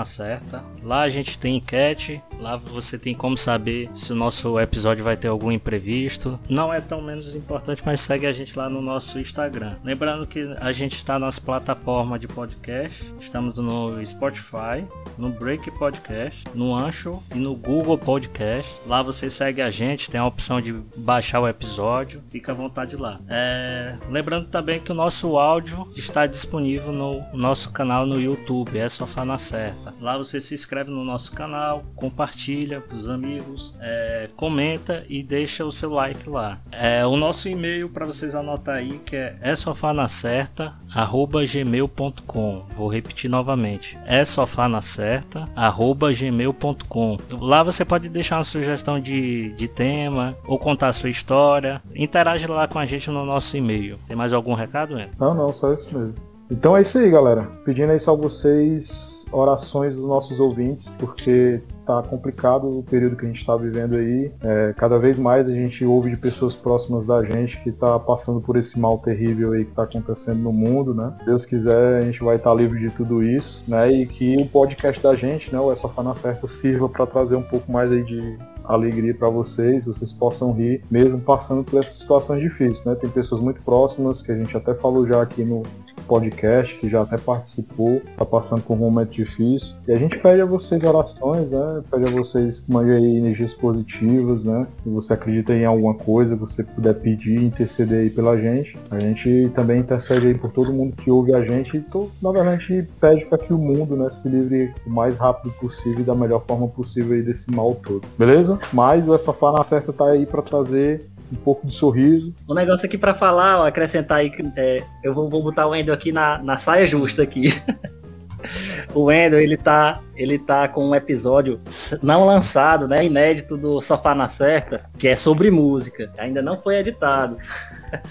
certa. 0.04 0.64
Lá 0.82 1.02
a 1.02 1.10
gente 1.10 1.38
tem 1.38 1.56
enquete, 1.56 2.22
lá 2.38 2.56
você 2.56 2.98
tem 2.98 3.14
como 3.14 3.36
saber 3.36 3.88
se 3.94 4.12
o 4.12 4.16
nosso 4.16 4.58
episódio 4.58 5.04
vai 5.04 5.16
ter 5.16 5.28
algum 5.28 5.52
imprevisto. 5.52 6.38
Não 6.48 6.72
é 6.72 6.80
tão 6.80 7.00
menos 7.00 7.34
importante, 7.34 7.82
mas 7.84 8.00
segue 8.00 8.26
a 8.26 8.32
gente 8.32 8.58
lá 8.58 8.68
no 8.68 8.80
nosso 8.80 9.18
Instagram. 9.18 9.76
Lembrando 9.84 10.26
que 10.26 10.54
a 10.60 10.72
gente 10.72 10.94
está 10.96 11.18
nas 11.18 11.38
plataformas 11.38 12.20
de 12.20 12.28
podcast, 12.28 13.04
estamos 13.20 13.58
no 13.58 14.04
Spotify, 14.04 14.84
no 15.18 15.30
Break 15.30 15.70
Podcast, 15.82 16.44
no 16.54 16.72
Ancho 16.72 17.20
e 17.34 17.38
no 17.40 17.56
Google 17.56 17.98
Podcast. 17.98 18.72
Lá 18.86 19.02
você 19.02 19.28
segue 19.28 19.60
a 19.60 19.68
gente, 19.68 20.08
tem 20.08 20.20
a 20.20 20.24
opção 20.24 20.60
de 20.60 20.72
baixar 20.96 21.40
o 21.40 21.48
episódio, 21.48 22.22
fica 22.30 22.52
à 22.52 22.54
vontade 22.54 22.94
lá. 22.94 23.18
É, 23.28 23.98
Lembrando 24.08 24.46
também 24.46 24.78
que 24.78 24.92
o 24.92 24.94
nosso 24.94 25.36
áudio 25.36 25.90
está 25.96 26.24
disponível 26.24 26.92
no 26.92 27.24
nosso 27.34 27.72
canal 27.72 28.06
no 28.06 28.20
YouTube, 28.20 28.78
é 28.78 28.88
Sofá 28.88 29.24
na 29.24 29.38
Certa. 29.38 29.92
Lá 30.00 30.16
você 30.16 30.40
se 30.40 30.54
inscreve 30.54 30.88
no 30.88 31.02
nosso 31.02 31.32
canal, 31.32 31.82
compartilha 31.96 32.80
para 32.80 32.96
os 32.96 33.08
amigos, 33.08 33.74
é, 33.80 34.30
comenta 34.36 35.04
e 35.08 35.20
deixa 35.20 35.64
o 35.64 35.72
seu 35.72 35.90
like 35.90 36.30
lá. 36.30 36.60
É, 36.70 37.04
o 37.04 37.16
nosso 37.16 37.48
e-mail 37.48 37.88
para 37.88 38.06
vocês 38.06 38.36
anotar 38.36 38.76
aí 38.76 39.00
que 39.04 39.16
é 39.16 39.36
é 39.40 39.56
sofanacerta 39.56 40.74
arroba 40.94 41.44
gmail.com. 41.44 42.66
Vou 42.68 42.86
repetir 42.86 43.28
novamente. 43.28 43.98
É 44.06 44.24
sofanacerta 44.24 45.48
arroba 45.56 45.61
gmail.com. 45.70 47.16
Lá 47.40 47.62
você 47.62 47.84
pode 47.84 48.08
deixar 48.08 48.38
uma 48.38 48.44
sugestão 48.44 48.98
de, 48.98 49.52
de 49.52 49.68
tema 49.68 50.36
ou 50.46 50.58
contar 50.58 50.88
a 50.88 50.92
sua 50.92 51.10
história. 51.10 51.82
Interage 51.94 52.46
lá 52.46 52.66
com 52.66 52.78
a 52.78 52.86
gente 52.86 53.10
no 53.10 53.24
nosso 53.24 53.56
e-mail. 53.56 53.98
Tem 54.06 54.16
mais 54.16 54.32
algum 54.32 54.54
recado, 54.54 54.98
Eno? 54.98 55.12
Não, 55.18 55.34
não, 55.34 55.52
só 55.52 55.72
isso 55.72 55.88
mesmo. 55.96 56.14
Então 56.50 56.76
é 56.76 56.82
isso 56.82 56.98
aí, 56.98 57.10
galera. 57.10 57.42
Pedindo 57.64 57.92
aí 57.92 57.98
só 57.98 58.16
vocês 58.16 59.21
orações 59.32 59.96
dos 59.96 60.04
nossos 60.04 60.38
ouvintes, 60.38 60.94
porque 60.98 61.60
tá 61.86 62.02
complicado 62.02 62.78
o 62.78 62.82
período 62.82 63.16
que 63.16 63.24
a 63.24 63.28
gente 63.28 63.40
está 63.40 63.56
vivendo 63.56 63.96
aí. 63.96 64.30
É, 64.40 64.74
cada 64.76 64.98
vez 64.98 65.18
mais 65.18 65.48
a 65.48 65.52
gente 65.52 65.84
ouve 65.84 66.10
de 66.10 66.16
pessoas 66.16 66.54
próximas 66.54 67.06
da 67.06 67.24
gente 67.24 67.60
que 67.62 67.70
está 67.70 67.98
passando 67.98 68.40
por 68.40 68.56
esse 68.56 68.78
mal 68.78 68.98
terrível 68.98 69.52
aí 69.52 69.64
que 69.64 69.70
está 69.70 69.82
acontecendo 69.82 70.38
no 70.38 70.52
mundo, 70.52 70.94
né? 70.94 71.12
Deus 71.24 71.44
quiser, 71.44 72.02
a 72.02 72.02
gente 72.02 72.22
vai 72.22 72.36
estar 72.36 72.50
tá 72.50 72.56
livre 72.56 72.78
de 72.78 72.90
tudo 72.90 73.22
isso, 73.22 73.62
né? 73.66 73.90
E 73.90 74.06
que 74.06 74.36
o 74.36 74.46
podcast 74.46 75.02
da 75.02 75.14
gente, 75.14 75.52
né, 75.52 75.58
o 75.58 75.72
Essa 75.72 75.88
Fana 75.88 76.14
Certa, 76.14 76.46
sirva 76.46 76.88
para 76.88 77.06
trazer 77.06 77.36
um 77.36 77.42
pouco 77.42 77.70
mais 77.70 77.90
aí 77.90 78.02
de 78.04 78.38
alegria 78.64 79.14
para 79.14 79.28
vocês, 79.28 79.86
vocês 79.86 80.12
possam 80.12 80.52
rir, 80.52 80.84
mesmo 80.90 81.20
passando 81.20 81.64
por 81.64 81.80
essas 81.80 81.96
situações 81.96 82.40
difíceis, 82.40 82.84
né? 82.84 82.94
Tem 82.94 83.10
pessoas 83.10 83.40
muito 83.40 83.60
próximas 83.62 84.22
que 84.22 84.30
a 84.30 84.36
gente 84.36 84.56
até 84.56 84.74
falou 84.74 85.06
já 85.06 85.20
aqui 85.20 85.44
no 85.44 85.62
podcast, 86.02 86.76
que 86.76 86.88
já 86.88 87.02
até 87.02 87.16
participou, 87.16 88.02
tá 88.16 88.24
passando 88.24 88.62
por 88.62 88.74
um 88.74 88.80
momento 88.80 89.10
difícil. 89.10 89.76
E 89.86 89.92
a 89.92 89.96
gente 89.96 90.18
pede 90.18 90.40
a 90.40 90.46
vocês 90.46 90.82
orações, 90.82 91.50
né? 91.50 91.82
Pede 91.90 92.06
a 92.06 92.10
vocês 92.10 92.64
mandem 92.68 93.16
energias 93.16 93.54
positivas, 93.54 94.44
né? 94.44 94.66
Se 94.82 94.90
você 94.90 95.12
acredita 95.14 95.52
em 95.52 95.64
alguma 95.64 95.94
coisa, 95.94 96.36
você 96.36 96.62
puder 96.62 96.94
pedir, 96.94 97.42
interceder 97.42 98.00
aí 98.00 98.10
pela 98.10 98.38
gente. 98.38 98.76
A 98.90 98.98
gente 98.98 99.50
também 99.54 99.80
intercede 99.80 100.26
aí 100.26 100.34
por 100.34 100.52
todo 100.52 100.72
mundo 100.72 100.96
que 100.96 101.10
ouve 101.10 101.34
a 101.34 101.44
gente. 101.44 101.76
E 101.76 102.38
a 102.38 102.56
gente 102.56 102.88
pede 103.00 103.24
para 103.26 103.38
que 103.38 103.52
o 103.52 103.58
mundo, 103.58 103.96
né, 103.96 104.10
se 104.10 104.28
livre 104.28 104.72
o 104.86 104.90
mais 104.90 105.18
rápido 105.18 105.52
possível 105.54 106.00
e 106.00 106.04
da 106.04 106.14
melhor 106.14 106.42
forma 106.46 106.68
possível 106.68 107.14
aí 107.14 107.22
desse 107.22 107.50
mal 107.50 107.74
todo. 107.74 108.06
Beleza? 108.18 108.58
Mas 108.72 109.06
o 109.06 109.14
Essa 109.14 109.34
na 109.52 109.64
Certa 109.64 109.92
tá 109.92 110.06
aí 110.06 110.26
para 110.26 110.42
trazer 110.42 111.11
um 111.32 111.36
pouco 111.36 111.66
de 111.66 111.74
sorriso. 111.74 112.34
Um 112.48 112.54
negócio 112.54 112.86
aqui 112.86 112.98
para 112.98 113.14
falar, 113.14 113.60
ó, 113.60 113.66
acrescentar 113.66 114.18
aí, 114.18 114.30
é, 114.56 114.82
eu 115.02 115.14
vou, 115.14 115.28
vou 115.30 115.42
botar 115.42 115.66
o 115.66 115.70
Wendel 115.70 115.94
aqui 115.94 116.12
na, 116.12 116.38
na 116.38 116.58
saia 116.58 116.86
justa 116.86 117.22
aqui. 117.22 117.54
o 118.94 119.04
Wendel, 119.04 119.40
ele 119.40 119.56
tá, 119.56 120.00
ele 120.14 120.38
tá 120.38 120.68
com 120.68 120.88
um 120.88 120.94
episódio 120.94 121.60
não 122.02 122.26
lançado, 122.26 122.86
né, 122.86 123.04
inédito 123.04 123.56
do 123.56 123.80
Sofá 123.80 124.14
na 124.14 124.28
Certa, 124.28 124.84
que 124.98 125.08
é 125.08 125.16
sobre 125.16 125.50
música. 125.50 126.12
Ainda 126.18 126.42
não 126.42 126.60
foi 126.60 126.76
editado. 126.76 127.38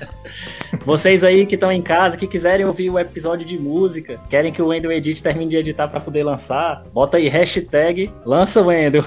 Vocês 0.86 1.24
aí 1.24 1.46
que 1.46 1.56
estão 1.56 1.72
em 1.72 1.82
casa, 1.82 2.18
que 2.18 2.28
quiserem 2.28 2.66
ouvir 2.66 2.90
o 2.90 3.00
episódio 3.00 3.46
de 3.46 3.58
música, 3.58 4.20
querem 4.30 4.52
que 4.52 4.62
o 4.62 4.68
Wendel 4.68 4.92
edite, 4.92 5.22
termine 5.22 5.50
de 5.50 5.58
editar 5.58 5.88
para 5.88 6.00
poder 6.00 6.24
lançar, 6.24 6.84
bota 6.94 7.18
aí 7.18 7.28
hashtag 7.28 8.12
lança 8.26 8.62
Wendel. 8.62 9.04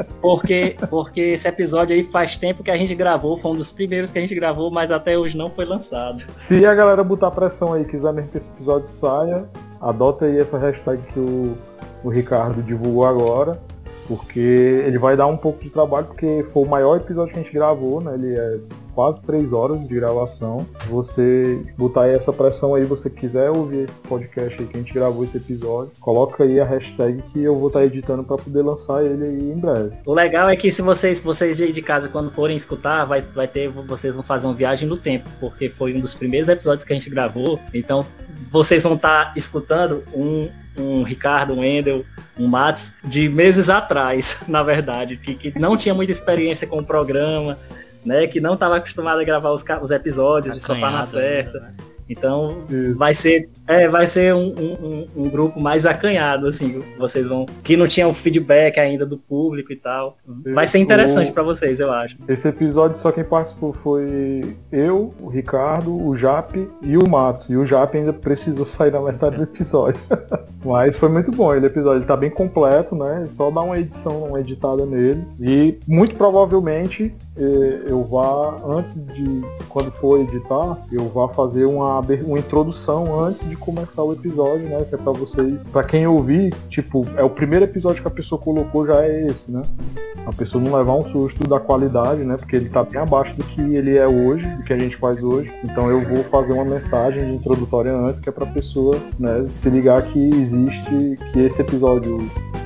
Porque, 0.20 0.76
porque 0.90 1.20
esse 1.20 1.48
episódio 1.48 1.94
aí 1.94 2.04
faz 2.04 2.36
tempo 2.36 2.62
que 2.62 2.70
a 2.70 2.76
gente 2.76 2.94
gravou, 2.94 3.36
foi 3.38 3.52
um 3.52 3.56
dos 3.56 3.72
primeiros 3.72 4.12
que 4.12 4.18
a 4.18 4.22
gente 4.22 4.34
gravou, 4.34 4.70
mas 4.70 4.90
até 4.90 5.18
hoje 5.18 5.36
não 5.36 5.50
foi 5.50 5.64
lançado. 5.64 6.24
Se 6.36 6.64
a 6.64 6.74
galera 6.74 7.02
botar 7.02 7.30
pressão 7.30 7.72
aí, 7.72 7.84
quiser 7.84 8.12
mesmo 8.12 8.30
que 8.30 8.38
esse 8.38 8.50
episódio 8.50 8.86
saia, 8.86 9.48
adota 9.80 10.26
aí 10.26 10.38
essa 10.38 10.58
hashtag 10.58 11.02
que 11.12 11.18
o, 11.18 11.56
o 12.04 12.10
Ricardo 12.10 12.62
divulgou 12.62 13.06
agora, 13.06 13.60
porque 14.06 14.82
ele 14.86 14.98
vai 14.98 15.16
dar 15.16 15.26
um 15.26 15.36
pouco 15.36 15.62
de 15.62 15.70
trabalho, 15.70 16.06
porque 16.06 16.44
foi 16.52 16.64
o 16.64 16.68
maior 16.68 16.96
episódio 16.96 17.32
que 17.32 17.40
a 17.40 17.42
gente 17.42 17.52
gravou, 17.52 18.02
né? 18.02 18.14
Ele 18.14 18.36
é 18.36 18.58
quase 19.00 19.22
três 19.22 19.50
horas 19.50 19.80
de 19.88 19.94
gravação. 19.94 20.66
Você 20.88 21.64
botar 21.78 22.02
aí 22.02 22.14
essa 22.14 22.34
pressão 22.34 22.74
aí, 22.74 22.84
você 22.84 23.08
quiser 23.08 23.48
ouvir 23.48 23.84
esse 23.88 23.98
podcast 24.00 24.60
aí 24.60 24.68
que 24.68 24.76
a 24.76 24.78
gente 24.78 24.92
gravou 24.92 25.24
esse 25.24 25.38
episódio, 25.38 25.90
coloca 25.98 26.44
aí 26.44 26.60
a 26.60 26.66
hashtag 26.66 27.22
que 27.32 27.42
eu 27.42 27.58
vou 27.58 27.68
estar 27.68 27.78
tá 27.78 27.86
editando 27.86 28.22
para 28.22 28.36
poder 28.36 28.60
lançar 28.60 29.02
ele 29.02 29.24
aí 29.24 29.52
em 29.52 29.58
breve. 29.58 29.96
O 30.04 30.12
legal 30.12 30.50
é 30.50 30.54
que 30.54 30.70
se 30.70 30.82
vocês, 30.82 31.18
vocês 31.18 31.56
de 31.56 31.80
casa 31.80 32.10
quando 32.10 32.30
forem 32.30 32.54
escutar, 32.54 33.06
vai, 33.06 33.22
vai 33.22 33.48
ter, 33.48 33.70
vocês 33.70 34.14
vão 34.14 34.22
fazer 34.22 34.46
uma 34.46 34.54
viagem 34.54 34.86
no 34.86 34.98
tempo, 34.98 35.30
porque 35.40 35.70
foi 35.70 35.94
um 35.94 36.00
dos 36.00 36.14
primeiros 36.14 36.50
episódios 36.50 36.84
que 36.84 36.92
a 36.92 36.96
gente 36.96 37.08
gravou. 37.08 37.58
Então 37.72 38.04
vocês 38.50 38.82
vão 38.82 38.96
estar 38.96 39.28
tá 39.28 39.32
escutando 39.34 40.04
um 40.12 40.50
um 40.76 41.02
Ricardo, 41.02 41.52
um 41.54 41.64
Endel, 41.64 42.04
um 42.38 42.46
Mats, 42.46 42.94
de 43.04 43.28
meses 43.28 43.68
atrás, 43.68 44.38
na 44.48 44.62
verdade, 44.62 45.16
que, 45.18 45.34
que 45.34 45.58
não 45.58 45.76
tinha 45.76 45.94
muita 45.94 46.12
experiência 46.12 46.66
com 46.66 46.78
o 46.78 46.84
programa, 46.84 47.58
né? 48.04 48.26
Que 48.26 48.40
não 48.40 48.54
estava 48.54 48.76
acostumado 48.76 49.20
a 49.20 49.24
gravar 49.24 49.50
os, 49.50 49.64
os 49.82 49.90
episódios 49.90 50.54
de 50.54 50.60
Sofá 50.60 50.90
na 50.90 51.04
Certa. 51.04 51.60
né? 51.60 51.74
Então 52.10 52.64
vai 52.96 53.14
ser, 53.14 53.48
é, 53.68 53.86
vai 53.86 54.06
ser 54.06 54.34
um, 54.34 54.48
um, 54.48 55.08
um, 55.16 55.30
grupo 55.30 55.60
mais 55.60 55.86
acanhado, 55.86 56.48
assim, 56.48 56.82
vocês 56.98 57.28
vão. 57.28 57.46
Que 57.62 57.76
não 57.76 57.86
tinha 57.86 58.08
o 58.08 58.12
feedback 58.12 58.78
ainda 58.78 59.06
do 59.06 59.16
público 59.16 59.72
e 59.72 59.76
tal. 59.76 60.18
Vai 60.52 60.66
ser 60.66 60.78
interessante 60.78 61.30
para 61.30 61.44
vocês, 61.44 61.78
eu 61.78 61.92
acho. 61.92 62.16
Esse 62.26 62.48
episódio 62.48 62.98
só 62.98 63.12
quem 63.12 63.22
participou 63.22 63.72
foi 63.72 64.56
eu, 64.72 65.14
o 65.20 65.28
Ricardo, 65.28 65.94
o 65.94 66.16
Jap 66.16 66.68
e 66.82 66.96
o 66.96 67.08
Matos. 67.08 67.48
E 67.48 67.56
o 67.56 67.64
Jap 67.64 67.96
ainda 67.96 68.12
precisou 68.12 68.66
sair 68.66 68.90
na 68.90 69.00
metade 69.00 69.36
do 69.36 69.44
episódio. 69.44 70.00
Mas 70.64 70.96
foi 70.96 71.08
muito 71.08 71.30
bom 71.30 71.54
ele 71.54 71.66
episódio, 71.66 72.00
ele 72.00 72.06
tá 72.06 72.16
bem 72.16 72.28
completo, 72.28 72.94
né? 72.94 73.26
Só 73.30 73.50
dar 73.50 73.62
uma 73.62 73.78
edição, 73.78 74.24
uma 74.24 74.40
editada 74.40 74.84
nele. 74.84 75.24
E 75.40 75.78
muito 75.86 76.16
provavelmente 76.16 77.14
eh, 77.36 77.82
eu 77.86 78.04
vá, 78.04 78.56
antes 78.66 78.94
de 78.94 79.42
quando 79.68 79.90
for 79.90 80.20
editar, 80.20 80.78
eu 80.92 81.08
vá 81.08 81.28
fazer 81.28 81.64
uma 81.64 81.99
uma, 82.00 82.38
introdução 82.38 83.20
antes 83.20 83.48
de 83.48 83.56
começar 83.56 84.02
o 84.02 84.12
episódio, 84.12 84.68
né? 84.68 84.84
Que 84.88 84.94
é 84.94 84.98
pra 84.98 85.12
vocês, 85.12 85.64
pra 85.68 85.84
quem 85.84 86.06
ouvir, 86.06 86.54
tipo, 86.68 87.06
é 87.16 87.22
o 87.22 87.30
primeiro 87.30 87.64
episódio 87.64 88.02
que 88.02 88.08
a 88.08 88.10
pessoa 88.10 88.40
colocou 88.40 88.86
já 88.86 89.02
é 89.04 89.26
esse, 89.26 89.50
né? 89.50 89.62
A 90.26 90.32
pessoa 90.32 90.62
não 90.62 90.76
levar 90.76 90.94
um 90.94 91.04
susto 91.06 91.48
da 91.48 91.58
qualidade, 91.58 92.22
né? 92.24 92.36
Porque 92.36 92.56
ele 92.56 92.68
tá 92.68 92.82
bem 92.82 93.00
abaixo 93.00 93.34
do 93.34 93.44
que 93.44 93.60
ele 93.60 93.96
é 93.96 94.06
hoje, 94.06 94.46
do 94.46 94.62
que 94.62 94.72
a 94.72 94.78
gente 94.78 94.96
faz 94.96 95.22
hoje. 95.22 95.52
Então 95.64 95.90
eu 95.90 96.00
vou 96.02 96.22
fazer 96.24 96.52
uma 96.52 96.64
mensagem 96.64 97.34
introdutória 97.34 97.94
antes, 97.94 98.20
que 98.20 98.28
é 98.28 98.32
pra 98.32 98.46
pessoa, 98.46 98.96
né, 99.18 99.46
se 99.48 99.68
ligar 99.70 100.02
que 100.02 100.18
existe, 100.18 101.16
que 101.32 101.40
esse 101.40 101.60
episódio 101.62 102.18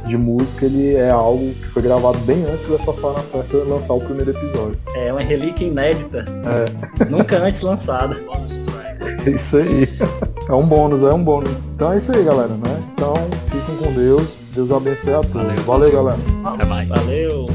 de 0.05 0.17
música 0.17 0.67
ele 0.67 0.95
é 0.95 1.11
algo 1.11 1.55
que 1.55 1.69
foi 1.71 1.83
gravado 1.83 2.19
bem 2.19 2.45
antes 2.45 2.69
da 2.69 2.79
Sofá 2.79 3.13
na 3.13 3.25
Certa 3.25 3.57
lançar 3.59 3.95
o 3.95 4.01
primeiro 4.01 4.31
episódio. 4.31 4.79
É 4.95 5.13
uma 5.13 5.23
relíquia 5.23 5.67
inédita. 5.67 6.25
É. 7.01 7.05
Nunca 7.07 7.39
antes 7.39 7.61
lançada. 7.61 8.17
É 9.27 9.31
isso 9.31 9.57
aí. 9.57 9.89
É 10.49 10.53
um 10.53 10.67
bônus, 10.67 11.03
é 11.03 11.13
um 11.13 11.25
bônus. 11.25 11.51
Então 11.75 11.93
é 11.95 11.97
isso 11.97 12.13
aí, 12.13 12.23
galera, 12.23 12.51
né? 12.51 12.83
Então, 12.93 13.15
fiquem 13.51 13.77
com 13.77 13.93
Deus. 13.93 14.37
Deus 14.55 14.71
abençoe 14.71 15.15
a 15.15 15.21
todos. 15.21 15.33
Valeu, 15.33 15.63
Valeu 15.65 15.93
galera. 15.93 16.19
Até 16.45 16.65
mais. 16.67 16.89
Valeu. 16.89 17.47